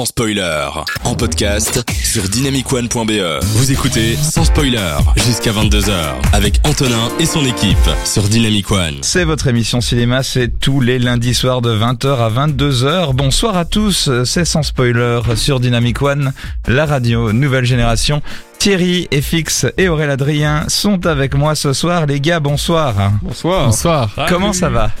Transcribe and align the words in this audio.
sans 0.00 0.06
spoiler. 0.06 0.66
En 1.04 1.14
podcast 1.14 1.84
sur 2.02 2.22
dynamicone.be. 2.22 3.42
Vous 3.42 3.70
écoutez 3.70 4.16
sans 4.16 4.44
spoiler 4.44 4.96
jusqu'à 5.16 5.52
22h 5.52 5.92
avec 6.32 6.58
Antonin 6.64 7.10
et 7.18 7.26
son 7.26 7.44
équipe 7.44 7.76
sur 8.06 8.22
Dynamic 8.22 8.70
One. 8.70 8.94
C'est 9.02 9.24
votre 9.24 9.48
émission 9.48 9.82
cinéma, 9.82 10.22
c'est 10.22 10.48
tous 10.58 10.80
les 10.80 10.98
lundis 10.98 11.34
soirs 11.34 11.60
de 11.60 11.76
20h 11.76 12.16
à 12.16 12.30
22h. 12.30 13.12
Bonsoir 13.12 13.58
à 13.58 13.66
tous, 13.66 14.08
c'est 14.24 14.46
sans 14.46 14.62
spoiler 14.62 15.20
sur 15.36 15.60
Dynamic 15.60 16.00
One, 16.00 16.32
la 16.66 16.86
radio 16.86 17.34
nouvelle 17.34 17.66
génération. 17.66 18.22
Thierry, 18.58 19.06
FX 19.12 19.66
et 19.76 19.90
Aurélien 19.90 20.12
Adrien 20.12 20.64
sont 20.68 21.04
avec 21.04 21.34
moi 21.34 21.54
ce 21.54 21.74
soir. 21.74 22.06
Les 22.06 22.20
gars, 22.20 22.40
bonsoir. 22.40 22.94
Bonsoir. 23.20 23.66
Bonsoir. 23.66 24.10
Comment 24.30 24.54
ça 24.54 24.70
va? 24.70 24.92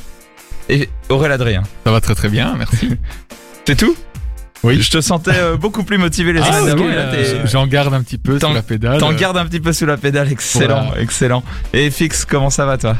Et 0.68 0.90
Aurélien 1.08 1.36
Adrien, 1.36 1.62
Ça 1.86 1.90
va 1.90 2.02
très 2.02 2.14
très 2.14 2.28
bien, 2.28 2.54
merci. 2.58 2.90
c'est 3.66 3.76
tout? 3.76 3.96
Oui. 4.62 4.80
Je 4.82 4.90
te 4.90 5.00
sentais 5.00 5.30
euh, 5.36 5.56
beaucoup 5.56 5.84
plus 5.84 5.96
motivé 5.98 6.32
les 6.34 6.40
Ah, 6.40 6.44
semaines 6.52 6.66
d'avant. 6.66 6.84
euh, 6.86 7.46
J'en 7.46 7.66
garde 7.66 7.94
un 7.94 8.02
petit 8.02 8.18
peu 8.18 8.38
sur 8.38 8.52
la 8.52 8.62
pédale. 8.62 8.98
T'en 8.98 9.12
gardes 9.12 9.38
un 9.38 9.46
petit 9.46 9.60
peu 9.60 9.72
sous 9.72 9.86
la 9.86 9.96
pédale, 9.96 10.30
excellent, 10.30 10.84
Voilà. 10.86 11.00
excellent. 11.00 11.42
Et 11.72 11.90
FX, 11.90 12.24
comment 12.26 12.50
ça 12.50 12.66
va 12.66 12.76
toi? 12.76 12.96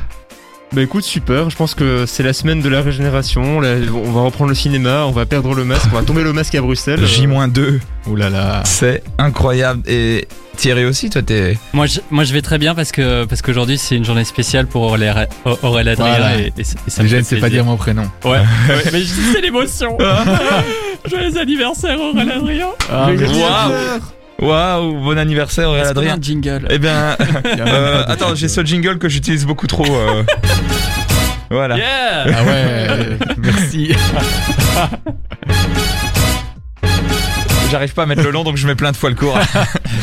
Bah 0.72 0.82
écoute, 0.82 1.02
super. 1.02 1.50
Je 1.50 1.56
pense 1.56 1.74
que 1.74 2.06
c'est 2.06 2.22
la 2.22 2.32
semaine 2.32 2.60
de 2.60 2.68
la 2.68 2.80
régénération. 2.80 3.60
Là, 3.60 3.74
on 3.92 4.12
va 4.12 4.20
reprendre 4.20 4.50
le 4.50 4.54
cinéma, 4.54 5.04
on 5.04 5.10
va 5.10 5.26
perdre 5.26 5.52
le 5.54 5.64
masque, 5.64 5.86
on 5.92 5.96
va 5.96 6.02
tomber 6.02 6.22
le 6.22 6.32
masque 6.32 6.54
à 6.54 6.60
Bruxelles. 6.62 7.04
J-2, 7.04 7.80
Oh 8.08 8.14
là 8.14 8.30
là. 8.30 8.62
c'est 8.64 9.02
incroyable. 9.18 9.82
Et 9.88 10.28
Thierry 10.56 10.84
aussi, 10.84 11.10
toi 11.10 11.22
t'es... 11.22 11.58
Moi 11.72 11.86
je, 11.86 11.98
moi 12.10 12.22
je 12.22 12.32
vais 12.32 12.40
très 12.42 12.58
bien 12.58 12.74
parce 12.76 12.92
que 12.92 13.24
parce 13.24 13.42
qu'aujourd'hui 13.42 13.78
c'est 13.78 13.96
une 13.96 14.04
journée 14.04 14.24
spéciale 14.24 14.66
pour 14.68 14.82
Aurélien 14.82 15.10
Adrien 15.44 15.96
Voilà. 15.96 16.38
et, 16.38 16.52
et, 16.56 16.64
ça- 16.64 16.76
et 16.86 16.90
ça 16.90 17.02
me 17.02 17.08
Déjà, 17.08 17.16
fait 17.16 17.22
ne 17.22 17.26
sais 17.26 17.36
pas 17.40 17.50
dire 17.50 17.64
mon 17.64 17.76
prénom. 17.76 18.04
Ouais, 18.24 18.30
ouais, 18.68 18.84
mais 18.92 19.00
je- 19.00 19.32
c'est 19.32 19.40
l'émotion. 19.40 19.98
Joyeux 21.10 21.36
anniversaire 21.36 21.98
Aurélien 22.00 22.36
Adrien. 22.36 22.68
Ah. 22.92 23.08
Waouh 24.40 25.00
bon 25.02 25.18
anniversaire 25.18 25.68
Aurélien 25.68 25.88
Adrien. 25.88 26.14
un 26.16 26.20
jingle. 26.22 26.66
Eh 26.70 26.78
bien, 26.78 27.16
euh, 27.58 28.04
attends, 28.08 28.34
j'ai 28.34 28.48
ce 28.48 28.64
jingle 28.64 28.98
que 28.98 29.08
j'utilise 29.08 29.44
beaucoup 29.46 29.66
trop. 29.66 29.84
euh. 29.86 30.22
Voilà. 31.52 31.76
Yeah. 31.76 32.26
Ah 32.32 32.44
ouais, 32.44 33.18
merci. 33.38 33.92
J'arrive 37.72 37.92
pas 37.94 38.02
à 38.02 38.06
mettre 38.06 38.22
le 38.22 38.30
long, 38.30 38.42
donc 38.44 38.56
je 38.56 38.66
mets 38.66 38.74
plein 38.74 38.90
de 38.92 38.96
fois 38.96 39.10
le 39.10 39.16
court. 39.16 39.38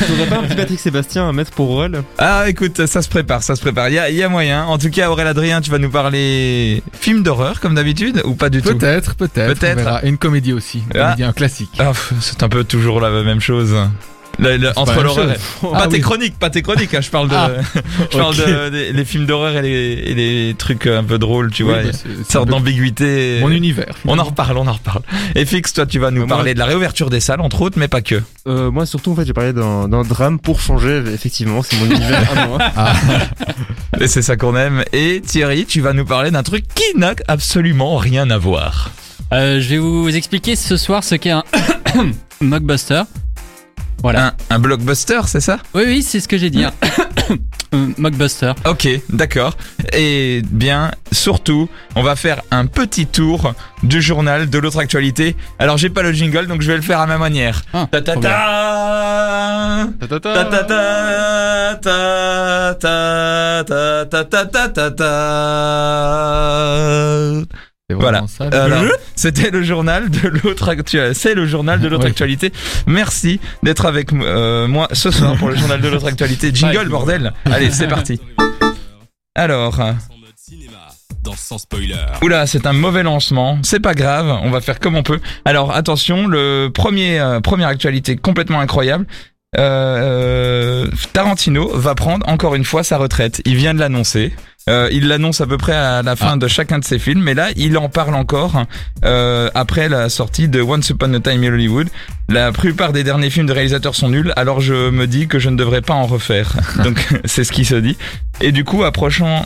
T'aurais 0.08 0.26
pas 0.30 0.38
un 0.38 0.44
petit 0.44 0.56
Patrick 0.56 0.80
Sébastien 0.80 1.28
à 1.28 1.34
mettre 1.34 1.52
pour 1.52 1.70
Aurel? 1.70 2.02
Ah, 2.18 2.46
écoute, 2.48 2.86
ça 2.86 3.02
se 3.02 3.10
prépare, 3.10 3.44
ça 3.44 3.56
se 3.58 3.62
prépare. 3.62 3.90
Il 3.90 3.96
y 3.96 4.00
a, 4.00 4.10
il 4.10 4.16
y 4.16 4.24
a 4.24 4.30
moyen. 4.30 4.64
En 4.66 4.78
tout 4.78 4.90
cas, 4.90 5.10
Aurélien 5.10 5.32
Adrien, 5.32 5.60
tu 5.62 5.70
vas 5.72 5.78
nous 5.78 5.90
parler 5.90 6.82
film 6.94 7.24
d'horreur 7.24 7.60
comme 7.60 7.76
d'habitude 7.76 8.22
ou 8.24 8.36
pas 8.36 8.50
du 8.50 8.62
tout? 8.62 8.78
Peut-être, 8.78 9.16
peut-être. 9.16 9.60
Peut-être. 9.60 9.80
on 9.80 9.84
verra. 9.84 10.06
Et 10.06 10.10
une 10.10 10.18
comédie 10.18 10.54
aussi. 10.54 10.78
Une 10.94 11.02
Ah. 11.02 11.04
comédie, 11.06 11.24
un 11.24 11.34
classique. 11.34 11.72
Ah, 11.80 11.88
pff, 11.88 12.14
c'est 12.22 12.42
un 12.44 12.50
peu 12.50 12.64
toujours 12.64 13.02
la 13.02 13.10
même 13.24 13.42
chose. 13.42 13.76
Le- 14.40 14.58
le- 14.58 14.72
entre 14.76 15.02
l'horreur, 15.02 15.32
et- 15.32 15.36
pas 15.62 15.70
Ah 15.74 15.88
tes 15.88 15.96
oui. 15.96 16.02
chroniques, 16.02 16.38
pas 16.38 16.50
tes 16.52 16.62
chroniques. 16.62 16.94
hein, 16.94 17.02
je 17.02 17.10
parle 17.10 17.28
de, 17.30 17.36
Ah, 17.36 17.50
je 18.12 18.18
parle 18.18 18.36
de 18.36 18.70
des- 18.70 18.94
les 18.94 19.06
films 19.06 19.26
d'horreur 19.26 19.56
et 19.58 19.62
les, 19.64 19.94
et 20.12 20.14
les 20.14 20.56
trucs 20.56 20.86
un 20.86 21.04
peu 21.04 21.18
drôles, 21.18 21.52
tu 21.52 21.64
Oui, 21.64 21.70
vois. 21.74 21.82
bah, 21.84 21.90
c'est- 21.92 22.32
sorte 22.32 22.48
d'ambiguïté. 22.50 23.40
Mon 23.42 23.50
univers. 23.50 23.96
On 24.06 24.20
en 24.20 24.24
reparle, 24.24 24.58
on 24.58 24.68
en 24.68 24.74
reparle. 24.74 25.02
Et 25.36 25.46
Fix, 25.46 25.74
toi, 25.74 25.86
tu 25.88 25.98
vas 26.00 26.12
nous 26.12 26.22
Bah, 26.22 26.28
moi- 26.28 26.36
parler 26.38 26.54
de 26.54 26.60
la 26.60 26.66
réouverture 26.66 27.10
des 27.10 27.20
salles, 27.20 27.42
entre 27.42 27.62
autres, 27.62 27.80
mais 27.80 27.88
pas 27.88 28.02
que. 28.02 28.22
euh, 28.48 28.70
Moi 28.70 28.86
surtout 28.86 29.12
en 29.12 29.16
fait 29.16 29.26
j'ai 29.26 29.34
parlé 29.34 29.54
d'un 29.54 29.88
d'un 29.88 30.04
drame 30.04 30.38
pour 30.40 30.60
changer. 30.62 31.02
Effectivement, 31.14 31.64
c'est 31.64 31.78
mon 31.78 31.86
univers 31.86 32.24
à 32.38 32.48
moi. 32.48 32.58
Ah, 32.78 32.94
Et 34.00 34.08
c'est 34.08 34.22
ça 34.22 34.36
qu'on 34.38 34.56
aime. 34.56 34.84
Et 34.94 35.22
Thierry, 35.26 35.66
tu 35.66 35.82
vas 35.82 35.94
nous 35.94 36.06
parler 36.06 36.30
d'un 36.30 36.44
truc 36.44 36.66
qui 36.76 36.96
n'a 36.98 37.14
absolument 37.28 37.98
rien 37.98 38.30
à 38.30 38.38
voir. 38.38 38.92
Euh, 39.34 39.60
je 39.60 39.70
vais 39.70 39.78
vous 39.80 40.16
expliquer 40.16 40.56
ce 40.56 40.78
soir 40.78 41.04
ce 41.04 41.16
qu'est 41.16 41.32
un 41.32 41.44
mockbuster. 42.42 43.04
Voilà. 44.04 44.36
Un, 44.50 44.56
un 44.56 44.60
blockbuster, 44.60 45.22
c'est 45.26 45.40
ça? 45.42 45.58
Oui 45.74 45.84
oui 45.88 46.04
c'est 46.04 46.20
ce 46.20 46.28
que 46.28 46.38
j'ai 46.38 46.50
dit. 46.50 46.64
Un 46.64 46.72
Un 47.74 47.90
mockbuster. 47.98 48.54
Ok, 48.66 48.88
d'accord. 49.10 49.54
Et 49.92 50.42
bien, 50.50 50.92
surtout, 51.12 51.68
on 51.96 52.02
va 52.04 52.16
faire 52.16 52.42
un 52.50 52.66
petit 52.66 53.06
tour 53.08 53.54
du 53.84 54.02
journal 54.02 54.50
de 54.50 54.58
l'autre 54.58 54.80
actualité. 54.80 55.36
Alors, 55.60 55.78
j'ai 55.78 55.90
pas 55.90 56.02
le 56.02 56.14
jingle, 56.14 56.48
donc 56.48 56.62
je 56.62 56.68
vais 56.72 56.78
le 56.78 56.82
faire 56.82 57.02
à 57.02 57.08
ma 57.08 57.18
manière. 57.18 57.64
Ah, 57.74 57.90
Ta 57.92 58.02
ta 58.02 58.14
trop 58.14 58.22
ta 58.22 59.90
ta, 60.08 60.08
ta, 60.08 60.20
Ta 60.22 60.46
ta 61.82 62.80
ta 62.80 62.80
ta 62.80 63.64
ta 63.66 63.66
ta 63.66 64.06
ta 64.06 64.24
ta 64.24 64.46
ta 64.46 64.70
ta 64.70 64.92
ta 64.92 65.04
C'est 67.44 67.50
Voilà. 67.94 68.26
Alors, 68.52 68.84
c'était 69.16 69.50
le 69.50 69.64
journal 69.64 70.10
de 70.10 70.28
l'autre 70.28 70.68
actualité. 70.68 71.14
C'est 71.14 71.34
le 71.34 71.46
journal 71.46 71.80
de 71.80 71.88
l'autre 71.88 72.04
Oui. 72.04 72.10
actualité. 72.12 72.52
Merci 72.86 73.40
d'être 73.64 73.86
avec 73.86 74.12
euh, 74.12 74.68
moi 74.68 74.90
ce 74.92 75.10
soir 75.10 75.38
pour 75.38 75.48
le 75.48 75.56
journal 75.56 75.80
de 75.80 75.88
l'autre 75.88 76.08
actualité. 76.08 76.52
Jingle, 76.54 76.90
bordel. 76.90 77.32
Allez, 77.46 77.72
c'est 77.72 77.88
parti. 77.88 78.20
Alors, 79.36 79.80
dans 81.24 81.36
sans 81.36 81.58
spoiler. 81.58 81.96
oula, 82.22 82.46
c'est 82.46 82.66
un 82.66 82.74
mauvais 82.74 83.04
lancement. 83.04 83.58
C'est 83.64 83.80
pas 83.80 83.94
grave, 83.94 84.38
on 84.44 84.50
va 84.50 84.60
faire 84.60 84.80
comme 84.80 84.96
on 84.96 85.04
peut. 85.04 85.22
Alors, 85.46 85.74
attention, 85.74 86.28
le 86.28 86.70
premier 86.74 87.20
euh, 87.22 87.40
première 87.40 87.70
actualité 87.70 88.18
complètement 88.18 88.60
incroyable. 88.60 89.06
Euh, 89.58 90.88
Tarantino 91.14 91.70
va 91.74 91.96
prendre 91.96 92.28
encore 92.28 92.56
une 92.56 92.66
fois 92.66 92.84
sa 92.84 92.98
retraite. 92.98 93.42
Il 93.46 93.56
vient 93.56 93.74
de 93.74 93.80
l'annoncer. 93.80 94.34
Euh, 94.68 94.90
il 94.92 95.08
l'annonce 95.08 95.42
à 95.42 95.48
peu 95.48 95.58
près 95.58 95.74
à 95.76 96.02
la 96.02 96.16
fin 96.16 96.34
Ah. 96.34 96.38
de 96.38 96.48
chacun 96.48 96.80
de 96.80 96.84
ses 96.84 97.00
films, 97.00 97.22
mais 97.22 97.34
là, 97.34 97.50
il 97.56 97.78
en 97.78 97.90
parle 97.90 98.16
encore 98.16 98.64
euh, 99.06 99.50
après 99.56 99.88
la 99.90 100.10
sortie 100.10 100.48
de 100.50 100.62
Once 100.62 100.90
Upon 100.90 101.14
a 101.14 101.20
Time 101.20 101.44
in 101.44 101.54
Hollywood. 101.54 101.88
La 102.30 102.52
plupart 102.52 102.92
des 102.92 103.04
derniers 103.04 103.30
films 103.30 103.46
de 103.48 103.54
réalisateurs 103.54 103.96
sont 103.96 104.10
nuls, 104.10 104.34
alors 104.36 104.60
je 104.60 104.90
me 104.90 105.08
dis 105.08 105.28
que 105.28 105.40
je 105.40 105.50
ne 105.50 105.56
devrais 105.56 105.82
pas 105.82 105.94
en 105.94 106.06
refaire. 106.06 106.52
Donc, 106.84 106.98
c'est 107.26 107.44
ce 107.44 107.52
qui 107.52 107.64
se 107.66 107.76
dit. 107.76 107.98
Et 108.42 108.52
du 108.52 108.64
coup, 108.64 108.84
approchant 108.84 109.46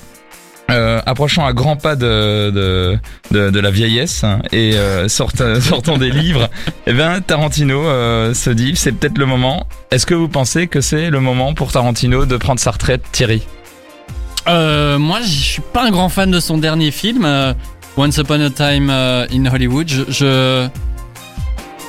euh, 0.70 1.02
approchant 1.06 1.46
à 1.46 1.52
grands 1.52 1.76
pas 1.76 1.98
de, 1.98 2.50
de, 2.50 2.98
de, 3.31 3.50
de 3.50 3.60
la 3.60 3.72
vieillesse 3.72 4.24
hein, 4.24 4.40
et 4.54 4.76
euh, 4.76 5.10
sortant, 5.10 5.60
sortant 5.60 5.98
des 5.98 6.10
livres, 6.12 6.50
eh 6.88 6.94
ben 6.94 7.20
Tarantino 7.20 7.86
euh, 7.86 8.34
se 8.34 8.50
dit 8.52 8.78
c'est 8.78 8.94
peut-être 8.94 9.18
le 9.18 9.26
moment. 9.26 9.68
Est-ce 9.92 10.06
que 10.06 10.14
vous 10.14 10.30
pensez 10.30 10.68
que 10.68 10.80
c'est 10.80 11.10
le 11.10 11.20
moment 11.20 11.54
pour 11.54 11.74
Tarantino 11.74 12.26
de 12.26 12.38
prendre 12.38 12.60
sa 12.62 12.72
retraite, 12.72 13.02
Thierry? 13.12 13.44
Euh, 14.47 14.97
moi, 14.97 15.19
je 15.22 15.28
suis 15.28 15.62
pas 15.62 15.85
un 15.85 15.91
grand 15.91 16.09
fan 16.09 16.31
de 16.31 16.40
son 16.40 16.57
dernier 16.57 16.91
film, 16.91 17.25
euh, 17.25 17.53
Once 17.97 18.18
Upon 18.18 18.41
a 18.41 18.50
Time 18.50 18.90
euh, 18.90 19.28
in 19.31 19.46
Hollywood. 19.46 19.90
Je, 20.09 20.68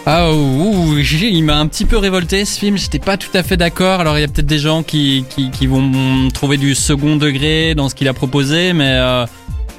ah, 0.05 0.31
il 0.33 1.45
m'a 1.45 1.59
un 1.59 1.67
petit 1.67 1.85
peu 1.85 1.97
révolté 1.97 2.45
ce 2.45 2.59
film. 2.59 2.77
J'étais 2.77 2.99
pas 2.99 3.17
tout 3.17 3.31
à 3.35 3.43
fait 3.43 3.57
d'accord. 3.57 4.01
Alors, 4.01 4.19
il 4.19 4.21
y 4.21 4.25
a 4.25 4.29
peut-être 4.29 4.47
des 4.47 4.59
gens 4.59 4.83
qui, 4.83 5.25
qui, 5.31 5.67
vont 5.67 6.29
trouver 6.35 6.57
du 6.57 6.75
second 6.75 7.17
degré 7.17 7.75
dans 7.75 7.89
ce 7.89 7.95
qu'il 7.95 8.09
a 8.09 8.15
proposé, 8.15 8.73
mais 8.73 8.99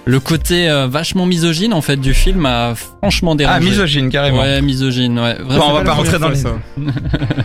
le 0.06 0.20
côté 0.20 0.70
euh, 0.70 0.88
vachement 0.88 1.26
misogyne 1.26 1.74
en 1.74 1.82
fait 1.82 1.98
du 1.98 2.14
film 2.14 2.40
m'a 2.40 2.74
franchement 2.76 3.36
dérangé. 3.36 3.60
Ah, 3.62 3.64
misogyne 3.70 4.10
carrément. 4.10 4.42
Ouais, 4.42 4.62
misogyne. 4.62 5.20
Ouais, 5.20 5.38
Bon, 5.48 5.62
on 5.70 5.74
va 5.74 5.82
pas 5.82 5.94
rentrer 5.94 6.20
dans 6.20 6.34
fois, 6.34 6.60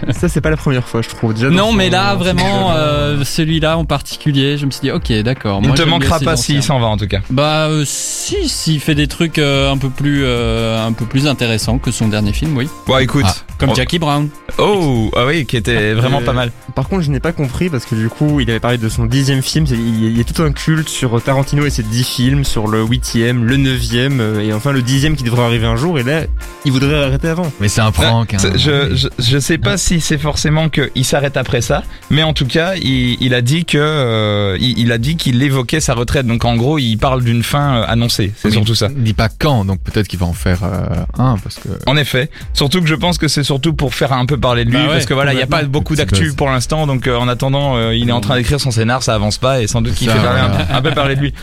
Ça, 0.08 0.12
ça 0.12 0.28
c'est 0.28 0.40
pas 0.40 0.50
la 0.50 0.56
première 0.56 0.86
fois, 0.86 1.02
je 1.02 1.08
trouve. 1.08 1.34
Déjà, 1.34 1.50
Non, 1.50 1.72
mais 1.72 1.90
là 1.90 2.14
vraiment, 2.14 2.72
euh, 2.72 3.22
celui-là 3.24 3.78
en 3.78 3.84
particulier, 3.84 4.58
je 4.58 4.66
me 4.66 4.70
suis 4.70 4.80
dit, 4.82 4.90
ok, 4.90 5.12
d'accord. 5.22 5.60
Il 5.62 5.68
moi, 5.68 5.76
ne 5.76 5.82
te 5.82 5.88
manquera 5.88 6.18
pas 6.20 6.36
s'il 6.36 6.62
s'en 6.62 6.80
va 6.80 6.86
en 6.86 6.96
tout 6.96 7.06
cas. 7.06 7.20
Bah 7.30 7.68
euh, 7.68 7.84
si, 7.86 8.48
s'il 8.48 8.80
fait 8.80 8.94
des 8.94 9.06
trucs 9.06 9.38
euh, 9.38 9.70
un 9.70 9.78
peu 9.78 9.90
plus 9.90 10.22
euh, 10.24 10.84
un 10.84 10.92
peu 10.92 11.04
plus 11.04 11.26
intéressants 11.26 11.78
que 11.78 11.90
son 11.90 12.08
dernier 12.08 12.32
film, 12.32 12.56
oui. 12.56 12.68
Bon, 12.86 12.98
écoute. 12.98 13.24
Ah, 13.26 13.34
Comme 13.58 13.70
Oh. 13.70 13.74
Jackie 13.74 13.98
Brown. 13.98 14.28
Oh, 14.58 15.10
ah 15.16 15.26
oui, 15.26 15.44
qui 15.46 15.56
était 15.56 15.92
vraiment 15.94 16.20
Euh, 16.20 16.24
pas 16.24 16.32
mal. 16.32 16.52
Par 16.74 16.88
contre, 16.88 17.02
je 17.02 17.10
n'ai 17.10 17.20
pas 17.20 17.32
compris 17.32 17.68
parce 17.68 17.84
que 17.86 17.94
du 17.94 18.08
coup, 18.08 18.40
il 18.40 18.48
avait 18.50 18.60
parlé 18.60 18.78
de 18.78 18.88
son 18.88 19.04
dixième 19.06 19.42
film. 19.42 19.64
Il 19.68 20.02
y 20.02 20.06
a- 20.06 20.10
il 20.10 20.16
y 20.16 20.20
a 20.20 20.24
tout 20.24 20.42
un 20.42 20.52
culte 20.52 20.88
sur 20.88 21.20
Tarantino 21.22 21.64
et 21.66 21.70
ses 21.70 21.82
dix 21.82 22.04
films, 22.04 22.44
sur 22.44 22.68
le 22.68 22.82
huitième, 22.84 23.44
le 23.44 23.56
neuvième 23.56 24.20
euh, 24.20 24.40
et 24.40 24.52
enfin 24.52 24.72
le 24.72 24.82
dixième 24.82 25.16
qui 25.16 25.24
devrait 25.24 25.42
arriver 25.42 25.66
un 25.66 25.76
jour. 25.76 25.98
Et 25.98 26.02
là, 26.04 26.22
il 26.64 26.72
voudrait 26.72 27.02
arrêter 27.02 27.28
avant. 27.28 27.50
Mais 27.60 27.68
c'est 27.68 27.80
un 27.80 27.90
prank. 27.92 28.34
hein. 28.34 28.38
Je, 28.54 28.94
je, 28.94 29.08
je 29.18 29.38
sais 29.38 29.58
pas 29.58 29.76
si 29.76 30.00
c'est 30.00 30.18
forcément 30.18 30.68
qu'il 30.68 31.04
s'arrête 31.04 31.36
après 31.36 31.60
ça, 31.60 31.82
mais 32.10 32.22
en 32.22 32.32
tout 32.32 32.46
cas, 32.46 32.74
il, 32.76 33.16
il 33.20 33.34
a 33.34 33.40
dit 33.42 33.64
que 33.64 33.78
euh, 33.78 34.56
il, 34.60 34.78
il 34.78 34.92
a 34.92 34.98
dit 34.98 35.16
qu'il 35.16 35.42
évoquait 35.42 35.80
sa 35.80 35.94
retraite. 35.94 36.26
Donc 36.26 36.44
en 36.44 36.56
gros, 36.56 36.78
il 36.78 36.96
parle 36.96 37.22
d'une 37.24 37.42
fin 37.42 37.82
annoncée. 37.82 38.32
C'est 38.36 38.50
surtout 38.50 38.74
ça. 38.74 38.88
Il 38.96 39.02
dit 39.02 39.14
pas 39.14 39.28
quand, 39.28 39.64
donc 39.64 39.80
peut-être 39.80 40.06
qu'il 40.08 40.18
va 40.18 40.26
en 40.26 40.32
faire 40.32 40.60
euh, 40.62 40.86
un 41.18 41.36
parce 41.38 41.56
que. 41.56 41.68
En 41.86 41.96
effet, 41.96 42.30
surtout 42.54 42.80
que 42.80 42.86
je 42.86 42.94
pense 42.94 43.18
que 43.18 43.26
c'est 43.28 43.44
surtout 43.48 43.72
pour 43.72 43.94
faire 43.94 44.12
un 44.12 44.26
peu 44.26 44.36
parler 44.38 44.64
de 44.64 44.70
lui, 44.70 44.76
Bah 44.76 44.84
ouais, 44.84 44.92
parce 44.92 45.06
que 45.06 45.14
voilà, 45.14 45.32
il 45.32 45.38
y 45.38 45.42
a 45.42 45.46
pas 45.46 45.62
beaucoup 45.64 45.96
d'actu 45.96 46.32
pour 46.34 46.48
l'instant, 46.50 46.86
donc 46.86 47.06
euh, 47.06 47.16
en 47.16 47.28
attendant, 47.28 47.76
euh, 47.76 47.94
il 47.94 48.08
est 48.08 48.12
en 48.12 48.20
train 48.20 48.36
d'écrire 48.36 48.60
son 48.60 48.70
scénar, 48.70 49.02
ça 49.02 49.14
avance 49.14 49.38
pas, 49.38 49.60
et 49.62 49.66
sans 49.66 49.80
doute 49.80 49.94
qu'il 49.94 50.08
fait 50.10 50.18
parler 50.18 50.40
un, 50.40 50.50
peu- 50.50 50.72
un 50.74 50.82
peu 50.82 50.90
parler 50.92 51.16
de 51.16 51.20
lui. 51.22 51.34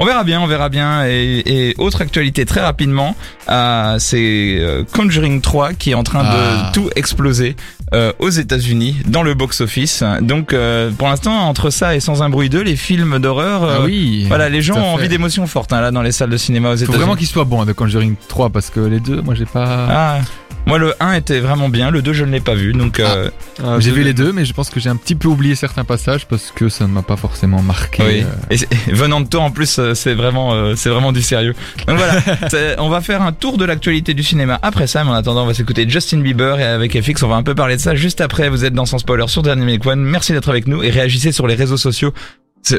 On 0.00 0.04
verra 0.04 0.22
bien, 0.22 0.40
on 0.40 0.46
verra 0.46 0.68
bien. 0.68 1.04
Et, 1.08 1.42
et 1.70 1.74
autre 1.78 2.02
actualité 2.02 2.46
très 2.46 2.60
rapidement, 2.60 3.16
euh, 3.50 3.96
c'est 3.98 4.84
Conjuring 4.94 5.40
3 5.40 5.72
qui 5.72 5.90
est 5.90 5.94
en 5.94 6.04
train 6.04 6.22
Ah. 6.24 6.68
de 6.68 6.72
tout 6.72 6.88
exploser 6.94 7.56
euh, 7.94 8.12
aux 8.20 8.28
États-Unis 8.30 8.94
dans 9.06 9.24
le 9.24 9.34
box-office. 9.34 10.04
Donc 10.20 10.52
euh, 10.52 10.92
pour 10.96 11.08
l'instant, 11.08 11.32
entre 11.48 11.70
ça 11.70 11.96
et 11.96 12.00
Sans 12.00 12.22
un 12.22 12.28
bruit 12.30 12.48
2, 12.48 12.62
les 12.62 12.76
films 12.76 13.18
d'horreur, 13.18 13.64
ah 13.64 13.82
oui. 13.82 14.26
voilà, 14.28 14.48
les 14.48 14.62
gens 14.62 14.76
ont 14.76 14.94
envie 14.94 15.08
d'émotions 15.08 15.48
fortes 15.48 15.72
hein, 15.72 15.80
là 15.80 15.90
dans 15.90 16.02
les 16.02 16.12
salles 16.12 16.30
de 16.30 16.36
cinéma 16.36 16.68
aux 16.68 16.72
Faut 16.72 16.76
États-Unis. 16.84 16.96
vraiment 16.98 17.16
qu'il 17.16 17.26
soit 17.26 17.42
bon 17.42 17.62
hein, 17.62 17.66
de 17.66 17.72
Conjuring 17.72 18.14
3 18.28 18.50
parce 18.50 18.70
que 18.70 18.78
les 18.78 19.00
deux, 19.00 19.20
moi 19.20 19.34
j'ai 19.34 19.46
pas. 19.46 19.86
Ah. 19.90 20.18
Moi, 20.68 20.78
le 20.78 20.94
1 21.00 21.14
était 21.14 21.40
vraiment 21.40 21.68
bien, 21.68 21.90
le 21.90 22.02
2, 22.02 22.12
je 22.12 22.24
ne 22.24 22.30
l'ai 22.30 22.40
pas 22.40 22.54
vu, 22.54 22.72
donc 22.72 23.00
euh, 23.00 23.30
Ah, 23.64 23.76
J'ai 23.80 23.90
vu 23.90 24.02
les 24.04 24.12
deux, 24.12 24.32
mais 24.32 24.44
je 24.44 24.52
pense 24.52 24.68
que 24.70 24.78
j'ai 24.80 24.88
un 24.90 24.96
petit 24.96 25.14
peu 25.14 25.26
oublié 25.28 25.54
certains 25.54 25.82
passages 25.84 26.26
parce 26.26 26.52
que 26.54 26.68
ça 26.68 26.86
ne 26.86 26.92
m'a 26.92 27.02
pas 27.02 27.16
forcément 27.16 27.62
marqué. 27.62 28.02
oui. 28.04 28.20
euh. 28.22 28.26
Et 28.50 28.58
c'est- 28.58 28.68
venant 28.92 29.20
de 29.20 29.28
toi, 29.28 29.40
en 29.40 29.50
plus, 29.50 29.78
euh, 29.78 29.94
c'est 29.94 30.14
vraiment, 30.14 30.52
euh, 30.52 30.74
c'est 30.76 30.90
vraiment 30.90 31.10
du 31.12 31.22
sérieux. 31.22 31.54
Donc 31.86 31.96
voilà, 31.96 32.20
on 32.78 32.88
va 32.90 33.00
faire 33.00 33.22
un 33.22 33.32
tour 33.32 33.56
de 33.58 33.64
l'actualité 33.64 34.12
du 34.14 34.22
cinéma 34.22 34.58
après 34.62 34.86
ça, 34.86 35.02
mais 35.04 35.10
en 35.10 35.14
attendant, 35.14 35.44
on 35.44 35.46
va 35.46 35.54
s'écouter 35.54 35.88
Justin 35.88 36.18
Bieber 36.20 36.60
et 36.60 36.64
avec 36.64 37.00
FX, 37.02 37.22
on 37.22 37.28
va 37.28 37.36
un 37.36 37.42
peu 37.42 37.54
parler 37.54 37.76
de 37.76 37.80
ça 37.80 37.94
juste 37.94 38.20
après. 38.20 38.48
Vous 38.50 38.64
êtes 38.64 38.74
dans 38.74 38.84
Sans 38.86 38.98
Spoiler 38.98 39.26
sur 39.28 39.42
Dynamic 39.42 39.84
One. 39.86 40.00
Merci 40.00 40.32
d'être 40.32 40.50
avec 40.50 40.66
nous 40.66 40.82
et 40.82 40.90
réagissez 40.90 41.32
sur 41.32 41.46
les 41.46 41.54
réseaux 41.54 41.76
sociaux. 41.78 42.12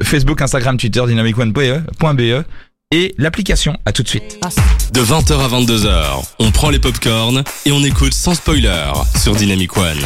Facebook, 0.04 0.40
Instagram, 0.42 0.78
Twitter, 0.78 1.02
dynamicone.be 1.08 2.44
et 2.92 3.14
l'application. 3.20 3.78
À 3.86 3.92
tout 3.92 4.02
de 4.02 4.08
suite. 4.08 4.40
De 4.94 5.02
20h 5.02 5.34
à 5.34 5.48
22h, 5.48 6.26
on 6.40 6.50
prend 6.50 6.72
les 6.72 6.80
popcorns 6.80 7.44
et 7.68 7.72
on 7.72 7.84
écoute 7.84 8.16
sans 8.16 8.34
spoiler 8.34 8.92
sur 9.16 9.36
Dynamic 9.36 9.78
One. 9.78 10.00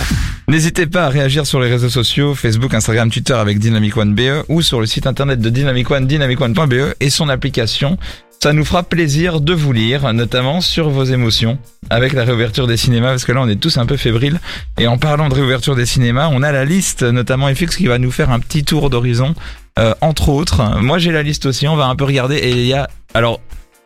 N'hésitez 0.50 0.86
pas 0.86 1.06
à 1.06 1.10
réagir 1.10 1.48
sur 1.48 1.62
les 1.62 1.70
réseaux 1.70 1.90
sociaux, 1.90 2.36
Facebook, 2.36 2.74
Instagram, 2.74 3.10
Twitter 3.10 3.36
avec 3.36 3.60
Dynamic 3.60 3.96
One 3.96 4.14
BE 4.14 4.44
ou 4.50 4.62
sur 4.62 4.82
le 4.82 4.86
site 4.86 5.08
internet 5.08 5.40
de 5.40 5.50
Dynamic 5.50 5.90
One, 5.90 6.08
dynamicone.be 6.08 6.96
et 7.00 7.10
son 7.10 7.30
application. 7.30 7.98
Ça 8.42 8.52
nous 8.52 8.66
fera 8.66 8.84
plaisir 8.84 9.40
de 9.40 9.54
vous 9.54 9.72
lire, 9.72 10.12
notamment 10.12 10.60
sur 10.60 10.90
vos 10.90 11.06
émotions, 11.06 11.58
avec 11.90 12.12
la 12.12 12.26
réouverture 12.26 12.68
des 12.68 12.76
cinémas, 12.76 13.12
parce 13.12 13.24
que 13.24 13.32
là 13.32 13.42
on 13.42 13.48
est 13.48 13.56
tous 13.56 13.78
un 13.78 13.86
peu 13.86 13.96
fébriles. 13.96 14.42
Et 14.78 14.88
en 14.88 14.98
parlant 14.98 15.30
de 15.30 15.34
réouverture 15.34 15.78
des 15.78 15.86
cinémas, 15.86 16.28
on 16.30 16.44
a 16.44 16.52
la 16.52 16.66
liste, 16.66 17.04
notamment 17.04 17.48
FX, 17.48 17.78
qui 17.78 17.86
va 17.86 18.00
nous 18.00 18.12
faire 18.12 18.32
un 18.32 18.42
petit 18.42 18.66
tour 18.66 18.90
d'horizon, 18.90 19.34
euh, 19.80 19.94
entre 20.02 20.30
autres. 20.30 20.80
Moi 20.82 20.98
j'ai 21.00 21.12
la 21.12 21.24
liste 21.24 21.46
aussi, 21.46 21.68
on 21.68 21.76
va 21.76 21.86
un 21.86 21.96
peu 21.96 22.06
regarder, 22.06 22.36
et 22.36 22.52
il 22.52 22.66
y 22.66 22.74
a... 22.74 22.90
Alors, 23.14 23.40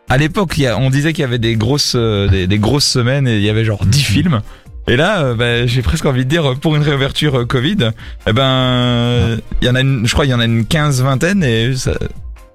à 0.10 0.18
l'époque, 0.18 0.60
on 0.78 0.90
disait 0.90 1.14
qu'il 1.14 1.22
y 1.22 1.26
avait 1.26 1.40
des 1.40 1.56
grosses, 1.56 1.94
euh, 1.96 2.46
des, 2.48 2.60
grosses 2.60 2.86
semaines, 2.86 3.28
et 3.28 3.38
il 3.38 3.44
y 3.44 3.50
avait 3.50 3.66
genre 3.66 3.86
10 3.86 4.04
films. 4.04 4.42
Et 4.88 4.96
là, 4.96 5.22
euh, 5.22 5.36
bah, 5.36 5.66
j'ai 5.66 5.82
presque 5.82 6.06
envie 6.06 6.24
de 6.24 6.30
dire, 6.30 6.56
pour 6.62 6.76
une 6.78 6.82
réouverture 6.82 7.46
Covid, 7.46 7.92
eh 8.26 8.34
ben, 8.34 9.38
il 9.62 9.68
y 9.68 9.70
en 9.70 9.76
a 9.76 9.82
une, 9.82 10.08
je 10.08 10.14
crois, 10.14 10.26
il 10.26 10.30
y 10.30 10.34
en 10.34 10.40
a 10.40 10.46
une 10.46 10.66
quinze 10.66 11.02
vingtaine 11.02 11.44
et 11.44 11.76
ça, 11.76 11.92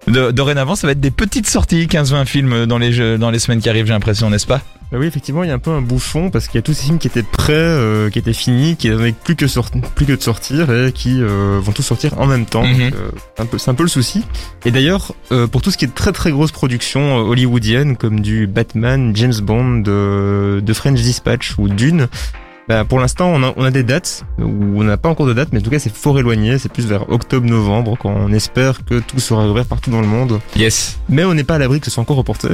de- 0.09 0.31
dorénavant, 0.31 0.77
ça 0.77 0.87
va 0.87 0.93
être 0.93 1.01
des 1.01 1.11
petites 1.11 1.47
sorties, 1.49 1.87
15-20 1.87 2.25
films 2.25 2.67
dans 2.67 2.79
les 2.79 3.19
dans 3.19 3.31
les 3.31 3.39
semaines 3.39 3.61
qui 3.61 3.69
arrivent, 3.69 3.87
j'ai 3.87 3.93
l'impression, 3.93 4.31
n'est-ce 4.31 4.47
pas? 4.47 4.63
Bah 4.93 4.99
oui, 5.01 5.07
effectivement, 5.07 5.43
il 5.43 5.49
y 5.49 5.51
a 5.51 5.55
un 5.55 5.59
peu 5.59 5.71
un 5.71 5.81
bouchon 5.81 6.29
parce 6.29 6.49
qu'il 6.49 6.57
y 6.57 6.59
a 6.59 6.63
tous 6.63 6.75
ces 6.75 6.85
films 6.85 6.99
qui 6.99 7.07
étaient 7.07 7.23
prêts, 7.23 7.55
euh, 7.55 8.11
qui 8.11 8.19
étaient 8.19 8.35
finis, 8.35 8.77
qui 8.77 8.91
n'avaient 8.91 9.13
plus 9.13 9.37
que 9.37 9.47
sort- 9.47 9.71
plus 9.95 10.05
que 10.05 10.13
de 10.13 10.21
sortir 10.21 10.71
et 10.71 10.93
qui 10.93 11.23
euh, 11.23 11.59
vont 11.63 11.73
tous 11.73 11.81
sortir 11.83 12.21
en 12.21 12.27
même 12.27 12.45
temps. 12.45 12.63
Mhm. 12.67 12.81
Euh, 12.95 13.11
c'est 13.35 13.43
un 13.43 13.47
peu, 13.47 13.57
c'est 13.59 13.71
un 13.71 13.75
peu 13.75 13.85
le 13.85 13.89
souci. 13.89 14.23
Et 14.67 14.71
d'ailleurs, 14.71 15.13
euh, 15.33 15.47
pour 15.47 15.63
tout 15.63 15.71
ce 15.71 15.79
qui 15.79 15.87
est 15.87 15.89
de 15.89 15.95
très 15.95 16.13
très 16.13 16.31
grosses 16.31 16.53
productions 16.53 17.17
hollywoodiennes 17.17 17.97
comme 17.97 18.21
du 18.21 18.47
Batman, 18.47 19.17
James 19.17 19.33
Bond, 19.43 19.79
de, 19.79 20.61
de 20.63 20.73
French 20.75 21.01
Dispatch 21.01 21.55
ou 21.59 21.69
Dune. 21.71 22.09
Bah, 22.69 22.85
pour 22.85 23.01
l'instant, 23.01 23.29
on 23.35 23.43
a, 23.43 23.53
on 23.57 23.65
a 23.65 23.71
des 23.71 23.83
dates, 23.85 24.25
ou 24.39 24.81
on 24.81 24.85
n'a 24.85 24.97
pas 24.99 25.09
encore 25.09 25.27
de 25.27 25.33
date, 25.33 25.49
mais 25.53 25.59
en 25.59 25.63
tout 25.63 25.71
cas, 25.71 25.79
c'est 25.79 25.93
fort 25.93 26.19
éloigné. 26.19 26.59
C'est 26.59 26.71
plus 26.71 26.87
vers 26.87 27.11
octobre-novembre, 27.11 27.97
quand 27.99 28.11
on 28.15 28.31
espère 28.33 28.85
que 28.85 29.01
tout 29.01 29.19
sera 29.21 29.49
ouvert 29.49 29.65
partout 29.65 29.91
dans 29.91 30.01
le 30.03 30.07
monde 30.07 30.39
Yes. 30.55 30.99
mais 31.09 31.25
on 31.25 31.33
n'est 31.35 31.45
pas 31.45 31.55
à 31.55 31.59
l'abri 31.59 31.81
que 31.81 31.87
ce 31.87 31.91
soit 31.91 32.03
encore 32.03 32.19
reporté. 32.19 32.49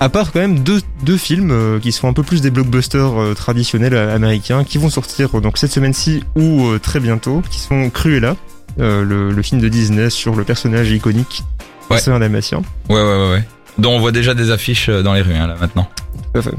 À 0.00 0.08
part 0.08 0.30
quand 0.32 0.38
même 0.38 0.60
deux, 0.60 0.80
deux 1.02 1.16
films 1.16 1.50
euh, 1.50 1.80
qui 1.80 1.90
sont 1.90 2.06
un 2.08 2.12
peu 2.12 2.22
plus 2.22 2.40
des 2.40 2.50
blockbusters 2.52 3.20
euh, 3.20 3.34
traditionnels 3.34 3.94
euh, 3.94 4.14
américains 4.14 4.62
qui 4.62 4.78
vont 4.78 4.90
sortir 4.90 5.36
euh, 5.36 5.40
donc 5.40 5.58
cette 5.58 5.72
semaine-ci 5.72 6.22
ou 6.36 6.66
euh, 6.68 6.78
très 6.78 7.00
bientôt, 7.00 7.42
qui 7.50 7.58
sont 7.58 7.90
Cruella, 7.90 8.36
euh, 8.78 9.02
le, 9.04 9.32
le 9.32 9.42
film 9.42 9.60
de 9.60 9.68
Disney 9.68 10.08
sur 10.10 10.36
le 10.36 10.44
personnage 10.44 10.90
iconique 10.90 11.42
Ouais. 11.90 11.98
c'est 11.98 12.10
un 12.10 12.18
dalmatien. 12.20 12.58
Ouais, 12.90 12.96
ouais, 12.96 13.02
ouais, 13.02 13.30
ouais. 13.32 13.48
Dont 13.78 13.92
on 13.92 13.98
voit 13.98 14.12
déjà 14.12 14.34
des 14.34 14.50
affiches 14.50 14.90
dans 14.90 15.14
les 15.14 15.22
rues, 15.22 15.32
hein, 15.34 15.46
là, 15.46 15.56
maintenant. 15.58 15.88
Tout 16.34 16.38
à 16.38 16.42
fait. 16.42 16.54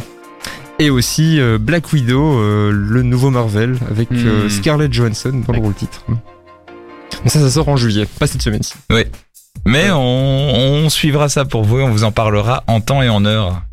Et 0.80 0.90
aussi 0.90 1.40
euh, 1.40 1.60
Black 1.60 1.94
Widow, 1.94 2.40
euh, 2.40 2.72
le 2.74 3.04
nouveau 3.04 3.30
Marvel, 3.30 3.78
avec 3.92 4.12
euh, 4.12 4.46
Hmm. 4.46 4.50
Scarlett 4.50 4.92
Johansson 4.92 5.44
dans 5.46 5.54
le 5.54 5.60
rôle 5.60 5.76
titre. 5.76 6.04
Ça, 7.28 7.40
ça 7.40 7.50
sort 7.52 7.70
en 7.70 7.78
juillet, 7.78 8.08
pas 8.18 8.26
cette 8.26 8.42
semaine-ci. 8.42 8.74
Mais 9.66 9.92
on, 9.92 9.98
on 10.86 10.90
suivra 10.90 11.30
ça 11.30 11.46
pour 11.46 11.64
vous 11.64 11.80
et 11.80 11.84
on 11.84 11.92
vous 11.92 12.04
en 12.04 12.12
parlera 12.12 12.64
en 12.68 12.82
temps 12.82 13.02
et 13.02 13.10
en 13.10 13.26
heure. 13.26 13.64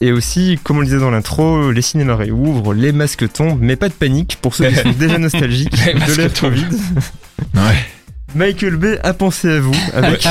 Et 0.00 0.12
aussi, 0.12 0.58
comme 0.62 0.76
on 0.76 0.80
le 0.80 0.86
disait 0.86 1.00
dans 1.00 1.10
l'intro, 1.10 1.72
les 1.72 1.82
cinémas 1.82 2.14
réouvrent, 2.14 2.72
les 2.72 2.92
masques 2.92 3.32
tombent, 3.32 3.58
mais 3.60 3.74
pas 3.74 3.88
de 3.88 3.94
panique 3.94 4.38
pour 4.40 4.54
ceux 4.54 4.68
qui 4.68 4.76
sont 4.76 4.90
déjà 4.98 5.18
nostalgiques 5.18 5.72
de 5.72 6.14
l'ère. 6.14 6.32
Covid. 6.32 6.66
Ouais. 7.54 7.86
Michael 8.34 8.76
Bay 8.76 9.00
a 9.02 9.14
pensé 9.14 9.50
à 9.50 9.60
vous 9.60 9.74
avec 9.94 10.24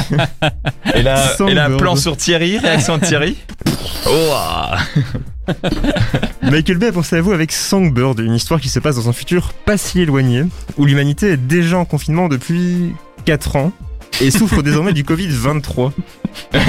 Et 0.94 1.02
là, 1.02 1.36
et 1.48 1.54
là 1.54 1.70
plan 1.72 1.96
sur 1.96 2.16
Thierry, 2.16 2.60
réaction 2.60 2.98
de 2.98 3.06
Thierry. 3.06 3.36
Oh, 4.06 4.30
ah. 4.34 4.78
Michael 6.44 6.78
Bay 6.78 6.88
a 6.88 6.92
pensé 6.94 7.18
à 7.18 7.22
vous 7.22 7.34
avec 7.34 7.52
Songbird, 7.52 8.20
une 8.20 8.36
histoire 8.36 8.62
qui 8.62 8.70
se 8.70 8.80
passe 8.80 8.96
dans 8.96 9.10
un 9.10 9.14
futur 9.14 9.52
pas 9.52 9.78
si 9.78 10.00
éloigné, 10.00 10.44
où 10.78 10.86
l'humanité 10.86 11.32
est 11.32 11.38
déjà 11.38 11.78
en 11.78 11.86
confinement 11.86 12.30
depuis 12.30 12.94
4 13.26 13.56
ans 13.58 13.72
et 14.21 14.31
souffre 14.31 14.62
désormais 14.62 14.94
du 14.94 15.04
Covid-23. 15.04 15.92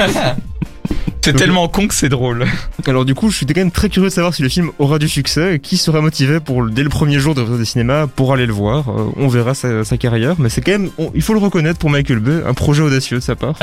c'est 1.20 1.32
tellement 1.35 1.69
con 1.69 1.88
que 1.88 1.94
c'est 1.94 2.08
drôle. 2.08 2.46
Alors 2.87 3.05
du 3.05 3.14
coup, 3.14 3.31
je 3.31 3.37
suis 3.37 3.44
quand 3.46 3.56
même 3.56 3.70
très 3.70 3.88
curieux 3.90 4.08
de 4.08 4.14
savoir 4.14 4.32
si 4.35 4.40
le 4.43 4.49
film 4.49 4.70
aura 4.79 4.99
du 4.99 5.08
succès, 5.08 5.56
et 5.56 5.58
qui 5.58 5.76
sera 5.76 6.00
motivé 6.00 6.40
pour 6.40 6.64
dès 6.70 6.82
le 6.82 6.88
premier 6.88 7.19
jour 7.19 7.35
de 7.35 7.43
des 7.58 7.64
cinémas 7.67 8.06
pour 8.06 8.32
aller 8.32 8.46
le 8.46 8.52
voir. 8.52 8.88
Euh, 8.88 9.11
on 9.17 9.29
verra 9.29 9.52
sa, 9.55 9.85
sa 9.85 9.96
carrière, 9.99 10.37
mais 10.38 10.49
c'est 10.49 10.61
quand 10.62 10.73
même, 10.73 10.90
on- 10.96 11.11
il 11.14 11.20
faut 11.23 11.35
le 11.35 11.38
reconnaître 11.40 11.79
pour 11.79 11.90
Michael 11.90 12.20
Bay, 12.20 12.40
un 12.46 12.55
projet 12.55 12.82
audacieux 12.82 13.19
de 13.19 13.23
sa 13.23 13.37
part. 13.37 13.55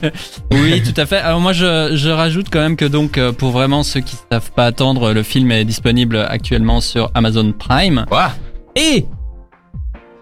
Oui, 0.52 0.82
tout 0.82 0.98
à 1.00 1.06
fait. 1.06 1.16
Alors 1.18 1.40
moi, 1.40 1.52
je, 1.52 1.92
je 1.94 2.08
rajoute 2.10 2.46
quand 2.50 2.60
même 2.60 2.76
que 2.76 2.84
donc, 2.84 3.16
euh, 3.18 3.32
pour 3.32 3.50
vraiment 3.52 3.82
ceux 3.82 4.00
qui 4.00 4.16
ne 4.16 4.36
savent 4.36 4.50
pas 4.52 4.66
attendre, 4.66 5.12
le 5.12 5.22
film 5.22 5.50
est 5.52 5.64
disponible 5.64 6.16
actuellement 6.28 6.80
sur 6.80 7.10
Amazon 7.14 7.52
Prime. 7.52 8.04
Et 8.76 9.06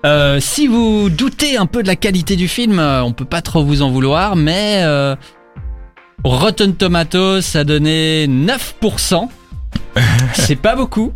euh, 0.04 0.40
si 0.40 0.66
vous 0.66 1.08
doutez 1.10 1.56
un 1.56 1.66
peu 1.66 1.82
de 1.82 1.88
la 1.88 1.96
qualité 1.96 2.36
du 2.36 2.48
film, 2.48 2.78
euh, 2.78 3.02
on 3.02 3.12
peut 3.12 3.24
pas 3.24 3.40
trop 3.42 3.64
vous 3.64 3.82
en 3.82 3.90
vouloir, 3.90 4.34
mais 4.36 4.80
euh, 4.84 5.14
Rotten 6.24 6.74
Tomatoes 6.74 7.40
a 7.56 7.64
donné 7.64 8.26
9%. 8.28 9.28
C'est 10.34 10.56
pas 10.56 10.74
beaucoup. 10.76 11.12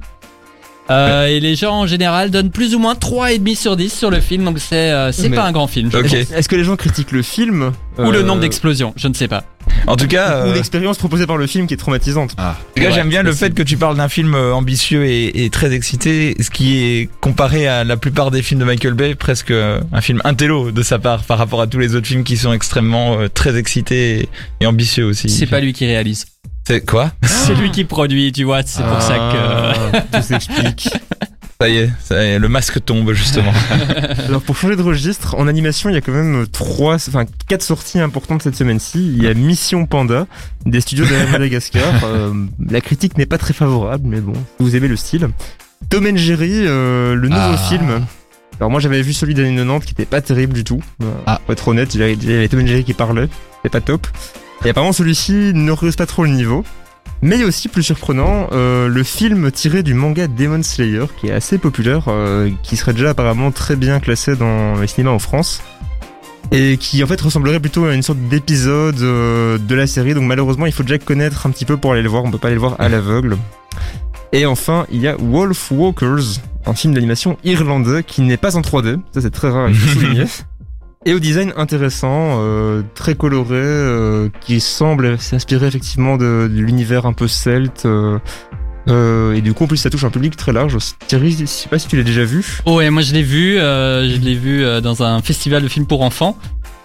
Euh, 0.88 1.26
et 1.26 1.40
les 1.40 1.56
gens 1.56 1.80
en 1.80 1.86
général 1.86 2.30
donnent 2.30 2.52
plus 2.52 2.76
ou 2.76 2.78
moins 2.78 2.94
3,5 2.94 3.56
sur 3.56 3.76
10 3.76 3.92
sur 3.92 4.08
le 4.08 4.20
film, 4.20 4.44
donc 4.44 4.60
c'est 4.60 4.92
euh, 4.92 5.10
c'est 5.10 5.28
Mais- 5.28 5.34
pas 5.36 5.42
un 5.44 5.50
grand 5.50 5.66
film. 5.66 5.90
je 5.90 5.96
Ok. 5.96 6.04
pense. 6.04 6.12
Est-ce 6.12 6.48
que 6.48 6.54
les 6.54 6.62
gens 6.62 6.76
critiquent 6.76 7.10
le 7.10 7.22
film 7.22 7.72
Ou 7.98 8.12
le 8.12 8.20
euh, 8.20 8.22
nombre 8.22 8.40
d'explosions, 8.40 8.92
je 8.96 9.08
ne 9.08 9.14
sais 9.14 9.26
pas. 9.26 9.42
En 9.86 9.96
tout 9.96 10.06
cas, 10.08 10.44
ou 10.44 10.48
euh, 10.48 10.54
l'expérience 10.54 10.98
proposée 10.98 11.26
par 11.26 11.36
le 11.36 11.46
film 11.46 11.66
qui 11.66 11.74
est 11.74 11.76
traumatisante 11.76 12.34
Ah. 12.38 12.50
En 12.50 12.52
tout 12.74 12.80
cas, 12.82 12.88
Ouais, 12.88 12.92
j'aime 12.94 13.08
bien 13.08 13.22
le 13.22 13.32
fait 13.32 13.54
que 13.54 13.62
tu 13.62 13.76
parles 13.76 13.96
d'un 13.96 14.08
film 14.08 14.34
euh, 14.34 14.52
ambitieux 14.52 15.04
et, 15.06 15.44
et 15.44 15.50
très 15.50 15.72
excité, 15.72 16.34
ce 16.40 16.50
qui 16.50 16.78
est 16.78 17.08
comparé 17.20 17.66
à 17.68 17.84
la 17.84 17.96
plupart 17.96 18.30
des 18.30 18.42
films 18.42 18.60
de 18.60 18.64
Michael 18.64 18.94
Bay, 18.94 19.14
presque 19.14 19.50
euh, 19.50 19.80
un 19.92 20.00
film 20.00 20.20
intello 20.24 20.70
de 20.72 20.82
sa 20.82 20.98
part 20.98 21.22
par 21.24 21.38
rapport 21.38 21.60
à 21.60 21.66
tous 21.66 21.78
les 21.78 21.94
autres 21.94 22.06
films 22.06 22.24
qui 22.24 22.36
sont 22.36 22.52
extrêmement 22.52 23.18
euh, 23.20 23.28
très 23.28 23.56
excités 23.56 24.20
et, 24.20 24.28
et 24.60 24.66
ambitieux 24.66 25.04
aussi. 25.04 25.28
C'est 25.28 25.46
pas 25.46 25.60
lui 25.60 25.72
qui 25.72 25.86
réalise. 25.86 26.26
C'est 26.66 26.84
quoi? 26.84 27.12
C'est 27.22 27.54
lui 27.54 27.70
qui 27.70 27.84
produit, 27.84 28.32
tu 28.32 28.42
vois, 28.42 28.62
c'est 28.64 28.82
pour 28.82 29.00
ça 29.00 29.14
que... 29.14 29.96
Ah, 29.96 30.00
tout 30.12 30.22
s'explique. 30.22 30.88
Ça 31.58 31.70
y 31.70 31.78
est, 31.78 31.90
ça 32.04 32.22
y 32.22 32.26
est, 32.32 32.38
le 32.38 32.48
masque 32.50 32.84
tombe 32.84 33.12
justement. 33.14 33.52
Alors 34.28 34.42
pour 34.42 34.56
changer 34.56 34.76
de 34.76 34.82
registre, 34.82 35.36
en 35.38 35.48
animation, 35.48 35.88
il 35.88 35.94
y 35.94 35.96
a 35.96 36.02
quand 36.02 36.12
même 36.12 36.46
trois, 36.46 36.96
enfin 36.96 37.24
quatre 37.48 37.62
sorties 37.62 37.98
importantes 37.98 38.42
cette 38.42 38.56
semaine-ci. 38.56 38.98
Il 39.16 39.22
y 39.22 39.26
a 39.26 39.32
Mission 39.32 39.86
Panda 39.86 40.26
des 40.66 40.82
studios 40.82 41.06
de 41.06 41.32
Madagascar. 41.32 41.82
Euh, 42.04 42.32
la 42.68 42.80
critique 42.82 43.16
n'est 43.16 43.26
pas 43.26 43.38
très 43.38 43.54
favorable, 43.54 44.04
mais 44.06 44.20
bon, 44.20 44.34
vous 44.58 44.76
aimez 44.76 44.86
le 44.88 44.96
style. 44.96 45.28
Tom 45.88 46.06
and 46.06 46.16
Jerry, 46.16 46.50
euh, 46.66 47.14
le 47.14 47.28
nouveau 47.28 47.40
Ah. 47.40 47.56
film. 47.70 48.04
Alors 48.60 48.70
moi 48.70 48.78
j'avais 48.80 49.00
vu 49.02 49.12
celui 49.12 49.34
des 49.34 49.42
années 49.42 49.56
90 49.56 49.86
qui 49.86 49.92
était 49.92 50.04
pas 50.04 50.20
terrible 50.20 50.52
du 50.52 50.62
tout. 50.64 50.80
Euh, 51.02 51.06
Ah. 51.26 51.40
Pour 51.44 51.52
être 51.52 51.68
honnête, 51.68 51.94
il 51.94 52.00
y 52.00 52.04
avait- 52.34 52.48
Tom 52.48 52.60
and 52.60 52.66
Jerry 52.66 52.84
qui 52.84 52.92
parlait, 52.94 53.28
c'était 53.56 53.70
pas 53.70 53.80
top. 53.80 54.06
Et 54.64 54.70
apparemment 54.70 54.92
celui-ci 54.92 55.52
ne 55.54 55.70
rehausse 55.72 55.96
pas 55.96 56.06
trop 56.06 56.24
le 56.24 56.30
niveau. 56.30 56.64
Mais 57.26 57.42
aussi 57.42 57.66
plus 57.66 57.82
surprenant 57.82 58.46
euh, 58.52 58.86
le 58.86 59.02
film 59.02 59.50
tiré 59.50 59.82
du 59.82 59.94
manga 59.94 60.28
Demon 60.28 60.62
Slayer 60.62 61.06
qui 61.20 61.26
est 61.26 61.32
assez 61.32 61.58
populaire, 61.58 62.04
euh, 62.06 62.50
qui 62.62 62.76
serait 62.76 62.92
déjà 62.92 63.10
apparemment 63.10 63.50
très 63.50 63.74
bien 63.74 63.98
classé 63.98 64.36
dans 64.36 64.76
les 64.76 64.86
cinémas 64.86 65.10
en 65.10 65.18
France 65.18 65.60
et 66.52 66.76
qui 66.76 67.02
en 67.02 67.08
fait 67.08 67.20
ressemblerait 67.20 67.58
plutôt 67.58 67.86
à 67.86 67.94
une 67.94 68.02
sorte 68.02 68.20
d'épisode 68.28 69.00
euh, 69.00 69.58
de 69.58 69.74
la 69.74 69.88
série. 69.88 70.14
Donc 70.14 70.22
malheureusement 70.22 70.66
il 70.66 70.72
faut 70.72 70.84
déjà 70.84 70.98
connaître 70.98 71.48
un 71.48 71.50
petit 71.50 71.64
peu 71.64 71.76
pour 71.76 71.90
aller 71.90 72.02
le 72.02 72.08
voir, 72.08 72.22
on 72.22 72.30
peut 72.30 72.38
pas 72.38 72.46
aller 72.46 72.54
le 72.54 72.60
voir 72.60 72.76
à 72.78 72.88
l'aveugle. 72.88 73.36
Et 74.30 74.46
enfin 74.46 74.86
il 74.92 75.00
y 75.00 75.08
a 75.08 75.16
Wolf 75.16 75.72
Walkers, 75.72 76.38
un 76.64 76.74
film 76.74 76.94
d'animation 76.94 77.38
irlandais 77.42 78.04
qui 78.04 78.22
n'est 78.22 78.36
pas 78.36 78.56
en 78.56 78.60
3D, 78.60 79.00
ça 79.12 79.20
c'est 79.20 79.32
très 79.32 79.50
rare, 79.50 79.68
faut 79.74 79.98
souligner. 79.98 80.26
Et 81.08 81.14
au 81.14 81.20
design 81.20 81.52
intéressant, 81.56 82.40
euh, 82.40 82.82
très 82.96 83.14
coloré, 83.14 83.54
euh, 83.56 84.28
qui 84.40 84.58
semble 84.60 85.18
s'inspirer 85.20 85.68
effectivement 85.68 86.16
de, 86.16 86.50
de 86.52 86.60
l'univers 86.60 87.06
un 87.06 87.12
peu 87.12 87.28
celte. 87.28 87.84
euh, 87.86 88.18
euh, 88.88 89.34
et 89.34 89.40
du 89.40 89.52
coup, 89.54 89.64
en 89.64 89.66
plus, 89.68 89.76
ça 89.76 89.88
touche 89.88 90.02
un 90.04 90.10
public 90.10 90.36
très 90.36 90.52
large. 90.52 90.76
Thierry, 91.06 91.30
je 91.38 91.44
sais 91.44 91.68
pas 91.68 91.78
si 91.78 91.86
tu 91.86 91.96
l'as 91.96 92.02
déjà 92.02 92.24
vu. 92.24 92.44
Oh 92.66 92.76
ouais, 92.78 92.90
moi 92.90 93.02
je 93.02 93.12
l'ai 93.14 93.22
vu, 93.22 93.56
euh, 93.56 94.08
je 94.10 94.16
l'ai 94.20 94.34
vu 94.34 94.64
euh, 94.64 94.80
dans 94.80 95.04
un 95.04 95.22
festival 95.22 95.62
de 95.62 95.68
films 95.68 95.86
pour 95.86 96.02
enfants. 96.02 96.36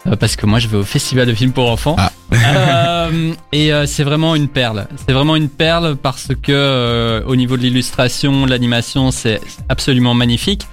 euh, 0.08 0.16
parce 0.16 0.36
que 0.36 0.46
moi 0.46 0.60
je 0.60 0.68
vais 0.68 0.78
au 0.78 0.84
festival 0.84 1.28
de 1.28 1.34
films 1.34 1.52
pour 1.52 1.70
enfants. 1.70 1.96
Ah. 1.98 2.12
Euh, 2.34 3.34
et 3.52 3.74
euh, 3.74 3.86
c'est 3.88 4.04
vraiment 4.04 4.36
une 4.36 4.48
perle. 4.48 4.88
C'est 5.06 5.14
vraiment 5.14 5.36
une 5.36 5.50
perle 5.50 5.96
parce 5.96 6.28
que 6.42 6.52
euh, 6.52 7.22
au 7.26 7.36
niveau 7.36 7.58
de 7.58 7.62
l'illustration, 7.64 8.46
l'animation, 8.46 9.12
c'est 9.12 9.42
absolument 9.70 10.14
magnifique. 10.14 10.68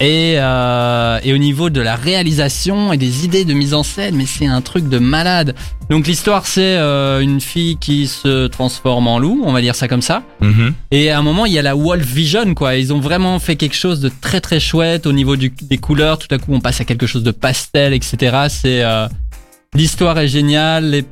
Et, 0.00 0.34
euh, 0.38 1.20
et 1.22 1.32
au 1.32 1.38
niveau 1.38 1.70
de 1.70 1.80
la 1.80 1.94
réalisation 1.94 2.92
et 2.92 2.96
des 2.96 3.24
idées 3.24 3.44
de 3.44 3.54
mise 3.54 3.74
en 3.74 3.84
scène, 3.84 4.16
mais 4.16 4.26
c'est 4.26 4.46
un 4.46 4.60
truc 4.60 4.88
de 4.88 4.98
malade. 4.98 5.54
Donc 5.88 6.06
l'histoire, 6.08 6.46
c'est 6.46 6.76
euh, 6.78 7.20
une 7.20 7.40
fille 7.40 7.76
qui 7.76 8.08
se 8.08 8.48
transforme 8.48 9.06
en 9.06 9.18
loup, 9.20 9.42
on 9.44 9.52
va 9.52 9.60
dire 9.60 9.76
ça 9.76 9.86
comme 9.86 10.02
ça. 10.02 10.24
Mhm. 10.40 10.74
Et 10.90 11.10
à 11.10 11.18
un 11.18 11.22
moment, 11.22 11.46
il 11.46 11.52
y 11.52 11.58
a 11.58 11.62
la 11.62 11.76
Wolf 11.76 12.04
Vision, 12.06 12.54
quoi. 12.54 12.74
Ils 12.76 12.92
ont 12.92 12.98
vraiment 12.98 13.38
fait 13.38 13.54
quelque 13.54 13.76
chose 13.76 14.00
de 14.00 14.10
très 14.20 14.40
très 14.40 14.58
chouette 14.58 15.06
au 15.06 15.12
niveau 15.12 15.36
du, 15.36 15.52
des 15.62 15.78
couleurs. 15.78 16.18
Tout 16.18 16.32
à 16.34 16.38
coup, 16.38 16.52
on 16.52 16.60
passe 16.60 16.80
à 16.80 16.84
quelque 16.84 17.06
chose 17.06 17.22
de 17.22 17.30
pastel, 17.30 17.92
etc. 17.94 18.16
C'est 18.48 18.82
euh, 18.82 19.06
l'histoire 19.76 20.18
est 20.18 20.26
géniale. 20.28 21.02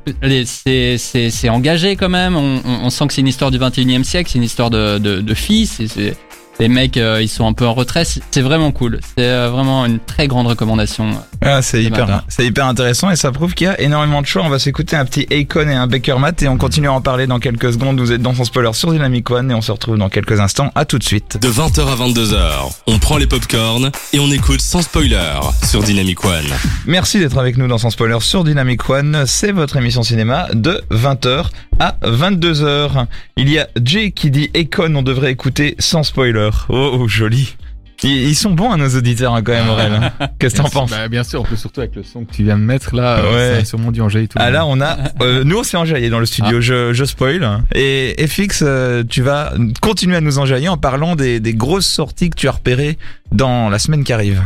C'est 0.45 0.97
c'est 0.97 1.49
engagé 1.49 1.95
quand 1.95 2.09
même. 2.09 2.35
On, 2.35 2.59
on, 2.65 2.85
on 2.85 2.89
sent 2.89 3.07
que 3.07 3.13
c'est 3.13 3.21
une 3.21 3.27
histoire 3.29 3.49
du 3.51 3.59
21e 3.59 4.03
siècle. 4.03 4.29
C'est 4.33 4.39
une 4.39 4.43
histoire 4.43 4.69
de 4.69 4.97
de, 4.97 5.21
de 5.21 5.33
filles. 5.33 5.67
C'est 5.67 5.87
c'est- 5.87 6.17
les 6.59 6.67
mecs, 6.67 6.97
euh, 6.97 7.21
ils 7.21 7.29
sont 7.29 7.45
un 7.47 7.53
peu 7.53 7.65
en 7.65 7.73
retrait. 7.73 8.03
C'est 8.05 8.41
vraiment 8.41 8.71
cool. 8.71 8.99
C'est 9.17 9.27
euh, 9.27 9.49
vraiment 9.49 9.85
une 9.85 9.99
très 9.99 10.27
grande 10.27 10.47
recommandation. 10.47 11.11
Ah, 11.45 11.61
c'est 11.61 11.81
Ce 11.81 11.87
hyper, 11.87 12.23
c'est 12.27 12.45
hyper 12.45 12.65
intéressant 12.65 13.09
et 13.09 13.15
ça 13.15 13.31
prouve 13.31 13.53
qu'il 13.53 13.65
y 13.65 13.69
a 13.69 13.79
énormément 13.81 14.21
de 14.21 14.27
choix. 14.27 14.43
On 14.43 14.49
va 14.49 14.59
s'écouter 14.59 14.95
un 14.95 15.05
petit 15.05 15.27
Akon 15.33 15.67
et 15.67 15.73
un 15.73 15.87
Baker 15.87 16.15
Matt 16.19 16.41
et 16.41 16.47
on 16.47 16.57
continue 16.57 16.87
à 16.87 16.93
en 16.93 17.01
parler 17.01 17.27
dans 17.27 17.39
quelques 17.39 17.73
secondes. 17.73 17.99
Vous 17.99 18.11
êtes 18.11 18.21
dans 18.21 18.33
son 18.33 18.45
spoiler 18.45 18.71
sur 18.73 18.91
Dynamic 18.91 19.29
One 19.29 19.51
et 19.51 19.53
on 19.53 19.61
se 19.61 19.71
retrouve 19.71 19.97
dans 19.97 20.09
quelques 20.09 20.39
instants. 20.39 20.71
À 20.75 20.85
tout 20.85 20.97
de 20.99 21.03
suite. 21.03 21.37
De 21.41 21.49
20h 21.49 21.81
à 21.81 21.95
22h, 21.95 22.73
on 22.87 22.99
prend 22.99 23.17
les 23.17 23.27
popcorns 23.27 23.91
et 24.13 24.19
on 24.19 24.31
écoute 24.31 24.61
sans 24.61 24.81
spoiler 24.81 25.39
sur 25.63 25.83
Dynamic 25.83 26.23
One. 26.23 26.45
Merci 26.85 27.19
d'être 27.19 27.37
avec 27.37 27.57
nous 27.57 27.67
dans 27.67 27.77
son 27.77 27.89
spoiler 27.89 28.19
sur 28.21 28.43
Dynamic 28.43 28.89
One. 28.89 29.23
C'est 29.25 29.51
votre 29.51 29.77
émission 29.77 30.03
cinéma 30.03 30.47
de 30.53 30.81
20h 30.91 31.47
à 31.79 31.97
22h. 32.03 33.05
Il 33.37 33.49
y 33.49 33.59
a 33.59 33.67
Jay 33.83 34.11
qui 34.11 34.31
dit 34.31 34.49
Akon, 34.55 34.95
on 34.95 35.01
devrait 35.01 35.31
écouter 35.31 35.75
sans 35.79 36.03
spoiler. 36.03 36.49
Oh, 36.69 36.97
oh, 36.99 37.07
joli. 37.07 37.55
Ils, 38.03 38.35
sont 38.35 38.51
bons 38.51 38.71
à 38.71 38.77
nos 38.77 38.89
auditeurs 38.89 39.33
hein, 39.33 39.41
quand 39.43 39.51
même, 39.53 39.69
Aurel. 39.69 39.91
hein. 39.93 40.27
Qu'est-ce 40.39 40.55
que 40.55 40.61
t'en 40.61 40.69
penses 40.69 40.91
Bah, 40.91 41.07
Bien 41.07 41.23
sûr, 41.23 41.41
en 41.41 41.43
plus, 41.43 41.57
surtout 41.57 41.79
avec 41.81 41.95
le 41.95 42.03
son 42.03 42.25
que 42.25 42.33
tu 42.33 42.43
viens 42.43 42.57
de 42.57 42.63
mettre 42.63 42.95
là, 42.95 43.19
euh, 43.19 43.33
Ouais. 43.33 43.55
ça 43.55 43.61
a 43.61 43.65
sûrement 43.65 43.91
dû 43.91 44.01
enjailler 44.01 44.27
tout 44.27 44.37
le 44.37 44.43
Ah 44.43 44.51
là, 44.51 44.65
monde. 44.65 44.79
on 44.79 44.81
a, 44.81 44.97
euh, 45.21 45.43
nous 45.43 45.59
on 45.59 45.63
s'est 45.63 45.77
enjaillé 45.77 46.09
dans 46.09 46.19
le 46.19 46.25
studio. 46.25 46.61
Je, 46.61 46.93
je 46.93 47.05
spoil. 47.05 47.63
Et 47.75 48.15
FX, 48.27 48.61
euh, 48.63 49.03
tu 49.07 49.21
vas 49.21 49.53
continuer 49.81 50.15
à 50.17 50.21
nous 50.21 50.37
enjailler 50.39 50.69
en 50.69 50.77
parlant 50.77 51.15
des, 51.15 51.39
des 51.39 51.53
grosses 51.53 51.87
sorties 51.87 52.29
que 52.29 52.35
tu 52.35 52.47
as 52.47 52.51
repérées 52.51 52.97
dans 53.31 53.69
la 53.69 53.79
semaine 53.79 54.03
qui 54.03 54.13
arrive. 54.13 54.41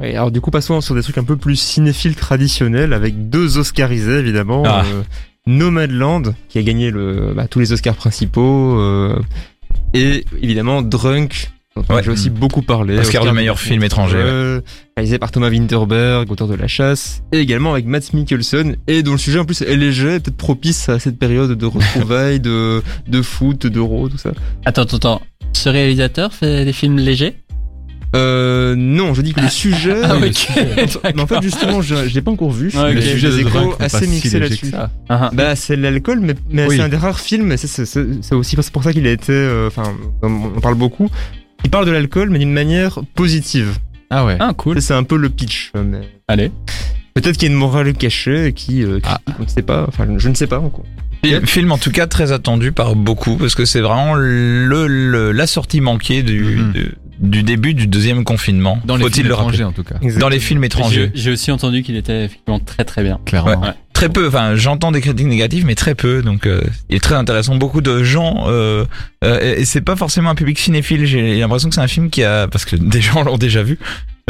Ouais, 0.00 0.14
alors 0.16 0.30
du 0.32 0.40
coup, 0.40 0.50
passons 0.50 0.80
sur 0.80 0.94
des 0.96 1.02
trucs 1.02 1.18
un 1.18 1.24
peu 1.24 1.36
plus 1.36 1.54
cinéphiles 1.56 2.16
traditionnels, 2.16 2.92
avec 2.92 3.28
deux 3.28 3.58
Oscarisés 3.58 4.18
évidemment. 4.18 4.64
Ah. 4.66 4.82
Euh, 4.86 5.02
Nomadland, 5.46 6.34
qui 6.48 6.58
a 6.58 6.62
gagné 6.62 6.90
le, 6.90 7.32
bah, 7.36 7.46
tous 7.48 7.60
les 7.60 7.72
Oscars 7.72 7.94
principaux, 7.94 8.78
euh, 8.80 9.20
et 9.92 10.24
évidemment 10.40 10.82
Drunk, 10.82 11.50
on 11.50 11.53
Ouais. 11.76 11.96
déjà 12.02 12.12
aussi 12.12 12.30
beaucoup 12.30 12.62
parlé. 12.62 12.98
Oscar 12.98 13.24
du 13.24 13.32
meilleur 13.32 13.58
film 13.58 13.82
étranger, 13.82 14.60
réalisé 14.96 15.18
par 15.18 15.32
Thomas 15.32 15.48
Winterberg, 15.50 16.30
auteur 16.30 16.46
de 16.46 16.54
La 16.54 16.68
Chasse, 16.68 17.22
et 17.32 17.38
également 17.40 17.72
avec 17.72 17.84
Matt 17.86 18.12
Mikkelsen, 18.12 18.76
et 18.86 19.02
dont 19.02 19.12
le 19.12 19.18
sujet 19.18 19.40
en 19.40 19.44
plus 19.44 19.60
est 19.62 19.74
léger, 19.76 20.20
peut-être 20.20 20.36
propice 20.36 20.88
à 20.88 21.00
cette 21.00 21.18
période 21.18 21.50
de 21.58 21.66
retrouvailles, 21.66 22.38
de, 22.38 22.80
de 23.08 23.22
foot, 23.22 23.66
d'euro, 23.66 24.08
tout 24.08 24.18
ça. 24.18 24.30
Attends, 24.64 24.82
attends, 24.82 24.96
attends. 24.98 25.22
Ce 25.52 25.68
réalisateur 25.68 26.32
fait 26.32 26.64
des 26.64 26.72
films 26.72 26.96
légers? 26.98 27.34
Euh, 28.14 28.76
non, 28.76 29.12
je 29.12 29.22
dis 29.22 29.32
que 29.32 29.40
le 29.40 29.48
sujet... 29.48 29.96
Ah, 30.04 30.14
Mais 30.20 30.28
ok. 30.28 31.18
en 31.20 31.26
fait, 31.26 31.42
justement, 31.42 31.82
je, 31.82 32.06
je 32.06 32.14
l'ai 32.14 32.22
pas 32.22 32.30
encore 32.30 32.52
vu. 32.52 32.68
Ouais, 32.68 32.94
mais 32.94 33.00
ok. 33.00 33.02
j'ai 33.02 33.14
vu 33.14 33.20
sujet 33.20 33.36
des 33.38 33.42
de 33.42 33.48
échos 33.48 33.74
assez 33.80 34.04
si 34.04 34.10
mixés 34.12 34.28
léger 34.28 34.40
là-dessus. 34.40 34.66
que 34.66 34.70
ça. 34.70 34.90
Ah, 35.08 35.30
Bah, 35.32 35.56
c'est 35.56 35.74
l'alcool, 35.74 36.20
mais, 36.20 36.34
mais 36.48 36.66
Oui. 36.68 36.76
c'est 36.76 36.82
un 36.82 36.88
des 36.88 36.96
rares 36.96 37.18
films, 37.18 37.50
et 37.50 37.56
c'est- 37.56 37.66
c'est 37.66 37.84
c'est- 37.84 38.06
c'est 38.22 38.36
aussi 38.36 38.54
pour 38.54 38.84
ça 38.84 38.92
qu'il 38.92 39.04
a 39.08 39.10
été, 39.10 39.32
euh, 39.32 39.66
enfin, 39.66 39.92
on 40.22 40.60
parle 40.60 40.76
beaucoup. 40.76 41.10
Il 41.64 41.70
parle 41.70 41.86
de 41.86 41.90
l'alcool, 41.90 42.30
mais 42.30 42.38
d'une 42.38 42.52
manière 42.52 43.00
positive. 43.14 43.78
Ah 44.10 44.24
ouais. 44.24 44.36
ah, 44.38 44.52
cool. 44.56 44.80
C'est 44.80 44.94
un 44.94 45.02
peu 45.02 45.16
le 45.16 45.28
pitch. 45.30 45.72
euh, 45.76 45.82
mais 45.84 46.00
Allez. 46.28 46.50
Peut-être 47.14 47.36
qu'il 47.36 47.48
y 47.48 47.50
a 47.50 47.54
une 47.54 47.58
morale 47.58 47.92
cachée 47.94 48.52
qui, 48.54 48.82
euh, 48.82 48.98
qui- 49.00 49.08
Ah. 49.08 49.20
on 49.38 49.44
ne 49.44 49.48
sait 49.48 49.62
pas. 49.62 49.84
Enfin, 49.88 50.06
je 50.16 50.28
ne 50.28 50.34
sais 50.34 50.46
pas 50.46 50.58
encore. 50.58 50.84
Film- 51.24 51.46
Film 51.46 51.72
en 51.72 51.78
tout 51.78 51.90
cas 51.90 52.06
très 52.06 52.32
attendu 52.32 52.70
par 52.72 52.94
beaucoup 52.96 53.36
parce 53.36 53.54
que 53.54 53.64
c'est 53.64 53.80
vraiment 53.80 54.14
le, 54.14 54.86
le- 54.86 55.32
la 55.32 55.46
sortie 55.46 55.80
manquée 55.80 56.22
du, 56.22 56.42
Mhm. 56.42 56.72
de- 56.72 56.94
du 57.18 57.42
début 57.42 57.74
du 57.74 57.86
deuxième 57.86 58.24
confinement. 58.24 58.78
Dans 58.84 58.96
les 58.96 59.02
Faut-il 59.02 59.14
films 59.14 59.28
le 59.28 59.34
rappeler 59.34 59.58
étrangers 59.58 59.64
en 59.64 59.72
tout 59.72 59.84
cas. 59.84 59.96
Dans 60.18 60.28
les 60.28 60.40
films 60.40 60.64
étrangers. 60.64 61.10
J'ai 61.14 61.30
aussi 61.30 61.50
entendu 61.50 61.82
qu'il 61.82 61.96
était 61.96 62.24
effectivement 62.24 62.58
très 62.58 62.84
très 62.84 63.02
bien. 63.02 63.20
Clairement. 63.24 63.60
Ouais. 63.60 63.74
Très 63.92 64.08
peu, 64.08 64.26
enfin 64.26 64.56
j'entends 64.56 64.90
des 64.90 65.00
critiques 65.00 65.26
négatives 65.26 65.64
mais 65.64 65.76
très 65.76 65.94
peu 65.94 66.22
donc 66.22 66.46
euh, 66.46 66.62
il 66.88 66.96
est 66.96 67.00
très 67.00 67.14
intéressant. 67.14 67.56
Beaucoup 67.56 67.80
de 67.80 68.02
gens 68.02 68.44
euh, 68.48 68.84
euh, 69.24 69.56
et 69.56 69.62
et 69.62 69.64
c'est 69.64 69.80
pas 69.80 69.96
forcément 69.96 70.30
un 70.30 70.34
public 70.34 70.58
cinéphile. 70.58 71.06
J'ai 71.06 71.38
l'impression 71.38 71.68
que 71.68 71.74
c'est 71.74 71.80
un 71.80 71.88
film 71.88 72.10
qui 72.10 72.22
a 72.22 72.48
parce 72.48 72.64
que 72.64 72.76
des 72.76 73.00
gens 73.00 73.22
l'ont 73.24 73.38
déjà 73.38 73.62
vu. 73.62 73.78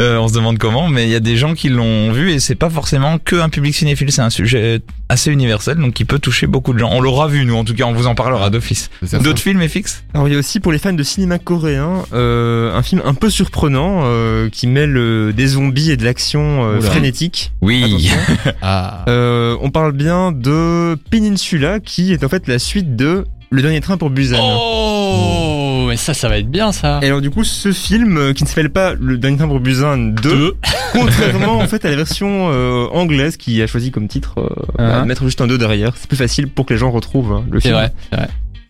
Euh, 0.01 0.17
on 0.17 0.27
se 0.27 0.33
demande 0.33 0.57
comment, 0.57 0.89
mais 0.89 1.05
il 1.05 1.09
y 1.09 1.15
a 1.15 1.21
des 1.21 1.37
gens 1.37 1.53
qui 1.53 1.69
l'ont 1.69 2.11
vu 2.11 2.31
et 2.31 2.39
c'est 2.39 2.55
pas 2.55 2.69
forcément 2.69 3.17
que 3.17 3.37
un 3.37 3.47
public 3.47 3.73
cinéphile. 3.73 4.11
C'est 4.11 4.21
un 4.21 4.29
sujet 4.29 4.81
assez 5.07 5.31
universel 5.31 5.77
donc 5.77 5.93
qui 5.93 6.03
peut 6.03 6.19
toucher 6.19 6.47
beaucoup 6.47 6.73
de 6.73 6.79
gens. 6.79 6.89
On 6.91 6.99
l'aura 6.99 7.27
vu 7.27 7.45
nous 7.45 7.55
en 7.55 7.63
tout 7.63 7.73
cas. 7.73 7.85
On 7.85 7.93
vous 7.93 8.07
en 8.07 8.13
parlera 8.13 8.49
d'office. 8.49 8.89
D'autres 9.23 9.39
films 9.39 9.65
FX 9.65 10.03
Alors 10.13 10.27
il 10.27 10.33
y 10.33 10.35
a 10.35 10.39
aussi 10.39 10.59
pour 10.59 10.73
les 10.73 10.79
fans 10.79 10.91
de 10.91 11.03
cinéma 11.03 11.39
coréen 11.39 12.03
euh, 12.11 12.75
un 12.75 12.83
film 12.83 13.01
un 13.05 13.13
peu 13.13 13.29
surprenant 13.29 14.01
euh, 14.03 14.49
qui 14.49 14.67
mêle 14.67 14.97
euh, 14.97 15.31
des 15.31 15.47
zombies 15.47 15.91
et 15.91 15.97
de 15.97 16.03
l'action 16.03 16.65
euh, 16.65 16.81
frénétique. 16.81 17.53
Oui. 17.61 18.11
Ah. 18.61 19.05
Euh, 19.07 19.55
on 19.61 19.69
parle 19.69 19.91
bien 19.91 20.31
de 20.31 20.97
Peninsula 21.11 21.79
qui 21.79 22.11
est 22.13 22.23
en 22.23 22.29
fait 22.29 22.47
la 22.47 22.57
suite 22.59 22.95
de 22.95 23.25
Le 23.51 23.61
dernier 23.61 23.79
train 23.79 23.97
pour 23.97 24.09
Busan. 24.09 24.39
Oh, 24.41 25.64
mais 25.85 25.97
ça, 25.97 26.13
ça 26.13 26.29
va 26.29 26.37
être 26.37 26.49
bien 26.49 26.71
ça. 26.71 26.99
Et 27.01 27.07
alors 27.07 27.21
du 27.21 27.29
coup 27.29 27.43
ce 27.43 27.71
film 27.71 28.17
euh, 28.17 28.33
qui 28.33 28.43
ne 28.43 28.47
s'appelle 28.49 28.69
pas 28.71 28.93
Le 28.99 29.17
dernier 29.17 29.45
Busan 29.59 29.97
2, 29.97 30.55
contrairement 30.93 31.57
en 31.57 31.67
fait 31.67 31.85
à 31.85 31.89
la 31.89 31.95
version 31.95 32.49
euh, 32.51 32.87
anglaise 32.91 33.37
qui 33.37 33.61
a 33.61 33.67
choisi 33.67 33.91
comme 33.91 34.07
titre 34.07 34.35
euh, 34.39 34.49
bah, 34.77 35.01
de 35.01 35.05
mettre 35.05 35.23
juste 35.25 35.41
un 35.41 35.47
2 35.47 35.57
derrière, 35.57 35.93
c'est 35.97 36.07
plus 36.07 36.17
facile 36.17 36.47
pour 36.47 36.65
que 36.65 36.73
les 36.73 36.79
gens 36.79 36.91
retrouvent 36.91 37.31
hein, 37.33 37.45
le 37.51 37.59
C'est 37.59 37.69
film. 37.69 37.75
vrai, 37.75 37.91
c'est 38.11 38.17
vrai. 38.17 38.27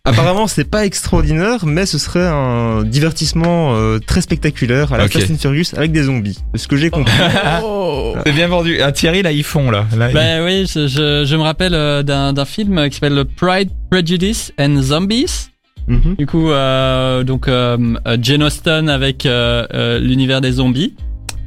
Apparemment, 0.08 0.46
c'est 0.46 0.66
pas 0.70 0.86
extraordinaire, 0.86 1.66
mais 1.66 1.88
ce 1.88 1.98
serait 1.98 2.28
un 2.28 2.84
divertissement 2.84 3.74
euh, 3.76 3.98
très 3.98 4.22
spectaculaire 4.22 4.94
à 4.94 5.00
la 5.00 5.06
Ok. 5.06 5.14
Fast 5.14 5.32
and 5.32 5.38
Furious 5.40 5.74
avec 5.76 5.92
des 5.92 6.04
zombies. 6.04 6.38
De 6.54 6.60
ce 6.60 6.68
que 6.68 6.78
j'ai 6.78 6.92
compris. 6.92 7.12
C'est 8.24 8.32
bien 8.34 8.48
vendu. 8.48 8.80
Ah, 8.84 8.92
Thierry 8.92 9.24
là 9.24 9.32
ils 9.32 9.44
font 9.44 9.72
là. 9.72 9.86
là 9.98 10.10
ils- 10.12 10.14
Ben 10.14 10.46
oui, 10.46 10.68
je, 10.72 10.88
je, 10.88 11.26
je 11.26 11.36
me 11.36 11.42
rappelle 11.42 11.74
euh, 11.74 12.04
d'un 12.04 12.34
d'un 12.34 12.46
film 12.46 12.88
qui 12.90 12.96
s'appelle 13.00 13.26
Pride, 13.36 13.70
Prejudice 13.90 14.54
and 14.60 14.80
Zombies. 14.82 15.48
Mhm. 15.88 16.16
Du 16.18 16.26
coup, 16.26 16.50
euh, 16.52 17.24
donc 17.24 17.48
euh, 17.48 17.78
euh, 18.08 18.18
Jane 18.22 18.44
Austen 18.44 18.90
avec 18.90 19.26
euh, 19.26 19.66
euh, 19.74 20.00
l'univers 20.00 20.42
des 20.42 20.54
zombies 20.54 20.94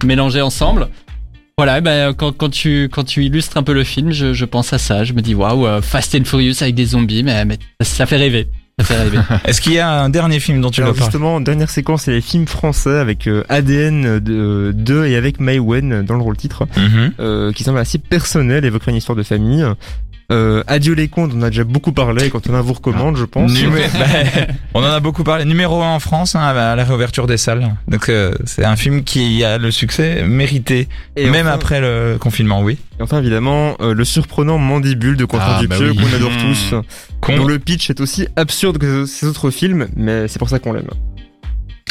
mélangés 0.04 0.42
ensemble. 0.42 0.88
Voilà, 1.57 1.80
ben 1.80 2.14
quand, 2.14 2.30
quand 2.37 2.50
tu 2.50 2.88
quand 2.92 3.02
tu 3.02 3.25
illustres 3.25 3.57
un 3.57 3.64
peu 3.64 3.73
le 3.73 3.83
film, 3.83 4.12
je, 4.12 4.33
je 4.33 4.45
pense 4.45 4.73
à 4.73 4.78
ça. 4.78 5.02
Je 5.02 5.12
me 5.12 5.23
dis 5.23 5.35
waouh, 5.35 5.66
euh, 5.66 5.83
Fast 5.83 6.14
and 6.14 6.25
Furious 6.25 6.54
avec 6.62 6.76
des 6.76 6.85
zombies, 6.87 7.25
mais, 7.25 7.45
mais 7.45 7.59
ça 7.80 8.07
fait 8.07 8.16
rêver. 8.16 8.47
Ça 8.78 8.85
fait 8.87 9.02
rêver. 9.02 9.18
Est-ce 9.45 9.61
qu'il 9.61 9.73
y 9.73 9.80
a 9.80 9.90
un 10.04 10.09
dernier 10.09 10.38
film 10.38 10.61
dont 10.61 10.71
tu 10.71 10.80
Alors 10.83 10.95
parler? 10.95 11.04
justement, 11.07 11.40
dernière 11.40 11.68
séquence, 11.68 12.02
c'est 12.02 12.12
les 12.12 12.21
films 12.21 12.47
français 12.47 12.97
avec 12.97 13.26
euh, 13.26 13.42
ADN 13.49 14.21
de 14.21 14.71
2 14.73 15.07
et 15.07 15.16
avec 15.16 15.40
Mai 15.40 15.59
Wen 15.59 16.02
dans 16.02 16.14
le 16.14 16.23
rôle 16.23 16.37
titre, 16.37 16.68
Mhm. 16.76 17.12
euh, 17.18 17.50
qui 17.52 17.64
semble 17.64 17.78
assez 17.80 17.99
personnel, 17.99 18.64
évoquant 18.64 18.92
une 18.92 18.97
histoire 18.99 19.16
de 19.16 19.25
famille. 19.25 19.64
Euh, 20.31 20.63
Adieu 20.67 20.93
les 20.93 21.09
contes, 21.09 21.33
on 21.35 21.41
a 21.41 21.49
déjà 21.49 21.65
beaucoup 21.65 21.93
parlé, 21.93 22.29
quand 22.29 22.51
on 22.51 22.55
a 22.55 22.61
vous 22.61 22.75
recommande, 22.75 23.17
je 23.17 23.25
pense. 23.25 23.51
Numé- 23.51 23.89
bah, 23.99 24.47
on 24.75 24.81
en 24.81 24.85
a 24.91 25.01
beaucoup 25.01 25.25
parlé. 25.25 25.47
Numéro 25.47 25.81
1 25.83 25.95
en 25.95 26.01
France 26.01 26.35
hein, 26.35 26.41
à 26.43 26.77
la 26.77 26.85
réouverture 26.85 27.27
des 27.27 27.39
salles. 27.39 27.75
Donc 27.89 28.11
euh, 28.11 28.35
c'est 28.45 28.63
un 28.65 28.77
film 28.77 29.05
qui 29.05 29.43
a 29.43 29.57
le 29.57 29.71
succès 29.71 30.23
mérité, 30.25 30.87
Et 31.17 31.31
même 31.31 31.47
enfin- 31.47 31.55
après 31.55 31.81
le 31.81 32.19
confinement, 32.21 32.61
oui. 32.61 32.77
Et 32.99 33.03
enfin, 33.03 33.21
évidemment, 33.21 33.77
euh, 33.81 33.95
le 33.95 34.05
surprenant 34.05 34.59
Mandibule 34.59 35.17
de 35.17 35.25
Quentin 35.25 35.45
Ah, 35.49 35.61
bah 35.67 35.77
Dupieux, 35.79 35.93
oui. 35.93 35.97
qu'on 35.97 36.15
adore 36.17 36.31
Mmh. 36.33 36.53
tous. 36.53 36.75
Con. 37.23 37.37
dont 37.37 37.47
le 37.47 37.59
pitch 37.59 37.89
est 37.89 38.01
aussi 38.03 38.29
absurde 38.37 38.77
que 38.77 39.07
ces 39.07 39.25
autres 39.27 39.51
films, 39.51 39.89
mais 39.97 40.29
c'est 40.29 40.39
pour 40.39 40.51
ça 40.51 40.59
qu'on 40.59 40.75
l'aime. 40.75 40.91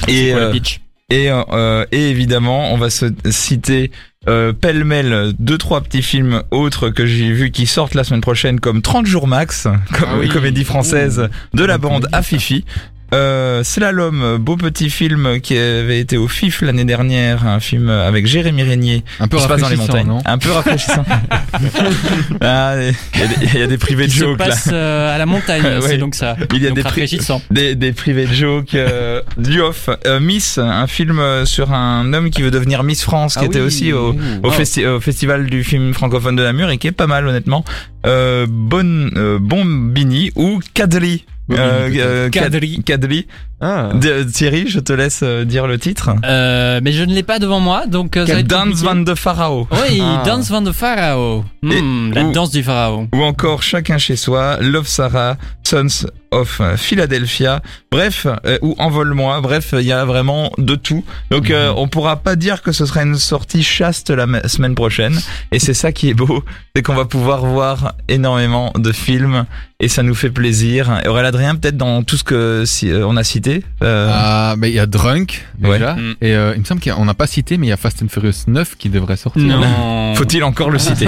Et, 0.07 0.29
Pour 0.31 0.39
le 0.41 0.45
euh, 0.45 0.51
pitch? 0.51 0.79
Et, 1.09 1.29
euh, 1.31 1.85
et 1.91 2.09
évidemment, 2.09 2.73
on 2.73 2.77
va 2.77 2.89
se 2.89 3.05
citer 3.29 3.91
euh, 4.27 4.51
pêle-mêle 4.51 5.31
deux 5.39 5.57
trois 5.57 5.79
petits 5.81 6.01
films 6.01 6.43
autres 6.51 6.89
que 6.89 7.05
j'ai 7.05 7.31
vus 7.31 7.51
qui 7.51 7.65
sortent 7.65 7.93
la 7.95 8.03
semaine 8.03 8.21
prochaine 8.21 8.59
comme 8.59 8.81
30 8.81 9.05
jours 9.05 9.27
max, 9.27 9.63
comme 9.93 10.09
Ah 10.11 10.17
oui. 10.19 10.27
comédie 10.27 10.65
française 10.65 11.29
de 11.53 11.63
la 11.63 11.77
bande 11.77 12.07
à 12.11 12.21
Fifi. 12.21 12.65
Euh, 13.13 13.63
Slalom, 13.63 14.37
beau 14.37 14.57
petit 14.57 14.89
film 14.89 15.39
qui 15.39 15.57
avait 15.57 15.99
été 15.99 16.17
au 16.17 16.27
FIF 16.27 16.61
l'année 16.61 16.83
dernière, 16.83 17.47
un 17.47 17.59
film 17.61 17.89
avec 17.89 18.27
Jérémy 18.27 18.63
Régnier. 18.63 19.03
Un 19.19 19.27
peu 19.27 19.37
qui 19.37 19.43
se 19.43 19.47
passe 19.47 19.61
dans 19.61 19.69
les 19.69 19.75
rafraîchissant, 19.75 20.03
montagnes. 20.05 20.07
non 20.07 20.21
Un 20.25 20.37
peu 20.37 20.51
rafraîchissant. 20.51 21.05
ah, 22.41 22.75
il 23.15 23.19
y, 23.19 23.23
a 23.23 23.27
des- 23.27 23.45
il 23.53 23.59
y 23.59 23.63
a 23.63 23.67
des 23.67 23.77
privés 23.77 24.07
de 24.07 24.11
Il 24.11 24.13
se 24.15 24.19
jokes 24.19 24.39
là. 24.39 24.45
passe 24.47 24.69
euh, 24.71 25.13
à 25.15 25.17
la 25.17 25.25
montagne, 25.25 25.63
Ouais. 25.81 25.81
c'est 25.87 25.97
donc 25.97 26.15
ça. 26.15 26.35
Il 26.53 26.61
y 26.61 26.65
a 26.65 26.69
donc 26.69 26.75
des 26.77 26.81
pri- 26.83 26.87
rafraîchissant. 26.89 27.41
Des, 27.51 27.75
des 27.75 27.91
privés 27.93 28.25
de 28.25 28.33
jokes 28.33 28.75
euh, 28.75 29.21
du 29.37 29.61
off. 29.61 29.89
Euh, 30.05 30.19
Miss, 30.19 30.57
un 30.57 30.87
film 30.87 31.21
sur 31.45 31.71
un 31.73 32.11
homme 32.13 32.29
qui 32.29 32.41
veut 32.41 32.51
devenir 32.51 32.83
Miss 32.83 33.03
France, 33.03 33.33
qui 33.35 33.39
Ah 33.43 33.45
était 33.45 33.59
oui. 33.59 33.65
aussi 33.65 33.93
au, 33.93 34.09
au, 34.11 34.15
Oh. 34.43 34.51
festi- 34.51 34.85
au 34.85 34.99
festival 34.99 35.45
du 35.47 35.63
film 35.63 35.93
francophone 35.93 36.35
de 36.35 36.43
Namur 36.43 36.69
et 36.69 36.77
qui 36.77 36.87
est 36.87 36.91
pas 36.91 37.07
mal 37.07 37.27
honnêtement. 37.27 37.63
Euh, 38.07 38.45
bon, 38.49 39.09
euh, 39.17 39.37
Bombini 39.39 40.31
ou 40.35 40.59
Kadri. 40.73 41.25
Euh, 41.51 41.89
euh, 41.95 42.29
Kad- 42.29 42.43
Kadri. 42.43 42.81
Kadri. 42.85 43.27
Ah. 43.59 43.89
De- 43.93 44.23
Thierry, 44.23 44.67
je 44.67 44.79
te 44.79 44.93
laisse 44.93 45.21
euh, 45.23 45.43
dire 45.43 45.65
le 45.65 45.79
titre. 45.79 46.11
Euh, 46.23 46.79
mais 46.83 46.91
je 46.91 47.03
ne 47.03 47.13
l'ai 47.13 47.23
pas 47.23 47.39
devant 47.39 47.59
moi, 47.59 47.87
donc 47.87 48.15
euh, 48.15 48.25
ça 48.27 48.33
va 48.33 48.39
être 48.41 48.47
Dance 48.47 48.81
van 48.83 48.95
de 48.95 49.15
Pharao. 49.15 49.67
Oui, 49.71 49.99
Ah. 50.01 50.21
Dance 50.25 50.49
van 50.49 50.61
de 50.61 50.71
Pharaoh. 50.71 51.43
Hmm, 51.63 51.71
Et- 51.71 52.15
la 52.15 52.23
ou- 52.25 52.31
danse 52.31 52.51
du 52.51 52.61
pharaon. 52.63 53.09
Ou 53.13 53.23
encore 53.23 53.63
Chacun 53.63 53.97
chez 53.97 54.15
soi, 54.15 54.57
Love 54.61 54.87
Sarah, 54.87 55.37
Sons 55.63 56.05
of 56.31 56.61
Philadelphia, 56.77 57.61
bref, 57.91 58.27
euh, 58.45 58.57
ou 58.61 58.75
Envole-moi, 58.79 59.39
bref, 59.41 59.73
il 59.73 59.85
y 59.85 59.91
a 59.91 60.03
vraiment 60.05 60.51
de 60.57 60.75
tout. 60.75 61.03
Donc 61.31 61.49
euh, 61.51 61.73
on 61.75 61.87
pourra 61.87 62.17
pas 62.17 62.35
dire 62.35 62.61
que 62.61 62.71
ce 62.71 62.85
sera 62.85 63.03
une 63.03 63.15
sortie 63.15 63.63
chaste 63.63 64.09
la 64.11 64.47
semaine 64.47 64.75
prochaine. 64.75 65.17
Et 65.51 65.59
c'est 65.59 65.73
ça 65.73 65.91
qui 65.91 66.09
est 66.09 66.13
beau, 66.13 66.43
c'est 66.75 66.83
qu'on 66.83 66.95
va 66.95 67.05
pouvoir 67.05 67.45
voir 67.45 67.93
énormément 68.07 68.71
de 68.77 68.91
films 68.91 69.45
et 69.79 69.87
ça 69.87 70.03
nous 70.03 70.15
fait 70.15 70.29
plaisir. 70.29 70.99
Et 71.03 71.07
Aurélien 71.07 71.27
Adrien, 71.29 71.55
peut-être 71.55 71.77
dans 71.77 72.03
tout 72.03 72.17
ce 72.17 72.23
que 72.23 72.63
si, 72.65 72.89
euh, 72.91 73.05
on 73.07 73.15
a 73.17 73.23
cité. 73.23 73.46
Euh, 73.83 74.09
Ah, 74.13 74.55
mais 74.57 74.69
il 74.69 74.75
y 74.75 74.79
a 74.79 74.85
Drunk, 74.85 75.45
déjà. 75.57 75.95
Ouais. 75.95 76.15
Et 76.21 76.33
euh, 76.35 76.53
il 76.55 76.59
me 76.59 76.65
semble 76.65 76.81
qu'on 76.81 77.05
n'a 77.05 77.13
pas 77.13 77.27
cité, 77.27 77.57
mais 77.57 77.67
il 77.67 77.69
y 77.69 77.73
a 77.73 77.77
Fast 77.77 78.01
and 78.03 78.07
Furious 78.09 78.33
9 78.47 78.75
qui 78.77 78.89
devrait 78.89 79.17
sortir. 79.17 79.43
Non. 79.43 80.13
Faut-il 80.15 80.43
encore 80.43 80.69
le 80.69 80.79
citer 80.79 81.07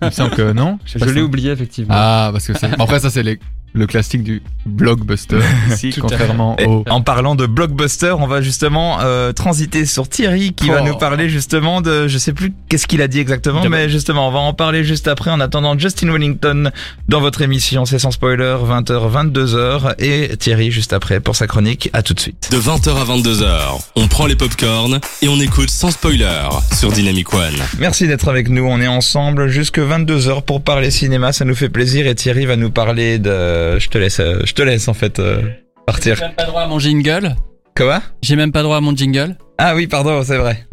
Il 0.00 0.06
me 0.06 0.10
semble 0.10 0.30
que 0.30 0.52
non. 0.52 0.78
Je 0.84 1.04
l'ai 1.04 1.20
oublié 1.22 1.50
effectivement. 1.52 1.94
Ah, 1.96 2.30
parce 2.32 2.46
que 2.46 2.52
c'est. 2.58 2.68
Après, 2.80 3.00
ça, 3.00 3.10
c'est 3.10 3.22
les- 3.22 3.38
le 3.72 3.86
classique 3.86 4.22
du 4.22 4.42
blockbuster. 4.64 5.38
Ici, 5.70 5.94
contrairement 6.00 6.56
au. 6.66 6.82
En 6.88 7.02
parlant 7.02 7.34
de 7.34 7.46
blockbuster, 7.46 8.14
on 8.18 8.26
va 8.26 8.40
justement 8.40 8.98
euh, 9.00 9.32
transiter 9.32 9.84
sur 9.86 10.08
Thierry 10.08 10.52
qui 10.54 10.68
va 10.68 10.80
Oh. 10.82 10.86
nous 10.86 10.96
parler 10.96 11.28
justement 11.28 11.80
de, 11.80 12.06
je 12.08 12.18
sais 12.18 12.32
plus 12.32 12.52
qu'est-ce 12.68 12.86
qu'il 12.86 13.00
a 13.02 13.08
dit 13.08 13.18
exactement, 13.20 13.62
De- 13.62 13.68
mais 13.68 13.88
justement 13.88 14.28
on 14.28 14.30
va 14.30 14.38
en 14.40 14.52
parler 14.54 14.82
juste 14.84 15.08
après 15.08 15.30
en 15.30 15.40
attendant 15.40 15.78
Justin 15.78 16.10
Wellington 16.10 16.70
dans 17.08 17.20
votre 17.20 17.42
émission, 17.42 17.84
c'est 17.86 17.98
sans 17.98 18.10
spoiler, 18.10 18.56
20h, 18.66 19.10
22h 19.10 19.94
et 19.98 20.36
Thierry 20.36 20.70
juste 20.70 20.92
après 20.92 21.20
pour 21.20 21.36
sa 21.36 21.46
chronique. 21.46 21.90
À 21.92 22.02
tout 22.02 22.14
de 22.14 22.20
suite. 22.20 22.48
De 22.50 22.58
20h 22.58 22.90
à 22.96 23.04
22h, 23.04 23.80
on 23.96 24.08
prend 24.08 24.26
les 24.26 24.36
popcorns 24.36 25.00
et 25.22 25.28
on 25.28 25.38
écoute 25.40 25.70
sans 25.70 25.90
spoiler 25.90 26.48
sur 26.74 26.92
Dynamic 26.92 27.32
One. 27.34 27.54
Merci 27.78 28.06
d'être 28.08 28.28
avec 28.28 28.48
nous, 28.48 28.64
on 28.64 28.80
est 28.80 28.86
ensemble 28.88 29.48
jusque 29.48 29.78
22h 29.78 30.42
pour 30.44 30.62
parler 30.62 30.90
cinéma, 30.90 31.32
ça 31.32 31.44
nous 31.44 31.54
fait 31.54 31.68
plaisir 31.68 32.06
et 32.06 32.14
Thierry 32.14 32.46
va 32.46 32.56
nous 32.56 32.70
parler 32.70 33.18
de, 33.18 33.65
je 33.78 33.88
te 33.88 33.98
laisse, 33.98 34.20
euh, 34.20 34.40
je 34.44 34.52
te 34.52 34.62
laisse 34.62 34.88
en 34.88 34.94
fait 34.94 35.18
euh, 35.18 35.42
partir. 35.86 36.16
J'ai 36.16 36.22
même 36.24 36.34
pas 36.34 36.44
droit 36.44 36.62
à 36.62 36.66
mon 36.66 36.78
jingle. 36.78 37.34
Quoi? 37.76 38.02
J'ai 38.22 38.36
même 38.36 38.52
pas 38.52 38.62
droit 38.62 38.76
à 38.76 38.80
mon 38.80 38.94
jingle. 38.96 39.36
Ah 39.58 39.74
oui, 39.74 39.86
pardon, 39.86 40.22
c'est 40.22 40.38
vrai. 40.38 40.66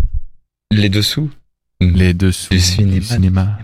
Les 0.72 0.90
dessous. 0.90 1.30
Les 1.82 2.14
dessous 2.14 2.50
Du 2.54 2.60
cinéma. 2.60 3.02
cinéma. 3.06 3.58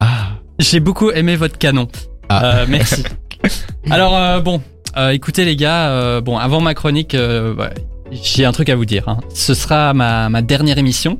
Ah. 0.00 0.30
J'ai 0.58 0.80
beaucoup 0.80 1.10
aimé 1.10 1.36
votre 1.36 1.58
canon. 1.58 1.88
Ah. 2.28 2.44
Euh, 2.60 2.66
merci. 2.68 3.04
Alors 3.90 4.16
euh, 4.16 4.40
bon, 4.40 4.60
euh, 4.96 5.10
écoutez 5.10 5.44
les 5.44 5.56
gars, 5.56 5.90
euh, 5.90 6.20
bon 6.20 6.36
avant 6.38 6.60
ma 6.60 6.74
chronique, 6.74 7.14
euh, 7.14 7.54
ouais, 7.54 7.70
j'ai 8.10 8.44
un 8.44 8.52
truc 8.52 8.68
à 8.68 8.76
vous 8.76 8.84
dire. 8.84 9.08
hein. 9.08 9.18
Ce 9.32 9.54
sera 9.54 9.94
ma, 9.94 10.28
ma 10.28 10.42
dernière 10.42 10.78
émission. 10.78 11.18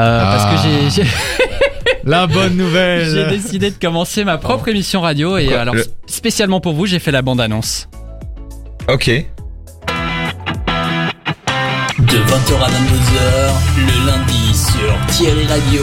euh, 0.00 0.22
Parce 0.24 0.44
que 0.46 0.68
Ah. 0.68 0.88
j'ai 0.88 1.02
La 2.04 2.26
bonne 2.26 2.52
j'ai 2.52 2.58
nouvelle. 2.58 3.28
décidé 3.28 3.70
de 3.70 3.76
commencer 3.78 4.24
ma 4.24 4.38
propre 4.38 4.68
émission 4.68 5.00
radio 5.02 5.36
et 5.36 5.46
Quoi, 5.48 5.60
alors 5.60 5.74
le- 5.74 5.84
spécialement 6.06 6.60
pour 6.60 6.72
vous 6.72 6.86
j'ai 6.86 6.98
fait 6.98 7.10
la 7.12 7.22
bande 7.22 7.40
annonce. 7.40 7.88
Ok. 8.88 9.08
De 11.98 12.16
20h 12.16 12.54
à 12.62 12.68
22h, 12.68 13.52
le 13.76 14.06
lundi 14.06 14.54
sur 14.54 14.96
Thierry 15.14 15.46
Radio, 15.46 15.82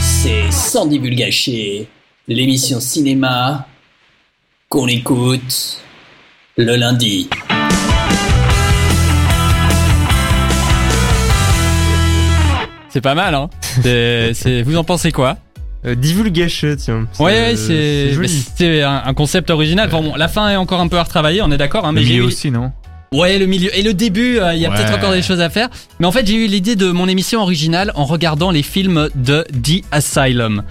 c'est 0.00 0.50
Sans 0.50 0.86
divulgacher, 0.86 1.86
l'émission 2.28 2.80
cinéma 2.80 3.66
qu'on 4.68 4.88
écoute 4.88 5.80
le 6.56 6.74
lundi. 6.76 7.28
C'est 12.88 13.00
pas 13.02 13.14
mal 13.14 13.34
hein. 13.34 13.50
C'est- 13.82 14.32
c'est- 14.34 14.62
vous 14.62 14.76
en 14.76 14.84
pensez 14.84 15.12
quoi? 15.12 15.36
Euh, 15.86 15.94
divulgage, 15.94 16.66
tiens. 16.78 17.06
Ouais, 17.20 17.54
Euh, 17.54 17.56
c'est 17.56 18.28
c'est 18.56 18.82
un, 18.82 19.02
un 19.06 19.14
concept 19.14 19.50
original. 19.50 19.88
Enfin, 19.92 20.02
bon, 20.02 20.14
la 20.16 20.28
fin 20.28 20.48
est 20.50 20.56
encore 20.56 20.80
un 20.80 20.88
peu 20.88 20.98
à 20.98 21.02
retravailler, 21.04 21.42
on 21.42 21.50
est 21.52 21.58
d'accord. 21.58 21.84
Hein, 21.86 21.92
Mais 21.92 22.00
mais 22.00 22.06
j'ai 22.06 22.14
eu- 22.16 22.22
aussi, 22.22 22.50
non? 22.50 22.72
Ouais, 23.14 23.38
le 23.38 23.46
milieu 23.46 23.70
et 23.78 23.82
le 23.82 23.94
début, 23.94 24.38
euh, 24.40 24.52
il 24.54 24.60
y 24.60 24.66
a 24.66 24.70
Ouais. 24.70 24.74
peut-être 24.76 24.94
encore 24.96 25.12
des 25.12 25.22
choses 25.22 25.40
à 25.40 25.48
faire. 25.48 25.68
Mais 26.00 26.06
en 26.06 26.12
fait, 26.12 26.26
j'ai 26.26 26.34
eu 26.44 26.48
l'idée 26.48 26.74
de 26.74 26.90
mon 26.90 27.06
émission 27.06 27.40
originale 27.40 27.92
en 27.94 28.04
regardant 28.04 28.50
les 28.50 28.64
films 28.64 29.08
de 29.14 29.44
The 29.62 29.84
Asylum. 29.92 30.64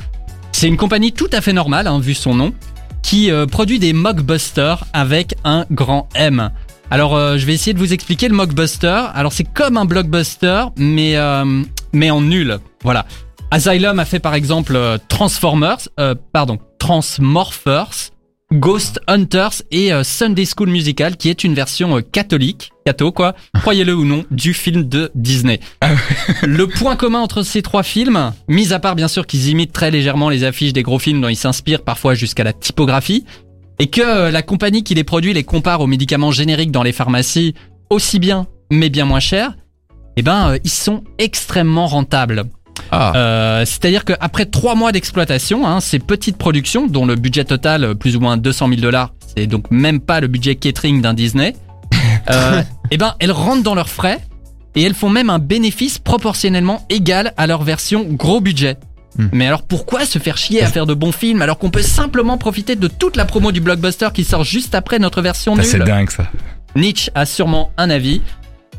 C'est 0.52 0.68
une 0.68 0.78
compagnie 0.78 1.14
tout 1.14 1.30
à 1.32 1.40
fait 1.40 1.54
normale, 1.54 1.88
hein, 1.88 2.00
vu 2.00 2.14
son 2.14 2.34
nom, 2.36 2.54
qui 3.02 3.32
euh, 3.32 3.46
produit 3.46 3.80
des 3.80 3.94
mockbusters 3.94 4.84
avec 4.92 5.36
un 5.46 5.66
grand 5.72 6.10
M. 6.14 6.50
Alors, 6.92 7.16
euh, 7.16 7.38
je 7.38 7.46
vais 7.46 7.54
essayer 7.54 7.74
de 7.74 7.80
vous 7.80 7.94
expliquer 7.94 8.28
le 8.28 8.36
mockbuster. 8.36 9.04
Alors, 9.16 9.32
c'est 9.34 9.44
comme 9.46 9.78
un 9.78 9.86
blockbuster, 9.86 10.66
mais 10.78 11.16
euh, 11.16 11.64
mais 11.94 12.12
en 12.12 12.20
nul. 12.22 12.60
Voilà. 12.84 13.06
Asylum 13.52 14.00
a 14.00 14.06
fait 14.06 14.20
par 14.20 14.36
exemple 14.36 14.76
euh, 14.76 14.98
Transformers, 15.08 15.88
euh, 16.00 16.16
pardon, 16.34 16.58
Transmorphers, 16.80 18.12
Ghost 18.54 19.00
Hunters 19.08 19.64
et 19.72 19.92
euh, 19.92 20.04
Sunday 20.04 20.46
School 20.46 20.70
Musical, 20.70 21.18
qui 21.18 21.30
est 21.30 21.44
une 21.44 21.56
version 21.56 21.98
euh, 21.98 22.02
catholique, 22.02 22.72
catho 22.86 23.12
quoi, 23.12 23.36
croyez-le 23.62 23.96
ou 23.96 24.06
non, 24.06 24.24
du 24.30 24.54
film 24.54 24.88
de 24.88 25.12
Disney. 25.16 25.60
Le 26.44 26.68
point 26.68 26.96
commun 26.96 27.20
entre 27.20 27.44
ces 27.44 27.62
trois 27.62 27.84
films, 27.84 28.34
mis 28.48 28.72
à 28.72 28.80
part 28.80 28.96
bien 28.96 29.08
sûr 29.08 29.26
qu'ils 29.26 29.50
imitent 29.50 29.74
très 29.74 29.90
légèrement 29.90 30.30
les 30.30 30.44
affiches 30.44 30.74
des 30.74 30.84
gros 30.84 31.00
films 31.00 31.22
dont 31.22 31.30
ils 31.30 31.36
s'inspirent 31.36 31.84
parfois 31.84 32.14
jusqu'à 32.14 32.44
la 32.44 32.54
typographie, 32.54 33.26
et 33.80 33.88
que 33.88 34.02
euh, 34.02 34.32
la 34.32 34.42
compagnie 34.42 34.84
qui 34.84 34.94
les 34.94 35.04
produit 35.04 35.34
les 35.34 35.44
compare 35.44 35.82
aux 35.82 35.88
médicaments 35.88 36.32
génériques 36.32 36.72
dans 36.72 36.84
les 36.84 36.94
pharmacies 36.94 37.56
aussi 37.90 38.20
bien, 38.20 38.48
mais 38.72 38.90
bien 38.90 39.06
moins 39.06 39.20
cher, 39.20 39.56
eh 40.18 40.22
ben 40.22 40.58
ils 40.64 40.70
sont 40.70 41.04
extrêmement 41.18 41.88
rentables. 41.88 42.46
Ah. 42.92 43.14
Euh, 43.16 43.66
C'est-à-dire 43.66 44.06
qu'après 44.06 44.46
trois 44.46 44.76
mois 44.76 44.92
d'exploitation, 44.92 45.68
hein, 45.68 45.80
ces 45.80 46.00
petites 46.00 46.38
productions, 46.38 46.88
dont 46.88 47.06
le 47.06 47.16
budget 47.16 47.46
total, 47.46 47.84
euh, 47.84 47.94
plus 47.96 48.16
ou 48.16 48.20
moins 48.20 48.38
200 48.38 48.70
000 48.70 48.82
dollars, 48.82 49.14
c'est 49.36 49.48
donc 49.48 49.70
même 49.72 50.00
pas 50.00 50.20
le 50.20 50.28
budget 50.28 50.56
catering 50.56 51.02
d'un 51.02 51.14
Disney, 51.14 51.56
euh, 52.30 52.62
eh 52.92 52.98
ben, 52.98 53.16
elles 53.20 53.32
rentrent 53.32 53.64
dans 53.64 53.76
leurs 53.76 53.90
frais 53.90 54.20
et 54.76 54.84
elles 54.84 54.94
font 54.94 55.10
même 55.10 55.30
un 55.30 55.40
bénéfice 55.40 56.00
proportionnellement 56.00 56.86
égal 56.90 57.34
à 57.38 57.48
leur 57.48 57.64
version 57.64 58.04
gros 58.04 58.42
budget. 58.42 58.78
Hmm. 59.18 59.28
Mais 59.32 59.48
alors 59.48 59.64
pourquoi 59.64 60.06
se 60.06 60.20
faire 60.20 60.38
chier 60.38 60.62
à 60.62 60.68
faire 60.68 60.86
de 60.86 60.94
bons 60.94 61.14
films 61.14 61.42
alors 61.42 61.58
qu'on 61.58 61.70
peut 61.70 61.82
simplement 61.82 62.38
profiter 62.38 62.76
de 62.76 62.90
toute 62.90 63.16
la 63.16 63.24
promo 63.24 63.54
du 63.54 63.62
blockbuster 63.62 64.10
qui 64.14 64.26
sort 64.26 64.44
juste 64.44 64.76
après 64.76 65.00
notre 65.00 65.22
version 65.22 65.56
nulle? 65.56 65.66
c'est 65.66 65.80
dingue 65.80 66.10
ça. 66.10 66.26
Nietzsche 66.76 67.10
a 67.16 67.26
sûrement 67.26 67.72
un 67.78 67.90
avis, 67.90 68.22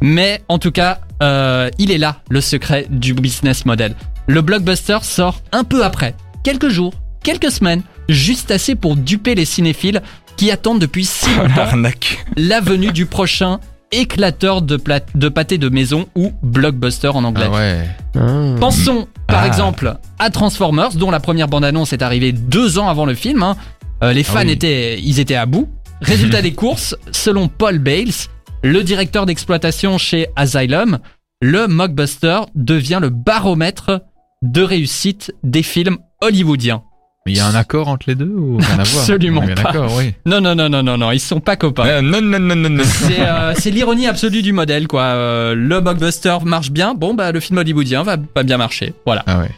mais 0.03 0.43
en 0.49 0.59
tout 0.59 0.71
cas, 0.71 1.01
euh, 1.23 1.71
il 1.79 1.91
est 1.91 1.99
là 1.99 2.21
le 2.31 2.41
secret 2.41 2.87
du 2.91 3.15
business 3.15 3.65
model. 3.67 3.95
Le 4.27 4.41
blockbuster 4.43 4.99
sort 5.03 5.41
un 5.53 5.65
peu 5.65 5.85
après, 5.85 6.15
quelques 6.43 6.69
jours, 6.69 6.93
quelques 7.23 7.51
semaines, 7.51 7.83
juste 8.09 8.51
assez 8.51 8.75
pour 8.75 8.97
duper 8.97 9.35
les 9.35 9.45
cinéphiles 9.45 10.03
qui 10.37 10.51
attendent 10.51 10.81
depuis 10.81 11.05
si 11.05 11.27
longtemps 11.37 11.77
la 12.37 12.61
venue 12.61 12.93
du 12.93 13.07
prochain 13.07 13.59
éclateur 13.93 14.63
de, 14.63 14.79
de 15.15 15.29
pâté 15.29 15.59
de 15.59 15.69
maison 15.69 16.07
ou 16.17 16.33
blockbuster 16.43 17.09
en 17.09 17.25
anglais. 17.25 17.47
Ah 17.49 17.55
ouais. 17.57 17.87
Ah. 18.19 18.55
Pensons 18.61 19.07
par 19.29 19.43
Ah. 19.45 19.47
exemple 19.47 19.97
à 20.19 20.31
Transformers, 20.31 20.91
dont 20.95 21.11
la 21.11 21.21
première 21.21 21.47
bande-annonce 21.49 21.93
est 21.93 22.03
arrivée 22.03 22.33
deux 22.33 22.79
ans 22.79 22.89
avant 22.89 23.07
le 23.07 23.15
film. 23.15 23.43
hein. 23.43 23.57
Euh, 24.03 24.13
les 24.13 24.25
Ah 24.29 24.33
fans 24.33 24.41
oui. 24.45 24.51
étaient, 24.51 24.99
ils 25.01 25.21
étaient 25.21 25.37
à 25.37 25.47
bout. 25.47 25.69
Résultat 26.03 26.43
des 26.43 26.53
courses, 26.53 26.97
selon 27.13 27.49
Paul 27.49 27.79
Bales, 27.79 28.13
le 28.67 28.83
directeur 28.83 29.27
d'exploitation 29.27 29.97
chez 29.97 30.27
Asylum, 30.35 30.99
le 31.41 31.69
mockbuster 31.69 32.41
devient 32.57 32.99
le 33.01 33.11
baromètre 33.11 34.01
de 34.43 34.63
réussite 34.63 35.33
des 35.45 35.63
films 35.63 35.99
hollywoodiens. 36.21 36.83
Mais 37.25 37.33
il 37.33 37.39
y 37.39 37.41
a 37.41 37.47
un 37.47 37.55
accord 37.55 37.89
entre 37.89 38.07
les 38.09 38.17
deux 38.17 38.27
ou 38.27 38.57
rien 38.59 38.79
à 38.79 38.83
voir 38.83 39.03
Absolument 39.03 39.43
pas. 39.55 39.87
Oui. 39.97 40.15
Non, 40.27 40.41
non, 40.41 40.55
non, 40.55 40.69
non, 40.69 40.83
non, 40.83 40.97
non, 40.97 41.13
ils 41.13 41.21
sont 41.21 41.41
pas 41.41 41.57
copains. 41.57 41.87
Euh, 41.87 42.01
non, 42.01 42.21
non, 42.21 42.39
non, 42.41 42.57
non, 42.57 42.71
non. 42.71 42.85
C'est 42.85 43.21
euh, 43.21 43.53
l'ironie 43.67 44.09
absolue 44.09 44.43
du 44.43 44.53
modèle, 44.53 44.89
quoi. 44.89 45.03
Euh, 45.03 45.55
le 45.55 45.81
blockbuster 45.81 46.39
marche 46.45 46.71
bien, 46.71 46.95
bon, 46.95 47.15
bah 47.15 47.31
le 47.33 47.41
film 47.41 47.59
hollywoodien 47.59 48.03
va 48.03 48.17
pas 48.17 48.43
bien 48.43 48.59
marcher. 48.59 48.95
Voilà. 49.05 49.23
Ah 49.27 49.41
ouais. 49.41 49.51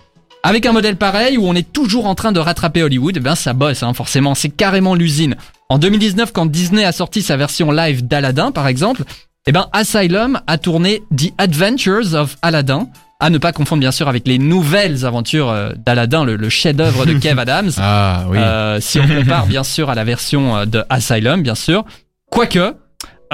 Avec 0.42 0.66
un 0.66 0.72
modèle 0.72 0.96
pareil 0.96 1.36
où 1.36 1.46
on 1.46 1.54
est 1.54 1.72
toujours 1.72 2.06
en 2.06 2.14
train 2.14 2.32
de 2.32 2.40
rattraper 2.40 2.82
Hollywood, 2.82 3.16
eh 3.16 3.20
ben 3.20 3.34
ça 3.34 3.52
bosse, 3.54 3.82
hein, 3.82 3.92
forcément, 3.92 4.34
c'est 4.34 4.50
carrément 4.50 4.94
l'usine. 4.94 5.36
En 5.70 5.76
2019, 5.78 6.32
quand 6.32 6.46
Disney 6.46 6.82
a 6.84 6.92
sorti 6.92 7.20
sa 7.20 7.36
version 7.36 7.70
live 7.70 8.06
d'Aladdin, 8.06 8.52
par 8.52 8.68
exemple, 8.68 9.02
eh 9.46 9.52
ben 9.52 9.68
Asylum 9.74 10.40
a 10.46 10.56
tourné 10.56 11.02
The 11.14 11.34
Adventures 11.36 12.14
of 12.14 12.36
Aladdin, 12.40 12.88
à 13.20 13.28
ne 13.28 13.36
pas 13.36 13.52
confondre 13.52 13.80
bien 13.80 13.92
sûr 13.92 14.08
avec 14.08 14.26
les 14.26 14.38
nouvelles 14.38 15.04
aventures 15.04 15.50
euh, 15.50 15.72
d'Aladdin, 15.76 16.24
le, 16.24 16.36
le 16.36 16.48
chef-d'œuvre 16.48 17.04
de 17.04 17.12
Kev 17.12 17.38
Adams. 17.42 17.70
Ah 17.76 18.24
oui. 18.30 18.38
Euh, 18.38 18.80
si 18.80 18.98
on 18.98 19.06
compare 19.06 19.44
bien 19.46 19.62
sûr 19.62 19.90
à 19.90 19.94
la 19.94 20.04
version 20.04 20.56
euh, 20.56 20.64
de 20.64 20.84
Asylum, 20.88 21.42
bien 21.42 21.54
sûr. 21.54 21.84
Quoique, 22.30 22.74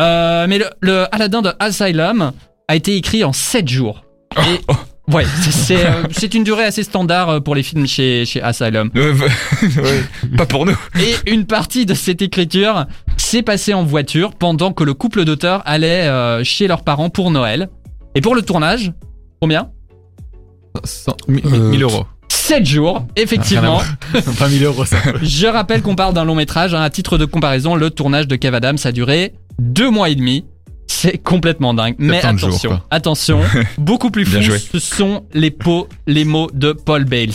euh, 0.01 0.47
mais 0.49 0.59
le, 0.59 0.67
le 0.81 1.07
Aladdin 1.15 1.41
de 1.41 1.53
Asylum 1.61 2.33
a 2.67 2.75
été 2.75 2.97
écrit 2.97 3.23
en 3.23 3.33
7 3.33 3.69
jours. 3.69 4.05
Et, 4.39 4.61
ouais, 5.13 5.25
c'est- 5.43 5.51
c'est 5.53 5.87
euh, 5.87 6.03
c'est 6.11 6.35
une 6.35 6.45
durée 6.45 6.65
assez 6.65 6.83
standard 6.83 7.29
euh, 7.29 7.41
pour 7.41 7.55
les 7.55 7.63
films 7.63 7.87
chez, 7.87 8.25
chez 8.27 8.43
Asylum. 8.43 8.91
Euh, 8.97 9.15
ouais, 9.63 10.37
pas 10.37 10.47
pour 10.47 10.67
nous. 10.67 10.77
Et 11.01 11.15
une 11.31 11.47
partie 11.47 11.87
de 11.87 11.95
cette 11.95 12.23
écriture 12.23 12.87
s'est 13.17 13.43
passée 13.43 13.75
en 13.75 13.85
voiture 13.85 14.33
pendant 14.35 14.73
que 14.73 14.85
le 14.85 14.95
couple 14.95 15.25
d'auteurs 15.25 15.63
allait 15.67 16.03
euh, 16.09 16.43
chez 16.45 16.67
leurs 16.69 16.83
parents 16.85 17.11
pour 17.11 17.31
Noël. 17.31 17.69
Et 18.15 18.21
pour 18.21 18.35
le 18.35 18.43
tournage, 18.43 18.93
combien? 19.41 19.71
Cent- 20.85 21.17
mi- 21.29 21.43
mi- 21.45 21.53
Euh, 21.59 21.71
1000 21.71 21.83
euros. 21.83 22.05
7 22.29 22.67
jours, 22.67 23.07
effectivement. 23.17 23.81
Pas 24.39 24.49
1000 24.51 24.65
euros, 24.65 24.85
ça. 24.85 24.99
Je 25.23 25.47
rappelle 25.47 25.81
qu'on 25.83 25.95
parle 25.95 26.13
d'un 26.15 26.25
long 26.25 26.35
métrage. 26.35 26.75
hein. 26.75 26.83
À 26.83 26.91
titre 26.91 27.17
de 27.17 27.25
comparaison, 27.25 27.75
le 27.75 27.91
tournage 27.91 28.29
de 28.29 28.37
Kev 28.37 28.55
Adams 28.57 28.77
a 28.85 28.93
duré 28.93 29.33
deux 29.59 29.89
mois 29.91 30.11
et 30.11 30.15
demi. 30.15 30.45
C'est 30.95 31.19
complètement 31.19 31.75
dingue. 31.75 31.97
Mais 31.99 32.21
70 32.21 32.41
jours, 32.41 32.81
attention, 32.91 33.41
attention, 33.41 33.41
beaucoup 33.79 34.11
plus 34.11 34.25
fou, 34.25 34.41
ce 34.41 34.79
sont 34.79 35.25
les 35.35 35.51
pots, 35.51 35.89
les 36.07 36.25
mots 36.25 36.51
de 36.55 36.73
Paul 36.73 37.05
Bales. 37.05 37.33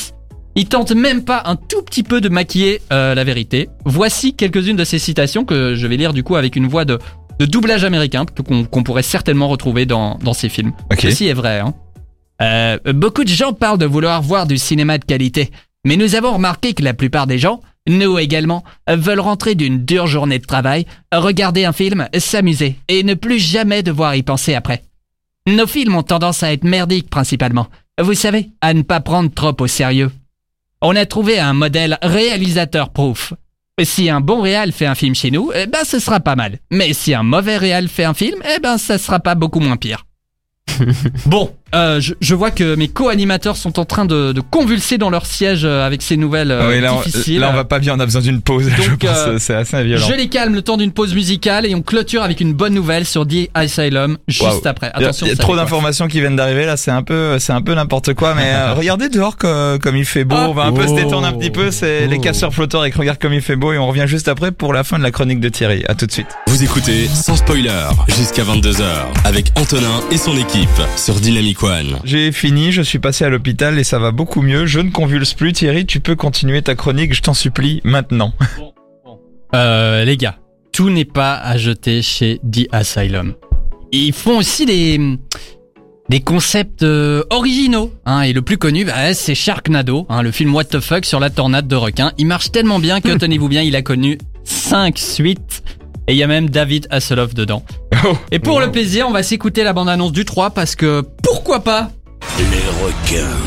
Il 0.55 0.67
tente 0.67 0.91
même 0.91 1.23
pas 1.23 1.43
un 1.45 1.55
tout 1.55 1.81
petit 1.83 2.03
peu 2.03 2.21
de 2.21 2.29
maquiller 2.29 2.81
euh, 2.91 3.13
la 3.15 3.23
vérité. 3.23 3.69
Voici 3.85 4.33
quelques-unes 4.33 4.75
de 4.75 4.83
ces 4.83 4.97
citations 4.97 5.45
que 5.45 5.75
je 5.75 5.87
vais 5.87 5.97
lire 5.97 6.13
du 6.13 6.23
coup 6.23 6.35
avec 6.35 6.55
une 6.55 6.67
voix 6.67 6.85
de, 6.85 6.99
de 7.39 7.45
doublage 7.45 7.83
américain 7.83 8.25
qu'on 8.25 8.83
pourrait 8.83 9.03
certainement 9.03 9.47
retrouver 9.47 9.85
dans, 9.85 10.17
dans 10.23 10.33
ces 10.33 10.49
films. 10.49 10.71
Ceci 10.99 11.27
est 11.27 11.33
vrai. 11.33 11.59
Hein. 11.59 11.73
Euh, 12.41 12.77
beaucoup 12.93 13.23
de 13.23 13.29
gens 13.29 13.53
parlent 13.53 13.77
de 13.77 13.85
vouloir 13.85 14.21
voir 14.21 14.47
du 14.47 14.57
cinéma 14.57 14.97
de 14.97 15.05
qualité, 15.05 15.51
mais 15.85 15.97
nous 15.97 16.15
avons 16.15 16.33
remarqué 16.33 16.73
que 16.73 16.83
la 16.83 16.93
plupart 16.93 17.27
des 17.27 17.37
gens, 17.37 17.59
nous 17.89 18.17
également, 18.17 18.63
veulent 18.87 19.19
rentrer 19.19 19.55
d'une 19.55 19.83
dure 19.83 20.07
journée 20.07 20.39
de 20.39 20.45
travail, 20.45 20.85
regarder 21.13 21.65
un 21.65 21.73
film, 21.73 22.07
s'amuser 22.17 22.75
et 22.87 23.03
ne 23.03 23.15
plus 23.15 23.39
jamais 23.39 23.83
devoir 23.83 24.15
y 24.15 24.23
penser 24.23 24.55
après. 24.55 24.83
Nos 25.47 25.67
films 25.67 25.95
ont 25.95 26.03
tendance 26.03 26.43
à 26.43 26.53
être 26.53 26.63
merdiques 26.63 27.09
principalement. 27.09 27.67
Vous 27.99 28.13
savez, 28.13 28.49
à 28.61 28.73
ne 28.73 28.83
pas 28.83 28.99
prendre 28.99 29.33
trop 29.33 29.55
au 29.59 29.67
sérieux. 29.67 30.11
On 30.81 30.95
a 30.95 31.05
trouvé 31.05 31.39
un 31.39 31.53
modèle 31.53 31.97
réalisateur-proof. 32.01 33.33
Si 33.83 34.09
un 34.09 34.21
bon 34.21 34.41
réal 34.41 34.71
fait 34.71 34.85
un 34.85 34.95
film 34.95 35.15
chez 35.15 35.31
nous, 35.31 35.51
eh 35.55 35.65
ben 35.65 35.83
ce 35.83 35.99
sera 35.99 36.19
pas 36.19 36.35
mal. 36.35 36.59
Mais 36.69 36.93
si 36.93 37.13
un 37.13 37.23
mauvais 37.23 37.57
réal 37.57 37.87
fait 37.87 38.03
un 38.03 38.13
film, 38.13 38.41
eh 38.55 38.59
ben 38.59 38.77
ça 38.77 38.97
sera 38.97 39.19
pas 39.19 39.35
beaucoup 39.35 39.59
moins 39.59 39.77
pire. 39.77 40.05
bon, 41.25 41.53
euh, 41.75 41.99
je, 42.01 42.13
je 42.19 42.35
vois 42.35 42.51
que 42.51 42.75
mes 42.75 42.87
co-animateurs 42.87 43.57
sont 43.57 43.79
en 43.79 43.85
train 43.85 44.05
de, 44.05 44.31
de 44.31 44.41
convulser 44.41 44.97
dans 44.97 45.09
leur 45.09 45.25
siège 45.25 45.61
euh, 45.65 45.85
avec 45.85 46.01
ces 46.01 46.17
nouvelles 46.17 46.51
euh, 46.51 46.69
Oui, 46.69 46.81
là, 46.81 46.93
on, 46.93 47.01
difficiles. 47.01 47.39
là, 47.39 47.49
on 47.51 47.55
va 47.55 47.63
pas 47.65 47.79
bien, 47.79 47.95
on 47.95 47.99
a 47.99 48.05
besoin 48.05 48.21
d'une 48.21 48.41
pause. 48.41 48.69
je 48.81 48.89
Donc, 48.89 48.99
pense, 48.99 49.09
euh, 49.27 49.37
c'est 49.39 49.53
assez 49.55 49.83
violent. 49.83 50.05
Je 50.07 50.13
les 50.13 50.29
calme 50.29 50.53
le 50.55 50.61
temps 50.61 50.77
d'une 50.77 50.91
pause 50.91 51.13
musicale 51.13 51.65
et 51.65 51.75
on 51.75 51.81
clôture 51.81 52.23
avec 52.23 52.41
une 52.41 52.53
bonne 52.53 52.73
nouvelle 52.73 53.05
sur 53.05 53.25
The 53.27 53.49
Asylum 53.53 54.17
juste 54.27 54.65
après. 54.65 54.91
Il 54.97 55.01
y 55.01 55.05
a, 55.05 55.07
Attention, 55.09 55.25
il 55.27 55.29
y 55.29 55.33
a 55.33 55.35
trop 55.35 55.55
d'informations 55.55 56.07
qui 56.07 56.19
viennent 56.19 56.35
d'arriver 56.35 56.65
là, 56.65 56.77
c'est 56.77 56.91
un 56.91 57.03
peu, 57.03 57.37
c'est 57.39 57.53
un 57.53 57.61
peu 57.61 57.73
n'importe 57.75 58.13
quoi. 58.13 58.33
Mais 58.35 58.45
euh, 58.53 58.73
regardez 58.77 59.09
dehors 59.09 59.37
co- 59.37 59.77
comme, 59.81 59.95
il 59.97 60.05
fait 60.05 60.23
beau. 60.23 60.35
Ah. 60.37 60.47
on 60.49 60.53
va 60.53 60.63
un 60.63 60.71
peu 60.73 60.85
se 60.87 60.91
Oh. 60.91 60.95
détendre 60.95 61.27
un 61.27 61.33
petit 61.33 61.51
peu. 61.51 61.71
C'est 61.71 62.07
les 62.07 62.17
Oh. 62.17 62.21
casseurs 62.21 62.53
flotteurs 62.53 62.85
et 62.85 62.91
regarde 62.91 63.19
comme 63.19 63.33
il 63.33 63.41
fait 63.41 63.55
beau 63.55 63.73
et 63.73 63.77
on 63.77 63.87
revient 63.87 64.05
juste 64.07 64.27
après 64.27 64.51
pour 64.51 64.73
la 64.73 64.83
fin 64.83 64.97
de 64.97 65.03
la 65.03 65.11
chronique 65.11 65.39
de 65.39 65.49
Thierry. 65.49 65.83
À 65.87 65.95
tout 65.95 66.05
de 66.07 66.11
suite. 66.11 66.27
Vous 66.47 66.63
écoutez 66.63 67.07
sans 67.07 67.35
spoiler 67.35 67.71
jusqu'à 68.07 68.43
22h 68.43 68.83
avec 69.23 69.51
Antonin 69.55 70.01
et 70.11 70.17
son 70.17 70.35
équipe 70.37 70.67
sur 70.97 71.15
Dynamic 71.15 71.58
One. 71.61 71.99
J'ai 72.03 72.31
fini, 72.31 72.71
je 72.71 72.81
suis 72.81 72.99
passé 72.99 73.25
à 73.25 73.29
l'hôpital 73.29 73.77
et 73.79 73.83
ça 73.83 73.99
va 73.99 74.11
beaucoup 74.11 74.41
mieux. 74.41 74.65
Je 74.65 74.79
ne 74.79 74.91
convulse 74.91 75.33
plus. 75.33 75.53
Thierry, 75.53 75.85
tu 75.85 75.99
peux 75.99 76.15
continuer 76.15 76.61
ta 76.61 76.75
chronique, 76.75 77.13
je 77.13 77.21
t'en 77.21 77.33
supplie 77.33 77.81
maintenant. 77.83 78.33
Euh, 79.55 80.05
les 80.05 80.15
gars, 80.15 80.37
tout 80.71 80.91
n'est 80.91 81.05
pas 81.05 81.33
à 81.33 81.57
jeter 81.57 82.03
chez 82.03 82.39
The 82.51 82.67
Asylum. 82.71 83.33
Ils 83.91 84.13
font 84.13 84.37
aussi 84.37 84.67
des 84.67 85.17
des 86.09 86.19
concepts 86.19 86.83
euh, 86.83 87.23
originaux, 87.29 87.91
hein, 88.05 88.21
et 88.21 88.33
le 88.33 88.41
plus 88.41 88.57
connu, 88.57 88.85
bah, 88.85 89.13
c'est 89.13 89.35
Sharknado, 89.35 90.05
hein, 90.09 90.23
le 90.23 90.31
film 90.31 90.53
What 90.53 90.65
the 90.65 90.79
fuck 90.79 91.05
sur 91.05 91.19
la 91.19 91.29
tornade 91.29 91.67
de 91.67 91.75
requins. 91.75 92.11
Il 92.17 92.27
marche 92.27 92.51
tellement 92.51 92.79
bien 92.79 93.01
que 93.01 93.09
tenez-vous 93.17 93.47
bien, 93.47 93.61
il 93.61 93.75
a 93.75 93.81
connu 93.81 94.17
5 94.43 94.97
suites. 94.97 95.63
Et 96.07 96.13
il 96.13 96.17
y 96.17 96.23
a 96.23 96.27
même 96.27 96.49
David 96.49 96.87
Hasselhoff 96.89 97.35
dedans. 97.35 97.63
Et 98.31 98.39
pour 98.39 98.59
le 98.59 98.71
plaisir, 98.71 99.07
on 99.07 99.11
va 99.11 99.23
s'écouter 99.23 99.63
la 99.63 99.73
bande-annonce 99.73 100.11
du 100.11 100.25
3 100.25 100.51
parce 100.51 100.75
que 100.75 101.01
pourquoi 101.23 101.61
pas 101.63 101.89
Les 102.37 102.45
requins 102.83 103.37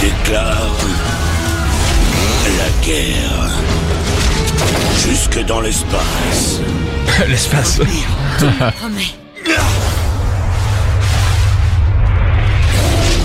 déclarent 0.00 0.86
la 2.58 2.86
guerre 2.86 3.50
jusque 5.06 5.44
dans 5.46 5.60
l'espace. 5.60 6.60
L'espace. 7.28 7.80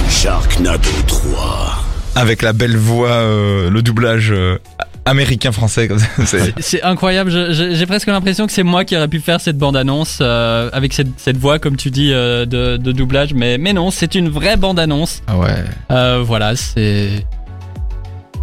Sharknado 0.09 0.89
3. 1.07 1.83
Avec 2.15 2.41
la 2.41 2.53
belle 2.53 2.77
voix, 2.77 3.09
euh, 3.09 3.69
le 3.69 3.81
doublage 3.81 4.31
euh, 4.31 4.59
américain-français. 5.05 5.87
comme 5.87 5.99
ça, 5.99 6.37
c'est- 6.59 6.81
incroyable, 6.83 7.31
j'ai 7.51 7.85
presque 7.85 8.07
l'impression 8.07 8.45
que 8.45 8.51
c'est 8.51 8.63
moi 8.63 8.85
qui 8.85 8.95
aurais 8.95 9.07
pu 9.07 9.19
faire 9.19 9.41
cette 9.41 9.57
bande-annonce 9.57 10.19
euh, 10.21 10.69
avec 10.73 10.93
cette, 10.93 11.07
cette 11.19 11.37
voix, 11.37 11.59
comme 11.59 11.75
tu 11.77 11.89
dis, 11.91 12.11
euh, 12.13 12.45
de, 12.45 12.77
de 12.77 12.91
doublage, 12.91 13.33
mais, 13.33 13.57
mais 13.57 13.73
non, 13.73 13.91
c'est 13.91 14.15
une 14.15 14.29
vraie 14.29 14.57
bande-annonce. 14.57 15.21
Ah 15.27 15.37
ouais. 15.37 15.55
Euh, 15.91 16.23
voilà, 16.25 16.55
c'est... 16.55 17.25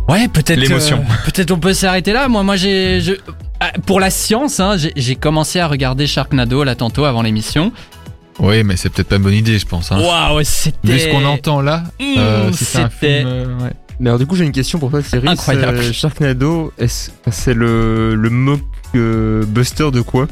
Ouais, 0.09 0.27
peut-être... 0.29 0.59
L'émotion. 0.59 1.05
peut-être 1.27 1.51
on 1.51 1.59
peut 1.59 1.75
s'arrêter 1.75 2.13
là. 2.13 2.29
Moi, 2.29 2.43
moi 2.43 2.57
j'ai... 2.57 3.01
je- 3.01 3.13
ah, 3.61 3.73
Pour 3.87 4.01
la 4.01 4.11
science, 4.11 4.59
hein, 4.61 4.77
j'ai- 4.97 5.17
commencé 5.17 5.61
à 5.61 5.67
regarder 5.67 6.07
Sharknado 6.07 6.65
là 6.65 6.75
tantôt 6.75 7.05
avant 7.05 7.23
l'émission. 7.23 7.73
Oui, 8.39 8.63
mais 8.63 8.77
c'est 8.77 8.89
peut-être 8.89 9.09
pas 9.09 9.17
une 9.17 9.23
bonne 9.23 9.35
idée, 9.35 9.59
je 9.59 9.67
pense. 9.67 9.91
Hein. 9.93 10.01
Waouh, 10.01 10.41
c'était... 10.45 10.79
Vu 10.93 10.99
ce 11.01 11.09
qu'on 11.09 11.25
entend 11.25 11.61
là, 11.61 11.83
Mmh, 12.01 12.53
si 12.53 12.65
c'était- 12.65 13.25
ouais. 13.25 13.73
Mais 14.01 14.11
alors 14.11 14.19
du 14.19 14.27
coup 14.27 14.37
j'ai 14.37 14.45
une 14.45 14.53
question 14.53 14.79
pour 14.79 14.91
toi 14.91 15.03
Thierry. 15.03 15.29
Incroyable. 15.29 15.83
C'est- 15.83 15.93
Sharknado, 15.93 16.73
est-ce- 16.79 17.11
c'est 17.31 17.55
le, 17.55 18.15
le 18.15 18.31
mock 18.31 18.61
euh, 18.95 19.45
buster 19.47 19.91
de 19.93 20.01
quoi? 20.01 20.27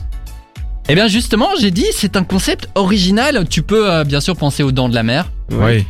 Eh 0.88 0.94
bien 0.94 1.09
justement, 1.09 1.48
j'ai 1.61 1.72
dit, 1.72 1.87
c'est 1.92 2.16
un 2.16 2.22
concept 2.22 2.68
original. 2.76 3.46
Tu 3.48 3.62
peux 3.62 3.90
euh, 3.90 4.05
bien 4.05 4.20
sûr 4.20 4.37
penser 4.37 4.62
aux 4.62 4.70
dents 4.70 4.88
de 4.88 4.94
la 4.94 5.02
mer. 5.02 5.31
Oui. 5.50 5.85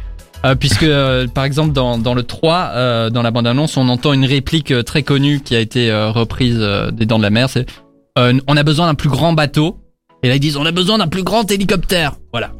Euh, 0.47 0.55
puisque 0.55 0.85
euh, 0.85 1.27
par 1.27 1.45
exemple 1.45 1.73
dans, 1.73 1.99
dans 1.99 2.15
le 2.15 2.23
3, 2.23 2.71
euh, 2.75 3.11
dans 3.11 3.21
la 3.23 3.31
bande-annonce, 3.31 3.77
on 3.77 3.89
entend 3.89 4.13
une 4.15 4.25
réplique 4.25 4.71
euh, 4.71 4.83
très 4.83 5.03
connue 5.03 5.41
qui 5.41 5.55
a 5.55 5.61
été 5.61 5.91
euh, 5.91 6.11
reprise 6.11 6.57
euh, 6.61 6.91
des 6.91 7.05
Dents 7.05 7.19
de 7.19 7.23
la 7.25 7.31
Mer, 7.31 7.51
c'est 7.51 7.67
euh, 8.19 8.33
on 8.47 8.57
a 8.57 8.63
besoin 8.63 8.87
d'un 8.87 8.95
plus 8.95 9.09
grand 9.11 9.33
bateau. 9.35 9.79
Et 10.23 10.29
là 10.29 10.37
ils 10.37 10.41
disent 10.41 10.57
on 10.57 10.65
a 10.65 10.73
besoin 10.73 10.97
d'un 10.99 11.09
plus 11.09 11.23
grand 11.25 11.51
hélicoptère. 11.51 12.17
Voilà. 12.33 12.53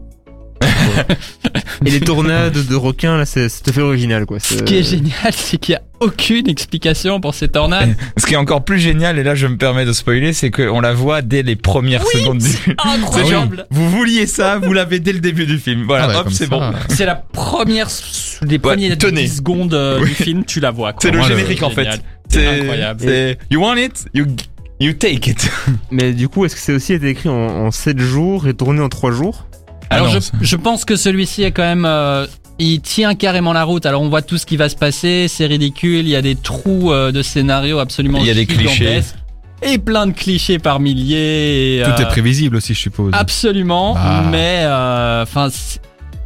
Et 1.85 1.91
les 1.91 2.01
tornades 2.01 2.53
de 2.67 2.75
requins 2.75 3.17
là 3.19 3.27
c'est 3.27 3.49
c'est 3.49 3.63
tout 3.63 3.71
à 3.71 3.73
fait 3.73 3.81
original 3.83 4.25
quoi. 4.27 4.39
Ce 4.41 4.63
qui 4.63 4.77
est 4.79 4.83
génial, 4.83 5.33
c'est 5.33 5.59
qu'il 5.59 5.73
y 5.75 5.77
a 5.77 5.83
aucune 6.01 6.49
explication 6.49 7.21
pour 7.21 7.35
ces 7.35 7.49
tornades. 7.49 7.95
Ce 8.17 8.27
qui 8.27 8.35
est 8.35 8.39
encore 8.39 8.65
plus 8.65 8.79
génial, 8.79 9.19
et 9.19 9.23
là 9.23 9.35
je 9.35 9.47
me 9.47 9.57
permets 9.57 9.85
de 9.85 9.93
spoiler, 9.93 10.33
c'est 10.33 10.51
qu'on 10.51 10.81
la 10.81 10.93
voit 10.95 11.23
dès 11.23 11.43
les 11.43 11.57
premières 11.57 12.07
secondes 12.07 12.39
du 12.39 12.49
film. 12.49 12.77
Incroyable. 12.85 13.67
vous 13.71 13.91
vouliez 13.91 14.27
ça, 14.27 14.59
vous 14.59 14.73
l'avez 14.73 15.01
dès 15.01 15.13
le 15.13 15.21
début 15.21 15.47
du 15.47 15.59
film. 15.59 15.85
Voilà, 15.87 16.09
Ah 16.15 16.21
hop, 16.21 16.29
c'est 16.31 16.49
bon. 16.49 16.61
euh, 16.63 16.73
C'est 16.89 17.07
la 17.07 17.15
première 17.17 17.89
des 18.43 18.59
premières 18.59 18.97
tenez. 18.99 19.23
10 19.23 19.37
secondes 19.37 19.75
euh, 19.75 19.99
Oui. 20.01 20.09
du 20.09 20.15
film, 20.15 20.45
tu 20.45 20.61
la 20.61 20.71
vois. 20.71 20.93
quoi. 20.93 21.01
C'est 21.03 21.11
le 21.11 21.23
générique 21.23 21.63
en 21.63 21.71
fait. 21.71 21.89
C'est 22.29 22.47
incroyable. 22.47 23.01
C'est 23.05 23.39
you 23.51 23.61
want 23.63 23.77
it, 23.77 24.07
you 24.15 24.27
you 24.81 24.93
take 24.93 25.31
it. 25.31 25.51
Mais 25.91 26.13
du 26.13 26.29
coup 26.29 26.45
est-ce 26.45 26.55
que 26.55 26.61
c'est 26.61 26.73
aussi 26.75 26.93
été 26.93 27.09
écrit 27.09 27.29
en, 27.29 27.35
en 27.67 27.71
7 27.71 27.99
jours 28.01 28.47
et 28.49 28.55
tourné 28.55 28.81
en 28.83 28.89
3 28.89 29.13
jours? 29.13 29.46
Alors 29.91 30.09
Ah 30.11 30.15
non, 30.15 30.21
je, 30.21 30.45
je 30.45 30.57
pense 30.57 30.85
que 30.85 30.97
celui-ci 30.97 31.43
est 31.43 31.53
quand 31.53 31.63
même... 31.63 31.85
euh, 31.87 32.27
il 32.59 32.81
tient 32.81 33.15
carrément 33.15 33.53
la 33.53 33.65
route. 33.65 33.85
Alors 33.87 34.03
on 34.03 34.09
voit 34.09 34.23
tout 34.23 34.39
ce 34.39 34.47
qui 34.47 34.57
va 34.57 34.69
se 34.69 34.77
passer, 34.77 35.27
c'est 35.29 35.47
ridicule, 35.47 36.07
il 36.07 36.09
y 36.09 36.17
a 36.17 36.23
des 36.23 36.35
trous 36.37 36.91
euh, 36.91 37.13
de 37.13 37.23
scénario 37.23 37.79
absolument 37.79 38.19
Il 38.21 38.27
y 38.27 38.31
a 38.31 38.35
des 38.35 38.47
clichés. 38.47 39.03
Et 39.63 39.79
plein 39.79 40.07
de 40.07 40.13
clichés 40.13 40.59
par 40.59 40.81
milliers. 40.81 41.79
et, 41.79 41.83
Tout 41.83 41.91
euh, 41.91 41.97
est 41.97 42.09
prévisible 42.09 42.57
aussi, 42.57 42.75
je 42.75 42.79
suppose. 42.81 43.13
Absolument, 43.15 43.95
Bah. 43.95 44.25
mais 44.31 44.61
euh, 44.63 45.23
enfin... 45.23 45.49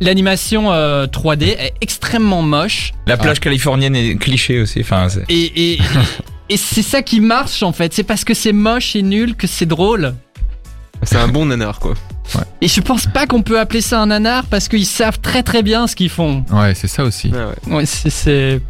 L'animation 0.03 0.73
euh, 0.73 1.07
3D 1.07 1.43
est 1.59 1.75
extrêmement 1.83 2.41
moche 2.41 2.93
La 3.07 3.19
plage 3.19 3.39
californienne 3.39 3.95
est 3.95 4.17
cliché 4.17 4.59
aussi. 4.63 4.81
Enfin, 4.81 5.09
et, 5.29 5.75
et, 5.75 5.79
et 6.49 6.57
c'est 6.57 6.81
ça 6.81 7.03
qui 7.03 7.21
marche 7.21 7.63
en 7.63 7.73
fait. 7.73 7.93
C'est 7.93 8.03
parce 8.03 8.25
que 8.25 8.33
c'est 8.33 8.55
moche 8.55 8.97
et 8.97 9.03
nul 9.03 9.35
que 9.35 9.47
c'est 9.47 9.67
drôle. 9.67 10.15
C'est 11.03 11.17
un 11.17 11.29
bon 11.29 11.47
nanar 11.47 11.79
quoi. 11.81 11.95
Et 12.61 12.69
je 12.69 12.81
pense 12.81 13.07
pas 13.07 13.27
qu'on 13.27 13.43
peut 13.43 13.59
appeler 13.59 13.81
ça 13.81 14.01
un 14.01 14.07
nanar 14.07 14.45
parce 14.47 14.69
qu'ils 14.69 14.87
savent 14.87 15.19
très 15.21 15.43
très 15.43 15.63
bien 15.63 15.87
ce 15.87 15.97
qu'ils 15.97 16.11
font. 16.11 16.45
Ouais, 16.53 16.75
c'est 16.75 16.87
ça 16.89 17.03
aussi. 17.05 17.31
Ouais. 17.33 17.75
Ouais, 17.75 17.87
c'est- 17.87 18.11
c'est 18.11 18.61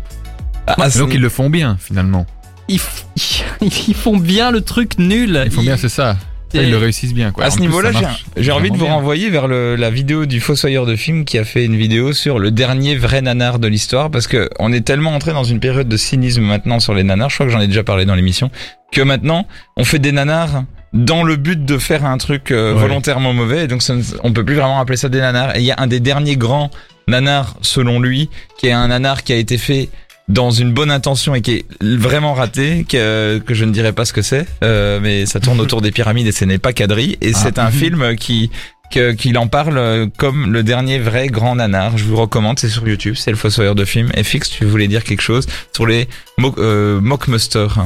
Ah, 0.66 0.88
Donc 0.98 1.12
ils 1.12 1.20
le 1.20 1.28
font 1.28 1.50
bien, 1.50 1.76
finalement. 1.80 2.26
ils, 2.68 2.78
f- 2.78 3.42
ils 3.88 3.94
font 3.94 4.16
bien 4.16 4.50
le 4.50 4.60
truc 4.60 4.98
nul. 4.98 5.42
Ils 5.44 5.50
font 5.50 5.62
bien, 5.62 5.76
c'est 5.76 5.88
ça. 5.88 6.16
Ça, 6.52 6.62
Ils 6.62 6.70
le 6.70 6.76
réussissent 6.78 7.14
bien, 7.14 7.30
quoi. 7.30 7.44
À 7.44 7.46
En 7.46 7.50
ce 7.50 7.60
niveau-là, 7.60 7.90
j'ai- 8.36 8.50
envie 8.50 8.70
de 8.70 8.76
vous 8.76 8.84
bien. 8.84 8.94
renvoyer 8.94 9.30
vers 9.30 9.46
le, 9.46 9.76
la 9.76 9.88
vidéo 9.90 10.26
du 10.26 10.40
Fossoyeur 10.40 10.84
de 10.84 10.96
film 10.96 11.24
qui 11.24 11.38
a 11.38 11.44
fait 11.44 11.64
une 11.64 11.76
vidéo 11.76 12.12
sur 12.12 12.38
le 12.40 12.50
dernier 12.50 12.96
vrai 12.96 13.22
nanar 13.22 13.58
de 13.60 13.68
l'histoire 13.68 14.10
parce 14.10 14.26
que 14.26 14.50
on 14.58 14.72
est 14.72 14.80
tellement 14.80 15.12
entré 15.14 15.32
dans 15.32 15.44
une 15.44 15.60
période 15.60 15.88
de 15.88 15.96
cynisme 15.96 16.42
maintenant 16.42 16.80
sur 16.80 16.92
les 16.94 17.04
nanars, 17.04 17.30
je 17.30 17.36
crois 17.36 17.46
que 17.46 17.52
j'en 17.52 17.60
ai 17.60 17.68
déjà 17.68 17.84
parlé 17.84 18.04
dans 18.04 18.14
l'émission, 18.16 18.50
que 18.90 19.00
maintenant 19.00 19.46
on 19.76 19.84
fait 19.84 20.00
des 20.00 20.10
nanars 20.12 20.64
dans 20.92 21.22
le 21.22 21.36
but 21.36 21.64
de 21.64 21.78
faire 21.78 22.04
un 22.04 22.18
truc 22.18 22.50
euh, 22.50 22.74
Ouais. 22.74 22.80
volontairement 22.80 23.32
mauvais 23.32 23.64
et 23.64 23.66
donc 23.68 23.80
ça 23.82 23.94
ne- 23.94 24.02
on 24.24 24.32
peut 24.32 24.44
plus 24.44 24.56
vraiment 24.56 24.80
appeler 24.80 24.96
ça 24.96 25.08
des 25.08 25.20
nanars. 25.20 25.54
Et 25.56 25.60
il 25.60 25.64
y 25.64 25.70
a 25.70 25.76
un 25.78 25.86
des 25.86 26.00
derniers 26.00 26.36
grands 26.36 26.70
nanars 27.06 27.54
selon 27.62 28.00
lui 28.00 28.28
qui 28.58 28.66
est 28.66 28.72
un 28.72 28.88
nanar 28.88 29.22
qui 29.22 29.32
a 29.32 29.36
été 29.36 29.56
fait 29.56 29.88
dans 30.30 30.50
une 30.50 30.72
bonne 30.72 30.90
intention 30.90 31.34
et 31.34 31.40
qui 31.42 31.52
est 31.52 31.66
vraiment 31.82 32.34
raté, 32.34 32.86
que, 32.88 33.38
que 33.38 33.54
je 33.54 33.64
ne 33.64 33.72
dirais 33.72 33.92
pas 33.92 34.04
ce 34.04 34.12
que 34.12 34.22
c'est, 34.22 34.46
euh, 34.62 35.00
mais 35.02 35.26
ça 35.26 35.40
tourne 35.40 35.60
autour 35.64 35.82
des 35.82 35.90
pyramides 35.90 36.26
et 36.26 36.32
ce 36.32 36.44
n'est 36.44 36.58
pas 36.58 36.72
Kadri. 36.72 37.18
Et 37.20 37.32
c'est 37.32 37.58
un 37.58 37.70
film 37.70 38.16
qui 38.16 38.50
qu'il 38.90 39.38
en 39.38 39.46
parle 39.46 39.78
euh, 39.78 40.06
comme 40.16 40.52
le 40.52 40.64
dernier 40.64 40.98
vrai 40.98 41.28
grand 41.28 41.54
nanar. 41.54 41.96
Je 41.96 42.04
vous 42.04 42.16
recommande, 42.16 42.58
c'est 42.58 42.68
sur 42.68 42.88
YouTube, 42.88 43.14
c'est 43.16 43.30
le 43.30 43.36
Fossoyeur 43.36 43.76
de 43.76 43.84
film. 43.84 44.10
Et 44.14 44.24
Fix, 44.24 44.50
tu 44.50 44.64
voulais 44.64 44.88
dire 44.88 45.04
quelque 45.04 45.20
chose 45.20 45.46
sur 45.72 45.86
les 45.86 46.08
mo 46.38 46.52
euh, 46.58 47.00
mockmusters. 47.00 47.84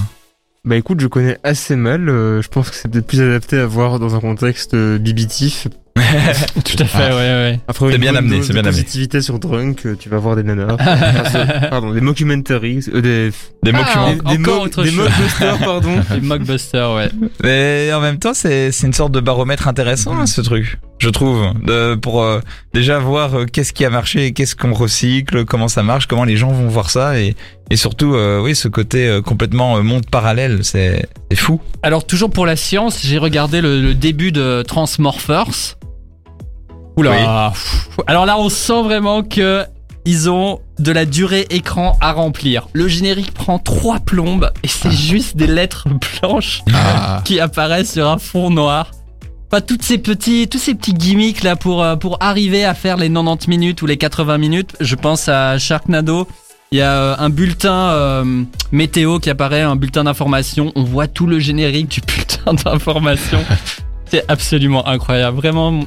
Bah 0.64 0.76
écoute, 0.76 1.00
je 1.00 1.06
connais 1.06 1.36
assez 1.44 1.76
mal. 1.76 2.08
euh, 2.08 2.40
je 2.40 2.48
pense 2.48 2.70
que 2.70 2.76
c'est 2.76 2.88
peut-être 2.90 3.06
plus 3.06 3.20
adapté 3.20 3.58
à 3.58 3.66
voir 3.66 3.98
dans 3.98 4.14
un 4.14 4.20
contexte 4.20 4.72
euh, 4.72 4.96
bibitif. 4.96 5.68
Tout 6.64 6.76
à 6.82 6.84
fait, 6.86 7.08
ouais, 7.08 7.12
ouais. 7.14 7.60
Après 7.68 7.92
C'est 7.92 7.98
bien 7.98 8.14
amené, 8.14 8.42
c'est 8.42 8.52
bien 8.52 8.62
amené. 8.62 8.72
positivité 8.82 9.20
sur 9.20 9.38
Drunk, 9.38 9.86
euh, 9.86 9.96
tu 9.98 10.08
vas 10.08 10.18
voir 10.18 10.34
des. 10.36 10.42
Enfin, 10.70 11.24
ce- 11.32 11.68
pardon, 11.70 11.92
des 11.92 12.00
mockumentaries, 12.00 12.84
euh, 12.92 13.00
des, 13.00 13.30
Des 13.62 13.72
Ah, 13.74 14.10
des, 14.12 14.36
des, 14.36 14.38
mo- 14.38 14.66
des 14.68 14.90
mockbusters, 14.90 15.58
pardon. 15.58 15.90
Les 16.14 16.20
mockbusters, 16.20 16.94
ouais. 16.94 17.08
Mais 17.42 17.90
en 17.92 18.00
même 18.00 18.18
temps, 18.18 18.34
c'est 18.34 18.72
c'est 18.72 18.86
une 18.86 18.92
sorte 18.92 19.12
de 19.12 19.20
baromètre 19.20 19.68
intéressant 19.68 20.16
hein, 20.18 20.26
ce 20.26 20.40
truc, 20.40 20.78
je 20.98 21.08
trouve, 21.10 21.52
de, 21.64 21.94
pour 21.94 22.22
euh, 22.22 22.40
déjà 22.72 22.98
voir 22.98 23.34
euh, 23.38 23.44
qu'est-ce 23.46 23.72
qui 23.72 23.84
a 23.84 23.90
marché, 23.90 24.32
qu'est-ce 24.32 24.56
qu'on 24.56 24.72
recycle, 24.74 25.44
comment 25.44 25.68
ça 25.68 25.82
marche, 25.82 26.06
comment 26.06 26.24
les 26.24 26.36
gens 26.36 26.50
vont 26.52 26.68
voir 26.68 26.90
ça 26.90 27.18
et 27.20 27.34
et 27.70 27.76
surtout 27.76 28.14
euh, 28.14 28.42
oui 28.42 28.54
ce 28.54 28.68
côté 28.68 29.06
euh, 29.08 29.22
complètement 29.22 29.78
euh, 29.78 29.82
monde 29.82 30.04
parallèle, 30.10 30.60
c'est 30.62 31.06
c'est 31.30 31.36
fou. 31.38 31.60
Alors, 31.82 32.06
toujours 32.06 32.30
pour 32.30 32.46
la 32.46 32.56
science, 32.56 33.00
j'ai 33.02 33.18
regardé 33.18 33.60
le, 33.60 33.80
le 33.80 33.94
début 33.94 34.32
de 34.32 34.62
Transmorphers. 34.66 35.76
Oula. 36.96 37.50
pff. 37.52 37.88
Alors 38.06 38.26
là, 38.26 38.38
on 38.38 38.48
sent 38.48 38.82
vraiment 38.82 39.22
que 39.22 39.64
ils 40.06 40.28
ont 40.28 40.60
de 40.78 40.92
la 40.92 41.06
durée 41.06 41.46
écran 41.50 41.96
à 42.00 42.12
remplir. 42.12 42.68
Le 42.74 42.88
générique 42.88 43.32
prend 43.32 43.58
trois 43.58 44.00
plombes 44.00 44.50
et 44.62 44.68
c'est 44.68 44.90
juste 44.90 45.36
des 45.36 45.46
lettres 45.46 45.88
blanches 46.20 46.62
Ah, 46.74 47.22
qui 47.24 47.40
apparaissent 47.40 47.92
sur 47.92 48.08
un 48.08 48.18
fond 48.18 48.50
noir. 48.50 48.90
Pas 49.50 49.60
toutes 49.60 49.82
ces 49.82 49.98
petits, 49.98 50.48
tous 50.48 50.58
ces 50.58 50.74
petits 50.74 50.94
gimmicks 50.94 51.42
là 51.42 51.56
pour 51.56 51.82
euh, 51.82 51.96
pour 51.96 52.18
arriver 52.20 52.64
à 52.64 52.74
faire 52.74 52.96
les 52.96 53.08
90 53.08 53.48
minutes 53.48 53.82
ou 53.82 53.86
les 53.86 53.96
80 53.96 54.36
minutes. 54.38 54.76
Je 54.80 54.94
pense 54.94 55.28
à 55.28 55.58
Sharknado. 55.58 56.28
Il 56.72 56.78
y 56.78 56.82
a 56.82 56.90
euh, 56.92 57.16
un 57.18 57.30
bulletin 57.30 57.72
euh, 57.90 58.42
météo 58.72 59.20
qui 59.20 59.30
apparaît, 59.30 59.60
un 59.62 59.76
bulletin 59.76 60.04
d'information. 60.04 60.72
On 60.74 60.82
voit 60.82 61.06
tout 61.06 61.26
le 61.26 61.38
générique 61.38 61.88
du 61.88 62.00
bulletin 62.06 62.54
d'information. 62.54 63.44
C'est 64.10 64.24
absolument 64.28 64.86
incroyable. 64.88 65.36
Vraiment, 65.36 65.80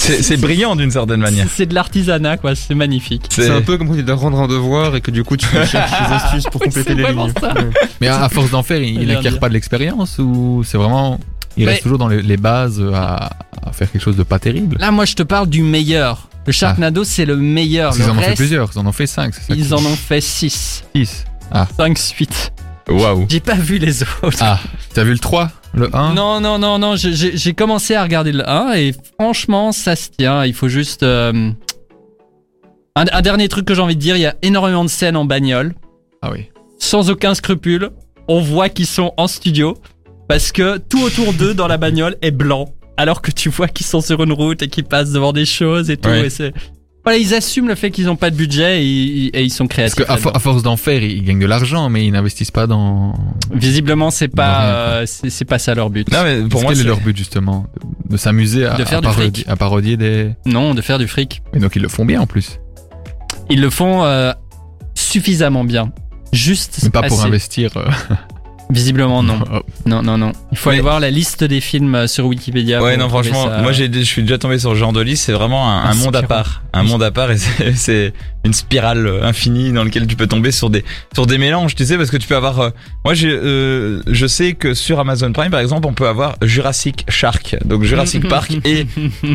C'est 0.00 0.36
brillant 0.38 0.76
d'une 0.76 0.90
certaine 0.90 1.20
manière. 1.20 1.46
c'est 1.54 1.66
de 1.66 1.74
l'artisanat 1.74 2.36
quoi. 2.38 2.54
C'est 2.54 2.74
magnifique. 2.74 3.26
C'est 3.30 3.50
un 3.50 3.60
peu 3.60 3.76
comme 3.78 3.88
quand 3.88 3.94
tu 3.96 4.02
dois 4.02 4.14
rendre 4.16 4.38
un 4.40 4.48
devoir 4.48 4.96
et 4.96 5.00
que 5.00 5.10
du 5.10 5.24
coup 5.24 5.36
tu 5.36 5.46
cherches 5.46 5.72
des 5.72 5.78
astuces 6.14 6.44
pour 6.44 6.60
compléter 6.60 6.94
les 6.94 7.06
lignes. 7.12 7.32
mais 8.00 8.08
à, 8.08 8.24
à 8.24 8.28
force 8.28 8.50
d'en 8.50 8.62
faire, 8.62 8.82
il, 8.82 8.94
il 9.00 9.06
bien 9.06 9.16
acquiert 9.18 9.32
dire. 9.32 9.40
pas 9.40 9.48
de 9.48 9.54
l'expérience 9.54 10.18
ou 10.18 10.62
c'est 10.64 10.78
vraiment. 10.78 11.20
Il 11.56 11.64
Mais- 11.66 11.72
reste 11.72 11.82
toujours 11.82 11.98
dans 11.98 12.08
les, 12.08 12.22
les 12.22 12.36
bases 12.36 12.80
à, 12.94 13.30
à 13.66 13.72
faire 13.72 13.90
quelque 13.90 14.02
chose 14.02 14.16
de 14.16 14.22
pas 14.22 14.38
terrible? 14.38 14.76
Là, 14.78 14.90
moi, 14.92 15.04
je 15.04 15.14
te 15.14 15.22
parle 15.24 15.48
du 15.48 15.62
meilleur. 15.62 16.28
Le 16.46 16.52
Sharknado, 16.52 17.04
c'est 17.04 17.24
le 17.26 17.36
meilleur. 17.36 17.92
Le 17.96 18.04
en 18.08 18.16
ont 18.16 18.20
fait 18.22 18.34
plusieurs, 18.34 18.70
ils 18.74 18.78
en 18.78 18.86
ont 18.86 18.92
fait 18.92 19.06
cinq, 19.06 19.34
c'est 19.34 19.42
ça 19.42 19.54
Ils 19.54 19.74
en 19.74 19.78
ont 19.84 19.96
fait 19.96 20.20
6. 20.20 20.84
six. 20.94 21.24
5 21.76 21.98
suites. 21.98 22.52
Waouh. 22.90 23.26
J'ai 23.28 23.40
pas 23.40 23.54
vu 23.54 23.78
les 23.78 24.02
autres. 24.02 24.38
Ah, 24.40 24.58
t'as 24.94 25.04
vu 25.04 25.12
le 25.12 25.18
3 25.18 25.50
Le 25.74 25.94
1 25.94 26.14
Non, 26.14 26.40
non, 26.40 26.58
non, 26.58 26.78
non, 26.78 26.94
j'ai 26.96 27.54
commencé 27.54 27.94
à 27.94 28.02
regarder 28.02 28.32
le 28.32 28.48
1 28.48 28.72
et 28.74 28.94
franchement, 29.18 29.72
ça 29.72 29.96
se 29.96 30.10
tient. 30.10 30.44
Il 30.44 30.54
faut 30.54 30.68
juste. 30.68 31.02
euh, 31.02 31.50
Un, 32.96 33.04
un 33.12 33.22
dernier 33.22 33.48
truc 33.48 33.64
que 33.66 33.74
j'ai 33.74 33.80
envie 33.82 33.96
de 33.96 34.00
dire 34.00 34.16
il 34.16 34.22
y 34.22 34.26
a 34.26 34.34
énormément 34.42 34.84
de 34.84 34.90
scènes 34.90 35.16
en 35.16 35.24
bagnole, 35.24 35.74
Ah 36.22 36.30
oui. 36.32 36.48
sans 36.78 37.08
aucun 37.10 37.34
scrupule. 37.34 37.90
On 38.28 38.40
voit 38.40 38.68
qu'ils 38.68 38.86
sont 38.86 39.12
en 39.16 39.26
studio 39.26 39.76
parce 40.28 40.52
que 40.52 40.78
tout 40.78 41.02
autour 41.02 41.32
d'eux 41.32 41.54
dans 41.54 41.66
la 41.68 41.76
bagnole 41.78 42.16
est 42.22 42.30
blanc. 42.32 42.68
Alors 42.96 43.22
que 43.22 43.30
tu 43.30 43.48
vois 43.48 43.66
qu'ils 43.68 43.86
sont 43.86 44.00
sur 44.00 44.22
une 44.22 44.32
route 44.32 44.62
et 44.62 44.68
qu'ils 44.68 44.84
passent 44.84 45.12
devant 45.12 45.32
des 45.32 45.46
choses 45.46 45.90
et 45.90 45.96
tout. 45.96 46.08
Ouais. 46.10 46.26
Et 46.26 46.30
c'est. 46.30 46.52
Voilà, 47.10 47.24
ils 47.24 47.34
assument 47.34 47.66
le 47.66 47.74
fait 47.74 47.90
qu'ils 47.90 48.06
n'ont 48.06 48.14
pas 48.14 48.30
de 48.30 48.36
budget 48.36 48.84
et, 48.84 48.86
ils- 48.86 49.30
et 49.34 49.42
ils 49.42 49.50
sont 49.50 49.66
Parce 49.66 49.94
créatifs. 49.94 50.04
qu'à 50.06 50.14
là-dedans. 50.14 50.38
force 50.38 50.62
d'en 50.62 50.76
faire, 50.76 51.02
ils, 51.02 51.24
gagnent 51.24 51.40
de 51.40 51.46
l'argent, 51.46 51.88
mais 51.88 52.06
ils 52.06 52.12
n'investissent 52.12 52.52
pas 52.52 52.68
dans. 52.68 53.14
Visiblement, 53.52 54.12
c'est 54.12 54.28
pas, 54.28 54.62
euh, 54.66 55.06
c'est 55.06 55.44
pas 55.44 55.58
ça 55.58 55.74
leur 55.74 55.90
but. 55.90 56.08
Non 56.12 56.22
mais 56.22 56.40
pour 56.48 56.62
moi 56.62 56.70
quel 56.70 56.78
est 56.78 56.82
c'est- 56.82 56.86
leur 56.88 57.00
but 57.00 57.16
justement? 57.16 57.66
De, 58.08 58.16
s'amuser 58.16 58.64
à, 58.64 58.74
à 58.76 59.56
parodier, 59.56 59.94
à 59.94 59.96
des. 59.96 60.30
Non, 60.46 60.72
de 60.72 60.82
faire 60.82 60.98
du 60.98 61.08
fric. 61.08 61.42
Mais 61.52 61.58
donc 61.58 61.74
ils 61.74 61.82
le 61.82 61.88
font 61.88 62.04
bien 62.04 62.20
en 62.20 62.26
plus. 62.26 62.60
Ils 63.50 63.60
le 63.60 63.70
font 63.70 64.04
euh, 64.04 64.32
suffisamment 64.94 65.64
bien. 65.64 65.90
Juste. 66.32 66.78
Mais 66.84 66.90
pas 66.90 67.02
pour 67.02 67.24
investir. 67.24 67.72
euh, 67.76 67.88
Visiblement, 68.70 69.22
non. 69.22 69.38
oh. 69.52 69.60
Non, 69.86 70.02
non, 70.02 70.16
non. 70.16 70.32
Il 70.52 70.58
faut 70.58 70.70
Mais- 70.70 70.76
aller 70.76 70.82
voir 70.82 71.00
la 71.00 71.10
liste 71.10 71.42
des 71.44 71.60
films 71.60 71.94
euh, 71.94 72.06
sur 72.06 72.26
Wikipédia. 72.26 72.80
Ouais, 72.82 72.96
non, 72.96 73.08
franchement, 73.08 73.46
ça. 73.48 73.58
moi 73.62 73.72
j'ai, 73.72 73.92
je 73.92 74.00
suis 74.00 74.22
déjà 74.22 74.38
tombé 74.38 74.58
sur 74.58 74.70
ce 74.70 74.76
genre 74.76 74.92
de 74.92 75.00
liste. 75.00 75.24
C'est 75.24 75.32
vraiment 75.32 75.68
un, 75.70 75.84
un 75.90 75.94
monde 75.94 76.16
à 76.16 76.22
part, 76.22 76.62
un 76.72 76.82
monde 76.82 77.02
à 77.02 77.10
part, 77.10 77.30
et 77.30 77.36
c'est, 77.38 77.72
c'est 77.74 78.12
une 78.44 78.52
spirale 78.54 79.06
euh, 79.06 79.24
infinie 79.24 79.72
dans 79.72 79.84
laquelle 79.84 80.06
tu 80.06 80.16
peux 80.16 80.26
tomber 80.26 80.50
sur 80.52 80.70
des 80.70 80.84
sur 81.14 81.26
des 81.26 81.36
mélanges, 81.38 81.74
tu 81.74 81.84
sais, 81.84 81.96
parce 81.96 82.10
que 82.10 82.16
tu 82.16 82.26
peux 82.28 82.36
avoir. 82.36 82.60
euh, 82.60 82.70
moi, 83.04 83.14
j'ai, 83.14 83.30
euh, 83.30 84.02
je 84.06 84.26
sais 84.26 84.52
que 84.54 84.72
sur 84.74 84.98
Amazon 85.00 85.32
Prime, 85.32 85.50
par 85.50 85.60
exemple, 85.60 85.86
on 85.86 85.92
peut 85.94 86.08
avoir 86.08 86.36
Jurassic 86.42 87.04
Shark, 87.08 87.56
donc 87.64 87.82
Jurassic 87.82 88.28
Park 88.28 88.52
et 88.64 88.86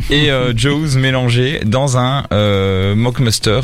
et 0.09 0.31
euh, 0.31 0.53
Jaws 0.55 0.97
mélangés 0.97 1.59
dans 1.65 1.97
un 1.97 2.23
euh, 2.31 2.95
mockbuster. 2.95 3.59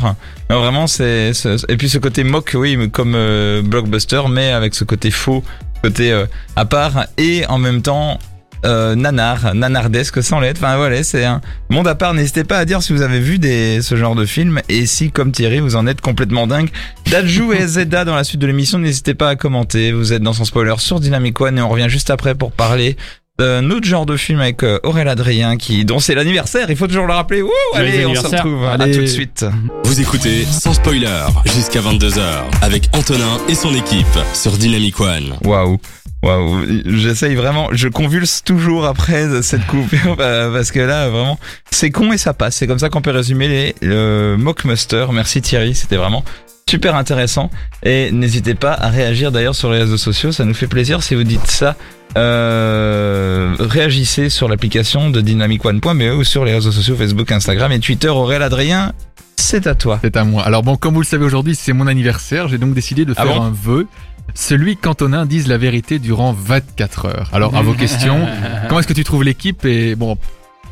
Non, 0.50 0.60
vraiment, 0.60 0.86
c'est, 0.86 1.32
c'est- 1.32 1.64
et 1.70 1.76
puis 1.76 1.88
ce 1.88 1.98
côté 1.98 2.24
mock, 2.24 2.50
oui, 2.54 2.76
mais 2.76 2.88
comme 2.88 3.14
euh, 3.14 3.62
blockbuster, 3.62 4.20
mais 4.28 4.50
avec 4.52 4.74
ce 4.74 4.84
côté 4.84 5.10
faux, 5.10 5.42
côté 5.82 6.12
euh, 6.12 6.26
à 6.56 6.64
part, 6.64 7.06
et 7.18 7.46
en 7.46 7.58
même 7.58 7.82
temps 7.82 8.18
euh, 8.64 8.94
nanar, 8.94 9.54
nanardesque 9.54 10.22
sans 10.22 10.38
lettres. 10.38 10.60
Enfin 10.62 10.76
voilà, 10.76 11.02
c'est 11.02 11.24
un 11.24 11.40
monde 11.68 11.88
à 11.88 11.94
part. 11.94 12.14
N'hésitez 12.14 12.44
pas 12.44 12.58
à 12.58 12.64
dire 12.64 12.82
si 12.82 12.92
vous 12.92 13.02
avez 13.02 13.18
vu 13.18 13.38
des 13.38 13.82
ce 13.82 13.96
genre 13.96 14.14
de 14.14 14.24
film 14.24 14.60
et 14.68 14.86
si, 14.86 15.10
comme 15.10 15.32
Thierry, 15.32 15.58
vous 15.58 15.74
en 15.74 15.86
êtes 15.86 16.00
complètement 16.00 16.46
dingue. 16.46 16.70
Dajou 17.10 17.52
et 17.52 17.66
Zeda 17.66 18.04
dans 18.04 18.14
la 18.14 18.24
suite 18.24 18.40
de 18.40 18.46
l'émission, 18.46 18.78
n'hésitez 18.78 19.14
pas 19.14 19.30
à 19.30 19.36
commenter. 19.36 19.90
Vous 19.92 20.12
êtes 20.12 20.22
dans 20.22 20.32
son 20.32 20.44
spoiler 20.44 20.74
sur 20.78 21.00
Dynamic 21.00 21.40
One 21.40 21.58
et 21.58 21.62
on 21.62 21.68
revient 21.68 21.88
juste 21.88 22.10
après 22.10 22.34
pour 22.34 22.52
parler 22.52 22.96
d'un 23.42 23.70
autre 23.70 23.86
genre 23.86 24.06
de 24.06 24.16
film 24.16 24.40
avec 24.40 24.62
euh, 24.62 24.78
Aurélien 24.84 25.10
Adrien 25.10 25.56
qui 25.56 25.84
dont 25.84 25.98
c'est 25.98 26.14
l'anniversaire. 26.14 26.70
Il 26.70 26.76
faut 26.76 26.86
toujours 26.86 27.06
le 27.08 27.12
rappeler. 27.12 27.42
Allez, 27.74 28.06
on 28.06 28.14
se 28.14 28.26
retrouve. 28.26 28.64
À 28.64 28.78
tout 28.78 28.86
de 28.86 29.06
suite. 29.06 29.44
Vous 29.84 30.00
écoutez 30.00 30.44
sans 30.44 30.74
spoiler 30.74 31.08
jusqu'à 31.46 31.80
22h 31.80 32.22
avec 32.62 32.88
Antonin 32.92 33.38
et 33.48 33.54
son 33.54 33.74
équipe 33.74 34.06
sur 34.32 34.52
Dynamic 34.52 35.00
One. 35.00 35.34
Waouh. 35.44 35.78
Waouh, 36.22 36.60
j'essaye 36.86 37.34
vraiment, 37.34 37.68
je 37.72 37.88
convulse 37.88 38.42
toujours 38.44 38.84
après 38.86 39.42
cette 39.42 39.66
coupure 39.66 40.14
bah, 40.18 40.48
parce 40.52 40.70
que 40.70 40.78
là 40.78 41.08
vraiment 41.08 41.38
c'est 41.70 41.90
con 41.90 42.12
et 42.12 42.18
ça 42.18 42.32
passe. 42.32 42.56
C'est 42.56 42.66
comme 42.68 42.78
ça 42.78 42.90
qu'on 42.90 43.02
peut 43.02 43.10
résumer 43.10 43.48
les 43.48 43.74
le 43.82 44.36
Mockmuster. 44.38 45.06
Merci 45.12 45.42
Thierry, 45.42 45.74
c'était 45.74 45.96
vraiment 45.96 46.24
super 46.70 46.94
intéressant 46.94 47.50
et 47.82 48.12
n'hésitez 48.12 48.54
pas 48.54 48.72
à 48.72 48.88
réagir 48.88 49.32
d'ailleurs 49.32 49.56
sur 49.56 49.72
les 49.72 49.78
réseaux 49.80 49.96
sociaux, 49.96 50.30
ça 50.30 50.44
nous 50.44 50.54
fait 50.54 50.68
plaisir 50.68 51.02
si 51.02 51.14
vous 51.16 51.24
dites 51.24 51.46
ça. 51.48 51.74
Euh, 52.16 53.54
réagissez 53.58 54.28
sur 54.28 54.48
l'application 54.48 55.10
de 55.10 55.20
dynamicone.be 55.20 56.14
ou 56.16 56.24
sur 56.24 56.44
les 56.44 56.54
réseaux 56.54 56.72
sociaux 56.72 56.94
Facebook, 56.96 57.32
Instagram 57.32 57.72
et 57.72 57.80
Twitter. 57.80 58.08
Aurélien 58.08 58.42
Adrien, 58.44 58.92
c'est 59.36 59.66
à 59.66 59.74
toi. 59.74 59.98
C'est 60.02 60.16
à 60.16 60.24
moi. 60.24 60.42
Alors 60.44 60.62
bon, 60.62 60.76
comme 60.76 60.94
vous 60.94 61.00
le 61.00 61.06
savez 61.06 61.24
aujourd'hui, 61.24 61.54
c'est 61.54 61.72
mon 61.72 61.86
anniversaire. 61.86 62.48
J'ai 62.48 62.58
donc 62.58 62.74
décidé 62.74 63.04
de 63.04 63.14
Ah 63.16 63.24
faire 63.24 63.36
bon? 63.36 63.42
un 63.42 63.50
vœu. 63.50 63.86
Celui 64.34 64.76
qu'Antonin 64.76 65.26
dise 65.26 65.46
la 65.48 65.58
vérité 65.58 65.98
durant 65.98 66.32
24 66.32 67.06
heures. 67.06 67.30
Alors 67.32 67.54
à 67.56 67.62
vos 67.62 67.74
questions, 67.74 68.26
comment 68.68 68.80
est-ce 68.80 68.88
que 68.88 68.92
tu 68.92 69.04
trouves 69.04 69.24
l'équipe 69.24 69.64
et 69.64 69.94
bon 69.94 70.16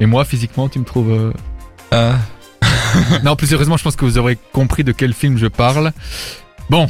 et 0.00 0.06
moi 0.06 0.24
physiquement 0.24 0.68
tu 0.68 0.78
me 0.78 0.84
trouves 0.84 1.10
euh, 1.12 1.32
Euh, 1.92 2.14
Non, 3.24 3.36
plus 3.36 3.46
sérieusement, 3.46 3.76
je 3.76 3.84
pense 3.84 3.96
que 3.96 4.04
vous 4.04 4.18
aurez 4.18 4.38
compris 4.52 4.84
de 4.84 4.92
quel 4.92 5.12
film 5.12 5.38
je 5.38 5.46
parle. 5.46 5.92
Bon, 6.68 6.86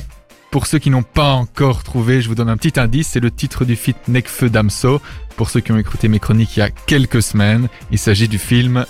pour 0.50 0.66
ceux 0.66 0.78
qui 0.78 0.90
n'ont 0.90 1.02
pas 1.02 1.32
encore 1.32 1.82
trouvé, 1.82 2.20
je 2.22 2.28
vous 2.28 2.34
donne 2.34 2.48
un 2.48 2.56
petit 2.56 2.78
indice, 2.78 3.08
c'est 3.08 3.20
le 3.20 3.30
titre 3.30 3.64
du 3.64 3.76
film 3.76 3.96
Necfeu 4.08 4.50
Damso. 4.50 5.00
Pour 5.36 5.50
ceux 5.50 5.60
qui 5.60 5.72
ont 5.72 5.78
écouté 5.78 6.08
mes 6.08 6.18
chroniques 6.18 6.56
il 6.56 6.60
y 6.60 6.62
a 6.62 6.70
quelques 6.70 7.22
semaines, 7.22 7.68
il 7.90 7.98
s'agit 7.98 8.28
du 8.28 8.38
film 8.38 8.84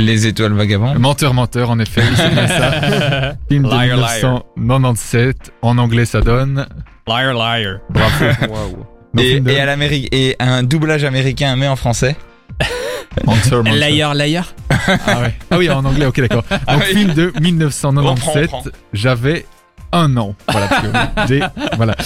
les 0.00 0.26
étoiles 0.26 0.52
vagabondes. 0.52 0.98
Menteur 0.98 1.34
Menteur, 1.34 1.70
en 1.70 1.78
effet, 1.78 2.02
ça. 2.16 3.34
Film 3.48 3.64
de 3.64 3.68
Liar, 3.68 3.96
liar. 3.96 4.42
1997. 4.56 5.52
En 5.62 5.78
anglais, 5.78 6.04
ça 6.04 6.20
donne 6.20 6.66
Liar, 7.06 7.34
liar. 7.34 7.78
Bravo. 7.90 8.24
Donc, 9.14 9.24
Et, 9.24 9.32
film 9.32 9.44
de- 9.44 9.50
et 9.50 9.58
à 9.60 9.66
l'Amérique 9.66 10.08
et 10.12 10.36
un 10.38 10.62
doublage 10.62 11.02
américain 11.02 11.56
mais 11.56 11.66
en 11.66 11.74
français. 11.74 12.16
Hunter, 13.26 13.56
Hunter. 13.56 13.72
Liar, 13.90 14.14
liar. 14.14 14.54
Ah, 14.68 15.20
ouais. 15.22 15.34
ah 15.50 15.58
oui, 15.58 15.68
en 15.68 15.84
anglais, 15.84 16.06
ok, 16.06 16.20
d'accord. 16.20 16.44
Donc, 16.48 16.60
Ah 16.68 16.76
oui. 16.78 16.84
film 16.94 17.14
de 17.14 17.32
1997, 17.40 18.42
Reprends, 18.42 18.58
reprends. 18.58 18.70
j'avais 18.92 19.46
un 19.90 20.16
an. 20.16 20.36
Voilà, 20.48 20.68
parce 20.68 20.82
que 20.82 20.88
j'ai- 21.26 21.42
voilà. 21.76 21.96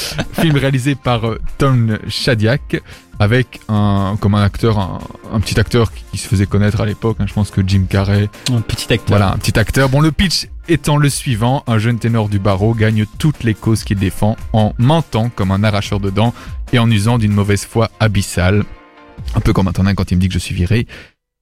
Film 0.41 0.57
réalisé 0.57 0.95
par 0.95 1.27
euh, 1.29 1.39
Tom 1.59 1.99
Shadyac, 2.09 2.81
avec 3.19 3.61
un, 3.69 4.17
comme 4.21 4.35
un 4.35 4.43
acteur, 4.43 4.79
un, 4.79 4.99
un 5.33 5.41
petit 5.41 5.59
acteur 5.61 5.93
qui, 5.93 6.05
qui 6.13 6.19
se 6.19 6.29
faisait 6.29 6.47
connaître 6.47 6.81
à 6.81 6.87
l'époque. 6.87 7.17
hein. 7.21 7.27
je 7.29 7.33
pense 7.33 7.51
que 7.51 7.61
Jim 7.67 7.85
Carrey, 7.89 8.29
Un 8.53 8.61
petit 8.61 8.93
acteur. 8.93 9.09
voilà, 9.19 9.33
un 9.33 9.39
petit 9.39 9.59
acteur. 9.59 9.89
Bon, 9.89 10.01
le 10.01 10.13
pitch 10.13 10.49
étant 10.69 10.97
le 10.97 11.09
suivant, 11.09 11.63
un 11.67 11.79
jeune 11.79 11.99
ténor 11.99 12.29
du 12.29 12.39
barreau 12.39 12.75
gagne 12.75 13.05
toutes 13.19 13.45
les 13.45 13.55
causes 13.55 13.85
qu'il 13.85 13.99
défend 13.99 14.37
en 14.53 14.73
mentant 14.79 15.29
comme 15.29 15.51
un 15.51 15.63
arracheur 15.63 16.01
de 16.01 16.11
dents 16.11 16.35
et 16.73 16.79
en 16.79 16.91
usant 16.91 17.19
d'une 17.19 17.33
mauvaise 17.33 17.65
foi 17.65 17.91
abyssale. 18.01 18.65
Un 19.35 19.41
peu 19.41 19.53
comme 19.53 19.69
Antonin 19.69 19.95
quand 19.95 20.11
il 20.11 20.17
me 20.17 20.21
dit 20.21 20.29
que 20.29 20.35
je 20.35 20.39
suis 20.39 20.55
viré. 20.55 20.87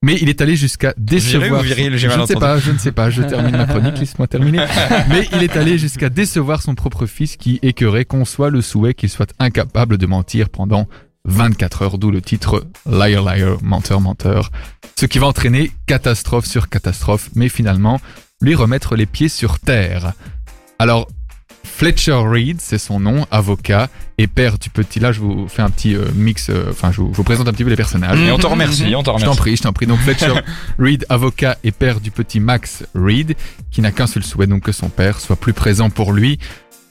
Mais 0.05 0.17
il 0.21 0.27
est 0.27 0.41
allé 0.41 0.57
jusqu'à 0.57 0.93
décevoir. 0.97 1.61
Viré 1.63 1.73
ou 1.73 1.75
viril, 1.89 1.97
j'ai 1.97 2.09
je 2.09 2.19
ne 2.19 2.25
sais 2.25 2.35
pas, 2.35 2.59
je 2.59 2.71
ne 2.71 2.77
sais 2.77 2.91
pas. 2.91 3.09
Je 3.09 3.23
termine 3.23 3.55
ma 3.55 3.65
chronique, 3.65 3.97
laisse-moi 3.99 4.27
terminer. 4.27 4.65
Mais 5.09 5.29
il 5.31 5.41
est 5.43 5.55
allé 5.55 5.77
jusqu'à 5.77 6.09
décevoir 6.09 6.61
son 6.61 6.75
propre 6.75 7.05
fils 7.05 7.37
qui 7.37 7.59
écœurait 7.61 8.03
conçoit 8.03 8.49
le 8.49 8.61
souhait 8.61 8.93
qu'il 8.93 9.07
soit 9.09 9.33
incapable 9.39 9.97
de 9.97 10.05
mentir 10.05 10.49
pendant 10.49 10.87
24 11.25 11.81
heures, 11.83 11.97
d'où 11.97 12.11
le 12.11 12.21
titre 12.21 12.65
Liar 12.85 13.23
Liar, 13.23 13.57
menteur 13.61 14.01
menteur. 14.01 14.51
Ce 14.99 15.05
qui 15.05 15.19
va 15.19 15.27
entraîner 15.27 15.71
catastrophe 15.87 16.45
sur 16.45 16.69
catastrophe, 16.69 17.29
mais 17.35 17.49
finalement 17.49 17.99
lui 18.41 18.55
remettre 18.55 18.95
les 18.95 19.05
pieds 19.05 19.29
sur 19.29 19.59
terre. 19.59 20.13
Alors, 20.79 21.07
Fletcher 21.63 22.21
Reed, 22.25 22.59
c'est 22.61 22.77
son 22.77 22.99
nom, 22.99 23.25
avocat 23.31 23.89
et 24.17 24.27
père 24.27 24.59
du 24.59 24.69
petit. 24.69 24.99
Là, 24.99 25.11
je 25.13 25.21
vous 25.21 25.47
fais 25.47 25.61
un 25.61 25.69
petit 25.69 25.95
euh, 25.95 26.05
mix. 26.13 26.49
euh, 26.49 26.65
Enfin, 26.69 26.91
je, 26.91 27.01
vous, 27.01 27.09
je 27.11 27.17
vous 27.17 27.23
présente 27.23 27.47
un 27.47 27.53
petit 27.53 27.63
peu 27.63 27.69
les 27.69 27.75
personnages. 27.77 28.19
Et 28.19 28.31
on 28.31 28.37
te 28.37 28.45
remercie, 28.45 28.93
on 28.95 29.01
te 29.01 29.09
Je 29.09 29.11
t'en 29.11 29.13
remercie. 29.13 29.37
prie, 29.39 29.55
je 29.55 29.61
t'en 29.63 29.73
prie. 29.73 29.87
Donc 29.87 29.99
Fletcher 29.99 30.33
Reed, 30.79 31.05
avocat 31.09 31.57
et 31.63 31.71
père 31.71 31.99
du 32.01 32.11
petit 32.11 32.39
Max 32.41 32.83
Reed, 32.93 33.35
qui 33.71 33.81
n'a 33.81 33.91
qu'un 33.91 34.07
seul 34.07 34.23
souhait, 34.23 34.45
donc 34.47 34.63
que 34.63 34.71
son 34.73 34.89
père 34.89 35.19
soit 35.21 35.37
plus 35.37 35.53
présent 35.53 35.89
pour 35.89 36.11
lui. 36.11 36.37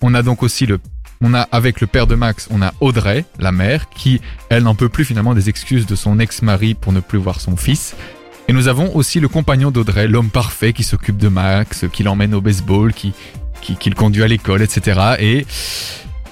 On 0.01 0.15
a 0.15 0.23
donc 0.23 0.43
aussi 0.43 0.67
le, 0.67 0.81
on 1.23 1.35
a 1.35 1.43
avec 1.53 1.81
le 1.81 1.87
père 1.87 2.07
de 2.07 2.15
Max, 2.15 2.49
on 2.51 2.61
a 2.63 2.75
Audrey, 2.81 3.25
la 3.39 3.53
mère, 3.53 3.89
qui 3.91 4.21
elle 4.49 4.65
n'en 4.65 4.75
peut 4.75 4.89
plus 4.89 5.05
finalement 5.05 5.35
des 5.35 5.49
excuses 5.49 5.87
de 5.87 5.95
son 5.95 6.19
ex-mari 6.19 6.75
pour 6.75 6.93
ne 6.93 7.01
plus 7.01 7.19
voir 7.19 7.41
son 7.41 7.57
fils. 7.57 7.95
Et 8.49 8.53
nous 8.53 8.67
avons 8.69 8.95
aussi 8.97 9.21
le 9.21 9.29
compagnon 9.29 9.71
d'Audrey, 9.71 10.09
l'homme 10.09 10.31
parfait 10.31 10.73
qui 10.73 10.83
s'occupe 10.83 11.17
de 11.17 11.29
Max, 11.29 11.85
qui 11.93 12.03
l'emmène 12.03 12.35
au 12.35 12.41
baseball, 12.41 12.93
qui, 12.93 13.13
qui, 13.61 13.77
qui 13.77 13.89
le 13.89 13.95
conduit 13.95 14.25
à 14.25 14.29
l'école, 14.29 14.63
etc. 14.63 15.01
Et 15.21 15.47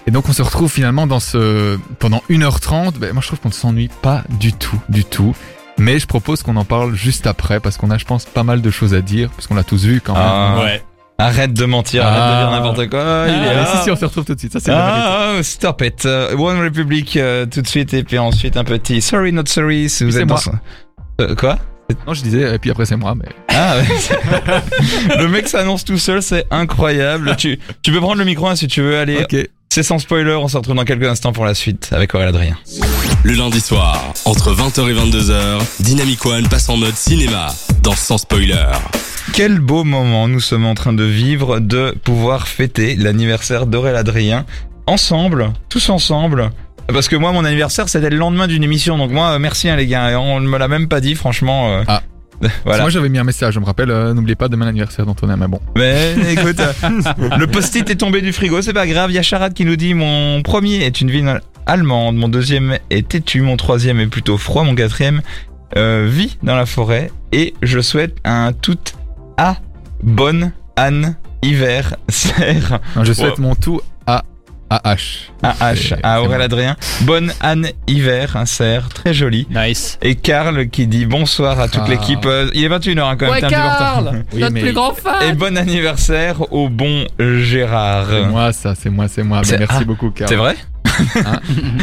et 0.06 0.10
donc 0.10 0.28
on 0.28 0.32
se 0.32 0.42
retrouve 0.42 0.70
finalement 0.70 1.06
dans 1.06 1.20
ce 1.20 1.78
pendant 1.98 2.22
1h30. 2.30 2.98
Ben, 2.98 3.12
moi 3.12 3.22
je 3.22 3.28
trouve 3.28 3.38
qu'on 3.38 3.50
ne 3.50 3.54
s'ennuie 3.54 3.90
pas 4.02 4.24
du 4.40 4.52
tout, 4.52 4.80
du 4.88 5.04
tout. 5.04 5.36
Mais 5.78 5.98
je 5.98 6.06
propose 6.06 6.42
qu'on 6.42 6.56
en 6.56 6.64
parle 6.64 6.94
juste 6.94 7.26
après 7.26 7.60
parce 7.60 7.76
qu'on 7.76 7.90
a, 7.90 7.96
je 7.96 8.04
pense, 8.04 8.24
pas 8.26 8.42
mal 8.42 8.60
de 8.60 8.70
choses 8.70 8.92
à 8.92 9.00
dire 9.00 9.30
parce 9.30 9.46
qu'on 9.46 9.54
l'a 9.54 9.64
tous 9.64 9.84
vu 9.84 10.00
quand 10.00 10.14
même. 10.14 10.22
Ah, 10.22 10.60
Ouais. 10.62 10.82
Arrête 11.20 11.52
de 11.52 11.64
mentir, 11.66 12.04
arrête 12.06 12.18
de 12.18 12.22
Ah. 12.22 12.40
dire 12.40 12.50
n'importe 12.50 12.88
quoi. 12.90 13.24
il 13.28 13.34
est 13.34 13.54
là. 13.54 13.66
si 13.66 13.82
si, 13.84 13.90
on 13.90 13.96
se 13.96 14.04
retrouve 14.04 14.24
tout 14.24 14.34
de 14.34 14.38
suite. 14.38 14.52
Ça 14.52 14.60
c'est. 14.60 14.72
Ah, 14.74 15.32
oh, 15.38 15.42
stop 15.42 15.82
it. 15.82 16.06
Euh, 16.06 16.34
One 16.36 16.60
Republic 16.62 17.16
euh, 17.16 17.46
tout 17.46 17.60
de 17.62 17.66
suite 17.68 17.92
et 17.94 18.02
puis 18.02 18.18
ensuite 18.18 18.56
un 18.56 18.64
petit 18.64 19.00
Sorry 19.00 19.32
Not 19.32 19.46
Sorry 19.46 19.88
si 19.90 20.04
vous 20.04 20.12
c'est 20.12 20.22
êtes 20.22 20.28
moi. 20.28 20.40
Euh, 21.20 21.34
quoi? 21.34 21.58
Non, 22.06 22.14
je 22.14 22.22
disais, 22.22 22.54
et 22.54 22.58
puis 22.60 22.70
après 22.70 22.86
c'est 22.86 22.96
moi, 22.96 23.14
mais 23.16 23.28
Ah 23.48 23.74
ouais. 23.76 25.18
Le 25.18 25.26
mec 25.28 25.48
s'annonce 25.48 25.84
tout 25.84 25.98
seul, 25.98 26.22
c'est 26.22 26.46
incroyable. 26.50 27.34
Tu, 27.36 27.58
tu 27.82 27.90
peux 27.92 27.98
prendre 28.00 28.18
le 28.18 28.24
micro 28.24 28.46
hein, 28.48 28.54
si 28.56 28.68
tu 28.68 28.80
veux. 28.80 28.96
Allez, 28.96 29.18
ok. 29.24 29.36
C'est 29.72 29.84
sans 29.84 30.00
spoiler. 30.00 30.34
On 30.34 30.48
se 30.48 30.56
retrouve 30.56 30.74
dans 30.74 30.84
quelques 30.84 31.06
instants 31.06 31.32
pour 31.32 31.44
la 31.44 31.54
suite 31.54 31.90
avec 31.92 32.12
Aurélien 32.14 32.30
Adrien. 32.30 32.58
Le 33.22 33.34
lundi 33.34 33.60
soir, 33.60 34.12
entre 34.24 34.52
20h 34.52 34.88
et 34.90 34.94
22h, 34.94 35.60
Dynamic 35.80 36.26
One 36.26 36.48
passe 36.48 36.68
en 36.68 36.76
mode 36.76 36.96
cinéma 36.96 37.54
dans 37.82 37.94
Sans 37.94 38.18
Spoiler. 38.18 38.66
Quel 39.32 39.60
beau 39.60 39.84
moment 39.84 40.26
nous 40.26 40.40
sommes 40.40 40.66
en 40.66 40.74
train 40.74 40.92
de 40.92 41.04
vivre 41.04 41.60
de 41.60 41.94
pouvoir 42.02 42.48
fêter 42.48 42.96
l'anniversaire 42.96 43.66
d'Aurélien 43.66 43.98
Adrien 44.00 44.44
ensemble, 44.88 45.52
tous 45.68 45.88
ensemble. 45.88 46.50
Parce 46.88 47.06
que 47.06 47.14
moi, 47.14 47.30
mon 47.30 47.44
anniversaire, 47.44 47.88
c'était 47.88 48.10
le 48.10 48.16
lendemain 48.16 48.48
d'une 48.48 48.64
émission. 48.64 48.98
Donc 48.98 49.12
moi, 49.12 49.32
euh, 49.32 49.38
merci 49.38 49.68
hein, 49.68 49.76
les 49.76 49.86
gars. 49.86 50.18
On 50.18 50.40
ne 50.40 50.48
me 50.48 50.58
l'a 50.58 50.66
même 50.66 50.88
pas 50.88 51.00
dit, 51.00 51.14
franchement. 51.14 51.70
euh, 51.70 51.84
Ah. 51.86 52.02
Voilà. 52.64 52.82
Moi 52.82 52.90
j'avais 52.90 53.08
mis 53.08 53.18
un 53.18 53.24
message, 53.24 53.54
je 53.54 53.60
me 53.60 53.64
rappelle, 53.64 53.90
euh, 53.90 54.14
n'oubliez 54.14 54.34
pas 54.34 54.48
demain 54.48 54.66
l'anniversaire 54.66 55.06
d'Antonin, 55.06 55.36
mais 55.36 55.48
bon. 55.48 55.60
Mais 55.76 56.14
écoute, 56.30 56.60
euh, 56.84 57.36
le 57.38 57.46
post-it 57.46 57.88
est 57.88 57.96
tombé 57.96 58.22
du 58.22 58.32
frigo, 58.32 58.62
c'est 58.62 58.72
pas 58.72 58.86
grave. 58.86 59.10
Il 59.10 59.14
y 59.14 59.18
a 59.18 59.22
Charade 59.22 59.52
qui 59.54 59.64
nous 59.64 59.76
dit 59.76 59.94
mon 59.94 60.42
premier 60.42 60.84
est 60.84 61.00
une 61.00 61.10
ville 61.10 61.40
allemande, 61.66 62.16
mon 62.16 62.28
deuxième 62.28 62.78
est 62.90 63.08
têtu, 63.08 63.42
mon 63.42 63.56
troisième 63.56 64.00
est 64.00 64.06
plutôt 64.06 64.38
froid, 64.38 64.64
mon 64.64 64.74
quatrième 64.74 65.22
euh, 65.76 66.06
vit 66.08 66.38
dans 66.42 66.56
la 66.56 66.66
forêt. 66.66 67.10
Et 67.32 67.54
je 67.62 67.80
souhaite 67.80 68.16
un 68.24 68.52
tout 68.52 68.78
à 69.36 69.56
bonne 70.02 70.52
Anne 70.76 71.16
hiver 71.42 71.96
serre 72.08 72.80
je 73.02 73.12
souhaite 73.12 73.38
mon 73.38 73.54
tout 73.54 73.80
à 74.70 74.90
AH. 74.92 75.26
à 76.02 76.22
Aurélien. 76.22 76.40
Adrien. 76.44 76.76
Bonne 77.02 77.32
Anne 77.40 77.68
hiver, 77.86 78.36
un 78.36 78.46
cerf 78.46 78.88
très 78.88 79.12
joli. 79.12 79.46
Nice. 79.50 79.98
Et 80.00 80.14
Karl 80.14 80.68
qui 80.68 80.86
dit 80.86 81.06
bonsoir 81.06 81.60
à 81.60 81.68
toute 81.68 81.82
Ah. 81.84 81.90
l'équipe. 81.90 82.24
Euh, 82.24 82.48
il 82.54 82.64
est 82.64 82.68
21h 82.68 83.00
hein, 83.10 83.16
quand 83.18 83.26
même. 83.26 83.42
Ouais. 83.42 83.48
Karl 83.50 84.22
Oui, 84.32 84.40
Notre 84.40 84.52
mais- 84.52 84.60
plus 84.60 84.72
grand 84.72 84.94
fan 84.94 85.28
Et 85.28 85.32
bon 85.32 85.56
anniversaire 85.58 86.52
au 86.52 86.68
bon 86.68 87.04
Gérard. 87.18 88.06
C'est 88.10 88.26
moi 88.26 88.52
ça, 88.52 88.74
c'est 88.74 88.90
moi, 88.90 89.08
c'est 89.08 89.22
moi. 89.22 89.42
Merci 89.44 89.66
ah, 89.68 89.84
beaucoup, 89.84 90.10
Karl. 90.10 90.28
C'est 90.28 90.36
vrai? 90.36 90.56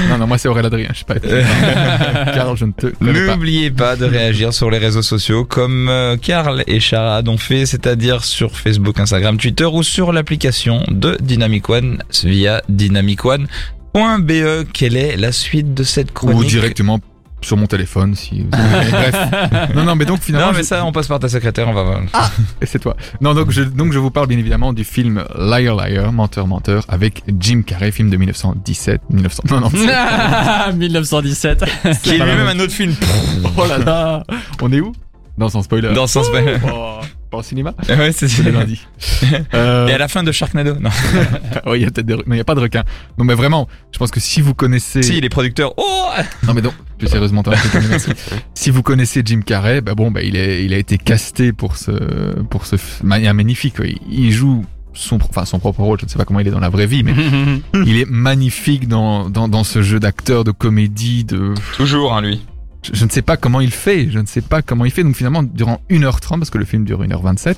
Non, 0.10 0.18
non, 0.18 0.28
moi 0.28 0.38
c'est 0.38 0.48
Aurélien 0.48 0.68
Adrien, 0.68 0.90
je 0.94 1.00
sais 1.00 1.06
pas. 1.06 1.20
Karl, 2.34 2.58
je 2.58 2.66
ne 2.66 2.72
te 2.72 2.88
connais 2.88 3.26
pas. 3.26 3.36
N'oubliez 3.36 3.72
pas 3.72 3.96
de 3.96 4.06
réagir 4.06 4.54
sur 4.54 4.70
les 4.70 4.78
réseaux 4.78 5.02
sociaux 5.02 5.46
comme 5.46 5.90
euh, 5.90 6.18
Karl 6.18 6.64
et 6.68 6.80
Charade 6.80 7.28
ont 7.28 7.38
fait, 7.38 7.66
c'est-à-dire 7.66 8.24
sur 8.24 8.58
Facebook, 8.58 9.00
Instagram, 9.00 9.38
Twitter 9.38 9.66
ou 9.66 9.84
sur 9.84 10.12
l'application 10.14 10.84
de 10.90 11.18
Dynamic 11.22 11.70
One 11.70 12.04
via 12.24 12.62
dynamicone.be. 12.70 13.48
Quelle 14.74 14.98
est 14.98 15.18
la 15.18 15.32
suite 15.32 15.74
de 15.74 15.84
cette 15.84 16.14
chronique? 16.14 16.38
Ou 16.38 16.44
directement 16.44 17.00
sur 17.42 17.56
mon 17.58 17.68
téléphone 17.68 18.16
si 18.16 18.42
vous 18.44 18.58
avez- 18.60 18.90
Bref. 19.12 19.74
Non, 19.76 19.84
non, 19.84 19.96
mais 19.96 20.06
donc 20.06 20.22
finalement. 20.22 20.48
Non 20.48 20.54
mais 20.54 20.64
je- 20.64 20.68
ça 20.68 20.84
on 20.86 20.92
passe 20.92 21.08
par 21.08 21.20
ta 21.20 21.30
secrétaire, 21.30 21.68
on 21.68 21.74
va 21.74 21.84
voir. 21.84 22.02
Et 22.62 22.66
c'est 22.66 22.80
toi. 22.80 22.96
Non, 23.22 23.34
donc 23.34 23.52
je, 23.52 23.62
donc 23.62 23.94
je 23.94 24.00
vous 24.00 24.12
parle 24.12 24.28
bien 24.28 24.38
évidemment 24.38 24.74
du 24.74 24.84
film 24.84 25.24
Liar 25.38 25.76
Liar, 25.76 26.12
Menteur 26.12 26.48
Menteur, 26.48 26.84
avec 26.90 27.24
Jim 27.40 27.62
Carrey, 27.66 27.92
film 27.92 28.10
de 28.10 28.18
1917, 28.18 29.02
1997. 29.12 30.76
1917. 30.76 31.66
Qui 32.04 32.10
est 32.10 32.14
lui-même 32.14 32.38
même. 32.46 32.48
un 32.48 32.60
autre 32.60 32.74
film. 32.74 32.96
oh 33.58 33.66
là 33.68 33.78
là 33.78 34.24
On 34.62 34.72
est 34.72 34.80
où? 34.80 34.92
Dans 35.38 35.50
son 35.50 35.62
spoiler. 35.62 35.94
Dans 35.94 36.08
son 36.08 36.24
spoiler. 36.24 36.58
Oh, 36.72 37.00
pas 37.30 37.38
au 37.38 37.44
cinéma 37.44 37.74
Ouais, 37.90 38.12
c'est 38.12 38.28
le 38.44 38.52
lundi. 38.52 38.86
Euh, 39.54 39.88
Et 39.90 39.94
à 39.94 39.98
la 39.98 40.08
fin 40.08 40.24
de 40.24 40.32
Sharknado. 40.32 40.76
Non. 40.80 40.90
oh, 41.66 41.76
il 41.76 41.82
y 41.82 41.86
a 41.86 41.90
peut-être 41.92 42.06
des... 42.06 42.16
Non, 42.16 42.22
il 42.32 42.38
y 42.38 42.42
a 42.42 42.46
pas 42.46 42.56
de 42.56 42.60
requin. 42.60 42.84
Non, 43.18 43.26
mais 43.26 43.34
vraiment, 43.34 43.68
je 43.92 43.98
pense 44.00 44.12
que 44.12 44.20
si 44.20 44.42
vous 44.42 44.54
connaissez... 44.54 45.04
Si, 45.04 45.20
les 45.20 45.30
producteurs. 45.30 45.74
Oh 45.78 46.10
Non, 46.46 46.54
mais 46.54 46.62
donc, 46.62 46.74
plus 46.98 47.08
sérieusement. 47.08 47.44
Si 48.54 48.70
vous 48.70 48.84
connaissez 48.84 49.22
Jim 49.26 49.42
Carrey, 49.46 49.82
bah 49.82 49.96
bon, 49.96 50.12
bah 50.12 50.22
il, 50.22 50.36
est, 50.36 50.64
il 50.64 50.74
a 50.74 50.78
été 50.78 50.98
casté 50.98 51.54
pour 51.54 51.76
ce... 51.76 51.92
Pour 52.44 52.66
ce 52.66 52.76
manière 53.04 53.34
magnifique. 53.34 53.78
quoi. 53.78 53.86
Il- 54.10 54.32
joue 54.32 54.66
son, 54.94 55.20
enfin, 55.22 55.46
son 55.46 55.60
propre 55.60 55.82
rôle, 55.82 56.00
je 56.00 56.06
ne 56.06 56.10
sais 56.10 56.18
pas 56.18 56.26
comment 56.26 56.40
il 56.40 56.48
est 56.48 56.52
dans 56.52 56.60
la 56.60 56.70
vraie 56.70 56.86
vie, 56.88 57.04
mais 57.04 57.14
il 57.86 57.98
est 57.98 58.10
magnifique 58.10 58.88
dans, 58.88 59.30
dans, 59.30 59.48
dans 59.48 59.64
ce 59.64 59.82
jeu 59.82 60.00
d'acteur, 60.00 60.44
de 60.44 60.52
comédie, 60.52 61.24
de... 61.24 61.54
Toujours, 61.76 62.14
hein, 62.14 62.22
lui. 62.22 62.42
Je, 62.84 62.92
je 62.94 63.06
ne 63.06 63.10
sais 63.10 63.22
pas 63.22 63.38
comment 63.38 63.62
il 63.62 63.72
fait, 63.72 64.10
je 64.12 64.20
ne 64.20 64.26
sais 64.26 64.42
pas 64.42 64.62
comment 64.62 64.86
il 64.86 64.92
fait. 64.92 65.04
Donc 65.04 65.16
finalement, 65.16 65.44
durant 65.44 65.82
1h30, 65.90 66.40
parce 66.40 66.50
que 66.50 66.58
le 66.58 66.66
film 66.66 66.86
dure 66.86 67.04
1h27, 67.04 67.56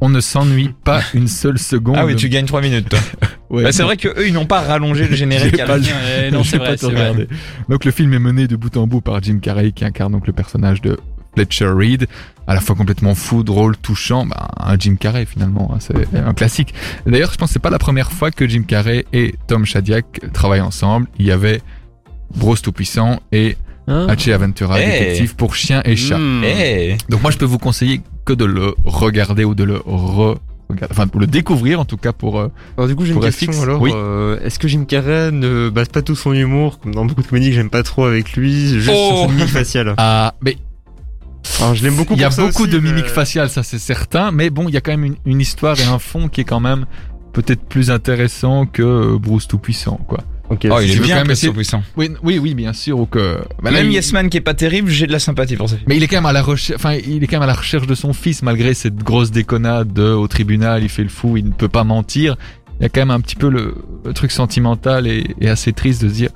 on 0.00 0.08
ne 0.08 0.20
s'ennuie 0.20 0.70
pas 0.84 1.02
une 1.14 1.28
seule 1.28 1.58
seconde. 1.58 1.96
Ah 1.98 2.06
oui, 2.06 2.16
tu 2.16 2.28
gagnes 2.28 2.46
3 2.46 2.60
minutes, 2.60 2.88
toi. 2.88 2.98
Ouais, 3.48 3.62
Bah, 3.62 3.70
c'est 3.70 3.84
vrai 3.84 3.96
que 3.96 4.08
eux, 4.08 4.26
ils 4.26 4.32
n'ont 4.34 4.44
pas 4.44 4.60
rallongé 4.60 5.06
le 5.06 5.14
générique 5.16 5.60
à 5.60 5.66
pas. 5.66 5.78
Eh 5.78 6.32
non, 6.32 6.42
Je 6.42 6.50
c'est 6.50 6.58
vrai. 6.58 7.28
Donc 7.68 7.84
le 7.84 7.92
film 7.92 8.12
est 8.12 8.18
mené 8.18 8.48
de 8.48 8.56
bout 8.56 8.76
en 8.76 8.88
bout 8.88 9.00
par 9.00 9.22
Jim 9.22 9.38
Carrey 9.40 9.70
qui 9.70 9.84
incarne 9.84 10.10
donc 10.10 10.26
le 10.26 10.32
personnage 10.32 10.82
de 10.82 10.98
Fletcher 11.36 11.68
Reed, 11.68 12.08
à 12.48 12.54
la 12.54 12.60
fois 12.60 12.74
complètement 12.74 13.14
fou, 13.14 13.44
drôle, 13.44 13.76
touchant, 13.76 14.26
bah, 14.26 14.48
un 14.58 14.76
Jim 14.76 14.96
Carrey 14.98 15.26
finalement, 15.26 15.70
hein, 15.72 15.78
c'est 15.78 15.94
un 16.16 16.34
classique. 16.34 16.74
D'ailleurs, 17.06 17.30
je 17.32 17.36
pense 17.38 17.50
que 17.50 17.52
c'est 17.52 17.58
pas 17.60 17.70
la 17.70 17.78
première 17.78 18.10
fois 18.10 18.32
que 18.32 18.48
Jim 18.48 18.64
Carrey 18.66 19.04
et 19.12 19.36
Tom 19.46 19.64
Shadyac 19.64 20.32
travaillent 20.32 20.60
ensemble. 20.60 21.06
Il 21.20 21.26
y 21.26 21.30
avait 21.30 21.62
Bruce 22.34 22.62
Tout-Puissant 22.62 23.20
et 23.30 23.56
Hein 23.88 24.06
Aventura, 24.32 24.80
Hey. 24.80 24.98
détective 25.00 25.36
pour 25.36 25.54
chien 25.54 25.80
et 25.84 25.94
chat. 25.96 26.18
Hmm. 26.18 26.42
Eh 26.44 26.96
Donc 27.08 27.22
moi 27.22 27.30
je 27.30 27.38
peux 27.38 27.44
vous 27.44 27.58
conseiller 27.58 28.00
que 28.24 28.32
de 28.32 28.44
le 28.44 28.74
regarder 28.84 29.44
ou 29.44 29.54
de 29.54 29.62
le 29.64 29.76
re 29.76 30.36
regarder, 30.68 30.90
enfin 30.92 31.06
pour 31.06 31.20
le 31.20 31.28
découvrir 31.28 31.78
en 31.78 31.84
tout 31.84 31.96
cas 31.96 32.12
pour 32.12 32.40
euh, 32.40 32.48
Alors 32.76 32.88
du 32.88 32.96
coup 32.96 33.04
j'ai 33.04 33.12
une 33.12 33.20
question 33.20 33.52
FX, 33.52 33.62
alors. 33.62 33.80
oui. 33.80 33.92
euh, 33.94 34.40
Est-ce 34.40 34.58
que 34.58 34.66
Jim 34.66 34.84
Carrey 34.88 35.30
ne 35.30 35.68
base 35.68 35.88
pas 35.88 36.02
tout 36.02 36.16
son 36.16 36.32
humour, 36.32 36.80
comme 36.80 36.92
dans 36.94 37.04
beaucoup 37.04 37.22
de 37.22 37.26
comédies 37.28 37.50
que 37.50 37.54
j'aime 37.54 37.70
pas 37.70 37.84
trop 37.84 38.04
avec 38.06 38.32
lui, 38.32 38.80
juste 38.80 38.90
Oh. 38.92 39.08
sur 39.10 39.26
sa 39.28 39.32
mimique 39.32 39.52
faciale 39.52 39.94
ah 39.98 40.34
mais 40.42 40.56
Alors 41.60 41.76
je 41.76 41.84
l'aime 41.84 41.94
beaucoup 41.94 42.14
il 42.14 42.20
y 42.20 42.24
a 42.24 42.30
beaucoup 42.30 42.62
aussi, 42.64 42.68
de 42.72 42.80
mais- 42.80 42.90
mimiques 42.90 43.06
faciales 43.06 43.48
ça 43.50 43.62
c'est 43.62 43.78
certain 43.78 44.32
mais 44.32 44.50
bon 44.50 44.66
il 44.68 44.74
y 44.74 44.76
a 44.76 44.80
quand 44.80 44.90
même 44.90 45.04
une, 45.04 45.16
une 45.24 45.40
histoire 45.40 45.78
et 45.80 45.84
un 45.84 46.00
fond 46.00 46.26
qui 46.26 46.40
est 46.40 46.44
quand 46.44 46.58
même 46.60 46.86
peut-être 47.32 47.62
plus 47.68 47.92
intéressant 47.92 48.66
que 48.66 48.82
euh, 48.82 49.18
Bruce 49.20 49.46
tout 49.46 49.58
puissant 49.58 50.00
quoi 50.08 50.18
Ok. 50.48 50.66
Oh, 50.70 50.76
il 50.80 50.90
est 50.90 50.94
bien, 51.00 51.16
quand 51.16 51.26
même. 51.28 51.36
Oui, 51.96 52.10
oui, 52.22 52.38
oui, 52.38 52.54
bien 52.54 52.72
sûr. 52.72 52.98
Ou 53.00 53.06
que. 53.06 53.38
bah 53.62 53.70
Même 53.70 53.86
il- 53.88 53.94
Yes 53.94 54.12
Man 54.12 54.28
qui 54.28 54.36
est 54.36 54.40
pas 54.42 54.54
terrible, 54.54 54.88
j'ai 54.88 55.06
de 55.06 55.12
la 55.12 55.18
sympathie 55.18 55.56
pour 55.56 55.68
ça. 55.68 55.76
Mais 55.86 55.96
il 55.96 56.02
est 56.02 56.06
quand 56.08 56.16
même 56.18 56.26
à 56.26 56.32
la 56.32 56.42
recherche, 56.42 56.78
enfin, 56.78 56.94
il 56.94 57.22
est 57.22 57.26
quand 57.26 57.36
même 57.36 57.42
à 57.42 57.46
la 57.46 57.54
recherche 57.54 57.86
de 57.86 57.94
son 57.94 58.12
fils 58.12 58.42
malgré 58.42 58.72
cette 58.74 58.96
grosse 58.96 59.30
déconnade 59.30 59.92
de, 59.92 60.04
au 60.10 60.28
tribunal, 60.28 60.82
il 60.82 60.88
fait 60.88 61.02
le 61.02 61.08
fou, 61.08 61.36
il 61.36 61.44
ne 61.46 61.52
peut 61.52 61.68
pas 61.68 61.84
mentir. 61.84 62.36
Il 62.78 62.82
y 62.82 62.86
a 62.86 62.88
quand 62.88 63.00
même 63.00 63.10
un 63.10 63.20
petit 63.20 63.36
peu 63.36 63.48
le, 63.48 63.74
le 64.04 64.12
truc 64.12 64.30
sentimental 64.30 65.06
et, 65.06 65.24
et 65.40 65.48
assez 65.48 65.72
triste 65.72 66.02
de 66.04 66.08
se 66.08 66.14
dire, 66.14 66.30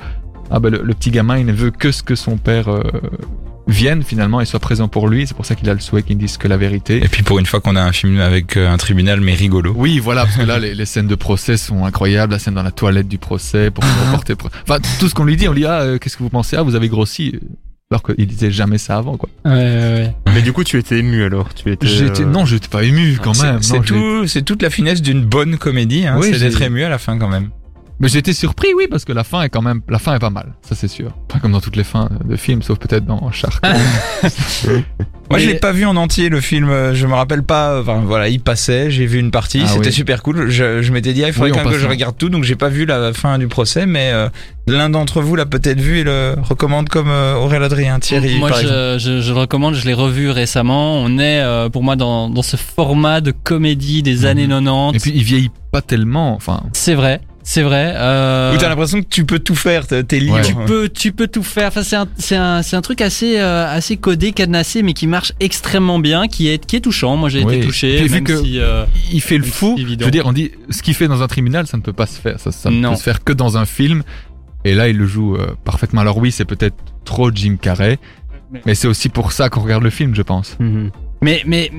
ah 0.50 0.58
ben 0.58 0.70
le, 0.70 0.80
le 0.82 0.94
petit 0.94 1.11
gamin, 1.11 1.38
il 1.38 1.46
ne 1.46 1.52
veut 1.52 1.70
que 1.70 1.92
ce 1.92 2.02
que 2.02 2.14
son 2.14 2.36
père 2.38 2.68
euh, 2.68 2.82
vienne 3.66 4.02
finalement 4.02 4.40
et 4.40 4.44
soit 4.44 4.58
présent 4.61 4.88
pour 4.88 5.08
lui. 5.08 5.26
C'est 5.26 5.34
pour 5.36 5.46
ça 5.46 5.54
qu'il 5.54 5.68
a 5.70 5.74
le 5.74 5.80
souhait 5.80 6.02
qu'il 6.02 6.18
dise 6.18 6.36
que 6.36 6.48
la 6.48 6.56
vérité. 6.56 6.96
Et 7.04 7.08
puis 7.08 7.22
pour 7.22 7.38
une 7.38 7.46
fois 7.46 7.61
qu'on 7.61 7.76
a 7.76 7.82
un 7.82 7.92
film 7.92 8.18
avec 8.20 8.56
euh, 8.56 8.68
un 8.70 8.76
tribunal 8.76 9.20
mais 9.20 9.34
rigolo. 9.34 9.72
Oui, 9.76 9.98
voilà, 9.98 10.24
parce 10.24 10.36
que 10.36 10.42
là, 10.42 10.58
les, 10.61 10.74
les 10.74 10.86
scènes 10.86 11.06
de 11.06 11.14
procès 11.14 11.56
sont 11.56 11.84
incroyables. 11.84 12.32
La 12.32 12.38
scène 12.38 12.54
dans 12.54 12.62
la 12.62 12.70
toilette 12.72 13.08
du 13.08 13.18
procès 13.18 13.70
pour 13.70 13.84
se 13.84 13.90
reporter. 14.06 14.36
pro- 14.36 14.48
Enfin, 14.68 14.78
tout 14.98 15.08
ce 15.08 15.14
qu'on 15.14 15.24
lui 15.24 15.36
dit, 15.36 15.48
on 15.48 15.52
lui 15.52 15.61
dit, 15.62 15.66
ah, 15.66 15.80
euh, 15.82 15.98
qu'est-ce 15.98 16.16
que 16.16 16.22
vous 16.22 16.30
pensez? 16.30 16.56
Ah, 16.56 16.62
vous 16.62 16.74
avez 16.74 16.88
grossi. 16.88 17.38
Alors 17.92 18.02
qu'il 18.04 18.26
disait 18.28 18.52
jamais 18.52 18.78
ça 18.78 18.96
avant, 18.98 19.16
quoi. 19.16 19.28
Ouais, 19.44 19.50
ouais, 19.52 19.94
ouais. 19.94 20.14
Mais 20.32 20.42
du 20.42 20.52
coup, 20.52 20.62
tu 20.62 20.78
étais 20.78 20.98
ému 21.00 21.24
alors? 21.24 21.52
Tu 21.54 21.72
étais. 21.72 21.88
J'étais, 21.88 22.22
euh, 22.22 22.26
non, 22.26 22.44
j'étais 22.46 22.68
pas 22.68 22.84
ému 22.84 23.18
quand 23.20 23.40
même. 23.42 23.62
C'est 23.62 23.80
tout, 23.80 24.28
c'est 24.28 24.42
toute 24.42 24.62
la 24.62 24.70
finesse 24.70 25.02
d'une 25.02 25.24
bonne 25.24 25.58
comédie. 25.58 26.06
Hein, 26.06 26.16
Oui, 26.20 26.28
c'est 26.32 26.38
d'être 26.38 26.62
ému 26.62 26.84
à 26.84 26.88
la 26.88 26.98
fin 26.98 27.18
quand 27.18 27.28
même. 27.28 27.50
Mais 28.01 28.09
j'ai 28.09 28.18
été 28.18 28.32
surpris, 28.32 28.68
oui, 28.76 28.86
parce 28.90 29.05
que 29.05 29.12
la 29.12 29.24
fin 29.24 29.42
est 29.42 29.51
quand 29.51 29.61
même, 29.62 29.82
la 29.88 29.98
fin 29.98 30.14
est 30.14 30.18
pas 30.18 30.30
mal, 30.30 30.55
ça 30.62 30.74
c'est 30.74 30.88
sûr. 30.88 31.12
Pas 31.28 31.38
comme 31.38 31.53
dans 31.53 31.61
toutes 31.61 31.76
les 31.76 31.84
fins 31.84 32.09
de 32.24 32.34
films, 32.36 32.62
sauf 32.62 32.78
peut-être 32.78 33.05
dans 33.05 33.30
Shark. 33.30 33.62
Moi, 35.30 35.38
je 35.38 35.46
l'ai 35.46 35.55
pas 35.55 35.70
vu 35.70 35.86
en 35.86 35.94
entier 35.96 36.28
le 36.28 36.40
film. 36.40 36.68
euh, 36.70 36.92
Je 36.92 37.07
me 37.07 37.14
rappelle 37.14 37.44
pas. 37.44 37.80
Enfin 37.80 38.03
voilà, 38.05 38.28
il 38.28 38.40
passait. 38.40 38.90
J'ai 38.90 39.07
vu 39.07 39.18
une 39.20 39.30
partie. 39.30 39.61
Ah 39.64 39.68
C'était 39.68 39.86
oui. 39.86 39.92
super 39.92 40.24
cool. 40.24 40.51
Je, 40.51 40.82
je 40.82 40.92
m'étais 40.92 41.12
dit, 41.12 41.22
ah, 41.22 41.28
il 41.28 41.32
faudrait 41.32 41.51
Oui, 41.53 41.57
on 41.57 41.62
quand 41.62 41.68
même 41.70 41.74
que 41.78 41.80
je 41.80 41.86
regarde 41.86 42.16
tout. 42.18 42.30
Donc 42.30 42.42
j'ai 42.42 42.57
pas 42.57 42.68
vu 42.68 42.84
la 42.84 43.12
fin 43.12 43.38
du 43.38 43.46
procès, 43.46 43.86
mais 43.86 44.11
euh, 44.12 44.28
l'un 44.66 44.90
d'entre 44.90 45.20
vous 45.22 45.36
l'a 45.36 45.46
peut-être 45.46 45.80
vu 45.80 45.98
et 45.98 46.05
le 46.05 46.34
recommande 46.42 46.88
comme 46.88 47.11
euh, 47.11 47.36
Aurélien 47.36 47.62
Adrien, 47.66 47.98
Thierry. 48.01 48.38
Moi, 48.40 48.48
par 48.48 48.59
je, 48.61 48.96
je, 48.98 49.20
je 49.20 49.32
le 49.32 49.38
recommande, 49.38 49.74
je 49.74 49.84
l'ai 49.86 49.94
revu 49.94 50.30
récemment. 50.30 50.94
On 50.96 51.16
est, 51.18 51.40
euh, 51.42 51.68
pour 51.68 51.84
moi, 51.84 51.94
dans, 51.94 52.28
dans 52.28 52.42
ce 52.42 52.57
format 52.57 53.20
de 53.20 53.30
comédie 53.30 54.03
des 54.03 54.20
Mhm. 54.20 54.24
années 54.26 54.48
90. 54.48 54.96
Et 54.96 54.98
puis 55.01 55.12
il 55.14 55.22
vieillit 55.22 55.51
pas 55.70 55.80
tellement, 55.82 56.34
enfin. 56.34 56.64
C'est 56.72 56.94
vrai, 56.94 57.20
c'est 57.43 57.62
vrai. 57.62 57.93
Euh, 57.97 58.55
Où 58.55 58.59
t'as 58.59 58.68
l'impression 58.68 59.01
que 59.01 59.07
tu 59.09 59.24
peux 59.24 59.38
tout 59.38 59.55
faire. 59.55 59.86
T'es 59.86 60.03
libre. 60.18 60.34
Ouais. 60.36 60.43
tu 60.43 60.55
peux, 60.55 60.88
tu 60.88 61.12
peux 61.12 61.26
tout 61.26 61.43
faire. 61.43 61.68
Enfin, 61.68 61.82
c'est 61.82 61.97
un, 61.97 62.07
c'est 62.18 62.36
un, 62.36 62.62
c'est 62.62 62.76
un 62.76 62.80
truc 62.82 63.01
assez, 63.01 63.38
euh, 63.38 63.66
assez 63.68 63.97
codé, 63.97 64.32
cadenassé, 64.32 64.82
mais 64.82 64.93
qui 64.93 65.07
marche 65.07 65.32
extrêmement 65.41 65.99
bien, 65.99 66.28
qui 66.28 66.49
est, 66.49 66.64
qui 66.64 66.76
est 66.76 66.80
touchant. 66.80 67.16
Moi, 67.16 67.28
j'ai 67.28 67.43
Oui. 67.45 67.57
été 67.57 67.66
touché, 67.66 67.97
Puis 67.97 68.07
vu 68.09 68.14
même 68.14 68.24
que- 68.24 68.43
si. 68.43 68.59
euh, 68.61 68.84
Il 69.12 69.20
fait 69.20 69.38
le 69.38 69.45
fou. 69.45 69.74
évident. 69.78 70.01
Je 70.01 70.05
veux 70.05 70.11
dire, 70.11 70.26
on 70.26 70.32
dit, 70.32 70.51
ce 70.70 70.82
qu'il 70.82 70.95
fait 70.95 71.09
dans 71.09 71.22
un 71.22 71.26
tribunal, 71.28 71.66
ça 71.66 71.76
ne 71.76 71.82
peut 71.82 71.93
pas 71.93 72.07
se 72.07 72.20
faire. 72.20 72.38
Ça, 72.41 72.53
ça 72.53 72.70
ne 72.70 72.88
peut 72.88 72.97
se 72.97 73.03
faire 73.03 73.24
que 73.24 73.32
dans 73.32 73.57
un 73.59 73.64
film. 73.66 74.03
Et 74.64 74.74
là, 74.74 74.88
il 74.88 74.97
le 74.99 75.07
joue 75.07 75.36
euh, 75.36 75.55
parfaitement. 75.64 76.03
Alors 76.03 76.18
oui, 76.18 76.30
c'est 76.32 76.45
peut-être 76.45 76.76
trop 77.05 77.30
Jim 77.34 77.57
Carrey. 77.61 77.99
Mais 78.66 78.74
c'est 78.74 78.88
aussi 78.88 79.09
pour 79.09 79.32
ça 79.32 79.49
qu'on 79.49 79.61
regarde 79.62 79.82
le 79.84 79.91
film, 79.91 80.14
je 80.14 80.22
pense. 80.22 80.57
mhm. 80.59 80.91
Mais, 81.22 81.43
mais 81.47 81.70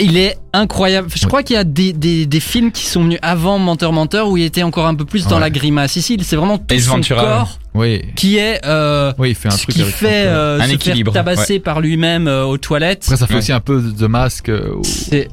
il 0.00 0.16
est 0.16 0.36
incroyable. 0.52 1.08
Je 1.14 1.20
Oui. 1.24 1.26
crois 1.28 1.42
qu'il 1.42 1.54
y 1.54 1.58
a 1.58 1.64
des, 1.64 1.92
des, 1.92 2.26
des 2.26 2.40
films 2.40 2.72
qui 2.72 2.86
sont 2.86 3.02
venus 3.02 3.18
avant 3.22 3.58
Menteur 3.58 3.92
Menteur 3.92 4.28
où 4.28 4.36
il 4.36 4.44
était 4.44 4.62
encore 4.62 4.86
un 4.86 4.94
peu 4.94 5.04
plus 5.04 5.26
dans 5.26 5.36
Ouais. 5.36 5.40
la 5.42 5.50
grimace. 5.50 5.96
Ici, 5.96 6.16
c'est 6.22 6.36
vraiment 6.36 6.58
tout 6.58 6.74
Ace 6.74 6.84
son 6.84 6.92
Ventura, 6.96 7.22
corps 7.22 7.58
Oui. 7.74 8.02
qui 8.16 8.36
est 8.38 8.60
euh, 8.64 9.12
Oui, 9.18 9.30
il 9.30 9.34
fait 9.34 9.48
un 9.48 9.56
truc 9.56 9.74
qui 9.74 9.82
fait 9.82 10.24
euh, 10.26 10.60
Un 10.60 10.66
se 10.68 10.72
équilibre, 10.74 11.12
faire 11.12 11.24
tabasser 11.24 11.58
par 11.60 11.80
lui-même 11.80 12.28
euh, 12.28 12.44
aux 12.44 12.58
toilettes. 12.58 13.04
Après, 13.04 13.16
ça 13.16 13.26
fait 13.26 13.34
Ouais. 13.34 13.38
aussi 13.38 13.52
un 13.52 13.60
peu 13.60 13.82
The 13.82 14.02
Mask. 14.02 14.48
euh, 14.48 14.74
où- 14.76 14.84
C'est 14.84 15.28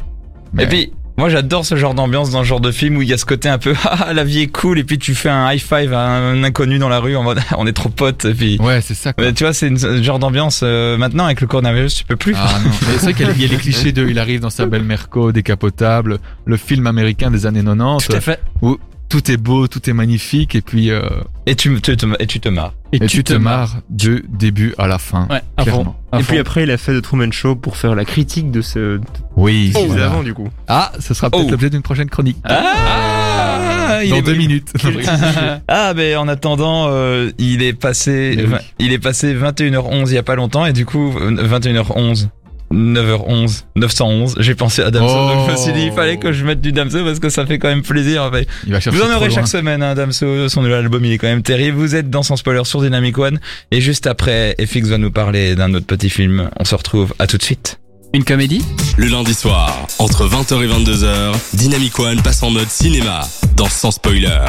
mais- 0.53 0.63
Et 0.63 0.68
puis, 0.68 0.91
moi 1.18 1.30
j'adore 1.30 1.66
ce 1.66 1.76
genre 1.76 1.93
d'ambiance 1.93 2.32
dans 2.32 2.43
ce 2.43 2.47
genre 2.47 2.59
de 2.59 2.72
film 2.72 2.97
où 2.97 3.01
il 3.01 3.07
y 3.07 3.13
a 3.13 3.18
ce 3.18 3.26
côté 3.26 3.47
un 3.49 3.57
peu 3.57 3.74
ah 3.86 4.13
la 4.13 4.24
vie 4.24 4.41
est 4.41 4.47
cool 4.47 4.80
et 4.80 4.84
puis 4.84 4.97
tu 4.99 5.16
fais 5.16 5.30
un 5.30 5.51
high 5.51 5.59
five 5.61 5.93
à 5.93 6.07
un 6.07 6.43
inconnu 6.43 6.78
dans 6.78 6.89
la 6.89 6.99
rue 6.99 7.16
en 7.16 7.24
mode 7.24 7.39
on 7.57 7.66
est 7.68 7.74
trop 7.74 7.89
potes 7.89 8.26
et 8.26 8.34
puis 8.34 8.57
Ouais, 8.59 8.82
c'est 8.82 8.93
ça. 8.95 9.13
Quoi. 9.13 9.32
Tu 9.32 9.43
vois 9.43 9.53
c'est 9.53 9.68
une- 9.68 9.78
ce 9.78 10.01
genre 10.03 10.20
d'ambiance 10.20 10.61
euh, 10.63 10.97
maintenant 10.97 11.26
avec 11.26 11.41
le 11.41 11.47
coronavirus 11.47 11.93
tu 11.95 12.03
peux 12.05 12.16
plus. 12.18 12.34
Ah 12.38 12.59
non, 12.63 12.70
mais 12.82 12.93
c'est 12.97 13.03
vrai 13.03 13.13
qu'il 13.13 13.28
y 13.28 13.30
a- 13.30 13.34
il 13.34 13.41
y 13.41 13.45
a 13.45 13.47
les 13.47 13.57
clichés 13.61 13.91
de 13.91 14.07
il 14.07 14.20
arrive 14.20 14.39
dans 14.41 14.49
sa 14.49 14.66
belle 14.66 14.84
Merco 14.84 15.32
décapotable, 15.32 16.20
le 16.45 16.57
film 16.57 16.88
américain 16.88 17.32
des 17.32 17.45
années 17.45 17.63
90, 17.63 18.07
tout 18.07 18.13
à 18.16 18.22
fait. 18.22 18.39
où 18.61 18.78
tout 19.10 19.32
est 19.32 19.38
beau, 19.38 19.68
tout 19.68 19.89
est 19.89 19.93
magnifique 19.93 20.56
et 20.56 20.62
puis 20.62 20.89
euh, 20.91 21.01
Et 21.45 21.56
tu 21.56 21.76
et 21.76 21.82
tu 22.28 22.39
te 22.39 22.49
marres. 22.49 22.74
Et, 22.91 22.97
et 23.03 23.08
tu 23.08 23.24
te 23.24 23.34
marres 23.34 23.78
du 23.89 24.24
début 24.30 24.74
à 24.78 24.88
la 24.88 24.97
fin. 24.97 25.28
Ouais, 25.30 25.41
à 25.58 25.64
fond. 25.64 25.72
clairement. 25.72 25.95
à 26.12 26.20
Et 26.20 26.24
fond. 26.24 26.30
puis 26.30 26.39
après, 26.39 26.64
il 26.64 26.72
a 26.72 26.78
fait 26.78 26.93
The 26.97 27.01
Truman 27.01 27.32
Show 27.32 27.56
pour 27.56 27.78
faire 27.78 27.93
la 27.95 28.06
critique 28.06 28.51
de 28.51 28.62
ce. 28.62 28.99
Oui. 29.36 29.72
faisait 29.74 29.86
voilà. 29.88 30.06
avant, 30.06 30.24
du 30.24 30.34
coup. 30.34 30.47
Ah, 30.68 30.91
ce 30.99 31.14
sera 31.14 31.30
peut-être 31.30 31.45
Oh. 31.47 31.51
l'objet 31.51 31.70
d'une 31.70 31.82
prochaine 31.82 32.10
chronique. 32.10 32.38
Ah, 32.45 33.99
il 34.03 34.10
dans 34.10 34.16
est- 34.18 34.22
deux 34.24 34.34
minutes. 34.36 34.72
Ah 35.68 35.93
ben 35.93 36.18
en 36.18 36.28
attendant 36.28 36.88
euh, 36.89 37.32
il 37.38 37.62
est 37.62 37.74
passé 37.74 38.34
Mais 38.38 38.43
oui. 38.45 38.60
il 38.80 38.91
est 38.93 38.99
passé 38.99 39.34
21h11 39.36 40.10
il 40.10 40.14
y 40.14 40.18
a 40.18 40.24
pas 40.24 40.36
longtemps 40.36 40.66
et 40.66 40.74
du 40.74 40.86
coup 40.86 41.14
euh, 41.20 41.32
21h11 41.47 42.28
9h11 42.76 43.63
911 43.78 44.36
j'ai 44.39 44.53
pensé 44.55 44.82
à 44.82 44.91
Damso 44.91 45.15
Oh. 45.15 45.30
donc 45.34 45.47
je 45.47 45.51
me 45.53 45.57
suis 45.57 45.73
dit 45.73 45.86
il 45.88 45.91
fallait 45.93 46.17
que 46.17 46.32
je 46.34 46.43
mette 46.45 46.59
du 46.61 46.71
Damso 46.71 47.03
parce 47.05 47.19
que 47.19 47.30
ça 47.30 47.45
fait 47.45 47.57
quand 47.59 47.69
même 47.69 47.82
plaisir 47.84 48.23
Enfin, 48.23 48.41
Il 48.67 48.73
va 48.73 48.80
Vous 48.80 49.01
en 49.01 49.15
aurez 49.15 49.28
loin. 49.28 49.36
chaque 49.36 49.47
semaine, 49.47 49.82
hein, 49.82 49.95
Damso, 49.95 50.49
son 50.49 50.61
nouvel 50.61 50.80
album, 50.80 51.03
il 51.05 51.13
est 51.13 51.17
quand 51.17 51.28
même 51.28 51.41
terrible. 51.43 51.78
Vous 51.78 51.95
êtes 51.95 52.09
dans 52.09 52.23
Sans 52.23 52.36
Spoiler 52.36 52.63
sur 52.65 52.82
Dynamic 52.82 53.17
One. 53.17 53.39
Et 53.71 53.82
juste 53.82 54.07
après, 54.07 54.55
FX 54.59 54.89
va 54.89 54.97
nous 54.97 55.11
parler 55.11 55.55
d'un 55.55 55.73
autre 55.73 55.86
petit 55.86 56.09
film. 56.09 56.49
On 56.59 56.65
se 56.65 56.76
retrouve 56.76 57.13
à 57.19 57.28
tout 57.28 57.38
de 57.38 57.43
suite. 57.43 57.80
Une 58.14 58.24
comédie 58.24 58.64
Le 58.97 59.08
lundi 59.08 59.34
soir, 59.34 59.88
entre 59.99 60.28
20h 60.28 60.64
et 60.64 60.68
22h, 60.68 61.36
Dynamic 61.53 61.99
One 61.99 62.22
passe 62.22 62.43
en 62.43 62.51
mode 62.51 62.70
cinéma 62.70 63.28
dans 63.56 63.68
Sans 63.68 63.91
Spoiler. 63.91 64.39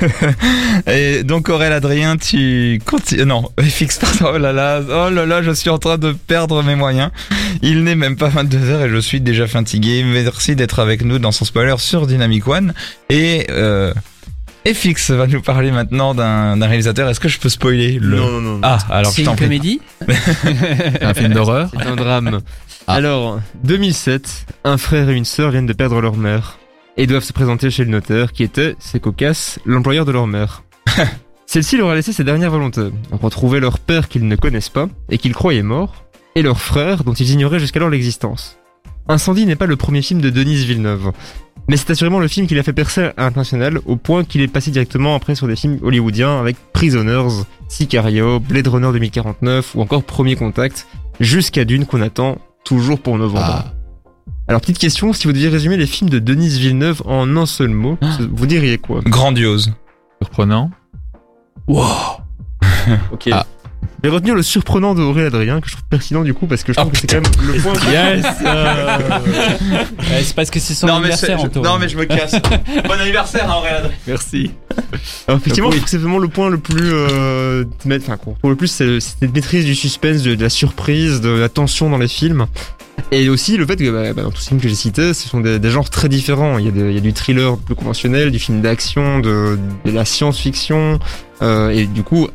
Et 0.86 1.22
donc, 1.22 1.48
Aurel 1.48 1.72
Adrien, 1.72 2.16
tu 2.16 2.80
continues, 2.84 3.24
non, 3.24 3.50
FX, 3.60 3.98
pardon, 3.98 4.32
oh 4.34 4.38
là 4.38 4.52
là, 4.52 4.80
oh 4.80 5.10
là 5.10 5.26
là, 5.26 5.42
je 5.42 5.52
suis 5.52 5.70
en 5.70 5.78
train 5.78 5.98
de 5.98 6.12
perdre 6.12 6.62
mes 6.62 6.74
moyens. 6.74 7.10
Il 7.62 7.84
n'est 7.84 7.94
même 7.94 8.16
pas 8.16 8.28
22h 8.28 8.86
et 8.86 8.90
je 8.90 8.98
suis 8.98 9.20
déjà 9.20 9.46
fatigué. 9.46 10.04
Merci 10.04 10.56
d'être 10.56 10.80
avec 10.80 11.04
nous 11.04 11.18
dans 11.18 11.32
Sans 11.32 11.44
Spoiler 11.44 11.76
sur 11.78 12.06
Dynamic 12.06 12.46
One. 12.48 12.74
Et, 13.10 13.46
euh, 13.50 13.94
FX 14.66 15.10
va 15.10 15.26
nous 15.26 15.40
parler 15.40 15.72
maintenant 15.72 16.14
d'un 16.14 16.66
réalisateur. 16.66 17.08
Est-ce 17.08 17.20
que 17.20 17.28
je 17.28 17.38
peux 17.40 17.48
spoiler 17.48 17.98
le... 17.98 18.16
Non, 18.16 18.30
non, 18.30 18.40
non. 18.40 18.60
Ah, 18.62 18.78
alors 18.90 19.12
C'est 19.12 19.22
une 19.22 19.28
prie. 19.34 19.44
comédie 19.44 19.80
un 21.00 21.14
film 21.14 21.32
d'horreur. 21.32 21.68
C'est 21.72 21.86
un 21.86 21.96
drame. 21.96 22.40
Ah. 22.86 22.94
Alors, 22.94 23.40
2007, 23.64 24.46
un 24.64 24.78
frère 24.78 25.08
et 25.08 25.14
une 25.14 25.24
sœur 25.24 25.50
viennent 25.50 25.66
de 25.66 25.72
perdre 25.72 26.00
leur 26.00 26.16
mère 26.16 26.58
et 26.96 27.06
doivent 27.06 27.24
se 27.24 27.32
présenter 27.32 27.70
chez 27.70 27.84
le 27.84 27.90
notaire 27.90 28.32
qui 28.32 28.42
était, 28.44 28.76
c'est 28.78 29.00
cocasse, 29.00 29.58
l'employeur 29.64 30.04
de 30.04 30.12
leur 30.12 30.26
mère. 30.26 30.62
Celle-ci 31.46 31.76
leur 31.76 31.90
a 31.90 31.94
laissé 31.94 32.12
ses 32.12 32.24
dernières 32.24 32.50
volontés. 32.50 32.90
Retrouver 33.10 33.60
leur 33.60 33.78
père 33.78 34.08
qu'ils 34.08 34.26
ne 34.28 34.36
connaissent 34.36 34.68
pas 34.68 34.88
et 35.10 35.18
qu'ils 35.18 35.34
croyaient 35.34 35.62
mort, 35.62 36.04
et 36.34 36.42
leur 36.42 36.60
frère 36.60 37.04
dont 37.04 37.12
ils 37.14 37.30
ignoraient 37.30 37.58
jusqu'alors 37.60 37.90
l'existence. 37.90 38.58
Incendie 39.08 39.44
n'est 39.46 39.56
pas 39.56 39.66
le 39.66 39.76
premier 39.76 40.00
film 40.02 40.20
de 40.20 40.30
Denise 40.30 40.64
Villeneuve, 40.64 41.12
mais 41.68 41.76
c'est 41.76 41.90
assurément 41.90 42.18
le 42.18 42.28
film 42.28 42.46
qui 42.46 42.54
l'a 42.54 42.62
fait 42.62 42.72
percer 42.72 43.10
à 43.16 43.24
l'international 43.24 43.78
au 43.86 43.96
point 43.96 44.24
qu'il 44.24 44.40
est 44.40 44.48
passé 44.48 44.70
directement 44.70 45.14
après 45.14 45.34
sur 45.34 45.46
des 45.46 45.56
films 45.56 45.78
hollywoodiens 45.82 46.40
avec 46.40 46.56
Prisoners, 46.72 47.44
Sicario, 47.68 48.40
Blade 48.40 48.66
Runner 48.68 48.90
2049 48.92 49.74
ou 49.74 49.80
encore 49.82 50.02
Premier 50.02 50.36
Contact, 50.36 50.86
jusqu'à 51.20 51.64
Dune 51.64 51.86
qu'on 51.86 52.02
attend 52.02 52.38
toujours 52.64 53.00
pour 53.00 53.16
novembre. 53.18 53.64
Ah. 53.66 53.72
Alors 54.48 54.60
petite 54.60 54.78
question, 54.78 55.12
si 55.12 55.26
vous 55.26 55.32
deviez 55.32 55.48
résumer 55.48 55.76
les 55.76 55.86
films 55.86 56.10
de 56.10 56.18
Denise 56.18 56.58
Villeneuve 56.58 57.02
en 57.06 57.36
un 57.36 57.46
seul 57.46 57.68
mot, 57.68 57.96
vous 58.32 58.46
diriez 58.46 58.78
quoi? 58.78 59.00
Grandiose. 59.04 59.72
Surprenant. 60.20 60.70
Ok. 63.12 63.28
Ah. 63.30 63.46
Je 64.04 64.08
vais 64.08 64.14
retenir 64.16 64.34
le 64.34 64.42
surprenant 64.42 64.94
de 64.96 65.00
Aurélien 65.02 65.28
Adrien 65.28 65.60
que 65.60 65.68
je 65.68 65.74
trouve 65.74 65.84
pertinent 65.88 66.22
du 66.24 66.34
coup 66.34 66.46
parce 66.48 66.64
que 66.64 66.72
je 66.72 66.78
Oh, 66.78 66.82
trouve 66.82 66.92
que 66.92 66.98
c'est 66.98 67.06
quand 67.06 67.20
même 67.22 67.54
le 67.54 67.60
point. 67.60 67.72
Yes 67.92 68.26
C'est 70.24 70.34
parce 70.34 70.50
que 70.50 70.58
c'est 70.58 70.74
son 70.74 70.88
anniversaire, 70.88 71.40
Anto. 71.40 71.60
non 71.60 71.78
mais 71.78 71.88
je 71.88 71.96
me 71.96 72.04
casse. 72.04 72.32
bon 72.84 73.00
anniversaire, 73.00 73.48
hein, 73.50 73.54
Aurélien 73.58 73.76
Adrien. 73.76 73.92
Merci. 74.08 74.50
Alors 75.28 75.40
effectivement, 75.40 75.68
Oui. 75.70 75.78
je 75.80 75.88
c'est 75.88 75.98
vraiment 75.98 76.18
le 76.18 76.26
point 76.28 76.50
le 76.50 76.58
plus, 76.58 76.90
euh, 76.92 77.64
enfin 77.96 78.14
retrouve 78.14 78.50
le 78.50 78.56
plus, 78.56 78.66
c'est 78.68 78.98
cette 79.00 79.32
maîtrise 79.32 79.64
du 79.64 79.74
suspense, 79.76 80.22
de, 80.22 80.34
de 80.34 80.42
la 80.42 80.50
surprise, 80.50 81.20
de 81.20 81.28
la 81.30 81.48
tension 81.48 81.88
dans 81.88 81.98
les 81.98 82.08
films. 82.08 82.46
Et 83.12 83.28
aussi 83.28 83.56
le 83.56 83.66
fait 83.66 83.76
que 83.76 83.90
bah, 83.90 84.12
bah, 84.14 84.22
dans 84.22 84.30
tous 84.30 84.40
ces 84.40 84.48
films 84.48 84.60
que 84.60 84.68
j'ai 84.68 84.74
cités, 84.74 85.14
ce 85.14 85.28
sont 85.28 85.40
des, 85.40 85.58
des 85.58 85.70
genres 85.70 85.88
très 85.90 86.08
différents. 86.08 86.58
Il 86.58 86.64
y, 86.64 86.68
a 86.68 86.70
des- 86.72 86.88
il 86.88 86.94
y 86.94 86.98
a 86.98 87.00
du 87.00 87.12
thriller 87.12 87.56
plus 87.56 87.74
conventionnel, 87.76 88.30
du 88.32 88.38
film 88.40 88.60
d'action, 88.62 89.20
de, 89.20 89.58
de 89.84 89.90
la 89.92 90.04
science-fiction, 90.04 90.98
euh, 91.42 91.70
et 91.70 91.86
du 91.86 92.02
coup 92.02 92.28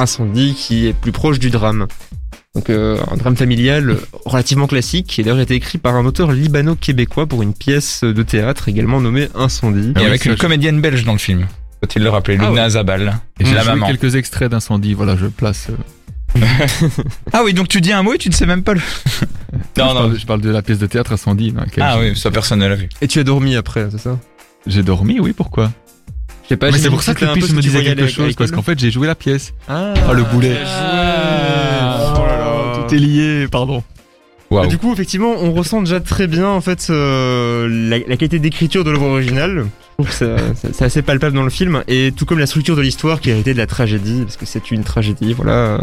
Incendie 0.00 0.54
qui 0.54 0.86
est 0.86 0.92
plus 0.92 1.12
proche 1.12 1.38
du 1.38 1.50
drame. 1.50 1.86
Donc 2.54 2.70
euh, 2.70 2.98
un 3.10 3.16
drame 3.16 3.36
familial 3.36 3.96
relativement 4.24 4.66
classique, 4.66 5.06
qui 5.06 5.20
a 5.20 5.24
d'ailleurs 5.24 5.40
été 5.40 5.54
écrit 5.54 5.78
par 5.78 5.94
un 5.94 6.04
auteur 6.06 6.32
libano-québécois 6.32 7.26
pour 7.26 7.42
une 7.42 7.54
pièce 7.54 8.02
de 8.02 8.22
théâtre 8.22 8.68
également 8.68 9.00
nommée 9.00 9.28
Incendie. 9.34 9.90
Et 9.90 10.00
Ah 10.02 10.06
avec 10.06 10.24
une 10.24 10.32
je- 10.32 10.38
comédienne 10.38 10.80
belge 10.80 11.04
dans 11.04 11.12
le 11.12 11.18
film. 11.18 11.46
Faut-il 11.84 12.02
le 12.02 12.10
rappeler, 12.10 12.36
Ah 12.40 12.48
Luna 12.48 12.64
ouais. 12.64 12.70
Zabal. 12.70 13.18
Et 13.38 13.44
j'ai 13.44 13.54
maman. 13.54 13.86
quelques 13.86 14.16
extraits 14.16 14.50
d'incendie. 14.50 14.94
Voilà, 14.94 15.16
je 15.16 15.26
place. 15.26 15.68
euh, 15.70 16.40
Ah 17.32 17.42
oui, 17.44 17.54
donc 17.54 17.68
tu 17.68 17.80
dis 17.80 17.92
un 17.92 18.02
mot 18.02 18.14
et 18.14 18.18
tu 18.18 18.28
ne 18.28 18.34
sais 18.34 18.46
même 18.46 18.62
pas 18.64 18.74
le. 18.74 18.80
je, 19.76 19.80
non, 19.80 19.88
non. 19.88 19.94
parle, 19.94 20.18
je 20.18 20.26
parle 20.26 20.40
de 20.40 20.50
la 20.50 20.62
pièce 20.62 20.78
de 20.78 20.86
théâtre 20.86 21.12
Incendie. 21.12 21.52
dans 21.52 21.62
Ah 21.80 21.98
oui, 22.00 22.16
ça 22.16 22.30
personne 22.30 22.58
ne 22.58 22.66
l'a 22.66 22.74
vu. 22.74 22.88
Et 23.00 23.06
tu 23.08 23.18
as 23.20 23.24
dormi 23.24 23.54
après, 23.56 23.88
c'est 23.92 23.98
ça? 23.98 24.18
J'ai 24.66 24.82
dormi, 24.82 25.20
oui, 25.20 25.32
pourquoi? 25.32 25.70
Je 26.48 26.54
sais 26.54 26.56
pas, 26.56 26.70
Mais 26.70 26.78
c'est 26.78 26.88
pour 26.88 27.02
ça 27.02 27.12
que 27.14 27.24
le 27.26 27.32
pitch 27.34 27.50
me 27.52 27.60
disait 27.60 27.84
quelque 27.84 28.06
chose, 28.08 28.34
parce 28.36 28.50
qu'en 28.50 28.62
fait 28.62 28.78
j'ai 28.78 28.90
joué 28.90 29.06
la 29.06 29.14
pièce. 29.14 29.52
Ah, 29.68 29.92
Oh, 30.08 30.14
le 30.14 30.22
boulet. 30.24 30.56
Ah. 30.66 32.14
Oh 32.16 32.26
là 32.26 32.38
là. 32.38 32.86
Tout 32.88 32.94
est 32.94 32.98
lié, 32.98 33.46
pardon. 33.50 33.82
Du 34.66 34.78
coup, 34.78 34.90
effectivement, 34.94 35.34
on 35.38 35.52
ressent 35.52 35.82
déjà 35.82 36.00
très 36.00 36.26
bien 36.26 36.48
en 36.48 36.62
fait 36.62 36.86
euh, 36.88 37.68
la, 37.70 37.98
la 37.98 38.16
qualité 38.16 38.38
d'écriture 38.38 38.82
de 38.82 38.90
l'œuvre 38.90 39.08
originale. 39.08 39.66
Je 39.98 40.04
trouve 40.04 40.06
que 40.08 40.14
ça- 40.14 40.54
ça- 40.54 40.68
c'est 40.72 40.84
assez 40.86 41.02
palpable 41.02 41.36
dans 41.36 41.42
le 41.42 41.50
film, 41.50 41.82
et 41.86 42.12
tout 42.16 42.24
comme 42.24 42.38
la 42.38 42.46
structure 42.46 42.74
de 42.76 42.80
l'histoire 42.80 43.20
qui 43.20 43.28
est 43.28 43.34
héritée 43.34 43.52
de 43.52 43.58
la 43.58 43.66
tragédie, 43.66 44.22
parce 44.22 44.38
que 44.38 44.46
c'est 44.46 44.70
une 44.70 44.84
tragédie. 44.84 45.34
Voilà, 45.34 45.80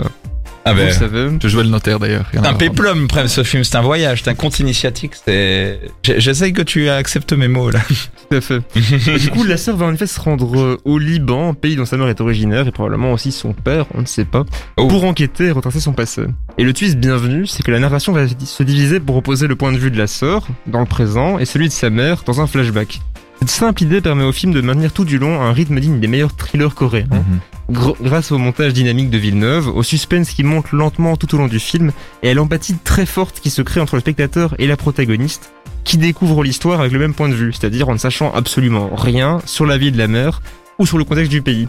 Ah 0.67 0.71
vous 0.73 0.79
ben, 0.79 0.87
le 0.87 0.91
savez. 0.93 1.29
Je 1.41 1.47
jouais 1.47 1.63
le 1.63 1.69
notaire 1.69 1.99
d'ailleurs. 1.99 2.25
c'est 2.33 2.39
un 2.45 2.53
péplum, 2.55 3.07
ce 3.27 3.43
film, 3.43 3.63
c'est 3.63 3.75
un 3.75 3.81
voyage, 3.81 4.23
c'est 4.23 4.31
un 4.31 4.33
conte 4.35 4.59
initiatique, 4.59 5.11
c'est... 5.23 5.79
J'essaye 6.03 6.53
que 6.53 6.63
tu 6.63 6.89
acceptes 6.89 7.33
mes 7.33 7.47
mots, 7.47 7.69
là. 7.69 7.79
Tout 7.87 8.35
à 8.37 8.41
fait. 8.41 8.61
Et 8.75 9.17
du 9.19 9.29
coup, 9.29 9.43
la 9.43 9.57
sœur 9.57 9.77
va 9.77 9.85
en 9.85 9.93
effet 9.93 10.07
se 10.07 10.19
rendre 10.19 10.59
euh, 10.59 10.77
au 10.83 10.97
Liban, 10.97 11.53
pays 11.53 11.75
dont 11.75 11.85
sa 11.85 11.97
mère 11.97 12.07
est 12.07 12.19
originaire, 12.19 12.67
et 12.67 12.71
probablement 12.71 13.11
aussi 13.13 13.31
son 13.31 13.53
père, 13.53 13.85
on 13.93 14.01
ne 14.01 14.05
sait 14.07 14.25
pas, 14.25 14.43
Oh. 14.77 14.87
pour 14.87 15.03
enquêter 15.05 15.45
et 15.45 15.51
retracer 15.51 15.79
son 15.79 15.93
passé. 15.93 16.23
Et 16.57 16.63
le 16.63 16.73
twist 16.73 16.97
bienvenu, 16.97 17.45
c'est 17.45 17.61
que 17.61 17.69
la 17.71 17.79
narration 17.79 18.11
va 18.11 18.25
se 18.27 18.63
diviser 18.63 18.99
pour 18.99 19.17
opposer 19.17 19.45
le 19.47 19.55
point 19.55 19.71
de 19.71 19.77
vue 19.77 19.91
de 19.91 19.97
la 19.99 20.07
sœur, 20.07 20.47
dans 20.65 20.79
le 20.79 20.85
présent, 20.87 21.37
et 21.37 21.45
celui 21.45 21.67
de 21.67 21.73
sa 21.73 21.91
mère, 21.91 22.23
dans 22.25 22.41
un 22.41 22.47
flashback. 22.47 23.01
Cette 23.39 23.49
simple 23.49 23.83
idée 23.83 24.01
permet 24.01 24.23
au 24.23 24.31
film 24.31 24.51
de 24.53 24.61
maintenir 24.61 24.91
tout 24.93 25.05
du 25.05 25.19
long 25.19 25.41
un 25.41 25.51
rythme 25.51 25.79
digne 25.79 25.99
des 25.99 26.07
meilleurs 26.07 26.35
thrillers 26.35 26.73
coréens. 26.73 27.05
Mhm. 27.11 27.39
Grâce 27.69 28.31
au 28.31 28.37
montage 28.37 28.73
dynamique 28.73 29.09
de 29.09 29.17
Villeneuve, 29.17 29.67
au 29.69 29.83
suspense 29.83 30.31
qui 30.31 30.43
monte 30.43 30.71
lentement 30.71 31.15
tout 31.17 31.33
au 31.35 31.37
long 31.37 31.47
du 31.47 31.59
film, 31.59 31.91
et 32.23 32.29
à 32.29 32.33
l'empathie 32.33 32.75
très 32.83 33.05
forte 33.05 33.39
qui 33.39 33.49
se 33.49 33.61
crée 33.61 33.81
entre 33.81 33.95
le 33.95 34.01
spectateur 34.01 34.55
et 34.59 34.67
la 34.67 34.77
protagoniste, 34.77 35.51
qui 35.83 35.97
découvre 35.97 36.43
l'histoire 36.43 36.79
avec 36.79 36.91
le 36.91 36.99
même 36.99 37.13
point 37.13 37.29
de 37.29 37.35
vue, 37.35 37.53
c'est-à-dire 37.53 37.89
en 37.89 37.93
ne 37.93 37.97
sachant 37.97 38.33
absolument 38.33 38.89
rien 38.95 39.39
sur 39.45 39.65
la 39.65 39.77
vie 39.77 39.91
de 39.91 39.97
la 39.97 40.07
mère 40.07 40.41
ou 40.79 40.85
sur 40.85 40.97
le 40.97 41.03
contexte 41.03 41.31
du 41.31 41.41
pays. 41.41 41.67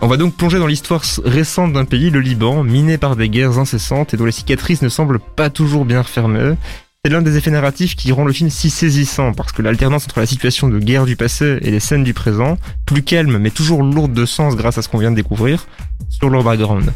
On 0.00 0.08
va 0.08 0.16
donc 0.16 0.34
plonger 0.34 0.58
dans 0.58 0.66
l'histoire 0.66 1.02
récente 1.24 1.72
d'un 1.72 1.84
pays, 1.84 2.10
le 2.10 2.20
Liban, 2.20 2.64
miné 2.64 2.98
par 2.98 3.14
des 3.14 3.28
guerres 3.28 3.58
incessantes 3.58 4.12
et 4.12 4.16
dont 4.16 4.24
les 4.24 4.32
cicatrices 4.32 4.82
ne 4.82 4.88
semblent 4.88 5.20
pas 5.20 5.48
toujours 5.48 5.84
bien 5.84 6.02
refermées. 6.02 6.54
C'est 7.04 7.10
l'un 7.12 7.20
des 7.20 7.36
effets 7.36 7.50
narratifs 7.50 7.96
qui 7.96 8.12
rend 8.12 8.24
le 8.24 8.32
film 8.32 8.48
si 8.48 8.70
saisissant, 8.70 9.32
parce 9.32 9.50
que 9.50 9.60
l'alternance 9.60 10.04
entre 10.04 10.20
la 10.20 10.26
situation 10.26 10.68
de 10.68 10.78
guerre 10.78 11.04
du 11.04 11.16
passé 11.16 11.58
et 11.60 11.72
les 11.72 11.80
scènes 11.80 12.04
du 12.04 12.14
présent, 12.14 12.58
plus 12.86 13.02
calme 13.02 13.38
mais 13.38 13.50
toujours 13.50 13.82
lourde 13.82 14.12
de 14.12 14.24
sens 14.24 14.54
grâce 14.54 14.78
à 14.78 14.82
ce 14.82 14.88
qu'on 14.88 14.98
vient 14.98 15.10
de 15.10 15.16
découvrir, 15.16 15.66
sur 16.10 16.30
leur 16.30 16.44
background. 16.44 16.92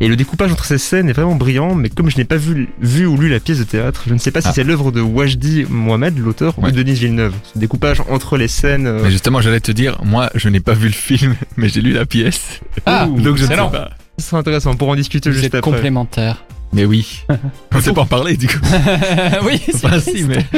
Et 0.00 0.08
le 0.08 0.16
découpage 0.16 0.50
entre 0.50 0.64
ces 0.64 0.78
scènes 0.78 1.10
est 1.10 1.12
vraiment 1.12 1.34
brillant, 1.34 1.74
mais 1.74 1.90
comme 1.90 2.08
je 2.08 2.16
n'ai 2.16 2.24
pas 2.24 2.38
vu, 2.38 2.70
vu 2.80 3.04
ou 3.04 3.18
lu 3.18 3.28
la 3.28 3.38
pièce 3.38 3.58
de 3.58 3.64
théâtre, 3.64 4.04
je 4.06 4.14
ne 4.14 4.18
sais 4.18 4.30
pas 4.30 4.40
si 4.40 4.48
Ah. 4.48 4.52
c'est 4.54 4.64
l'œuvre 4.64 4.92
de 4.92 5.02
Wajdi 5.02 5.66
Mohamed, 5.68 6.16
l'auteur, 6.18 6.58
Ouais. 6.58 6.68
ou 6.68 6.72
de 6.72 6.76
Denis 6.82 6.94
Villeneuve. 6.94 7.34
Ce 7.52 7.58
découpage 7.58 8.00
entre 8.08 8.38
les 8.38 8.48
scènes... 8.48 8.86
euh, 8.86 9.00
Mais 9.02 9.10
justement, 9.10 9.42
j'allais 9.42 9.60
te 9.60 9.72
dire, 9.72 10.00
moi, 10.02 10.30
je 10.36 10.48
n'ai 10.48 10.60
pas 10.60 10.72
vu 10.72 10.86
le 10.86 10.94
film, 10.94 11.34
mais 11.58 11.68
j'ai 11.68 11.82
lu 11.82 11.92
la 11.92 12.06
pièce. 12.06 12.60
Ah, 12.86 13.08
Ouh, 13.08 13.20
Donc 13.20 13.36
je 13.36 13.42
ne 13.42 13.48
sais 13.48 13.56
pas. 13.56 13.90
Ce 14.16 14.24
sera 14.28 14.38
intéressant 14.38 14.74
pour 14.74 14.88
en 14.88 14.96
discuter 14.96 15.28
Vous 15.28 15.34
juste 15.34 15.48
êtes 15.48 15.54
après. 15.56 15.70
complémentaires. 15.70 16.46
Mais 16.72 16.84
oui. 16.84 17.24
On 17.74 17.80
sait 17.80 17.92
pas 17.92 18.02
en 18.02 18.06
parler, 18.06 18.36
du 18.36 18.46
coup. 18.46 18.58
oui, 19.44 19.60
c'est 19.66 19.84
Enfin, 19.84 20.00
si, 20.00 20.24
mais. 20.24 20.44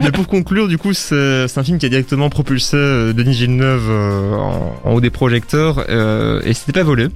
Mais 0.00 0.12
pour 0.12 0.28
conclure, 0.28 0.68
du 0.68 0.78
coup, 0.78 0.92
c'est 0.92 1.46
un 1.56 1.64
film 1.64 1.78
qui 1.78 1.86
a 1.86 1.88
directement 1.88 2.28
propulsé 2.28 2.76
euh, 2.76 3.12
Denis 3.12 3.32
Villeneuve 3.32 3.88
euh, 3.88 4.34
en, 4.34 4.80
en 4.84 4.92
haut 4.92 5.00
des 5.00 5.10
projecteurs 5.10 5.84
euh, 5.88 6.40
et 6.44 6.52
c'était 6.54 6.72
pas 6.72 6.84
volé. 6.84 7.08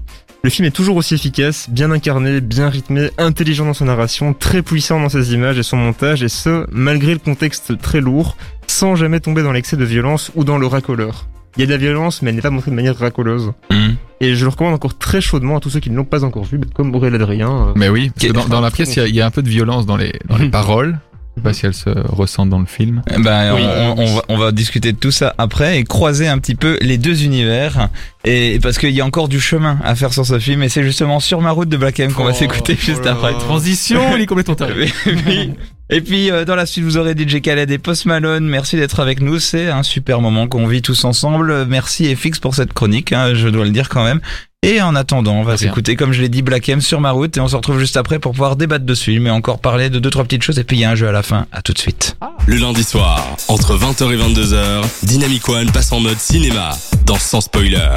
Le 0.42 0.50
film 0.50 0.66
est 0.66 0.70
toujours 0.72 0.96
aussi 0.96 1.14
efficace, 1.14 1.68
bien 1.68 1.90
incarné, 1.90 2.40
bien 2.40 2.70
rythmé, 2.70 3.10
intelligent 3.18 3.66
dans 3.66 3.74
sa 3.74 3.84
narration, 3.84 4.32
très 4.32 4.62
puissant 4.62 4.98
dans 4.98 5.10
ses 5.10 5.34
images 5.34 5.58
et 5.58 5.62
son 5.62 5.76
montage, 5.76 6.22
et 6.22 6.30
ce, 6.30 6.66
malgré 6.72 7.12
le 7.12 7.18
contexte 7.18 7.78
très 7.78 8.00
lourd, 8.00 8.36
sans 8.66 8.96
jamais 8.96 9.20
tomber 9.20 9.42
dans 9.42 9.52
l'excès 9.52 9.76
de 9.76 9.84
violence 9.84 10.32
ou 10.34 10.44
dans 10.44 10.56
le 10.56 10.66
racoleur. 10.66 11.26
Il 11.56 11.60
y 11.60 11.62
a 11.64 11.66
de 11.66 11.72
la 11.72 11.78
violence, 11.78 12.22
mais 12.22 12.30
elle 12.30 12.36
n'est 12.36 12.42
pas 12.42 12.50
montrée 12.50 12.70
de 12.70 12.76
manière 12.76 12.96
racoleuse. 12.96 13.52
Mhm. 13.70 13.96
Et 14.20 14.34
je 14.34 14.44
le 14.44 14.50
recommande 14.50 14.74
encore 14.74 14.96
très 14.98 15.20
chaudement 15.20 15.56
à 15.56 15.60
tous 15.60 15.70
ceux 15.70 15.80
qui 15.80 15.90
ne 15.90 15.96
l'ont 15.96 16.04
pas 16.04 16.24
encore 16.24 16.44
vu, 16.44 16.60
comme 16.74 16.94
Aurélien 16.94 17.14
Adrien. 17.20 17.50
euh, 17.68 17.72
Mais 17.74 17.88
oui, 17.88 18.10
parce 18.14 18.26
que 18.28 18.32
dans, 18.32 18.46
dans 18.46 18.60
la 18.60 18.70
pièce, 18.70 18.94
il 18.94 18.98
y 18.98 19.02
a- 19.02 19.08
il 19.08 19.14
y, 19.14 19.20
a 19.20 19.26
un 19.26 19.30
peu 19.30 19.42
de 19.42 19.48
violence 19.48 19.86
dans 19.86 19.96
les, 19.96 20.12
dans 20.28 20.36
les 20.38 20.48
paroles. 20.50 20.98
Je 21.36 21.40
sais 21.40 21.44
pas 21.44 21.52
si 21.52 21.66
elles 21.66 21.74
se 21.74 21.90
ressentent 22.08 22.50
dans 22.50 22.58
le 22.58 22.66
film. 22.66 23.02
Eh 23.08 23.18
Ben, 23.22 23.54
Oui. 23.54 23.62
on, 23.64 23.94
on 24.02 24.14
va, 24.16 24.22
on 24.28 24.36
va 24.36 24.52
discuter 24.52 24.92
de 24.92 24.98
tout 24.98 25.12
ça 25.12 25.32
après 25.38 25.78
et 25.78 25.84
croiser 25.84 26.26
un 26.28 26.38
petit 26.38 26.54
peu 26.56 26.76
les 26.82 26.98
deux 26.98 27.22
univers. 27.24 27.88
Et 28.24 28.58
parce 28.60 28.78
qu'il 28.78 28.90
y 28.90 29.00
a 29.00 29.04
encore 29.06 29.28
du 29.28 29.40
chemin 29.40 29.78
à 29.84 29.94
faire 29.94 30.12
sur 30.12 30.26
ce 30.26 30.38
film 30.40 30.62
et 30.62 30.68
c'est 30.68 30.82
justement 30.82 31.20
sur 31.20 31.40
ma 31.40 31.52
route 31.52 31.68
de 31.68 31.76
Black 31.76 32.00
M 32.00 32.12
qu'on 32.12 32.24
va 32.24 32.32
Oh, 32.32 32.34
s'écouter 32.38 32.74
oh 32.76 32.82
juste 32.84 33.06
après. 33.06 33.32
Transition, 33.34 34.00
il 34.16 34.22
est 34.22 34.26
complètement 34.26 34.56
taré. 34.56 34.92
Et 35.92 36.00
puis 36.00 36.30
euh, 36.30 36.44
dans 36.44 36.54
la 36.56 36.66
suite 36.66 36.84
vous 36.84 36.96
aurez 36.98 37.14
DJ 37.16 37.40
Khaled 37.40 37.70
et 37.70 37.78
Post 37.78 38.06
Malone. 38.06 38.46
Merci 38.46 38.76
d'être 38.76 39.00
avec 39.00 39.20
nous, 39.20 39.38
c'est 39.38 39.68
un 39.70 39.82
super 39.82 40.20
moment 40.20 40.46
qu'on 40.48 40.66
vit 40.66 40.82
tous 40.82 41.04
ensemble. 41.04 41.64
Merci 41.66 42.14
FX 42.14 42.38
pour 42.40 42.54
cette 42.54 42.72
chronique, 42.72 43.12
hein, 43.12 43.34
je 43.34 43.48
dois 43.48 43.64
le 43.64 43.70
dire 43.70 43.88
quand 43.88 44.04
même. 44.04 44.20
Et 44.62 44.82
en 44.82 44.94
attendant, 44.94 45.36
on 45.36 45.42
va 45.42 45.56
s'écouter 45.56 45.96
comme 45.96 46.12
je 46.12 46.20
l'ai 46.20 46.28
dit 46.28 46.42
Black 46.42 46.68
M 46.68 46.82
sur 46.82 47.00
ma 47.00 47.12
route 47.12 47.34
et 47.34 47.40
on 47.40 47.48
se 47.48 47.56
retrouve 47.56 47.78
juste 47.78 47.96
après 47.96 48.18
pour 48.18 48.32
pouvoir 48.32 48.56
débattre 48.56 48.84
dessus, 48.84 49.18
mais 49.18 49.30
encore 49.30 49.58
parler 49.58 49.88
de 49.88 49.98
deux 49.98 50.10
trois 50.10 50.24
petites 50.24 50.42
choses 50.42 50.58
et 50.58 50.64
puis 50.64 50.76
il 50.76 50.80
y 50.80 50.84
a 50.84 50.90
un 50.90 50.94
jeu 50.94 51.08
à 51.08 51.12
la 51.12 51.22
fin. 51.22 51.46
À 51.50 51.62
tout 51.62 51.72
de 51.72 51.78
suite. 51.78 52.18
Le 52.44 52.56
lundi 52.56 52.84
soir, 52.84 53.24
entre 53.48 53.74
20h 53.78 54.12
et 54.12 54.18
22h, 54.18 54.84
Dynamic 55.04 55.48
One 55.48 55.70
passe 55.72 55.92
en 55.92 56.00
mode 56.00 56.18
cinéma 56.18 56.76
dans 57.06 57.18
Sans 57.18 57.40
Spoiler. 57.40 57.94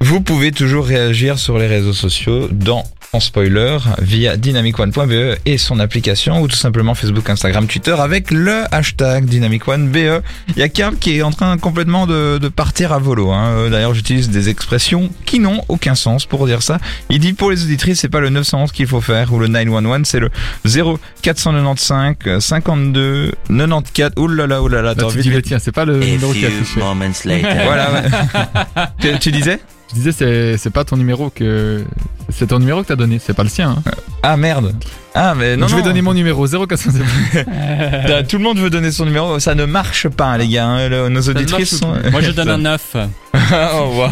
Vous 0.00 0.20
pouvez 0.20 0.52
toujours 0.52 0.86
réagir 0.86 1.38
sur 1.38 1.58
les 1.58 1.66
réseaux 1.66 1.92
sociaux 1.92 2.48
dans 2.52 2.84
en 3.14 3.20
spoiler 3.20 3.78
via 4.02 4.36
dynamicone.be 4.36 5.38
et 5.46 5.56
son 5.56 5.80
application 5.80 6.42
ou 6.42 6.46
tout 6.46 6.56
simplement 6.56 6.94
Facebook, 6.94 7.30
Instagram, 7.30 7.66
Twitter 7.66 7.96
avec 7.98 8.30
le 8.30 8.64
hashtag 8.70 9.24
dynamicone.be. 9.24 9.96
Il 9.96 10.58
y 10.58 10.62
a 10.62 10.68
Carl 10.68 10.94
qui 10.96 11.16
est 11.16 11.22
en 11.22 11.30
train 11.30 11.56
complètement 11.56 12.06
de, 12.06 12.36
de 12.36 12.48
partir 12.48 12.92
à 12.92 12.98
volo. 12.98 13.30
Hein. 13.32 13.46
Euh, 13.48 13.70
D'ailleurs, 13.70 13.94
j'utilise 13.94 14.28
des 14.28 14.50
expressions 14.50 15.08
qui 15.24 15.38
n'ont 15.38 15.64
aucun 15.68 15.94
sens 15.94 16.26
pour 16.26 16.46
dire 16.46 16.62
ça. 16.62 16.76
Il 17.08 17.18
dit 17.20 17.32
pour 17.32 17.50
les 17.50 17.64
auditrices, 17.64 18.00
c'est 18.00 18.10
pas 18.10 18.20
le 18.20 18.28
911 18.28 18.72
qu'il 18.72 18.86
faut 18.86 19.00
faire 19.00 19.32
ou 19.32 19.38
le 19.38 19.46
911, 19.48 20.02
c'est 20.06 20.20
le 20.20 20.30
0495 20.66 22.38
52 22.40 23.32
94. 23.48 24.12
Ouh 24.18 24.28
là 24.28 24.46
là, 24.46 24.62
ouh 24.62 24.68
là 24.68 24.76
là, 24.82 24.82
Là, 24.82 24.94
t'as 24.94 25.00
tu 25.00 25.06
envie 25.06 25.22
dis, 25.22 25.30
de- 25.30 25.34
mais 25.36 25.42
tiens, 25.42 25.58
c'est 25.58 25.72
pas 25.72 25.86
le 25.86 25.94
A 25.94 26.04
numéro 26.04 26.32
qui 26.34 26.44
est 26.44 26.50
few 26.50 26.60
affiché. 26.62 26.80
moments 26.80 27.04
later. 27.24 27.64
Voilà. 27.64 28.92
tu, 29.00 29.18
tu 29.18 29.32
disais? 29.32 29.60
Je 29.90 29.94
disais, 29.94 30.12
c'est, 30.12 30.56
c'est 30.58 30.70
pas 30.70 30.84
ton 30.84 30.96
numéro 30.96 31.30
que, 31.30 31.82
c'est 32.28 32.48
ton 32.48 32.58
numéro 32.58 32.82
que 32.82 32.88
t'as 32.88 32.96
donné, 32.96 33.18
c'est 33.18 33.32
pas 33.32 33.42
le 33.42 33.48
sien. 33.48 33.76
Hein. 33.86 33.90
Ah 34.22 34.36
merde. 34.36 34.74
Ah 35.14 35.34
mais 35.34 35.56
non. 35.56 35.62
Donc, 35.62 35.70
je 35.70 35.74
vais 35.76 35.80
non. 35.80 35.86
donner 35.88 36.02
mon 36.02 36.12
numéro 36.14 36.46
0400. 36.46 36.90
Euh, 37.36 38.22
Tout 38.28 38.36
le 38.36 38.42
monde 38.44 38.58
veut 38.58 38.68
donner 38.68 38.92
son 38.92 39.06
numéro, 39.06 39.38
ça 39.38 39.54
ne 39.54 39.64
marche 39.64 40.08
pas, 40.08 40.36
les 40.36 40.46
gars. 40.48 40.66
hein. 40.66 40.88
Le- 40.90 41.08
nos 41.08 41.22
auditrices 41.22 41.78
sont. 41.78 41.94
Moi, 42.12 42.20
je 42.20 42.32
donne 42.32 42.50
un 42.50 42.58
9. 42.58 42.96
oh, 43.34 43.92
wow. 43.94 44.10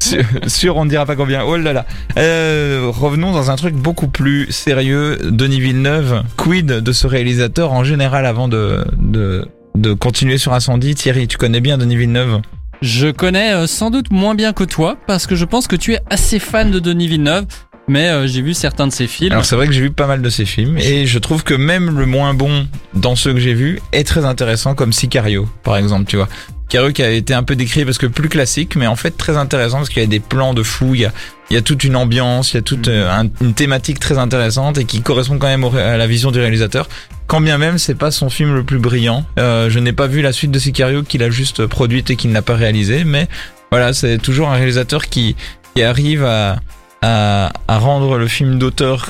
sûr, 0.00 0.24
sûr, 0.46 0.76
on 0.76 0.84
ne 0.84 0.90
dira 0.90 1.06
pas 1.06 1.16
combien. 1.16 1.44
Oh 1.44 1.56
là 1.56 1.72
là. 1.72 1.86
Euh, 2.18 2.90
revenons 2.92 3.32
dans 3.32 3.50
un 3.50 3.56
truc 3.56 3.74
beaucoup 3.74 4.08
plus 4.08 4.50
sérieux. 4.52 5.18
Denis 5.30 5.60
Villeneuve, 5.60 6.22
quid 6.36 6.66
de 6.66 6.92
ce 6.92 7.06
réalisateur 7.06 7.72
en 7.72 7.84
général 7.84 8.26
avant 8.26 8.48
de 8.48 8.84
de 8.98 9.48
de 9.76 9.94
continuer 9.94 10.36
sur 10.36 10.52
Incendie? 10.52 10.94
Thierry, 10.94 11.26
tu 11.26 11.38
connais 11.38 11.60
bien 11.60 11.78
Denis 11.78 11.96
Villeneuve? 11.96 12.40
Je 12.82 13.08
connais 13.10 13.52
euh, 13.52 13.66
sans 13.66 13.90
doute 13.90 14.10
moins 14.10 14.34
bien 14.34 14.54
que 14.54 14.64
toi 14.64 14.96
parce 15.06 15.26
que 15.26 15.34
je 15.34 15.44
pense 15.44 15.66
que 15.66 15.76
tu 15.76 15.92
es 15.92 16.00
assez 16.08 16.38
fan 16.38 16.70
de 16.70 16.78
Denis 16.78 17.08
Villeneuve, 17.08 17.44
mais 17.88 18.08
euh, 18.08 18.26
j'ai 18.26 18.40
vu 18.40 18.54
certains 18.54 18.86
de 18.86 18.92
ses 18.92 19.06
films. 19.06 19.32
Alors 19.32 19.44
c'est 19.44 19.54
vrai 19.54 19.66
que 19.66 19.72
j'ai 19.72 19.82
vu 19.82 19.90
pas 19.90 20.06
mal 20.06 20.22
de 20.22 20.30
ses 20.30 20.46
films 20.46 20.78
et 20.78 21.04
je 21.04 21.18
trouve 21.18 21.44
que 21.44 21.52
même 21.52 21.98
le 21.98 22.06
moins 22.06 22.32
bon 22.32 22.66
dans 22.94 23.16
ceux 23.16 23.34
que 23.34 23.40
j'ai 23.40 23.52
vus 23.52 23.80
est 23.92 24.04
très 24.04 24.24
intéressant 24.24 24.74
comme 24.74 24.94
Sicario 24.94 25.46
par 25.62 25.76
exemple, 25.76 26.06
tu 26.06 26.16
vois. 26.16 26.28
Sicario 26.70 26.92
qui 26.92 27.02
a 27.02 27.10
été 27.10 27.34
un 27.34 27.42
peu 27.42 27.56
décrit 27.56 27.84
parce 27.84 27.98
que 27.98 28.06
plus 28.06 28.28
classique 28.28 28.76
mais 28.76 28.86
en 28.86 28.94
fait 28.94 29.10
très 29.16 29.36
intéressant 29.36 29.78
parce 29.78 29.88
qu'il 29.88 30.02
y 30.02 30.04
a 30.04 30.08
des 30.08 30.20
plans 30.20 30.54
de 30.54 30.62
fou, 30.62 30.94
il 30.94 31.00
y 31.00 31.04
a, 31.04 31.12
il 31.50 31.54
y 31.54 31.56
a 31.56 31.62
toute 31.62 31.82
une 31.82 31.96
ambiance, 31.96 32.52
il 32.52 32.56
y 32.56 32.58
a 32.58 32.62
toute 32.62 32.86
euh, 32.86 33.10
un- 33.10 33.28
une 33.40 33.54
thématique 33.54 33.98
très 33.98 34.18
intéressante 34.18 34.78
et 34.78 34.84
qui 34.84 35.02
correspond 35.02 35.38
quand 35.38 35.48
même 35.48 35.64
à 35.64 35.96
la 35.96 36.06
vision 36.06 36.30
du 36.30 36.38
réalisateur. 36.38 36.88
Quand 37.26 37.40
bien 37.40 37.58
même 37.58 37.76
c'est 37.78 37.96
pas 37.96 38.12
son 38.12 38.30
film 38.30 38.54
le 38.54 38.62
plus 38.62 38.78
brillant. 38.78 39.24
Euh, 39.40 39.68
je 39.68 39.80
n'ai 39.80 39.92
pas 39.92 40.06
vu 40.06 40.22
la 40.22 40.32
suite 40.32 40.52
de 40.52 40.60
Sicario 40.60 41.02
qu'il 41.02 41.24
a 41.24 41.30
juste 41.30 41.66
produite 41.66 42.10
et 42.10 42.16
qu'il 42.16 42.30
n'a 42.30 42.42
pas 42.42 42.54
réalisé 42.54 43.02
mais 43.02 43.26
voilà, 43.72 43.92
c'est 43.92 44.18
toujours 44.18 44.48
un 44.50 44.54
réalisateur 44.54 45.06
qui, 45.08 45.34
qui 45.74 45.82
arrive 45.82 46.24
à, 46.24 46.60
à, 47.02 47.52
à 47.66 47.78
rendre 47.78 48.16
le 48.16 48.28
film 48.28 48.58
d'auteur 48.60 49.08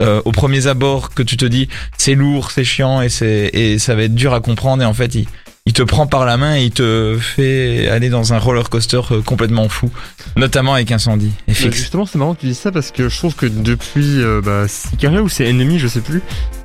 euh, 0.00 0.20
au 0.24 0.32
premier 0.32 0.66
abord 0.66 1.10
que 1.14 1.22
tu 1.22 1.36
te 1.36 1.44
dis 1.44 1.68
c'est 1.96 2.16
lourd, 2.16 2.50
c'est 2.50 2.64
chiant 2.64 3.02
et 3.02 3.08
c'est 3.08 3.50
et 3.52 3.78
ça 3.78 3.94
va 3.94 4.02
être 4.02 4.14
dur 4.16 4.34
à 4.34 4.40
comprendre 4.40 4.82
et 4.82 4.86
en 4.86 4.94
fait 4.94 5.14
il 5.14 5.26
il 5.68 5.74
te 5.74 5.82
prend 5.82 6.06
par 6.06 6.24
la 6.24 6.38
main 6.38 6.56
et 6.56 6.64
il 6.64 6.70
te 6.70 7.18
fait 7.20 7.88
aller 7.88 8.08
dans 8.08 8.32
un 8.32 8.38
roller 8.38 8.70
coaster 8.70 9.02
euh, 9.10 9.20
complètement 9.20 9.68
fou, 9.68 9.90
notamment 10.34 10.72
avec 10.72 10.90
Incendie 10.90 11.32
et 11.46 11.52
Bah, 11.52 11.70
justement, 11.70 12.06
c'est 12.06 12.16
marrant 12.16 12.34
que 12.34 12.40
tu 12.40 12.46
dises 12.46 12.58
ça 12.58 12.72
parce 12.72 12.90
que 12.90 13.10
je 13.10 13.18
trouve 13.18 13.34
que 13.34 13.44
depuis 13.44 14.22
euh, 14.22 14.40
bah, 14.42 14.66
Sicario 14.66 15.20
ou 15.20 15.28
c'est 15.28 15.46
Enemy, 15.46 15.78
je 15.78 15.86
sais 15.86 16.00
plus, 16.00 16.22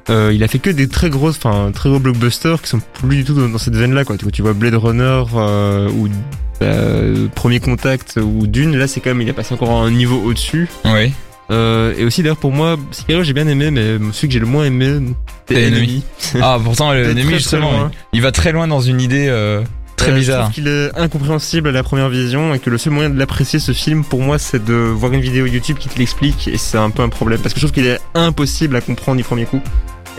euh, 0.10 0.32
il 0.34 0.42
a 0.42 0.48
fait 0.48 0.60
que 0.60 0.70
des 0.70 0.88
très 0.88 1.10
grosses, 1.10 1.36
enfin 1.36 1.74
très 1.74 1.90
gros 1.90 2.00
blockbusters 2.00 2.62
qui 2.62 2.70
sont 2.70 2.80
plus 2.94 3.18
du 3.18 3.24
tout 3.26 3.34
dans, 3.34 3.50
dans 3.50 3.58
cette 3.58 3.76
veine-là. 3.76 4.06
Quoi. 4.06 4.16
Tu, 4.16 4.24
vois, 4.24 4.32
tu 4.32 4.42
vois 4.42 4.54
Blade 4.54 4.76
Runner 4.76 5.24
euh, 5.36 5.90
ou 5.90 6.08
bah, 6.62 6.68
Premier 7.36 7.60
Contact 7.60 8.18
ou 8.24 8.48
Dune, 8.48 8.78
là 8.78 8.88
c'est 8.88 9.02
quand 9.02 9.10
même, 9.10 9.22
il 9.22 9.30
a 9.30 9.34
passé 9.34 9.54
encore 9.54 9.72
un 9.72 9.92
niveau 9.92 10.22
au-dessus. 10.24 10.70
Oui. 10.86 11.12
Euh, 11.52 11.94
et 11.98 12.06
aussi 12.06 12.24
d'ailleurs 12.24 12.38
pour 12.38 12.52
moi, 12.52 12.78
Sicario 12.92 13.24
j'ai 13.24 13.34
bien 13.34 13.48
aimé, 13.48 13.70
mais 13.72 13.98
celui 14.14 14.28
que 14.30 14.34
j'ai 14.34 14.40
le 14.40 14.46
moins 14.46 14.66
aimé, 14.66 15.00
C'est. 15.50 15.68
Enemy. 15.68 16.04
Ah 16.42 16.58
pourtant 16.64 16.94
le 16.94 17.04
Très, 17.04 17.12
ennemi 17.12 17.26
très 17.26 17.38
justement, 17.38 17.72
loin. 17.72 17.92
il, 18.14 18.22
va 18.22 18.32
très 18.32 18.52
loin 18.52 18.68
dans 18.68 18.80
une 18.82 19.02
idée 19.02 19.28
euh, 19.28 19.62
Très 19.98 20.12
Euh, 20.12 20.16
bizarre. 20.16 20.38
Je 20.38 20.44
trouve 20.44 20.54
qu'il 20.56 20.68
est 20.68 20.98
incompréhensible 20.98 21.68
à 21.70 21.72
la 21.72 21.84
première 21.84 22.10
vision 22.10 22.54
et 22.54 22.60
que 22.60 22.70
le 22.70 22.78
seul 22.78 22.94
moyen 22.94 23.10
de 23.10 23.20
l'apprécier 23.20 23.60
ce 23.60 23.74
film 23.74 24.04
pour 24.04 24.22
moi 24.22 24.40
c'est 24.40 24.64
de 24.64 24.74
voir 24.74 25.12
une 25.14 25.22
vidéo 25.22 25.46
YouTube 25.46 25.78
qui 25.80 25.90
te 25.90 26.00
l'explique 26.00 26.48
et 26.48 26.58
c'est 26.58 26.78
un 26.78 26.90
peu 26.90 27.04
un 27.04 27.10
problème 27.10 27.40
parce 27.42 27.54
que 27.54 27.60
je 27.60 27.66
trouve 27.66 27.74
qu'il 27.76 27.88
est 27.88 28.00
impossible 28.16 28.76
à 28.76 28.82
comprendre 28.82 29.18
du 29.18 29.24
premier 29.24 29.46
coup. 29.46 29.62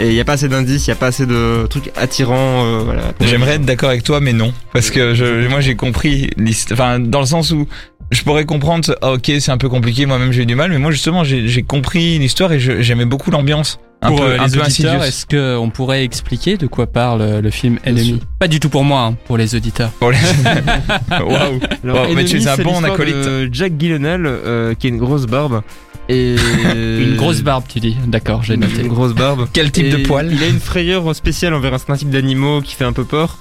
Et 0.01 0.09
il 0.09 0.14
n'y 0.14 0.20
a 0.20 0.25
pas 0.25 0.33
assez 0.33 0.49
d'indices, 0.49 0.89
il 0.89 0.91
n'y 0.91 0.95
a 0.95 0.97
pas 0.97 1.07
assez 1.07 1.25
de 1.25 1.68
trucs 1.70 1.93
attirants. 1.97 2.64
euh, 2.64 2.83
voilà. 2.85 3.03
J'aimerais 3.20 3.53
être 3.55 3.64
d'accord 3.64 3.91
avec 3.91 4.03
toi, 4.03 4.18
mais 4.18 4.33
non, 4.33 4.53
parce 4.72 4.91
que 4.91 5.14
je, 5.14 5.47
moi 5.49 5.61
j'ai 5.61 5.77
compris, 5.77 6.31
enfin 6.72 6.99
dans 6.99 7.20
le 7.20 7.27
sens 7.27 7.53
où 7.53 7.68
je 8.11 8.22
pourrais 8.22 8.44
comprendre, 8.44 8.94
ah, 9.02 9.12
ok 9.12 9.32
c'est 9.40 9.50
un 9.50 9.59
peu 9.59 9.68
compliqué, 9.68 10.07
moi-même 10.07 10.32
j'ai 10.32 10.42
eu 10.42 10.46
du 10.46 10.55
mal, 10.55 10.70
mais 10.70 10.78
moi 10.78 10.90
justement 10.90 11.24
j'ai 11.24 11.62
compris 11.62 12.18
l'histoire 12.18 12.52
et 12.52 12.61
j'aimais 12.61 13.05
beaucoup 13.07 13.30
l'ambiance, 13.30 13.78
un 14.02 14.09
pour 14.09 14.18
peu, 14.20 14.24
euh, 14.26 14.40
un 14.40 14.46
les 14.46 14.52
peu 14.57 14.61
auditeurs, 14.62 15.02
est-ce 15.02 15.26
qu'on 15.26 15.70
pourrait 15.70 16.05
expliquer 16.05 16.57
de 16.57 16.66
quoi 16.66 16.86
parle 16.86 17.22
euh, 17.22 17.40
le 17.40 17.50
film 17.50 17.78
Enemy? 17.86 18.20
Pas 18.38 18.48
du 18.48 18.61
tout 18.61 18.68
pour 18.68 18.84
moi, 18.84 19.00
hein, 19.02 19.16
pour 19.26 19.38
les 19.38 19.55
auditeurs. 19.55 19.90
Pour 19.92 20.11
les- 20.11 20.18
Waouh. 21.11 21.61
Alors, 21.82 22.07
Bon, 22.07 22.14
mais 22.14 22.24
tu 22.24 22.36
es 22.36 22.40
Enemy, 22.40 22.48
un 22.48 22.57
c'est 22.57 22.62
bon 22.64 22.84
acolyte. 22.84 23.14
de 23.16 23.48
Jack 23.52 23.72
Gyllenhaal 23.78 24.26
euh, 24.26 24.74
qui 24.74 24.86
a 24.86 24.90
une 24.90 24.98
grosse 24.98 25.26
barbe 25.26 25.62
et 26.11 26.36
Une 26.74 27.16
grosse 27.16 27.40
barbe, 27.40 27.64
tu 27.66 27.80
dis. 27.80 27.96
D'accord, 28.07 28.42
j'ai 28.42 28.59
noté. 28.59 28.82
Une 28.82 28.88
grosse 28.88 29.14
barbe. 29.14 29.48
Quel 29.55 29.70
type 29.72 29.88
de 29.88 29.96
poil? 30.07 30.28
Il 30.30 30.42
a 30.42 30.48
une 30.48 30.61
frayeur 30.61 31.14
spéciale 31.16 31.55
envers 31.55 31.72
un 31.72 31.78
certain 31.78 31.96
type 31.96 32.11
d'animaux 32.11 32.61
qui 32.61 32.74
fait 32.74 32.84
un 32.84 32.92
peu 32.92 33.05
peur. 33.05 33.38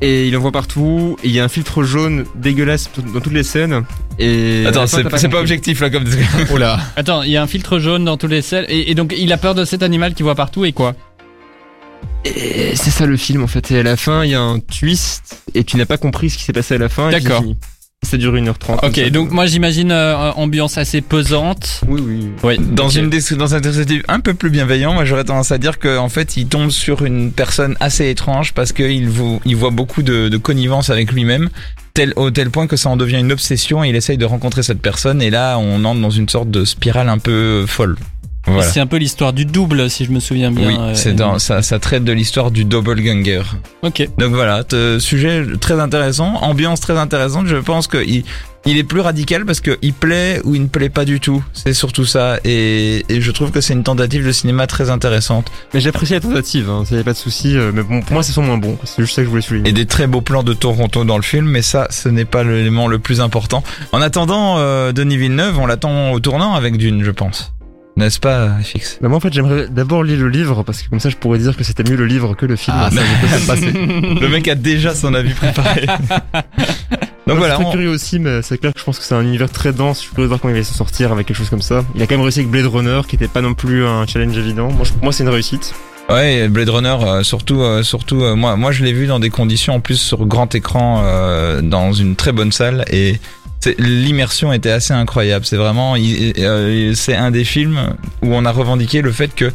Et 0.00 0.28
il 0.28 0.36
en 0.36 0.40
voit 0.40 0.52
partout. 0.52 1.16
Et 1.22 1.28
il 1.28 1.32
y 1.32 1.40
a 1.40 1.44
un 1.44 1.48
filtre 1.48 1.82
jaune 1.82 2.24
dégueulasse 2.34 2.90
dans 3.12 3.20
toutes 3.20 3.32
les 3.32 3.42
scènes. 3.42 3.84
Et 4.18 4.64
Attends, 4.66 4.86
c'est 4.86 5.28
pas 5.28 5.40
objectif 5.40 5.80
là 5.80 5.90
comme. 5.90 6.04
Oh 6.52 6.58
là. 6.58 6.78
Attends, 6.96 7.22
il 7.22 7.30
y 7.30 7.36
a 7.36 7.42
un 7.42 7.46
filtre 7.46 7.78
jaune 7.78 8.04
dans 8.04 8.16
tous 8.16 8.26
les 8.26 8.42
selles. 8.42 8.66
Et, 8.68 8.90
et 8.90 8.94
donc, 8.94 9.14
il 9.16 9.32
a 9.32 9.36
peur 9.36 9.54
de 9.54 9.64
cet 9.64 9.82
animal 9.82 10.14
qu'il 10.14 10.24
voit 10.24 10.34
partout 10.34 10.64
et 10.64 10.72
quoi 10.72 10.94
Et 12.24 12.74
c'est 12.76 12.90
ça 12.90 13.06
le 13.06 13.16
film 13.16 13.42
en 13.42 13.46
fait. 13.46 13.70
Et 13.70 13.78
à 13.78 13.82
la 13.82 13.96
fin, 13.96 14.24
il 14.24 14.30
y 14.30 14.34
a 14.34 14.40
un 14.40 14.58
twist. 14.58 15.42
Et 15.54 15.64
tu 15.64 15.76
n'as 15.76 15.86
pas 15.86 15.98
compris 15.98 16.30
ce 16.30 16.38
qui 16.38 16.44
s'est 16.44 16.52
passé 16.52 16.74
à 16.74 16.78
la 16.78 16.88
fin. 16.88 17.10
D'accord. 17.10 17.44
Ça 18.04 18.16
dure 18.16 18.34
1h30. 18.34 18.54
comme 18.80 18.88
Ok, 18.90 18.96
ça. 18.96 19.10
donc 19.10 19.30
moi 19.30 19.46
j'imagine 19.46 19.90
euh, 19.90 20.30
ambiance 20.32 20.78
assez 20.78 21.00
pesante. 21.00 21.80
Oui, 21.88 22.00
oui. 22.06 22.28
Oui. 22.42 22.56
Dans 22.60 22.88
une 22.88 23.10
des- 23.10 23.20
dans 23.36 23.54
un 23.54 23.60
dispositif 23.60 24.02
un 24.08 24.20
peu 24.20 24.34
plus 24.34 24.50
bienveillant, 24.50 24.92
moi 24.94 25.04
j'aurais 25.04 25.24
tendance 25.24 25.50
à 25.52 25.58
dire 25.58 25.78
qu'en 25.78 26.08
fait 26.08 26.36
il 26.36 26.46
tombe 26.46 26.70
sur 26.70 27.04
une 27.04 27.32
personne 27.32 27.76
assez 27.80 28.08
étrange 28.10 28.52
parce 28.52 28.72
qu'il 28.72 29.10
il 29.44 29.56
voit 29.56 29.70
beaucoup 29.70 30.02
de, 30.02 30.28
de 30.28 30.36
connivence 30.36 30.90
avec 30.90 31.10
lui-même, 31.12 31.48
tel, 31.94 32.12
au 32.16 32.30
tel 32.30 32.50
point 32.50 32.66
que 32.66 32.76
ça 32.76 32.88
en 32.90 32.96
devient 32.96 33.18
une 33.20 33.32
obsession 33.32 33.84
et 33.84 33.88
il 33.88 33.96
essaye 33.96 34.18
de 34.18 34.24
rencontrer 34.24 34.62
cette 34.62 34.80
personne 34.82 35.22
et 35.22 35.30
là 35.30 35.58
on 35.58 35.84
entre 35.84 36.00
dans 36.00 36.10
une 36.10 36.28
sorte 36.28 36.50
de 36.50 36.64
spirale 36.64 37.08
un 37.08 37.18
peu 37.18 37.64
folle. 37.66 37.96
Voilà. 38.46 38.62
C'est 38.62 38.80
un 38.80 38.86
peu 38.86 38.96
l'histoire 38.98 39.32
du 39.32 39.46
double, 39.46 39.88
si 39.88 40.04
je 40.04 40.10
me 40.10 40.20
souviens 40.20 40.50
bien. 40.50 40.68
Oui, 40.68 40.76
euh, 40.78 40.94
c'est 40.94 41.14
dans, 41.14 41.38
ça, 41.38 41.62
ça 41.62 41.78
traite 41.78 42.04
de 42.04 42.12
l'histoire 42.12 42.50
du 42.50 42.64
doppelganger. 42.64 43.42
Ok. 43.82 44.06
Donc 44.18 44.32
voilà, 44.34 44.62
sujet 44.98 45.44
très 45.60 45.80
intéressant, 45.80 46.34
ambiance 46.42 46.80
très 46.80 46.98
intéressante. 46.98 47.46
Je 47.46 47.56
pense 47.56 47.86
que 47.86 47.96
il, 48.06 48.24
il 48.66 48.76
est 48.78 48.84
plus 48.84 49.00
radical 49.00 49.44
parce 49.46 49.60
que 49.60 49.78
il 49.82 49.92
plaît 49.94 50.40
ou 50.44 50.54
il 50.54 50.62
ne 50.62 50.66
plaît 50.68 50.88
pas 50.90 51.04
du 51.04 51.20
tout. 51.20 51.42
C'est 51.54 51.72
surtout 51.74 52.04
ça. 52.04 52.38
Et, 52.44 53.04
et 53.08 53.20
je 53.20 53.30
trouve 53.30 53.50
que 53.50 53.60
c'est 53.60 53.72
une 53.74 53.82
tentative 53.82 54.26
de 54.26 54.32
cinéma 54.32 54.66
très 54.66 54.90
intéressante. 54.90 55.50
Mais 55.72 55.80
j'apprécie 55.80 56.12
la 56.14 56.20
tentative. 56.20 56.68
Hein. 56.70 56.84
Ça 56.88 56.96
y 56.96 56.98
a 56.98 57.04
pas 57.04 57.12
de 57.12 57.18
souci. 57.18 57.56
euh, 57.56 57.72
Mais 57.74 57.82
bon, 57.82 58.00
pour 58.02 58.12
moi, 58.12 58.22
c'est 58.22 58.32
son 58.32 58.42
moins 58.42 58.58
bon. 58.58 58.76
C'est 58.84 59.02
juste 59.02 59.14
ça 59.16 59.22
que 59.22 59.26
je 59.26 59.30
voulais 59.30 59.42
souligner. 59.42 59.70
Et 59.70 59.72
des 59.72 59.86
très 59.86 60.06
beaux 60.06 60.20
plans 60.22 60.42
de 60.42 60.52
Toronto 60.52 61.04
dans 61.04 61.16
le 61.16 61.22
film, 61.22 61.46
mais 61.46 61.62
ça, 61.62 61.86
ce 61.90 62.08
n'est 62.10 62.24
pas 62.26 62.44
l'élément 62.44 62.88
le 62.88 62.98
plus 62.98 63.20
important. 63.20 63.62
En 63.92 64.02
attendant, 64.02 64.56
euh, 64.58 64.92
Denis 64.92 65.16
Villeneuve, 65.16 65.58
on 65.58 65.66
l'attend 65.66 66.12
au 66.12 66.20
tournant 66.20 66.54
avec 66.54 66.76
Dune, 66.76 67.02
je 67.04 67.10
pense. 67.10 67.53
N'est-ce 67.96 68.18
pas, 68.18 68.48
FX 68.62 68.98
Bah 69.00 69.08
moi 69.08 69.18
en 69.18 69.20
fait 69.20 69.32
j'aimerais 69.32 69.68
d'abord 69.68 70.02
lire 70.02 70.18
le 70.18 70.28
livre 70.28 70.64
parce 70.64 70.82
que 70.82 70.90
comme 70.90 70.98
ça 70.98 71.10
je 71.10 71.16
pourrais 71.16 71.38
dire 71.38 71.56
que 71.56 71.62
c'était 71.62 71.88
mieux 71.88 71.96
le 71.96 72.06
livre 72.06 72.34
que 72.34 72.44
le 72.44 72.56
film. 72.56 72.76
Ah, 72.80 72.90
ça, 72.90 73.00
je 73.54 73.60
peux. 73.70 74.20
Le 74.20 74.28
mec 74.28 74.48
a 74.48 74.56
déjà 74.56 74.94
son 74.94 75.14
avis 75.14 75.32
préparé. 75.32 75.86
Donc 77.26 77.38
voilà, 77.38 77.54
je 77.54 77.58
suis 77.58 77.64
très 77.64 77.64
on- 77.64 77.70
curieux 77.70 77.88
aussi, 77.90 78.18
mais 78.18 78.42
c'est 78.42 78.58
clair 78.58 78.72
que 78.74 78.80
je 78.80 78.84
pense 78.84 78.98
que 78.98 79.04
c'est 79.04 79.14
un 79.14 79.22
univers 79.22 79.48
très 79.50 79.72
dense. 79.72 79.98
Je 79.98 80.02
suis 80.06 80.10
curieux 80.10 80.24
de 80.24 80.28
voir 80.28 80.40
comment 80.40 80.52
il 80.52 80.58
va 80.58 80.64
s'en 80.64 80.74
sortir 80.74 81.12
avec 81.12 81.26
quelque 81.28 81.36
chose 81.36 81.48
comme 81.50 81.62
ça. 81.62 81.84
Il 81.94 82.02
a 82.02 82.06
quand 82.06 82.14
même 82.16 82.22
réussi 82.22 82.40
avec 82.40 82.50
Blade 82.50 82.66
Runner, 82.66 83.00
qui 83.08 83.14
était 83.16 83.28
pas 83.28 83.40
non 83.40 83.54
plus 83.54 83.86
un 83.86 84.06
challenge 84.06 84.36
évident. 84.36 84.70
Moi, 84.72 84.84
je- 84.84 84.92
pour 84.92 85.04
moi, 85.04 85.12
c'est 85.12 85.22
une 85.22 85.30
réussite. 85.30 85.72
Ouais, 86.10 86.48
Blade 86.48 86.68
Runner, 86.68 86.96
euh, 87.00 87.22
surtout, 87.22 87.62
euh, 87.62 87.82
surtout, 87.82 88.22
euh, 88.24 88.34
moi, 88.34 88.56
moi, 88.56 88.72
je 88.72 88.84
l'ai 88.84 88.92
vu 88.92 89.06
dans 89.06 89.20
des 89.20 89.30
conditions 89.30 89.74
en 89.76 89.80
plus 89.80 89.96
sur 89.98 90.26
grand 90.26 90.54
écran, 90.54 91.02
dans 91.62 91.92
une 91.92 92.14
très 92.16 92.32
bonne 92.32 92.52
salle, 92.52 92.84
et 92.90 93.18
l'immersion 93.78 94.52
était 94.52 94.70
assez 94.70 94.92
incroyable. 94.92 95.44
C'est 95.44 95.56
vraiment, 95.56 95.94
euh, 95.98 96.92
c'est 96.94 97.16
un 97.16 97.30
des 97.30 97.44
films 97.44 97.94
où 98.22 98.34
on 98.34 98.44
a 98.44 98.50
revendiqué 98.50 99.02
le 99.02 99.12
fait 99.12 99.34
que 99.34 99.52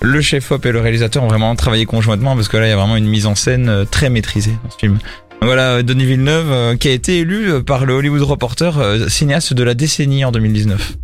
le 0.00 0.20
chef-op 0.20 0.64
et 0.66 0.72
le 0.72 0.80
réalisateur 0.80 1.22
ont 1.22 1.28
vraiment 1.28 1.54
travaillé 1.54 1.86
conjointement, 1.86 2.34
parce 2.34 2.48
que 2.48 2.56
là, 2.56 2.66
il 2.66 2.70
y 2.70 2.72
a 2.72 2.76
vraiment 2.76 2.96
une 2.96 3.08
mise 3.08 3.26
en 3.26 3.34
scène 3.34 3.68
euh, 3.68 3.84
très 3.84 4.10
maîtrisée 4.10 4.56
dans 4.64 4.70
ce 4.70 4.78
film. 4.78 4.98
Voilà, 5.40 5.74
euh, 5.74 5.82
Denis 5.82 6.06
Villeneuve, 6.06 6.76
qui 6.78 6.88
a 6.88 6.92
été 6.92 7.18
élu 7.18 7.62
par 7.62 7.84
le 7.86 7.94
Hollywood 7.94 8.22
Reporter 8.22 8.74
cinéaste 9.08 9.54
de 9.54 9.62
la 9.62 9.74
décennie 9.74 10.24
en 10.24 10.32
2019 10.32 10.94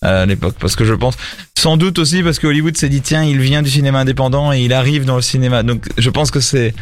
à 0.00 0.26
l'époque, 0.26 0.54
parce 0.60 0.76
que 0.76 0.84
je 0.84 0.94
pense 0.94 1.16
sans 1.58 1.76
doute 1.76 1.98
aussi 1.98 2.22
parce 2.22 2.38
que 2.38 2.46
Hollywood 2.46 2.76
s'est 2.76 2.88
dit 2.88 3.00
tiens 3.00 3.24
il 3.24 3.40
vient 3.40 3.62
du 3.62 3.70
cinéma 3.70 3.98
indépendant 3.98 4.52
et 4.52 4.60
il 4.60 4.72
arrive 4.72 5.04
dans 5.04 5.16
le 5.16 5.22
cinéma 5.22 5.64
donc 5.64 5.88
je 5.98 6.08
pense 6.08 6.30
que 6.30 6.38
c'est 6.38 6.72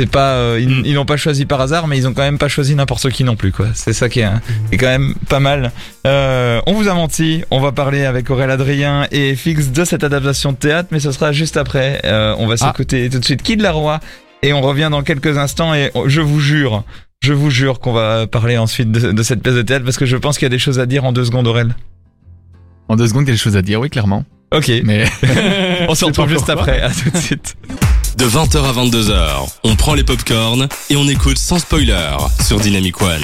c'est 0.00 0.08
pas 0.08 0.34
euh, 0.34 0.60
ils, 0.60 0.86
ils 0.86 0.94
n'ont 0.94 1.04
pas 1.04 1.16
choisi 1.16 1.44
par 1.44 1.60
hasard 1.60 1.88
mais 1.88 1.98
ils 1.98 2.06
ont 2.06 2.12
quand 2.14 2.22
même 2.22 2.38
pas 2.38 2.46
choisi 2.46 2.76
n'importe 2.76 3.10
qui 3.10 3.24
non 3.24 3.34
plus 3.34 3.50
quoi. 3.50 3.66
C'est 3.74 3.92
ça 3.92 4.08
qui 4.08 4.20
est, 4.20 4.24
hein, 4.24 4.40
qui 4.68 4.76
est 4.76 4.78
quand 4.78 4.86
même 4.86 5.14
pas 5.28 5.40
mal. 5.40 5.72
Euh, 6.06 6.60
on 6.66 6.74
vous 6.74 6.86
a 6.86 6.94
menti. 6.94 7.42
On 7.50 7.58
va 7.58 7.72
parler 7.72 8.04
avec 8.04 8.30
Aurélien 8.30 8.50
Adrien 8.54 9.06
et 9.10 9.34
Fix 9.34 9.72
de 9.72 9.84
cette 9.84 10.04
adaptation 10.04 10.52
de 10.52 10.56
théâtre 10.56 10.90
mais 10.92 11.00
ce 11.00 11.10
sera 11.10 11.32
juste 11.32 11.56
après. 11.56 12.00
Euh, 12.04 12.32
on 12.38 12.46
va 12.46 12.54
Ah. 12.60 12.68
s'écouter 12.68 13.10
tout 13.10 13.18
de 13.18 13.24
suite 13.24 13.42
Kid 13.42 13.60
Laroi 13.60 13.98
et 14.44 14.52
on 14.52 14.60
revient 14.60 14.86
dans 14.88 15.02
quelques 15.02 15.36
instants 15.36 15.74
et 15.74 15.90
je 16.06 16.20
vous 16.20 16.38
jure 16.38 16.84
je 17.20 17.32
vous 17.32 17.50
jure 17.50 17.80
qu'on 17.80 17.92
va 17.92 18.28
parler 18.28 18.56
ensuite 18.56 18.92
de, 18.92 19.10
de 19.10 19.22
cette 19.24 19.42
pièce 19.42 19.56
de 19.56 19.62
théâtre 19.62 19.84
parce 19.84 19.96
que 19.98 20.06
je 20.06 20.16
pense 20.16 20.38
qu'il 20.38 20.46
y 20.46 20.50
a 20.50 20.50
des 20.50 20.60
choses 20.60 20.78
à 20.78 20.86
dire 20.86 21.04
en 21.06 21.10
deux 21.10 21.24
secondes 21.24 21.48
Aurel. 21.48 21.74
En 22.88 22.94
deux 22.94 23.08
secondes, 23.08 23.24
il 23.24 23.30
y 23.30 23.30
a 23.30 23.34
des 23.34 23.38
choses 23.38 23.56
à 23.56 23.62
dire, 23.62 23.80
oui, 23.80 23.90
clairement. 23.90 24.24
ok. 24.54 24.70
Mais 24.84 25.04
on 25.88 25.94
se 25.96 26.04
retrouve 26.04 26.28
juste 26.28 26.48
après. 26.48 26.80
à 26.82 26.90
tout 26.90 27.10
de 27.10 27.16
suite 27.16 27.56
De 28.18 28.24
20h 28.26 28.58
à 28.64 28.72
22h, 28.72 29.48
on 29.64 29.76
prend 29.76 29.94
les 29.94 30.02
popcorns 30.02 30.66
et 30.90 30.96
on 30.96 31.06
écoute 31.06 31.38
sans 31.38 31.58
spoiler 31.60 31.94
sur 32.44 32.58
Dynamic 32.58 33.00
One. 33.00 33.22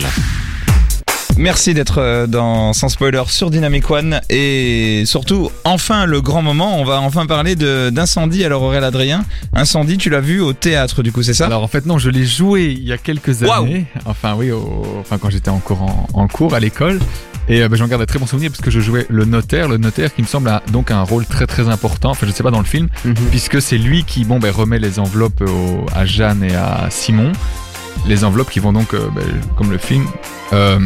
Merci 1.37 1.75
d'être 1.75 1.99
euh, 1.99 2.27
dans 2.29 2.73
Sans 2.73 2.89
Spoiler 2.89 3.23
sur 3.27 3.51
Dynamic 3.51 3.91
One 3.91 4.21
et 4.31 5.03
surtout, 5.05 5.51
enfin 5.65 6.07
le 6.07 6.21
grand 6.21 6.43
moment, 6.43 6.79
on 6.79 6.85
va 6.85 7.01
enfin 7.01 7.27
parler 7.27 7.57
de 7.57 7.91
d'incendie. 7.91 8.45
Alors 8.45 8.63
Aurélien 8.63 8.85
Adrien, 8.87 9.25
incendie, 9.53 9.99
tu 9.99 10.11
l'as 10.11 10.21
vu 10.21 10.41
au 10.41 10.53
théâtre 10.53 11.03
du 11.03 11.11
coup, 11.11 11.25
c'est 11.25 11.35
ça? 11.35 11.47
Alors 11.47 11.65
en 11.65 11.69
fait 11.69 11.87
non, 11.87 11.99
je 11.99 12.09
l'ai 12.11 12.25
joué 12.25 12.67
il 12.79 12.85
y 12.87 12.93
a 12.93 12.99
quelques 12.99 13.43
années. 13.43 13.87
Enfin 14.07 14.35
oui, 14.39 14.53
au- 14.53 14.87
enfin 15.01 15.19
quand 15.19 15.31
j'étais 15.31 15.49
encore 15.51 15.83
en, 15.83 16.07
en 16.15 16.29
cours 16.29 16.55
à 16.55 16.61
l'école. 16.61 17.01
Et 17.49 17.63
euh, 17.63 17.69
ben, 17.69 17.77
j'en 17.77 17.87
garde 17.89 18.01
un 18.03 18.07
très 18.07 18.19
bon 18.19 18.27
souvenir 18.27 18.51
parce 18.51 18.63
que 18.63 18.71
je 18.71 18.81
jouais 18.81 19.07
le 19.11 19.25
notaire, 19.27 19.69
le 19.69 19.77
notaire 19.77 20.15
qui 20.15 20.23
me 20.23 20.27
semble 20.27 20.49
a 20.49 20.63
donc 20.73 20.91
un 20.91 21.03
rôle 21.03 21.27
très 21.27 21.47
très 21.47 21.69
important. 21.69 22.11
Enfin 22.11 22.27
je 22.27 22.33
sais 22.33 22.43
pas 22.43 22.51
dans 22.51 22.59
le 22.59 22.65
film, 22.65 22.89
puisque 23.31 23.61
c'est 23.61 23.77
lui 23.79 24.05
qui 24.05 24.25
bon 24.25 24.39
ben 24.39 24.51
remet 24.51 24.79
les 24.79 24.99
enveloppes 24.99 25.43
au- 25.43 25.85
à 25.95 26.07
Jeanne 26.07 26.43
et 26.43 26.55
à 26.55 26.87
Simon. 26.91 27.33
Les 28.07 28.25
enveloppes 28.25 28.51
qui 28.51 28.61
vont 28.61 28.73
donc, 28.73 28.93
euh, 28.95 29.09
ben, 29.15 29.25
comme 29.57 29.71
le 29.71 29.79
film, 29.79 30.07
euh, 30.53 30.79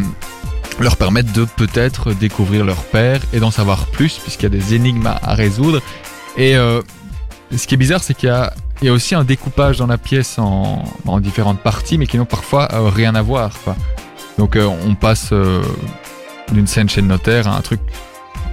leur 0.80 0.96
permettre 0.96 1.32
de 1.32 1.44
peut-être 1.44 2.12
découvrir 2.12 2.64
leur 2.64 2.82
père 2.84 3.20
et 3.32 3.40
d'en 3.40 3.50
savoir 3.50 3.86
plus, 3.86 4.18
puisqu'il 4.18 4.44
y 4.44 4.46
a 4.46 4.50
des 4.50 4.74
énigmes 4.74 5.06
à, 5.06 5.18
à 5.22 5.34
résoudre. 5.34 5.80
Et 6.36 6.54
ce 6.54 7.66
qui 7.66 7.74
est 7.74 7.78
bizarre, 7.78 8.02
c'est 8.02 8.14
qu'il 8.14 8.28
y 8.28 8.32
a, 8.32 8.52
il 8.82 8.86
y 8.86 8.88
a 8.88 8.92
aussi 8.92 9.14
un 9.16 9.24
découpage 9.24 9.78
dans 9.78 9.86
la 9.88 9.98
pièce 9.98 10.38
en, 10.38 10.84
en 11.06 11.18
différentes 11.18 11.59
parties, 11.61 11.98
mais 11.98 12.06
qui 12.06 12.16
n'ont 12.18 12.24
parfois 12.26 12.68
rien 12.94 13.14
à 13.16 13.22
voir. 13.22 13.50
quoi. 13.64 13.74
Donc 14.38 14.56
on 14.56 14.94
passe 14.94 15.32
d'une 16.53 16.66
scène 16.66 16.88
chez 16.88 17.01
le 17.01 17.07
notaire 17.07 17.49
à 17.49 17.57
un 17.57 17.61
truc 17.61 17.80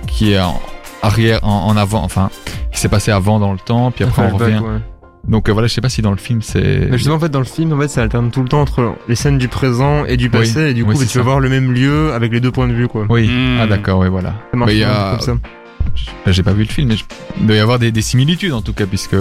qui 0.08 0.34
est 0.34 0.40
en 0.40 0.60
arrière, 1.02 1.40
en, 1.44 1.68
en 1.68 1.78
avant, 1.78 2.04
enfin, 2.04 2.30
qui 2.72 2.80
s'est 2.80 2.90
passé 2.90 3.12
avant 3.12 3.40
dans 3.40 3.54
le 3.54 3.60
temps, 3.60 3.92
puis 3.92 4.04
après 4.04 4.24
on 4.32 4.38
revient. 4.38 4.58
ouais. 4.60 4.80
Donc 5.28 5.50
euh, 5.50 5.54
voilà, 5.54 5.68
je 5.68 5.74
sais 5.74 5.82
pas 5.82 5.90
si 5.90 6.04
dans 6.04 6.12
le 6.12 6.18
film 6.18 6.42
c'est. 6.44 6.88
Mais 6.90 6.98
justement, 6.98 7.16
en 7.16 7.20
fait, 7.20 7.30
dans 7.30 7.40
le 7.40 7.46
film, 7.46 7.74
en 7.74 7.80
fait, 7.80 7.88
ça 7.88 8.04
alterne 8.04 8.30
tout 8.30 8.44
le 8.44 8.48
temps 8.48 8.62
entre 8.62 8.94
les 9.08 9.16
scènes 9.16 9.40
du 9.40 9.48
présent 9.48 10.06
et 10.06 10.18
du 10.18 10.30
passé, 10.30 10.60
Oui, 10.66 10.70
et 10.70 10.74
du 10.76 10.84
oui, 10.84 10.94
coup, 10.94 11.02
c'est 11.02 11.08
tu 11.08 11.18
vas 11.18 11.24
voir 11.24 11.40
le 11.40 11.50
même 11.50 11.72
lieu 11.74 12.14
avec 12.14 12.32
les 12.32 12.40
deux 12.40 12.52
points 12.52 12.68
de 12.68 12.74
vue, 12.74 12.88
quoi. 12.88 13.06
Oui, 13.10 13.28
Hmm. 13.28 13.60
ah 13.62 13.66
d'accord, 13.68 14.00
oui, 14.00 14.08
voilà. 14.10 14.36
Ça 14.52 14.58
marche 14.58 14.70
Mais 14.70 14.76
il 14.78 14.82
y 14.82 14.86
bien, 14.86 14.92
a- 14.94 15.12
comme 15.18 15.22
ça. 15.22 15.34
J'ai- 15.96 16.34
J'ai 16.34 16.44
pas 16.44 16.54
vu 16.54 16.64
le 16.64 16.70
film, 16.70 16.90
mais 16.90 16.98
je- 16.98 17.06
il 17.40 17.48
doit 17.48 17.56
y 17.56 17.60
avoir 17.60 17.80
des, 17.80 17.92
des 17.92 18.02
similitudes 18.04 18.54
en 18.54 18.62
tout 18.62 18.74
cas, 18.74 18.86
puisque 18.86 19.16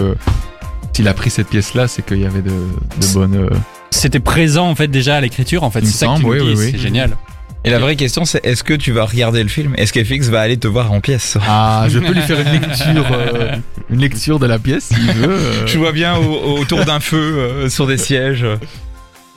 s'il 0.93 1.07
a 1.07 1.13
pris 1.15 1.29
cette 1.31 1.47
pièce-là, 1.49 1.87
c'est 1.87 2.05
qu'il 2.05 2.19
y 2.19 2.25
avait 2.25 2.41
de, 2.43 2.49
de 2.51 3.13
bonnes. 3.13 3.35
euh, 3.35 3.49
C'était 3.89 4.19
présent 4.19 4.69
en 4.69 4.75
fait 4.75 4.87
déjà 4.87 5.15
à 5.15 5.21
l'écriture. 5.21 5.63
En 5.63 5.71
fait, 5.71 5.81
c'est 5.85 6.05
ça 6.05 6.13
qui 6.17 6.23
oui, 6.25 6.37
oui, 6.39 6.53
oui. 6.55 6.69
C'est 6.71 6.77
génial. 6.77 7.17
Et 7.65 7.71
la 7.71 7.79
vraie 7.79 7.95
question 7.95 8.25
c'est 8.25 8.45
est-ce 8.45 8.63
que 8.63 8.73
tu 8.75 8.91
vas 8.91 9.05
regarder 9.05 9.41
le 9.43 9.49
film? 9.49 9.73
Est-ce 9.77 9.91
qu'FX 9.91 10.29
va 10.29 10.39
aller 10.41 10.57
te 10.57 10.67
voir 10.67 10.91
en 10.91 11.01
pièce? 11.01 11.37
Ah, 11.47 11.87
je 11.89 11.97
peux 11.99 12.13
lui 12.13 12.21
faire 12.21 12.39
une 12.39 12.51
lecture, 12.61 13.05
euh, 13.11 13.55
une 13.89 13.99
lecture 13.99 14.39
de 14.39 14.45
la 14.45 14.59
pièce 14.59 14.85
s'il 14.93 15.11
veut. 15.13 15.31
euh. 15.33 15.65
Je 15.67 15.77
vois 15.79 15.91
bien 15.91 16.15
au- 16.15 16.57
autour 16.59 16.85
d'un 16.85 16.99
feu 16.99 17.17
euh, 17.17 17.69
sur 17.69 17.87
des 17.87 17.97
sièges. 17.97 18.45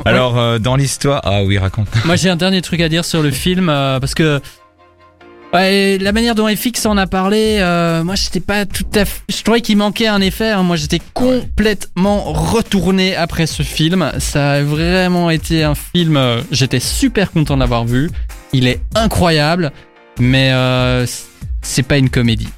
Alors 0.05 0.39
euh, 0.39 0.59
dans 0.59 0.76
l'histoire, 0.76 1.22
ah 1.24 1.43
oui 1.43 1.59
raconte. 1.59 1.89
Moi, 2.05 2.16
j'ai 2.16 2.29
un 2.29 2.37
dernier 2.37 2.62
truc 2.62 2.81
à 2.83 2.89
dire 2.89 3.05
sur 3.05 3.22
le 3.22 3.31
film 3.31 3.68
euh, 3.68 3.99
parce 3.99 4.14
que 4.14 4.41
Ouais, 5.55 5.96
la 5.99 6.12
manière 6.12 6.34
dont 6.34 6.46
FX 6.46 6.84
en 6.84 6.99
a 6.99 7.07
parlé, 7.07 7.57
euh, 7.61 8.05
moi 8.05 8.16
j'étais 8.16 8.40
pas 8.40 8.66
tout 8.66 8.84
à 8.94 9.07
fait. 9.07 9.22
Je 9.30 9.42
trouvais 9.42 9.62
qu'il 9.62 9.78
manquait 9.78 10.07
un 10.07 10.20
effet. 10.20 10.51
hein. 10.51 10.62
Moi 10.62 10.76
j'étais 10.76 11.01
complètement 11.14 12.20
retourné 12.32 13.16
après 13.16 13.46
ce 13.46 13.62
film. 13.62 14.12
Ça 14.18 14.53
a 14.53 14.62
vraiment 14.62 15.30
été 15.30 15.64
un 15.64 15.74
film. 15.74 16.18
euh, 16.18 16.42
J'étais 16.51 16.80
super 16.80 17.30
content 17.30 17.57
d'avoir 17.57 17.86
vu. 17.86 18.11
Il 18.53 18.66
est 18.68 18.80
incroyable, 18.94 19.72
mais 20.18 20.51
euh, 20.53 21.07
c'est 21.69 21.83
pas 21.83 21.99
une 21.99 22.11
comédie. 22.11 22.49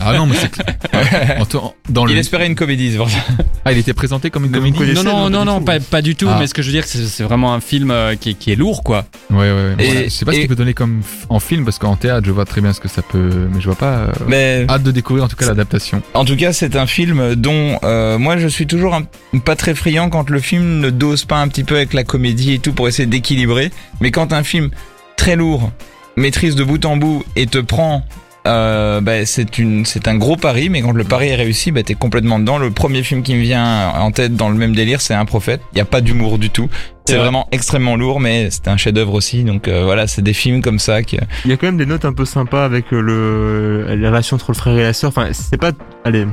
Ah 0.00 0.12
non, 0.16 0.26
mais 0.26 0.36
c'est 0.36 0.48
clair. 0.50 0.76
Dans 1.88 2.04
le... 2.04 2.12
Il 2.12 2.18
espérait 2.18 2.46
une 2.46 2.54
comédie, 2.54 2.92
c'est 2.92 2.98
pour 2.98 3.10
ça. 3.10 3.18
Ah, 3.64 3.72
il 3.72 3.78
était 3.78 3.94
présenté 3.94 4.30
comme 4.30 4.44
une 4.44 4.52
comédie. 4.52 4.94
Non, 4.94 5.02
non, 5.02 5.28
non, 5.28 5.44
non, 5.44 5.44
non, 5.44 5.58
du 5.58 5.80
pas, 5.80 6.02
du 6.02 6.14
tout. 6.14 6.28
Ah. 6.30 6.36
Mais 6.38 6.46
ce 6.46 6.54
que 6.54 6.62
je 6.62 6.68
veux 6.68 6.72
dire, 6.72 6.84
c'est 6.86 7.04
c'est 7.06 7.24
vraiment 7.24 7.52
un 7.52 7.60
film 7.60 7.90
euh, 7.90 8.14
qui, 8.14 8.30
est- 8.30 8.34
qui 8.34 8.52
est 8.52 8.56
lourd, 8.56 8.84
quoi. 8.84 9.06
Ouais, 9.30 9.38
ouais, 9.38 9.50
ouais. 9.52 9.74
Et- 9.80 9.84
Voilà. 9.86 10.02
Je 10.04 10.08
sais 10.10 10.24
pas 10.24 10.32
ce 10.32 10.38
qu'il 10.38 10.46
peut 10.48 10.54
donner 10.54 10.72
comme 10.74 11.00
f- 11.00 11.26
en 11.28 11.40
film 11.40 11.64
parce 11.64 11.78
qu'en 11.80 11.96
théâtre, 11.96 12.24
je 12.26 12.30
vois 12.30 12.44
très 12.44 12.60
bien 12.60 12.72
ce 12.72 12.78
que 12.80 12.86
ça 12.88 13.02
peut, 13.02 13.48
mais 13.52 13.60
je 13.60 13.66
vois 13.66 13.74
pas. 13.74 13.92
euh, 13.96 14.12
Mais 14.28 14.66
Hâte 14.68 14.84
de 14.84 14.92
découvrir 14.92 15.24
en 15.24 15.28
tout 15.28 15.36
cas 15.36 15.46
l'adaptation. 15.46 16.00
en 16.14 16.24
tout 16.24 16.36
cas, 16.36 16.52
c'est 16.52 16.76
un 16.76 16.86
film 16.86 17.34
dont 17.34 17.78
euh, 17.82 18.18
moi 18.18 18.36
je 18.36 18.46
suis 18.46 18.68
toujours 18.68 18.94
un- 18.94 19.38
pas 19.40 19.56
très 19.56 19.74
friand 19.74 20.10
quand 20.10 20.30
le 20.30 20.38
film 20.38 20.78
ne 20.80 20.90
dose 20.90 21.24
pas 21.24 21.38
un 21.38 21.48
petit 21.48 21.64
peu 21.64 21.74
avec 21.76 21.92
la 21.92 22.04
comédie 22.04 22.52
et 22.54 22.58
tout 22.60 22.72
pour 22.72 22.86
essayer 22.86 23.06
d'équilibrer. 23.06 23.72
Mais 24.00 24.12
quand 24.12 24.32
un 24.32 24.44
film 24.44 24.70
très 25.16 25.34
lourd 25.34 25.72
maîtrise 26.16 26.54
de 26.56 26.64
bout 26.64 26.84
en 26.84 26.96
bout 26.96 27.24
et 27.36 27.46
te 27.46 27.58
prend 27.58 28.02
euh, 28.46 29.00
bah, 29.00 29.26
c'est 29.26 29.58
une 29.58 29.84
c'est 29.84 30.06
un 30.06 30.14
gros 30.16 30.36
pari 30.36 30.68
mais 30.68 30.80
quand 30.80 30.92
le 30.92 31.02
pari 31.02 31.28
est 31.28 31.34
réussi 31.34 31.72
bah 31.72 31.82
t'es 31.82 31.94
complètement 31.94 32.38
dedans 32.38 32.58
le 32.58 32.70
premier 32.70 33.02
film 33.02 33.22
qui 33.24 33.34
me 33.34 33.40
vient 33.40 33.88
en 33.90 34.12
tête 34.12 34.36
dans 34.36 34.48
le 34.50 34.54
même 34.54 34.74
délire 34.74 35.00
c'est 35.00 35.14
un 35.14 35.24
prophète 35.24 35.60
il 35.72 35.78
y 35.78 35.80
a 35.80 35.84
pas 35.84 36.00
d'humour 36.00 36.38
du 36.38 36.48
tout 36.50 36.68
C'est 37.06 37.12
c'est 37.12 37.14
vrai. 37.14 37.24
vraiment 37.24 37.48
extrêmement 37.50 37.96
lourd 37.96 38.20
mais 38.20 38.48
c'est 38.52 38.68
un 38.68 38.76
chef 38.76 38.92
d'œuvre 38.92 39.14
aussi 39.14 39.42
donc 39.42 39.66
euh, 39.66 39.82
voilà 39.84 40.06
c'est 40.06 40.22
des 40.22 40.32
films 40.32 40.62
comme 40.62 40.78
ça 40.78 41.02
qui 41.02 41.18
Il 41.44 41.50
y 41.50 41.54
a 41.54 41.56
quand 41.56 41.66
même 41.66 41.76
des 41.76 41.86
notes 41.86 42.04
un 42.04 42.12
peu 42.12 42.24
sympas 42.24 42.64
avec 42.64 42.92
euh, 42.92 43.00
le 43.00 43.96
la 43.96 44.10
relation 44.10 44.36
entre 44.36 44.52
le 44.52 44.56
frère 44.56 44.78
et 44.78 44.82
la 44.84 44.92
sœur. 44.92 45.08
Enfin, 45.08 45.28
c'est 45.32 45.56
pas, 45.60 45.72
allez, 46.04 46.24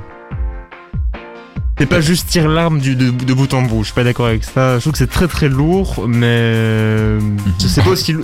c'est 1.77 1.85
pas 1.87 2.01
juste 2.01 2.29
tire 2.29 2.47
l'arme 2.47 2.79
du 2.79 2.95
de, 2.95 3.09
de 3.09 3.33
bout 3.33 3.53
en 3.53 3.63
bout. 3.63 3.79
Je 3.79 3.85
suis 3.85 3.93
pas 3.93 4.03
d'accord 4.03 4.27
avec 4.27 4.43
ça. 4.43 4.75
Je 4.75 4.81
trouve 4.81 4.93
que 4.93 4.97
c'est 4.99 5.09
très 5.09 5.27
très 5.27 5.49
lourd, 5.49 6.05
mais 6.07 6.25
euh, 6.27 7.19
je 7.59 7.67
sais 7.67 7.81
pas 7.81 7.89
aussi. 7.89 8.15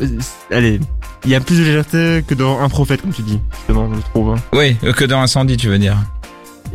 Allez, 0.52 0.80
il 1.26 1.32
y 1.32 1.36
a 1.36 1.40
plus 1.40 1.58
de 1.58 1.64
légèreté 1.64 2.24
que 2.28 2.36
dans 2.36 2.60
un 2.60 2.70
prophète, 2.70 3.02
comme 3.02 3.12
tu 3.14 3.24
dis. 3.24 3.40
Justement, 3.58 3.90
je 3.94 4.02
trouve. 4.02 4.32
hein. 4.32 4.42
oui 4.54 4.78
euh, 4.84 4.94
que 4.94 5.04
dans 5.06 5.22
Incendie 5.22 5.58
tu 5.58 5.68
veux 5.68 5.80
dire 5.80 5.98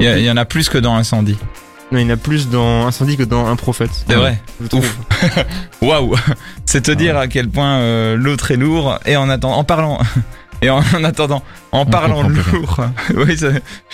il 0.01 0.07
y, 0.07 0.31
en 0.31 0.37
a 0.37 0.45
plus 0.45 0.69
que 0.69 0.77
dans 0.79 0.97
Incendie 0.97 1.37
Non, 1.93 1.99
il 2.01 2.03
y 2.03 2.11
en 2.11 2.15
a 2.15 2.17
plus 2.17 2.49
dans 2.49 2.87
incendie 2.89 3.17
que 3.17 3.23
dans 3.23 3.47
un 3.47 3.55
prophète. 3.55 3.91
c'est 4.09 4.17
vrai 4.17 4.41
Je 4.61 4.67
trouve. 4.67 4.91
Waouh 5.83 6.17
C'est 6.65 6.81
te 6.83 6.91
dire 6.91 7.17
à 7.17 7.29
quel 7.29 7.49
point 7.49 7.77
euh, 7.79 8.17
l'autre 8.17 8.51
est 8.51 8.57
lourd 8.57 8.99
et 9.07 9.17
en 9.17 9.29
attendant, 9.29 9.57
en 9.57 9.63
parlant 9.63 10.01
et 10.65 10.71
en, 10.71 10.79
en 10.79 11.05
attendant, 11.05 11.43
en 11.73 11.81
On 11.83 11.87
parlant 11.87 12.25
de 12.25 12.33
lourd. 12.35 12.81
oui, 13.17 13.37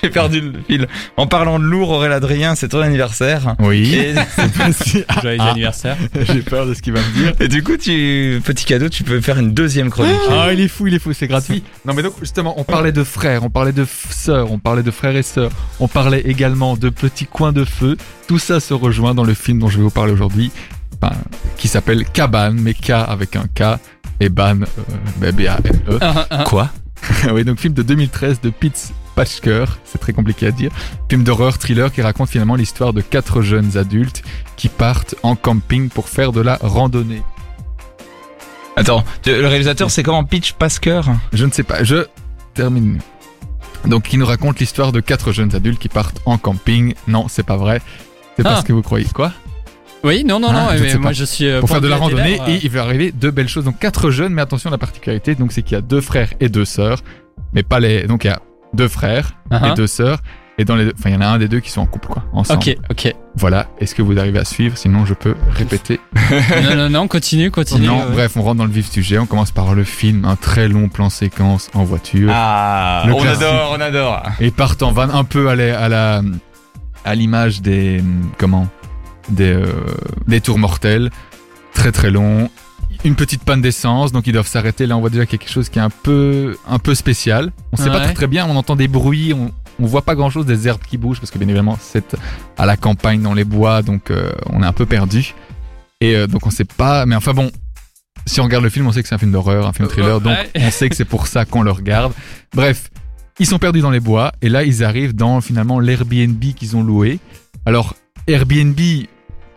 j'ai 0.03 0.11
perdu 0.11 0.41
le 0.41 0.53
fil. 0.69 0.87
En 1.17 1.27
parlant 1.27 1.59
de 1.59 1.65
lourd, 1.65 1.91
Aurélien 1.91 2.17
Adrien, 2.17 2.55
c'est 2.55 2.69
ton 2.69 2.81
anniversaire. 2.81 3.57
Oui. 3.59 3.95
Et, 3.95 4.15
Joyeux 5.23 5.39
Ah. 5.41 5.51
anniversaire. 5.51 5.97
J'ai 6.27 6.43
peur 6.43 6.67
de 6.67 6.75
ce 6.75 6.83
qu'il 6.83 6.93
va 6.93 7.01
me 7.01 7.13
dire. 7.15 7.33
et 7.41 7.49
du 7.49 7.63
coup, 7.63 7.77
tu 7.77 8.41
petit 8.45 8.65
cadeau, 8.65 8.89
tu 8.89 9.03
peux 9.03 9.21
faire 9.21 9.39
une 9.39 9.53
deuxième 9.53 9.91
chronique. 9.91 10.15
Ah, 10.31 10.53
il 10.53 10.61
est 10.61 10.69
fou, 10.69 10.87
il 10.87 10.95
est 10.95 10.99
fou, 10.99 11.13
c'est 11.13 11.27
gratuit. 11.27 11.63
Non, 11.85 11.95
mais 11.95 12.03
donc, 12.03 12.15
justement, 12.21 12.55
on 12.59 12.65
parlait 12.65 12.93
de 12.93 13.03
frères, 13.05 13.43
on 13.45 13.51
parlait 13.51 13.73
de 13.73 13.87
sœurs, 14.11 14.53
on 14.53 14.59
parlait 14.59 14.83
de 14.83 14.91
frères 14.91 15.17
et 15.17 15.23
sœurs, 15.23 15.51
on 15.81 15.89
parlait 15.89 16.21
également 16.21 16.77
de 16.77 16.89
petits 16.91 17.27
coins 17.27 17.53
de 17.53 17.65
feu. 17.65 17.97
Tout 18.29 18.39
ça 18.39 18.61
se 18.61 18.75
rejoint 18.75 19.15
dans 19.15 19.25
le 19.25 19.35
film 19.35 19.59
dont 19.59 19.69
je 19.69 19.79
vais 19.79 19.83
vous 19.83 19.91
parler 19.91 20.13
aujourd'hui, 20.13 20.51
enfin, 21.03 21.15
qui 21.57 21.67
s'appelle 21.69 22.05
Cabane, 22.05 22.59
mais 22.61 22.75
K 22.75 22.91
avec 22.91 23.35
un 23.37 23.47
K, 23.55 23.79
et 24.21 24.29
Ban, 24.29 24.61
euh, 25.23 25.33
B-A-N-E. 25.33 25.99
Un, 26.01 26.27
un. 26.31 26.45
Quoi? 26.45 26.69
Oui, 27.33 27.45
donc 27.45 27.59
film 27.59 27.73
de 27.75 27.83
2013 27.83 28.41
de 28.43 28.51
Pete 28.51 28.93
Patchker, 29.17 29.65
c'est 29.85 29.99
très 29.99 30.13
compliqué 30.13 30.47
à 30.47 30.51
dire. 30.51 30.71
Film 31.09 31.25
d'horreur 31.25 31.57
thriller 31.59 31.91
qui 31.93 32.03
raconte 32.03 32.29
finalement 32.29 32.57
l'histoire 32.57 32.93
de 32.93 33.01
quatre 33.01 33.41
jeunes 33.43 33.77
adultes 33.79 34.23
qui 34.57 34.69
partent 34.69 35.15
en 35.23 35.35
camping 35.35 35.89
pour 35.89 36.09
faire 36.11 36.33
de 36.33 36.41
la 36.43 36.59
randonnée. 36.63 37.23
Attends, 38.77 39.05
le 39.27 39.47
réalisateur, 39.47 39.91
c'est 39.91 40.03
comment? 40.03 40.25
Pitch 40.25 40.53
Pasker 40.53 41.01
Je 41.33 41.45
ne 41.47 41.51
sais 41.51 41.63
pas, 41.65 41.83
je 41.85 42.07
termine. 42.55 42.99
Donc, 43.87 44.05
qui 44.05 44.19
nous 44.19 44.27
raconte 44.27 44.61
l'histoire 44.61 44.93
de 44.93 45.01
quatre 45.01 45.33
jeunes 45.33 45.55
adultes 45.55 45.79
qui 45.81 45.89
partent 45.89 46.21
en 46.27 46.37
camping. 46.39 46.95
Non, 47.09 47.27
c'est 47.29 47.43
pas 47.43 47.57
vrai. 47.57 47.81
C'est 48.37 48.43
pas 48.43 48.57
Ah. 48.57 48.61
ce 48.61 48.65
que 48.67 48.73
vous 48.75 48.83
croyez. 48.83 49.07
Quoi? 49.07 49.33
Oui, 50.03 50.25
non, 50.25 50.41
non, 50.41 50.49
Ah, 50.51 50.75
non. 50.75 50.81
mais 50.81 50.95
moi, 50.97 51.13
je 51.13 51.25
suis 51.25 51.47
euh, 51.47 51.61
Pour 51.61 51.69
faire 51.69 51.81
de 51.81 51.89
la 51.89 51.97
randonnée 51.97 52.41
et 52.49 52.59
il 52.63 52.71
va 52.71 52.83
arriver 52.83 53.13
deux 53.13 53.31
belles 53.31 53.49
choses. 53.49 53.65
Donc, 53.65 53.79
quatre 53.79 54.11
jeunes, 54.11 54.33
mais 54.33 54.43
attention, 54.43 54.71
la 54.71 54.79
particularité, 54.79 55.35
donc, 55.35 55.53
c'est 55.53 55.63
qu'il 55.63 55.75
y 55.75 55.79
a 55.79 55.83
deux 55.83 56.01
frères 56.01 56.31
et 56.41 56.49
deux 56.49 56.65
sœurs. 56.65 57.01
Mais 57.53 57.63
pas 57.63 57.81
les. 57.81 58.05
Donc, 58.07 58.25
il 58.25 58.29
y 58.29 58.31
a 58.31 58.41
deux 58.73 58.89
frères 58.89 59.33
Uh-huh. 59.51 59.73
et 59.73 59.75
deux 59.75 59.87
sœurs. 59.89 60.21
Et 60.59 60.65
dans 60.65 60.77
les 60.77 60.85
deux. 60.85 60.93
Enfin, 60.99 61.11
il 61.11 61.15
y 61.15 61.17
en 61.17 61.21
a 61.23 61.27
un 61.27 61.39
des 61.39 61.49
deux 61.49 61.61
qui 61.61 61.71
sont 61.71 61.81
en 61.81 61.87
couple, 61.87 62.09
quoi. 62.09 62.23
Ensemble. 62.33 62.61
Ok, 62.61 62.77
ok. 62.91 63.15
Voilà. 63.35 63.67
Est-ce 63.79 63.95
que 63.95 64.03
vous 64.03 64.19
arrivez 64.19 64.39
à 64.39 64.45
suivre? 64.45 64.77
Sinon, 64.77 65.05
je 65.07 65.15
peux 65.15 65.35
répéter. 65.51 65.99
non, 66.65 66.77
non, 66.77 66.89
non, 66.91 67.09
continue, 67.09 67.51
continue. 67.51 67.87
non, 67.87 67.99
ouais. 68.01 68.13
bref, 68.13 68.37
on 68.37 68.43
rentre 68.43 68.57
dans 68.59 68.65
le 68.67 68.71
vif 68.71 68.89
sujet. 68.91 69.19
On 69.19 69.27
commence 69.27 69.51
par 69.53 69.75
le 69.75 69.85
film, 69.85 70.25
un 70.25 70.37
très 70.37 70.69
long 70.69 70.89
plan 70.89 71.11
séquence 71.11 71.69
en 71.75 71.83
voiture. 71.85 72.31
Ah, 72.33 73.05
Le 73.07 73.13
on 73.15 73.19
classique. 73.21 73.43
adore, 73.43 73.77
on 73.77 73.81
adore. 73.81 74.23
et 74.41 74.51
partent 74.51 74.83
en 74.83 74.93
van 74.93 75.09
un 75.11 75.25
peu 75.25 75.49
à 75.49 75.57
la 75.57 76.23
à 77.05 77.15
l'image 77.15 77.63
des 77.63 78.03
comment? 78.39 78.69
Des 79.33 79.53
euh, 79.53 79.67
des 80.27 80.41
tours 80.41 80.59
mortels. 80.59 81.11
Très 81.75 81.93
très 81.93 82.11
long. 82.11 82.51
Une 83.05 83.15
petite 83.15 83.45
panne 83.45 83.63
d'essence 83.63 84.13
donc 84.13 84.27
ils 84.27 84.33
doivent 84.33 84.47
s'arrêter. 84.47 84.87
Là 84.87 84.97
on 84.97 85.01
voit 85.01 85.11
déjà 85.11 85.27
quelque 85.27 85.49
chose 85.49 85.69
qui 85.69 85.79
est 85.79 85.83
un 85.83 85.91
peu 85.91 86.57
un 86.69 86.79
peu 86.79 86.95
spécial. 86.95 87.53
On 87.73 87.77
sait 87.77 87.89
pas 87.89 88.01
très 88.01 88.15
très 88.15 88.27
bien 88.27 88.47
on 88.47 88.57
entend 88.57 88.77
des 88.77 88.89
bruits 88.89 89.33
on 89.33 89.53
on 89.83 89.87
voit 89.87 90.03
pas 90.03 90.15
grand 90.15 90.29
chose 90.31 90.45
des 90.45 90.69
herbes 90.69 90.83
qui 90.87 90.99
bougent 90.99 91.21
parce 91.21 91.31
que 91.31 91.39
bien 91.39 91.49
évidemment 91.49 91.79
c'est 91.81 92.17
à 92.59 92.67
la 92.67 92.77
campagne 92.77 93.23
dans 93.23 93.33
les 93.33 93.45
bois 93.45 93.83
donc 93.83 94.11
euh, 94.11 94.31
on 94.51 94.63
est 94.63 94.67
un 94.67 94.73
peu 94.73 94.87
perdu. 94.87 95.35
Et 96.01 96.17
euh, 96.17 96.27
donc 96.27 96.47
on 96.47 96.51
sait 96.51 96.65
pas 96.65 97.07
mais 97.07 97.17
enfin 97.17 97.33
bon 97.33 97.51
si 98.27 98.41
on 98.41 98.45
regarde 98.45 98.65
le 98.65 98.71
film 98.71 98.87
on 98.87 98.93
sait 98.93 99.03
que 99.03 99.09
c'est 99.09 99.15
un 99.15 99.19
film 99.19 99.33
d'horreur 99.33 99.67
un 99.67 99.73
film 99.73 99.89
thriller 99.89 100.21
donc 100.21 100.37
on 100.55 100.71
sait 100.71 100.89
que 100.89 100.97
c'est 100.97 101.05
pour 101.05 101.27
ça 101.27 101.45
qu'on 101.45 101.63
le 101.63 101.71
regarde. 101.71 102.13
Bref 102.55 102.91
ils 103.39 103.47
sont 103.47 103.59
perdus 103.59 103.81
dans 103.81 103.91
les 103.91 104.01
bois 104.01 104.33
et 104.43 104.51
là 104.51 104.65
ils 104.65 104.85
arrivent 104.85 105.15
dans 105.15 105.41
finalement 105.41 105.81
l'Airbnb 105.81 106.43
qu'ils 106.55 106.77
ont 106.77 106.83
loué. 106.83 107.19
Alors 107.65 107.95
Airbnb 108.27 108.79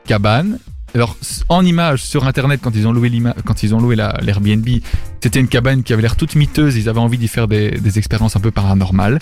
cabane. 0.05 0.59
Alors 0.95 1.17
en 1.49 1.65
image 1.65 2.03
sur 2.03 2.27
internet 2.27 2.59
quand 2.63 2.75
ils 2.75 2.87
ont 2.87 2.93
loué 2.93 3.11
quand 3.45 3.63
ils 3.63 3.73
ont 3.73 3.79
loué 3.79 3.95
la- 3.95 4.15
l'Airbnb, 4.21 4.67
c'était 5.21 5.39
une 5.39 5.47
cabane 5.47 5.81
qui 5.81 5.91
avait 5.91 6.03
l'air 6.03 6.15
toute 6.15 6.35
miteuse, 6.35 6.75
ils 6.77 6.87
avaient 6.87 6.99
envie 6.99 7.17
d'y 7.17 7.27
faire 7.27 7.47
des, 7.47 7.71
des 7.71 7.97
expériences 7.97 8.35
un 8.35 8.39
peu 8.39 8.51
paranormales. 8.51 9.17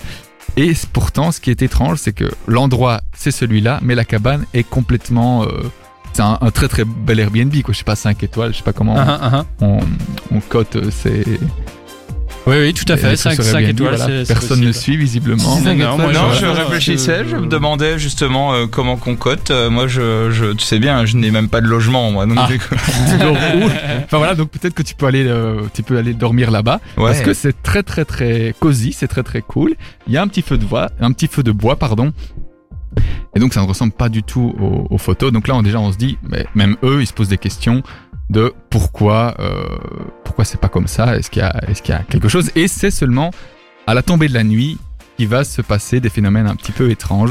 Et 0.58 0.72
pourtant 0.92 1.32
ce 1.32 1.40
qui 1.40 1.50
est 1.50 1.62
étrange 1.62 1.96
c'est 1.98 2.12
que 2.12 2.30
l'endroit 2.46 3.00
c'est 3.16 3.30
celui-là 3.30 3.78
mais 3.82 3.94
la 3.94 4.04
cabane 4.04 4.44
est 4.52 4.64
complètement 4.68 5.44
euh, 5.44 5.62
c'est 6.12 6.20
un, 6.20 6.36
un 6.42 6.50
très 6.50 6.68
très 6.68 6.84
bel 6.84 7.18
Airbnb 7.20 7.54
quoi, 7.62 7.72
je 7.72 7.78
sais 7.78 7.84
pas 7.84 7.96
5 7.96 8.22
étoiles, 8.22 8.52
je 8.52 8.58
sais 8.58 8.64
pas 8.64 8.74
comment 8.74 8.94
Uh-huh, 8.96 9.20
uh-huh. 9.30 9.44
on, 9.62 9.78
on 10.30 10.40
cote 10.40 10.76
euh, 10.76 10.90
ces 10.90 11.24
Oui, 12.44 12.56
oui, 12.58 12.74
tout 12.74 12.90
à 12.92 12.96
fait. 12.96 13.10
les 13.10 13.16
5, 13.16 13.34
trucs 13.34 13.46
sur 13.46 13.56
Airbnb, 13.56 13.70
étoiles, 13.70 13.96
voilà. 13.96 14.24
Personne 14.26 14.60
ne 14.60 14.72
suit 14.72 14.96
visiblement. 14.96 15.60
Non, 15.60 15.74
non, 15.74 15.96
moi, 15.96 16.12
Non, 16.12 16.32
je- 16.32 16.46
réfléchissais, 16.46 17.24
je- 17.30 17.36
me 17.36 17.46
demandais 17.46 17.98
justement 18.00 18.52
euh, 18.52 18.66
comment 18.66 18.96
qu'on 18.96 19.14
cote. 19.14 19.50
Euh, 19.52 19.70
moi, 19.70 19.86
je, 19.86 20.30
je, 20.32 20.46
tu 20.52 20.64
sais 20.64 20.80
bien, 20.80 21.06
je 21.06 21.16
n'ai 21.16 21.30
même 21.30 21.48
pas 21.48 21.60
de 21.60 21.68
logement, 21.68 22.10
moi. 22.10 22.26
Donc, 22.26 22.38
Ah. 22.40 22.48
enfin 24.04 24.18
voilà, 24.18 24.34
donc 24.34 24.50
peut-être 24.50 24.74
que 24.74 24.82
tu 24.82 24.94
peux 24.96 25.06
aller, 25.06 25.24
euh, 25.26 25.62
tu 25.72 25.82
peux 25.84 25.96
aller 25.96 26.14
dormir 26.14 26.50
là-bas 26.50 26.80
ouais. 26.96 27.04
parce 27.10 27.20
que 27.20 27.32
c'est 27.34 27.62
très 27.62 27.82
très 27.84 28.04
très 28.04 28.54
cosy, 28.58 28.92
c'est 28.92 29.08
très 29.08 29.22
très 29.22 29.42
cool. 29.42 29.74
Il 30.08 30.12
y 30.12 30.16
a 30.16 30.22
un 30.22 30.26
petit 30.28 30.42
feu 30.42 30.58
de 30.58 30.64
bois, 30.64 30.90
un 31.00 31.12
petit 31.12 31.28
feu 31.28 31.42
de 31.42 31.52
bois, 31.52 31.76
pardon. 31.76 32.12
Et 33.34 33.40
donc 33.40 33.54
ça 33.54 33.62
ne 33.62 33.66
ressemble 33.66 33.92
pas 33.92 34.08
du 34.10 34.22
tout 34.22 34.54
aux, 34.60 34.86
aux 34.90 34.98
photos. 34.98 35.32
Donc 35.32 35.48
là, 35.48 35.54
on, 35.54 35.62
déjà, 35.62 35.78
on 35.80 35.90
se 35.92 35.96
dit, 35.96 36.18
mais 36.28 36.44
même 36.54 36.76
eux, 36.82 36.98
ils 37.00 37.06
se 37.06 37.12
posent 37.14 37.28
des 37.30 37.38
questions 37.38 37.82
de 38.30 38.52
pourquoi, 38.70 39.34
euh, 39.38 39.62
pourquoi 40.24 40.44
c'est 40.44 40.60
pas 40.60 40.68
comme 40.68 40.86
ça 40.86 41.16
Est-ce 41.16 41.30
qu'il 41.30 41.42
y 41.42 41.44
a, 41.44 41.54
est-ce 41.68 41.82
qu'il 41.82 41.94
y 41.94 41.98
a 41.98 42.02
quelque 42.02 42.28
chose 42.28 42.50
Et 42.54 42.68
c'est 42.68 42.90
seulement 42.90 43.30
à 43.86 43.94
la 43.94 44.02
tombée 44.02 44.28
de 44.28 44.34
la 44.34 44.44
nuit 44.44 44.78
qu'il 45.16 45.28
va 45.28 45.44
se 45.44 45.62
passer 45.62 46.00
des 46.00 46.08
phénomènes 46.08 46.46
un 46.46 46.56
petit 46.56 46.72
peu 46.72 46.90
étranges. 46.90 47.30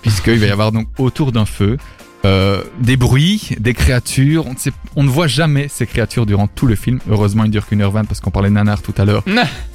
Puisqu'il 0.00 0.38
va 0.38 0.46
y 0.46 0.50
avoir 0.50 0.72
donc 0.72 0.88
autour 0.98 1.32
d'un 1.32 1.44
feu 1.44 1.76
euh, 2.24 2.62
des 2.80 2.96
bruits, 2.96 3.50
des 3.58 3.74
créatures. 3.74 4.46
On 4.46 4.52
ne, 4.52 4.58
sait- 4.58 4.72
on 4.96 5.02
ne 5.02 5.08
voit 5.08 5.26
jamais 5.26 5.66
ces 5.68 5.86
créatures 5.86 6.24
durant 6.26 6.46
tout 6.46 6.66
le 6.66 6.74
film. 6.76 7.00
Heureusement, 7.10 7.44
il 7.44 7.50
dure 7.50 7.66
qu'une 7.66 7.80
heure 7.82 7.90
vingt 7.90 8.04
parce 8.04 8.20
qu'on 8.20 8.30
parlait 8.30 8.48
de 8.48 8.54
nanar 8.54 8.80
tout 8.82 8.94
à 8.96 9.04
l'heure. 9.04 9.24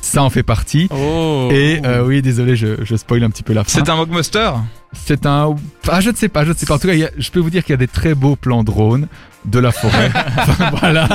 Ça 0.01 0.23
en 0.23 0.29
fait 0.29 0.43
partie. 0.43 0.87
Oh. 0.91 1.49
Et 1.51 1.81
euh, 1.85 2.05
oui, 2.05 2.21
désolé, 2.21 2.55
je, 2.55 2.83
je 2.83 2.95
spoil 2.95 3.23
un 3.23 3.29
petit 3.29 3.43
peu 3.43 3.53
la 3.53 3.63
fin. 3.63 3.71
C'est 3.83 3.89
un 3.89 3.95
mockbuster 3.97 4.51
C'est 4.93 5.25
un. 5.25 5.55
Ah, 5.89 5.99
je 6.01 6.09
ne 6.09 6.15
sais 6.15 6.29
pas, 6.29 6.45
je 6.45 6.51
ne 6.51 6.55
sais 6.55 6.65
pas. 6.65 6.75
En 6.75 6.79
tout 6.79 6.87
cas, 6.87 6.93
il 6.93 6.99
y 6.99 7.05
a- 7.05 7.11
je 7.17 7.29
peux 7.31 7.39
vous 7.39 7.49
dire 7.49 7.63
qu'il 7.63 7.73
y 7.73 7.75
a 7.75 7.77
des 7.77 7.87
très 7.87 8.15
beaux 8.15 8.35
plans 8.37 8.63
drones 8.63 9.07
de 9.45 9.59
la 9.59 9.71
forêt. 9.71 10.11
Enfin, 10.37 10.71
voilà. 10.79 11.07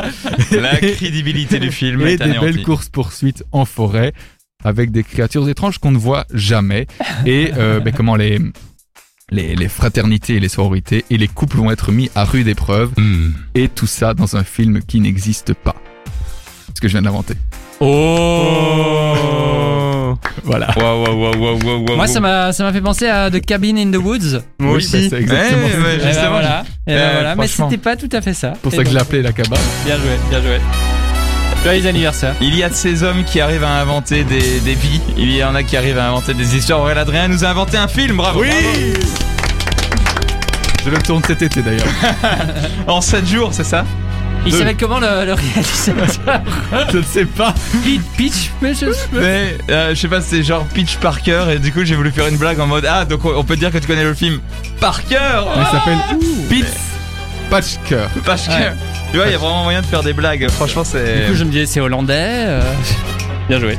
La 0.53 0.77
crédibilité 0.77 1.59
du 1.59 1.71
film 1.73 2.03
et 2.03 2.13
est 2.13 2.17
des 2.19 2.25
anéantie. 2.25 2.45
belles 2.47 2.63
courses 2.63 2.89
poursuites 2.89 3.43
en 3.53 3.65
forêt 3.65 4.13
avec 4.65 4.91
des 4.93 5.03
créatures 5.03 5.49
étranges 5.49 5.79
qu'on 5.79 5.91
ne 5.91 5.99
voit 5.99 6.25
jamais 6.33 6.87
et 7.27 7.51
euh, 7.57 7.81
ben, 7.81 7.93
comment 7.93 8.15
les, 8.15 8.39
les 9.33 9.57
les 9.57 9.69
fraternités 9.69 10.35
et 10.37 10.41
les 10.41 10.49
sororités 10.49 11.05
et 11.11 11.17
les 11.19 11.27
couples 11.29 11.57
vont 11.57 11.71
être 11.73 11.91
mis 11.91 12.11
à 12.15 12.25
rude 12.25 12.47
épreuve 12.49 12.91
Hmm. 12.97 13.31
et 13.55 13.69
tout 13.69 13.87
ça 13.89 14.15
dans 14.15 14.37
un 14.37 14.45
film 14.45 14.81
qui 14.87 15.01
n'existe 15.01 15.55
pas. 15.55 15.75
Ce 16.75 16.81
que 16.81 16.87
je 16.89 16.93
viens 16.93 17.03
d'inventer. 17.03 17.35
Oh. 19.23 20.17
Voilà. 20.45 20.69
Waouh, 20.77 21.05
waouh, 21.05 21.17
waouh, 21.21 21.37
waouh, 21.37 21.59
waouh, 21.65 21.85
waouh. 21.87 21.97
Moi, 21.97 22.07
ça 22.07 22.21
m'a, 22.21 22.53
ça 22.53 22.65
m'a 22.65 22.73
fait 22.73 22.81
penser 22.81 23.07
à 23.09 23.31
The 23.31 23.41
Cabin 23.45 23.77
in 23.77 23.91
the 23.91 23.97
Woods. 23.97 24.41
Moi 24.59 24.73
Oui, 24.73 24.77
aussi. 24.79 24.93
bah, 24.93 25.07
c'est 25.11 25.21
exactement 25.21 25.65
Ouais, 25.65 25.71
ça. 25.73 25.79
ouais, 25.81 25.99
Eh 26.01 26.15
ben 26.15 26.29
voilà. 26.31 26.65
Eh 26.87 26.91
ben 26.93 26.97
Euh, 26.99 27.11
voilà. 27.15 27.37
Mais 27.37 27.47
c'était 27.47 27.77
pas 27.79 27.97
tout 27.97 28.09
à 28.13 28.21
fait 28.21 28.35
ça. 28.35 28.53
C'est 28.55 28.61
pour 28.63 28.73
Et 28.73 28.77
ça 28.77 28.83
que 28.85 28.89
je 28.91 28.95
l'ai 28.95 28.99
donc, 29.01 29.09
appelé 29.09 29.23
la 29.23 29.33
cabane. 29.33 29.59
Bien 29.85 29.97
joué, 29.97 30.17
bien 30.31 30.41
joué. 30.43 30.59
Joyeux 31.65 31.87
anniversaire. 31.87 32.35
Il 32.41 32.57
y 32.57 32.63
a 32.65 32.69
de 32.69 32.75
ces 32.75 33.03
hommes 33.05 33.25
qui 33.25 33.41
arrivent 33.41 33.63
à 33.65 33.81
inventer 33.81 34.25
des, 34.25 34.61
des 34.61 34.75
vies. 34.75 35.01
Il 35.17 35.31
y 35.35 35.45
en 35.45 35.55
a 35.55 35.63
qui 35.63 35.77
arrivent 35.77 35.99
à 35.99 36.09
inventer 36.09 36.35
des 36.35 36.57
histoires. 36.57 36.81
Aurélien 36.81 37.03
Adrien 37.03 37.29
nous 37.29 37.45
a 37.45 37.49
inventé 37.49 37.77
un 37.77 37.87
film, 37.89 38.17
bravo. 38.17 38.41
Oui 38.41 38.51
Je 40.85 40.91
le 40.91 40.99
tourne 40.99 41.23
cet 41.25 41.43
été 41.43 41.63
d'ailleurs. 41.63 41.87
En 42.89 43.01
7 43.01 43.27
jours, 43.27 43.51
c'est 43.53 43.65
ça? 43.65 43.85
Il 44.45 44.53
s'appelle 44.53 44.77
comment 44.77 44.99
le, 44.99 45.25
le 45.25 45.35
réalisateur? 45.35 46.41
Je 46.91 46.99
ne 46.99 47.03
sais 47.05 47.25
pas. 47.27 47.55
Peach, 47.85 48.01
Peach, 48.17 48.51
Peach, 48.61 48.85
Mais 49.13 49.57
euh, 49.71 49.91
je 49.91 49.95
sais 49.95 50.09
pas, 50.09 50.21
c'est 50.21 50.43
genre 50.43 50.65
Pitch 50.75 50.97
Parker 50.97 51.45
et 51.55 51.59
du 51.61 51.71
coup 51.73 51.85
j'ai 51.85 51.95
voulu 51.95 52.11
faire 52.11 52.27
une 52.27 52.39
blague 52.39 52.59
en 52.59 52.67
mode 52.67 52.85
Ah 52.91 53.05
donc 53.05 53.25
on 53.25 53.45
peut 53.45 53.55
dire 53.55 53.71
que 53.71 53.79
tu 53.79 53.87
connais 53.87 54.03
le 54.03 54.15
film 54.15 54.41
Parker 54.81 55.17
Il 55.57 55.67
s'appelle 55.67 55.99
Pete 56.51 56.67
Patchker. 57.53 58.07
Parker 58.25 58.51
Ouais. 58.51 58.73
Tu 59.11 59.17
vois, 59.19 59.27
il 59.27 59.33
y 59.33 59.35
a 59.35 59.39
vraiment 59.39 59.63
moyen 59.65 59.83
de 59.83 59.87
faire 59.87 60.03
des 60.03 60.15
blagues. 60.15 60.49
Franchement, 60.49 60.83
Du 60.85 60.89
c'est. 60.89 61.27
coup, 61.29 61.35
je 61.35 61.45
me 61.45 61.51
disais, 61.51 61.67
c'est 61.67 61.81
hollandais. 61.81 62.15
euh, 62.47 62.63
Bien 63.49 63.61
joué. 63.61 63.77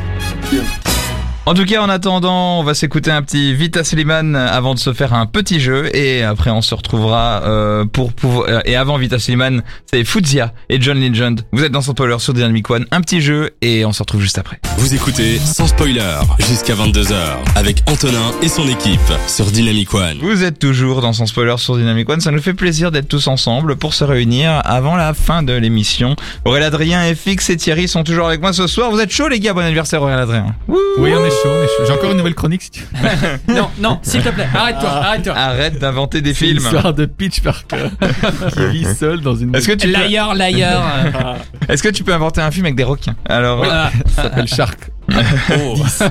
En 1.46 1.54
tout 1.54 1.66
cas, 1.66 1.82
en 1.82 1.90
attendant, 1.90 2.62
on 2.62 2.64
va 2.64 2.74
s'écouter 2.74 3.12
un 3.12 3.22
petit 3.22 3.54
Vita 3.54 3.84
Slimane 3.84 4.34
avant 4.34 4.74
de 4.76 4.80
se 4.80 4.94
faire 4.94 5.14
un 5.14 5.26
petit 5.26 5.60
jeu 5.60 5.94
et 5.94 6.24
après 6.24 6.52
on 6.52 6.62
se 6.62 6.74
retrouvera 6.74 7.42
euh, 7.44 7.84
pour 7.84 8.14
pouvoir 8.14 8.48
euh, 8.48 8.62
et 8.64 8.78
avant 8.78 8.98
Vita 8.98 9.20
Slimane, 9.20 9.62
c'est 9.92 10.06
Fuzia 10.06 10.54
et 10.70 10.80
John 10.80 10.98
Legend. 11.02 11.42
Vous 11.52 11.66
êtes 11.66 11.74
dans 11.74 11.82
son 11.82 11.92
spoiler 11.92 12.18
sur 12.20 12.34
Dynamic 12.34 12.70
One, 12.70 12.86
un 12.92 13.02
petit 13.02 13.20
jeu 13.20 13.50
et 13.62 13.84
on 13.84 13.92
se 13.92 14.02
retrouve 14.02 14.22
juste 14.22 14.38
après. 14.38 14.62
Vous 14.78 14.96
écoutez 14.96 15.38
sans 15.38 15.68
spoiler 15.68 16.02
jusqu'à 16.40 16.76
22h 16.76 17.14
avec 17.58 17.84
Antonin 17.88 18.32
et 18.42 18.48
son 18.48 18.66
équipe 18.70 19.02
sur 19.28 19.48
Dynamic 19.48 19.94
One. 19.94 20.20
Vous 20.22 20.46
êtes 20.46 20.60
toujours 20.60 21.02
dans 21.02 21.12
son 21.12 21.26
spoiler 21.26 21.56
sur 21.58 21.76
Dynamic 21.76 22.08
One, 22.08 22.22
ça 22.22 22.32
nous 22.32 22.42
fait 22.42 22.54
plaisir 22.54 22.90
d'être 22.90 23.10
tous 23.10 23.28
ensemble 23.28 23.76
pour 23.76 23.94
se 23.94 24.06
réunir 24.06 24.62
avant 24.64 24.96
la 24.96 25.14
fin 25.14 25.44
de 25.44 25.52
l'émission. 25.52 26.16
Aurélien 26.46 26.68
Adrien, 26.68 27.14
FX 27.14 27.50
et 27.50 27.58
Thierry 27.58 27.90
sont 27.90 28.06
toujours 28.06 28.28
avec 28.28 28.40
moi 28.40 28.54
ce 28.54 28.66
soir. 28.66 28.92
Vous 28.92 29.02
êtes 29.02 29.12
chaud 29.12 29.28
les 29.28 29.42
gars, 29.42 29.54
bon 29.54 29.60
anniversaire 29.60 30.02
Aurélien 30.02 30.22
Adrien. 30.22 30.56
Wouh 30.70 30.80
Oui, 31.00 31.12
on 31.14 31.26
est 31.26 31.33
chaud, 31.42 31.50
on 31.50 31.64
est 31.64 31.68
chaud. 31.68 31.84
J'ai 31.86 31.92
encore 31.94 32.12
une 32.12 32.18
nouvelle 32.18 32.36
chronique 32.36 32.62
si 32.62 32.72
tu 32.72 32.82
veux. 32.82 33.54
Non, 33.54 33.70
non, 33.80 34.00
s'il 34.02 34.22
te 34.22 34.30
plaît, 34.30 34.48
arrête-toi, 34.54 34.90
arrête-toi. 34.90 35.34
Arrête 35.36 35.80
d'inventer 35.80 36.22
des 36.22 36.34
C'est 36.34 36.46
films. 36.46 36.58
L'histoire 36.60 36.94
de 36.94 37.06
Peach 37.06 37.42
Parker 37.42 37.90
qui 38.54 38.66
vit 38.68 38.86
seul 38.96 39.22
dans 39.22 39.36
une. 39.36 39.56
Est-ce 39.56 39.68
que 39.68 39.74
tu 39.74 39.88
peux, 39.88 39.94
L'ailleurs, 39.94 40.34
l'ailleurs. 40.34 40.84
euh, 41.16 41.34
est-ce 41.70 41.84
que 41.84 41.90
tu 41.90 42.04
peux 42.04 42.14
inventer 42.14 42.42
un 42.42 42.52
film 42.52 42.66
avec 42.66 42.76
des 42.76 42.84
requins 42.84 43.16
Alors, 43.28 43.58
voilà. 43.58 43.92
Ça 44.16 44.24
s'appelle 44.24 44.48
Shark. 44.48 44.90
Oh. 45.12 45.76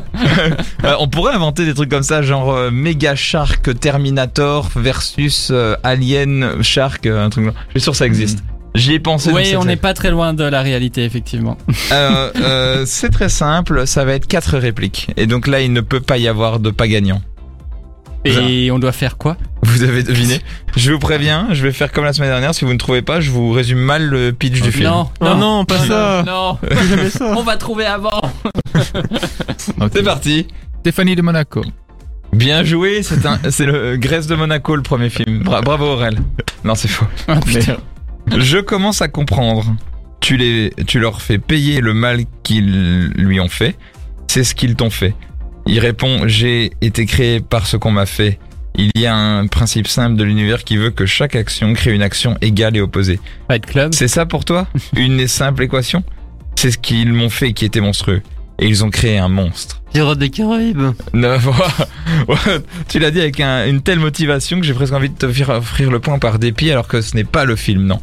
euh, 0.84 0.94
on 0.98 1.08
pourrait 1.08 1.32
inventer 1.34 1.64
des 1.64 1.74
trucs 1.74 1.88
comme 1.90 2.02
ça, 2.02 2.20
genre 2.22 2.52
euh, 2.52 2.70
Mega 2.70 3.14
Shark 3.14 3.78
Terminator 3.80 4.68
versus 4.76 5.48
euh, 5.50 5.76
Alien 5.82 6.62
Shark, 6.62 7.06
euh, 7.06 7.24
un 7.24 7.30
truc. 7.30 7.46
Je 7.68 7.70
suis 7.72 7.80
sûr 7.80 7.92
que 7.92 7.98
ça 7.98 8.06
existe. 8.06 8.44
J'y 8.74 8.94
ai 8.94 9.00
pensé. 9.00 9.30
Oui, 9.32 9.42
c'est 9.44 9.56
on 9.56 9.64
n'est 9.64 9.76
pas 9.76 9.92
très 9.94 10.10
loin 10.10 10.32
de 10.34 10.44
la 10.44 10.62
réalité, 10.62 11.04
effectivement. 11.04 11.58
Euh, 11.92 12.30
euh, 12.36 12.82
c'est 12.86 13.10
très 13.10 13.28
simple, 13.28 13.86
ça 13.86 14.04
va 14.04 14.14
être 14.14 14.26
quatre 14.26 14.56
répliques. 14.58 15.08
Et 15.16 15.26
donc 15.26 15.46
là, 15.46 15.60
il 15.60 15.72
ne 15.72 15.80
peut 15.82 16.00
pas 16.00 16.16
y 16.18 16.26
avoir 16.28 16.58
de 16.58 16.70
pas 16.70 16.88
gagnant. 16.88 17.20
Et 18.24 18.70
on 18.70 18.78
doit 18.78 18.92
faire 18.92 19.16
quoi? 19.18 19.36
Vous 19.64 19.82
avez 19.82 20.04
deviné 20.04 20.38
Je 20.76 20.92
vous 20.92 21.00
préviens, 21.00 21.48
je 21.50 21.62
vais 21.64 21.72
faire 21.72 21.90
comme 21.90 22.04
la 22.04 22.12
semaine 22.12 22.30
dernière. 22.30 22.54
Si 22.54 22.64
vous 22.64 22.72
ne 22.72 22.78
trouvez 22.78 23.02
pas, 23.02 23.20
je 23.20 23.32
vous 23.32 23.50
résume 23.50 23.80
mal 23.80 24.06
le 24.06 24.32
pitch 24.32 24.60
du 24.60 24.70
film. 24.70 24.84
Non, 24.88 25.10
Non, 25.20 25.36
non, 25.36 25.64
pas 25.64 25.78
ça. 25.78 26.22
Non, 26.24 26.56
on 27.20 27.42
va 27.42 27.56
trouver 27.56 27.84
avant. 27.84 28.22
C'est 29.92 30.02
parti. 30.04 30.46
Stéphanie 30.80 31.16
de 31.16 31.22
Monaco. 31.22 31.62
Bien 32.32 32.64
joué, 32.64 33.02
c'est 33.02 33.66
le 33.66 33.96
Grèce 33.96 34.26
de 34.26 34.34
Monaco 34.34 34.74
le 34.74 34.82
premier 34.82 35.10
film. 35.10 35.42
Bra- 35.42 35.60
bravo 35.60 35.84
Aurel. 35.84 36.18
Non, 36.64 36.74
c'est 36.74 36.88
faux. 36.88 37.04
Ah, 37.28 37.36
putain. 37.44 37.76
Je 38.38 38.58
commence 38.58 39.02
à 39.02 39.08
comprendre. 39.08 39.74
Tu 40.20 40.36
les, 40.36 40.72
tu 40.86 41.00
leur 41.00 41.20
fais 41.20 41.38
payer 41.38 41.80
le 41.80 41.94
mal 41.94 42.20
qu'ils 42.42 43.08
lui 43.16 43.40
ont 43.40 43.48
fait. 43.48 43.76
C'est 44.28 44.44
ce 44.44 44.54
qu'ils 44.54 44.76
t'ont 44.76 44.90
fait. 44.90 45.14
Il 45.66 45.78
répond, 45.78 46.26
j'ai 46.26 46.72
été 46.80 47.06
créé 47.06 47.40
par 47.40 47.66
ce 47.66 47.76
qu'on 47.76 47.90
m'a 47.90 48.06
fait. 48.06 48.38
Il 48.74 48.90
y 48.94 49.06
a 49.06 49.14
un 49.14 49.46
principe 49.46 49.86
simple 49.86 50.16
de 50.16 50.24
l'univers 50.24 50.64
qui 50.64 50.76
veut 50.76 50.90
que 50.90 51.04
chaque 51.04 51.36
action 51.36 51.72
crée 51.74 51.92
une 51.92 52.02
action 52.02 52.36
égale 52.40 52.76
et 52.76 52.80
opposée. 52.80 53.20
Fight 53.48 53.66
Club. 53.66 53.92
C'est 53.92 54.08
ça 54.08 54.24
pour 54.24 54.44
toi? 54.44 54.66
Une 54.96 55.26
simple 55.28 55.64
équation? 55.64 56.02
C'est 56.56 56.70
ce 56.70 56.78
qu'ils 56.78 57.12
m'ont 57.12 57.28
fait 57.28 57.52
qui 57.52 57.64
était 57.64 57.80
monstrueux. 57.80 58.22
Et 58.58 58.66
ils 58.68 58.84
ont 58.84 58.90
créé 58.90 59.18
un 59.18 59.28
monstre. 59.28 59.82
Pirates 59.92 60.18
des 60.18 60.30
Caraïbes. 60.30 60.92
Non, 61.14 61.36
tu 62.88 62.98
l'as 62.98 63.10
dit 63.10 63.20
avec 63.20 63.40
un- 63.40 63.66
une 63.66 63.82
telle 63.82 63.98
motivation 63.98 64.60
que 64.60 64.66
j'ai 64.66 64.74
presque 64.74 64.92
envie 64.92 65.10
de 65.10 65.16
te 65.16 65.30
faire 65.32 65.50
offrir 65.50 65.90
le 65.90 66.00
point 66.00 66.18
par 66.18 66.38
dépit 66.38 66.70
alors 66.70 66.86
que 66.88 67.00
ce 67.00 67.14
n'est 67.16 67.24
pas 67.24 67.44
le 67.44 67.56
film, 67.56 67.84
non. 67.84 68.00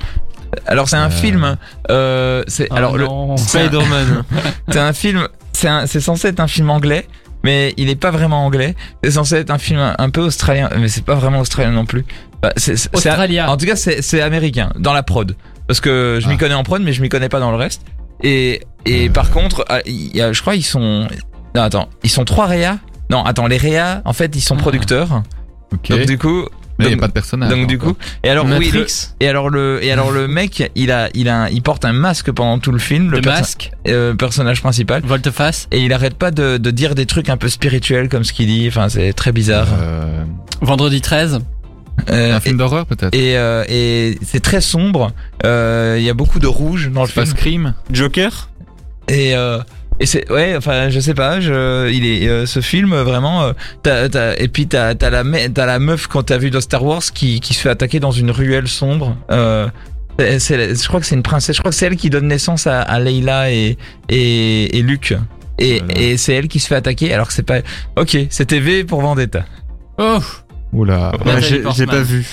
Alors 0.66 0.90
c'est 0.90 0.96
un 0.98 1.08
Euh. 1.08 1.12
film. 1.12 1.58
Euh, 1.92 2.44
c'est 2.48 2.72
alors 2.72 2.98
le, 2.98 3.06
non. 3.06 3.38
Spider-Man. 3.38 4.24
c'est 4.70 4.80
un 4.80 4.94
film. 4.94 5.28
C'est 5.54 6.00
censé 6.00 6.30
être 6.30 6.40
un 6.40 6.48
film 6.48 6.70
anglais, 6.70 7.06
mais 7.44 7.74
il 7.78 7.88
n'est 7.88 7.96
pas 7.96 8.12
vraiment 8.12 8.46
anglais. 8.46 8.76
C'est 9.04 9.12
censé 9.12 9.36
être 9.36 9.52
un 9.52 9.58
film 9.58 9.80
un, 9.80 9.96
un 9.98 10.10
peu 10.10 10.22
australien, 10.22 10.70
mais 10.80 10.88
c'est 10.88 11.04
pas 11.04 11.16
vraiment 11.16 11.40
australien 11.42 11.72
non 11.72 11.86
plus. 11.86 12.06
Bah, 12.42 12.54
Australien. 12.94 13.48
en 13.50 13.58
tout 13.58 13.66
cas, 13.66 13.76
c'est 13.76 14.02
c'est 14.02 14.22
américain 14.22 14.72
dans 14.80 14.94
la 14.94 15.04
prod, 15.04 15.36
parce 15.68 15.82
que 15.82 16.20
je 16.22 16.28
m'y 16.28 16.36
Ah. 16.36 16.38
connais 16.38 16.54
en 16.56 16.64
prod, 16.64 16.82
mais 16.82 16.94
je 16.94 17.02
m'y 17.02 17.10
connais 17.10 17.28
pas 17.30 17.40
dans 17.42 17.52
le 17.52 17.58
reste. 17.58 17.82
Et 18.24 18.62
et 18.86 19.10
par 19.10 19.30
contre, 19.32 19.66
ah, 19.70 19.80
il 19.86 20.16
y 20.16 20.22
a- 20.22 20.34
je 20.34 20.42
crois 20.42 20.56
ils 20.56 20.64
sont. 20.64 21.08
Non 21.56 21.62
attends, 21.64 21.90
ils 22.04 22.10
sont 22.10 22.26
trois 22.26 22.46
réas. 22.48 22.78
Non 23.10 23.24
attends, 23.24 23.48
les 23.48 23.58
réas, 23.58 24.02
en 24.06 24.14
fait, 24.14 24.36
ils 24.36 24.42
sont 24.42 24.56
Ah. 24.58 24.62
producteurs. 24.62 25.24
Ok. 25.74 25.90
Donc 25.90 26.06
du 26.06 26.18
coup. 26.18 26.46
Mais 26.78 26.86
il 26.86 26.88
n'y 26.88 26.94
a 26.94 26.96
donc- 26.96 27.02
pas 27.02 27.08
de 27.08 27.12
personnage. 27.14 27.50
donc 27.50 27.68
du 27.68 27.76
encore. 27.76 27.90
coup, 27.90 27.98
et 28.24 28.30
alors 28.30 28.46
oui, 28.46 28.52
le- 28.72 28.80
Matrix. 28.80 29.10
et 29.20 29.28
alors 29.28 29.50
le 29.50 29.84
et 29.84 29.92
alors 29.92 30.12
le 30.12 30.30
mec, 30.30 30.72
il 30.76 30.92
a 30.94 31.10
il 31.14 31.28
a 31.28 31.50
il 31.50 31.62
porte 31.62 31.84
un 31.84 31.92
masque 31.92 32.32
pendant 32.32 32.58
tout 32.58 32.72
le 32.72 32.80
film, 32.80 33.10
le 33.12 33.18
Le 33.18 33.22
perso- 33.22 33.40
masque. 33.42 33.72
euh, 33.90 34.14
personnage 34.16 34.62
principal, 34.62 35.02
Volte-face. 35.04 35.68
et 35.72 35.80
il 35.82 35.92
arrête 35.92 36.14
pas 36.14 36.32
de, 36.32 36.56
de 36.56 36.72
dire 36.72 36.96
des 36.96 37.06
trucs 37.06 37.28
un 37.28 37.36
peu 37.36 37.50
spirituels 37.50 38.08
comme 38.08 38.24
ce 38.24 38.32
qu'il 38.32 38.48
dit. 38.48 38.66
Enfin, 38.70 38.88
c'est 38.88 39.12
très 39.12 39.34
bizarre. 39.34 39.68
Euh, 39.78 40.24
Vendredi 40.62 41.02
13. 41.02 41.42
Euh, 42.10 42.34
un 42.36 42.40
film 42.40 42.58
d'horreur 42.58 42.86
peut-être. 42.86 43.14
et 43.16 43.38
euh, 43.38 43.64
et 43.68 44.18
c'est 44.26 44.40
très 44.42 44.62
sombre. 44.62 45.12
Euh, 45.46 45.96
Il 46.00 46.04
y 46.04 46.10
a 46.10 46.14
beaucoup 46.14 46.40
de 46.40 46.48
rouge 46.48 46.90
dans 46.94 47.02
le 47.04 47.08
C'est 47.08 47.14
pas 47.16 47.26
film. 47.26 47.38
Scream. 47.38 47.74
Joker. 47.92 48.50
Et 49.08 49.36
euh, 49.36 49.60
et 50.00 50.06
c'est 50.06 50.32
ouais, 50.32 50.56
enfin 50.56 50.90
je 50.90 51.00
sais 51.00 51.14
pas, 51.14 51.42
je, 51.42 51.90
il 51.92 52.06
est 52.06 52.28
euh, 52.30 52.46
ce 52.46 52.62
film 52.62 52.94
euh, 52.94 53.04
vraiment. 53.04 53.52
et 53.86 54.48
puis 54.48 54.68
t'as 54.68 54.94
la 54.94 55.24
me- 55.24 55.48
t'as 55.50 55.66
la 55.66 55.80
meuf 55.80 56.08
quand 56.08 56.24
t'as 56.24 56.38
vu 56.38 56.52
dans 56.52 56.62
Star 56.62 56.84
Wars 56.86 57.02
qui 57.14 57.40
qui 57.42 57.54
se 57.54 57.62
fait 57.62 57.70
attaquer 57.70 58.00
dans 58.00 58.12
une 58.12 58.32
ruelle 58.32 58.68
sombre. 58.68 59.18
Euh, 59.32 59.68
je 60.20 60.88
crois 60.88 61.00
que 61.00 61.06
c'est 61.06 61.16
une 61.16 61.24
princesse. 61.24 61.56
Je 61.56 61.62
crois 61.62 61.72
que 61.72 61.76
c'est 61.78 61.86
elle 61.86 61.96
qui 61.96 62.10
donne 62.10 62.28
naissance 62.28 62.68
à, 62.68 62.82
à 62.82 63.00
Leila 63.00 63.52
et 63.52 63.78
et, 64.10 64.78
et 64.78 64.82
Luke. 64.82 65.14
Et, 65.62 65.80
Voilà. 65.80 66.00
et 66.00 66.18
c'est 66.18 66.34
elle 66.34 66.48
qui 66.48 66.60
se 66.60 66.68
fait 66.68 66.76
attaquer 66.76 67.14
alors 67.14 67.28
que 67.28 67.34
c'est 67.34 67.44
pas. 67.44 67.60
Ok, 67.98 68.18
c'était 68.30 68.60
V 68.62 68.86
pour 68.86 69.02
Vendetta. 69.02 69.44
Oh. 69.98 70.20
Oula. 70.74 71.12
Ouais, 71.26 71.42
j'ai 71.42 71.86
pas 71.86 72.02
vu. 72.02 72.26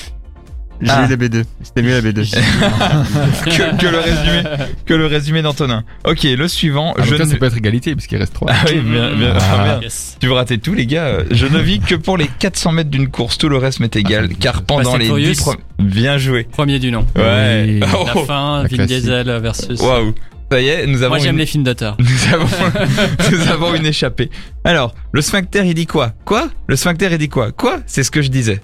J'ai 0.82 0.90
Ah. 0.90 1.04
lu 1.04 1.08
la 1.08 1.16
BD. 1.16 1.42
C'était 1.62 1.80
mieux 1.80 1.94
la 1.94 2.02
BD. 2.02 2.22
que, 3.44 3.76
que 3.80 3.86
le 3.86 3.98
résumé 3.98 4.42
que 4.84 4.92
le 4.92 5.06
résumé 5.06 5.40
d'Antonin. 5.40 5.84
Ok, 6.06 6.24
le 6.24 6.48
suivant. 6.48 6.92
Ah, 6.98 7.02
je 7.02 7.14
ne- 7.14 7.24
ça 7.24 7.36
peut 7.36 7.46
être 7.46 7.56
égalité 7.56 7.94
puisqu'il 7.94 8.18
reste 8.18 8.34
trois. 8.34 8.50
Ah 8.52 8.64
oui, 8.68 8.80
bien, 8.80 9.10
bien, 9.14 9.32
Ah. 9.40 9.78
Yes. 9.82 10.18
Tu 10.20 10.26
veux 10.26 10.34
rater 10.34 10.58
tout, 10.58 10.74
les 10.74 10.84
gars. 10.84 11.20
Je 11.30 11.46
ne 11.46 11.58
vis 11.60 11.80
que 11.80 11.94
pour 11.94 12.18
les 12.18 12.26
400 12.26 12.72
mètres 12.72 12.90
d'une 12.90 13.08
course. 13.08 13.38
Tout 13.38 13.48
le 13.48 13.56
reste 13.56 13.80
m'est 13.80 13.96
égal. 13.96 14.28
Car 14.38 14.64
pendant 14.64 14.98
les 14.98 15.06
Furious. 15.06 15.28
10 15.28 15.40
premiers... 15.40 15.58
Bien 15.78 16.18
joué. 16.18 16.44
Premier 16.44 16.78
du 16.78 16.92
nom. 16.92 17.06
Ouais. 17.16 17.64
Oui. 17.68 17.78
La 17.80 17.86
Oh, 18.14 18.24
fin, 18.26 18.56
la 18.58 18.62
Vin 18.64 18.68
classique. 18.68 18.86
Diesel 19.00 19.38
versus. 19.42 19.80
Waouh. 19.80 20.12
Ça 20.50 20.60
y 20.60 20.68
est, 20.68 20.86
nous 20.86 21.02
avons, 21.02 21.14
Moi 21.16 21.18
j'aime 21.18 21.34
une... 21.34 21.40
les 21.40 21.46
films 21.46 21.64
d'auteur. 21.64 21.96
nous, 22.00 22.34
avons... 22.34 22.46
nous 23.32 23.48
avons 23.48 23.74
une 23.74 23.86
échappée. 23.86 24.30
Alors, 24.64 24.94
le 25.12 25.20
sphincter, 25.20 25.66
il 25.66 25.74
dit 25.74 25.86
quoi? 25.86 26.12
Quoi? 26.24 26.48
Le 26.68 26.76
sphincter, 26.76 27.08
il 27.10 27.18
dit 27.18 27.28
quoi? 27.28 27.50
Quoi? 27.52 27.80
C'est 27.86 28.02
ce 28.04 28.10
que 28.12 28.22
je 28.22 28.28
disais. 28.28 28.60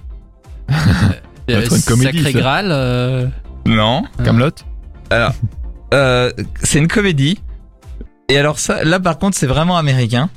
être 1.48 1.74
une 1.74 1.82
comédie, 1.82 2.18
Sacré 2.18 2.32
ça. 2.32 2.38
Graal. 2.38 2.68
euh, 2.70 3.26
Non. 3.66 4.04
Camelot? 4.24 4.50
Alors, 5.10 5.32
euh, 5.92 6.30
c'est 6.62 6.78
une 6.78 6.88
comédie. 6.88 7.40
Et 8.28 8.38
alors 8.38 8.58
ça, 8.58 8.84
là 8.84 8.98
par 9.00 9.18
contre, 9.18 9.36
c'est 9.36 9.46
vraiment 9.48 9.76
américain. 9.76 10.30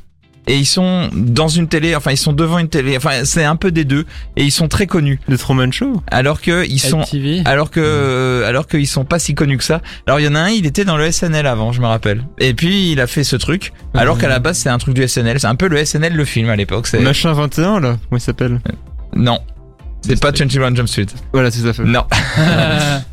Et 0.48 0.58
ils 0.58 0.66
sont 0.66 1.10
dans 1.14 1.48
une 1.48 1.68
télé, 1.68 1.96
enfin 1.96 2.12
ils 2.12 2.18
sont 2.18 2.34
devant 2.34 2.60
une 2.60 2.70
télé, 2.70 2.98
enfin 2.98 3.24
c'est 3.24 3.44
un 3.44 3.56
peu 3.56 3.72
des 3.72 3.86
deux. 3.86 4.06
Et 4.36 4.44
ils 4.44 4.52
sont 4.52 4.68
très 4.68 4.88
connus. 4.88 5.20
Le 5.28 5.38
Truman 5.38 5.72
Show. 5.72 6.02
Alors 6.12 6.42
que 6.42 6.66
ils 6.68 6.80
sont, 6.80 7.00
MTV. 7.00 7.42
alors 7.46 7.72
que, 7.72 7.80
euh, 7.84 8.48
alors 8.48 8.68
qu'ils 8.68 8.88
sont 8.88 9.06
pas 9.06 9.20
si 9.20 9.34
connus 9.34 9.58
que 9.58 9.64
ça. 9.64 9.82
Alors 10.08 10.20
il 10.20 10.26
y 10.26 10.28
en 10.28 10.36
a 10.36 10.40
un, 10.40 10.50
il 10.50 10.66
était 10.66 10.86
dans 10.86 10.98
le 10.98 11.12
SNL 11.12 11.48
avant, 11.48 11.72
je 11.72 11.82
me 11.82 11.88
rappelle. 11.88 12.24
Et 12.40 12.54
puis 12.54 12.92
il 12.92 13.02
a 13.02 13.08
fait 13.08 13.24
ce 13.24 13.36
truc. 13.36 13.74
Alors 13.94 14.18
qu'à 14.18 14.28
la 14.30 14.40
base 14.40 14.58
c'est 14.58 14.70
un 14.70 14.78
truc 14.78 14.94
du 14.94 15.08
SNL. 15.08 15.40
C'est 15.40 15.48
un 15.48 15.56
peu 15.56 15.68
le 15.68 15.84
SNL 15.84 16.14
le 16.14 16.26
film 16.26 16.50
à 16.50 16.56
l'époque. 16.56 16.88
C'est 16.88 17.00
Machin 17.00 17.34
21 17.34 17.80
là. 17.80 17.98
Comment 18.10 18.18
il 18.18 18.22
s'appelle 18.22 18.60
non, 19.16 19.40
c'est 20.02 20.20
pas 20.20 20.32
21 20.32 20.76
Jump 20.76 20.90
Street. 20.90 21.06
Voilà, 21.32 21.50
c'est 21.50 21.62
ça. 21.62 21.72
fait. 21.74 21.84
Non. 21.84 22.04
Euh, 22.38 23.00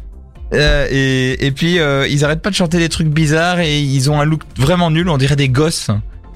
Euh, 0.55 0.87
et, 0.91 1.47
et 1.47 1.51
puis 1.51 1.79
euh, 1.79 2.07
ils 2.07 2.25
arrêtent 2.25 2.43
pas 2.43 2.51
de 2.51 2.55
chanter 2.55 2.77
des 2.79 2.91
trucs 2.91 3.09
bizarres 3.09 3.61
et 3.61 3.81
ils 3.81 4.11
ont 4.11 4.21
un 4.21 4.25
look 4.27 4.43
vraiment 4.57 4.91
nul, 4.91 5.09
on 5.09 5.17
dirait 5.17 5.35
des 5.35 5.49
gosses. 5.49 5.91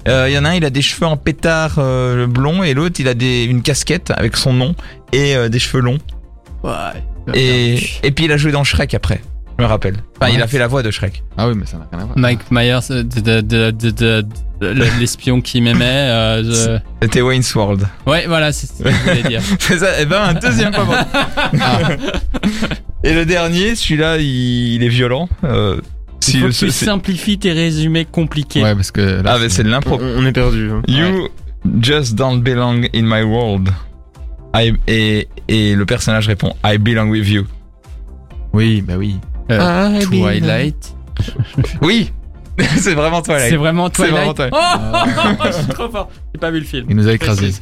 Euh, 0.07 0.27
Il 0.29 0.33
y 0.33 0.37
en 0.37 0.45
a 0.45 0.49
un, 0.49 0.53
il 0.55 0.63
a 0.65 0.69
des 0.69 0.81
cheveux 0.81 1.05
en 1.07 1.17
pétard 1.17 1.75
euh, 1.79 2.27
blond 2.27 2.63
et 2.63 2.73
l'autre, 2.73 2.99
il 2.99 3.07
a 3.07 3.13
des, 3.13 3.43
une 3.43 3.61
casquette 3.61 4.11
avec 4.15 4.37
son 4.37 4.53
nom 4.53 4.75
et 5.13 5.35
euh, 5.35 5.49
des 5.49 5.59
cheveux 5.59 5.81
longs. 5.83 5.97
Ouais. 6.63 6.73
Et, 7.33 7.77
et 8.03 8.11
puis 8.11 8.25
il 8.25 8.31
a 8.31 8.37
joué 8.37 8.51
dans 8.53 8.63
Shrek 8.63 8.93
après, 8.93 9.19
je 9.57 9.63
me 9.63 9.67
rappelle. 9.67 9.97
Enfin, 10.21 10.31
il 10.33 10.41
a 10.41 10.47
fait 10.47 10.57
la 10.59 10.67
voix 10.67 10.81
de 10.81 10.91
Shrek. 10.91 11.23
Ah 11.37 11.47
oui, 11.49 11.55
mais 11.57 11.65
ça 11.65 11.77
n'a 11.77 11.87
rien 11.91 12.01
à 12.01 12.05
voir. 12.05 12.17
Mike 12.17 12.39
Myers, 12.51 12.79
de, 12.89 13.41
de, 13.41 13.71
de, 13.71 14.25
l'espion 14.99 15.41
qui 15.41 15.59
m'aimait. 15.61 15.83
euh, 15.85 16.43
je- 16.43 16.77
C'était 17.01 17.21
Wayne's 17.21 17.53
World. 17.53 17.85
Ouais, 18.05 18.25
voilà, 18.27 18.53
c'est 18.53 18.67
ce 18.67 18.81
que 18.81 18.89
je 18.89 18.95
voulais 18.97 19.23
dire. 19.23 19.41
C'est 19.59 19.79
ça, 19.79 19.99
et 20.01 20.05
ben 20.05 20.21
un 20.21 20.33
deuxième 20.35 20.71
pas 20.73 20.85
bon. 20.85 20.95
Et 23.03 23.13
le 23.13 23.25
dernier, 23.25 23.75
celui-là, 23.75 24.17
il, 24.17 24.75
il 24.75 24.83
est 24.83 24.89
violent. 24.89 25.27
Il 26.27 26.31
si 26.31 26.39
faut 26.39 26.45
le- 26.47 26.51
que 26.53 26.57
tu 26.57 26.71
simplifies 26.71 27.37
tes 27.39 27.51
résumés 27.53 28.05
compliqués. 28.05 28.61
Ouais, 28.63 28.75
parce 28.75 28.91
que 28.91 29.21
là, 29.21 29.33
ah, 29.35 29.37
mais 29.39 29.49
c'est 29.49 29.63
de 29.63 29.69
l'impro. 29.69 29.97
On, 30.01 30.23
on 30.23 30.25
est 30.25 30.31
perdu. 30.31 30.69
hein. 30.71 30.81
You 30.87 31.29
just 31.81 32.15
don't 32.15 32.41
belong 32.41 32.85
in 32.93 33.03
my 33.03 33.23
world. 33.23 33.69
I, 34.55 34.73
et, 34.87 35.27
et 35.47 35.75
le 35.75 35.85
personnage 35.85 36.27
répond 36.27 36.53
I 36.65 36.77
belong 36.77 37.09
with 37.09 37.27
you. 37.27 37.45
Oui, 38.53 38.81
bah 38.81 38.95
oui. 38.97 39.17
Euh, 39.51 40.01
Twilight. 40.01 40.93
Oui, 41.81 42.11
c'est 42.77 42.93
vraiment 42.93 43.21
là. 43.27 43.39
C'est 43.39 43.55
vraiment 43.55 43.89
C'est 43.93 44.07
vraiment 44.07 44.33
Twilight. 44.33 44.51
Twilight. 44.51 45.39
Oh, 45.39 45.43
je 45.47 45.51
suis 45.53 45.67
trop 45.67 45.89
fort. 45.89 46.09
J'ai 46.33 46.39
pas 46.39 46.51
vu 46.51 46.59
le 46.59 46.65
film. 46.65 46.85
Il 46.89 46.95
nous 46.95 47.07
a 47.07 47.13
écrasés. 47.13 47.53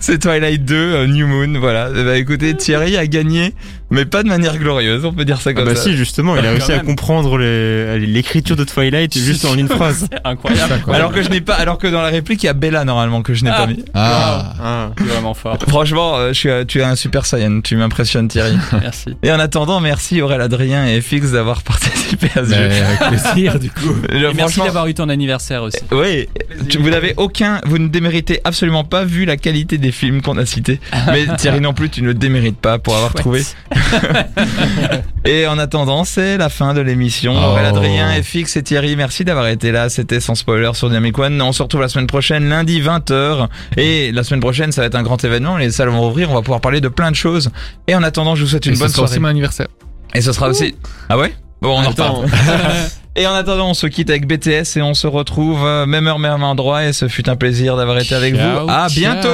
C'est 0.00 0.20
Twilight 0.20 0.64
2, 0.64 0.74
euh, 0.74 1.06
New 1.08 1.26
Moon, 1.26 1.58
voilà. 1.58 1.90
Ben, 1.90 2.14
écoutez, 2.16 2.56
Thierry 2.56 2.96
a 2.96 3.06
gagné, 3.06 3.54
mais 3.92 4.04
pas 4.04 4.22
de 4.22 4.28
manière 4.28 4.58
glorieuse, 4.58 5.04
on 5.04 5.12
peut 5.12 5.24
dire 5.24 5.40
ça 5.40 5.50
Ah 5.50 5.54
comme 5.54 5.64
bah 5.66 5.74
ça. 5.76 5.82
si, 5.84 5.96
justement, 5.96 6.34
il 6.34 6.40
a 6.40 6.42
Quand 6.42 6.48
réussi 6.50 6.72
à 6.72 6.78
comprendre 6.80 7.38
l'écriture 7.38 8.56
de 8.56 8.64
Twilight 8.64 9.16
juste 9.16 9.44
en 9.44 9.56
une 9.56 9.68
phrase. 9.68 10.06
C'est 10.12 10.26
incroyable. 10.26 10.74
Alors 10.92 11.12
que 11.12 11.22
je 11.22 11.28
n'ai 11.28 11.40
pas, 11.40 11.54
alors 11.54 11.78
que 11.78 11.86
dans 11.86 12.02
la 12.02 12.08
réplique 12.08 12.42
il 12.42 12.46
y 12.46 12.48
a 12.48 12.52
Bella 12.54 12.84
normalement 12.84 13.22
que 13.22 13.34
je 13.34 13.44
n'ai 13.44 13.50
Ah. 13.50 13.58
pas 13.58 13.66
mis. 13.66 13.84
Ah, 13.94 14.54
Ah. 14.62 14.90
Vraiment 14.98 15.34
fort. 15.34 15.58
Franchement, 15.68 16.16
euh, 16.16 16.28
je 16.28 16.38
suis, 16.38 16.48
tu 16.66 16.80
es 16.80 16.84
un 16.84 16.96
super 16.96 17.26
saiyan, 17.26 17.60
tu 17.60 17.76
m'impressionnes 17.76 18.28
Thierry. 18.28 18.56
Merci. 18.80 19.16
Et 19.22 19.30
en 19.30 19.38
attendant, 19.38 19.80
merci 19.80 20.20
Aurélien 20.22 20.44
Adrien 20.44 20.86
et 20.86 21.00
FX 21.00 21.32
d'avoir 21.32 21.62
participé 21.62 22.26
à 22.34 22.44
ce 22.44 22.50
mais 22.50 22.70
jeu. 22.70 22.84
avec 22.84 22.98
plaisir, 23.20 23.58
du 23.60 23.70
coup. 23.70 23.94
Je- 24.10 24.16
Et 24.16 24.34
merci 24.34 24.60
d'avoir 24.60 24.86
eu 24.86 24.94
ton 24.94 25.08
anniversaire 25.08 25.62
aussi. 25.62 25.78
Oui, 25.92 26.28
tu- 26.68 26.78
vous 26.78 26.90
n'avez 26.90 27.14
aucun, 27.16 27.60
vous 27.66 27.78
ne 27.78 27.88
déméritez 27.88 28.40
absolument 28.44 28.84
pas 28.84 29.04
vu 29.04 29.24
la 29.24 29.36
qualité 29.36 29.78
des 29.78 29.92
films 29.92 30.22
qu'on 30.22 30.38
a 30.38 30.46
cités. 30.46 30.80
Mais 31.08 31.26
Thierry 31.36 31.60
non 31.60 31.74
plus, 31.74 31.90
tu 31.90 32.02
ne 32.02 32.08
le 32.08 32.14
démérites 32.14 32.58
pas 32.58 32.78
pour 32.78 32.96
avoir 32.96 33.12
trouvé. 33.14 33.42
Et 35.24 35.46
en 35.46 35.58
attendant, 35.58 36.04
c'est 36.04 36.36
la 36.36 36.48
fin 36.48 36.74
de 36.74 36.80
l'émission. 36.80 37.34
Oh. 37.36 37.56
Adrien, 37.56 38.10
FX 38.22 38.56
et 38.56 38.62
Thierry, 38.62 38.96
merci 38.96 39.24
d'avoir 39.24 39.46
été 39.46 39.70
là. 39.72 39.88
C'était 39.88 40.20
sans 40.20 40.34
spoiler 40.34 40.70
sur 40.74 40.88
Dynamic 40.88 41.18
One. 41.18 41.40
On 41.40 41.52
se 41.52 41.62
retrouve 41.62 41.80
la 41.80 41.88
semaine 41.88 42.06
prochaine, 42.06 42.48
lundi 42.48 42.80
20h. 42.80 43.48
Et 43.76 44.10
la 44.12 44.24
semaine 44.24 44.40
prochaine, 44.40 44.72
ça 44.72 44.80
va 44.82 44.88
être 44.88 44.96
un 44.96 45.02
grand 45.02 45.22
événement. 45.24 45.56
Les 45.56 45.70
salles 45.70 45.88
vont 45.90 46.08
ouvrir. 46.08 46.30
On 46.30 46.34
va 46.34 46.40
pouvoir 46.42 46.60
parler 46.60 46.80
de 46.80 46.88
plein 46.88 47.10
de 47.10 47.16
choses. 47.16 47.50
Et 47.86 47.94
en 47.94 48.02
attendant, 48.02 48.34
je 48.34 48.42
vous 48.42 48.48
souhaite 48.50 48.66
une 48.66 48.74
Et 48.74 48.78
bonne 48.78 48.88
soirée. 48.88 49.10
aussi 49.10 49.20
mon 49.20 49.28
anniversaire. 49.28 49.68
Et 50.14 50.20
ce 50.20 50.32
sera 50.32 50.48
aussi. 50.48 50.74
Ah 51.08 51.16
ouais? 51.16 51.34
Bon, 51.60 51.78
on 51.78 51.84
en 51.84 51.88
reparle. 51.90 52.24
Attends. 52.26 52.32
Et 53.14 53.26
en 53.26 53.34
attendant, 53.34 53.68
on 53.68 53.74
se 53.74 53.86
quitte 53.86 54.08
avec 54.08 54.26
BTS 54.26 54.78
et 54.78 54.82
on 54.82 54.94
se 54.94 55.06
retrouve 55.06 55.66
euh, 55.66 55.84
même 55.84 56.06
heure, 56.06 56.18
même 56.18 56.42
endroit. 56.42 56.86
Et 56.86 56.94
ce 56.94 57.08
fut 57.08 57.28
un 57.28 57.36
plaisir 57.36 57.76
d'avoir 57.76 57.98
été 57.98 58.14
avec 58.14 58.34
Ciao, 58.34 58.64
vous. 58.64 58.70
À 58.70 58.86
bientôt! 58.88 59.28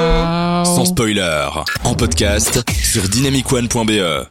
Sans 0.65 0.85
spoiler, 0.85 1.47
en 1.85 1.95
podcast 1.95 2.61
sur 2.83 3.09
dynamicone.be. 3.09 4.29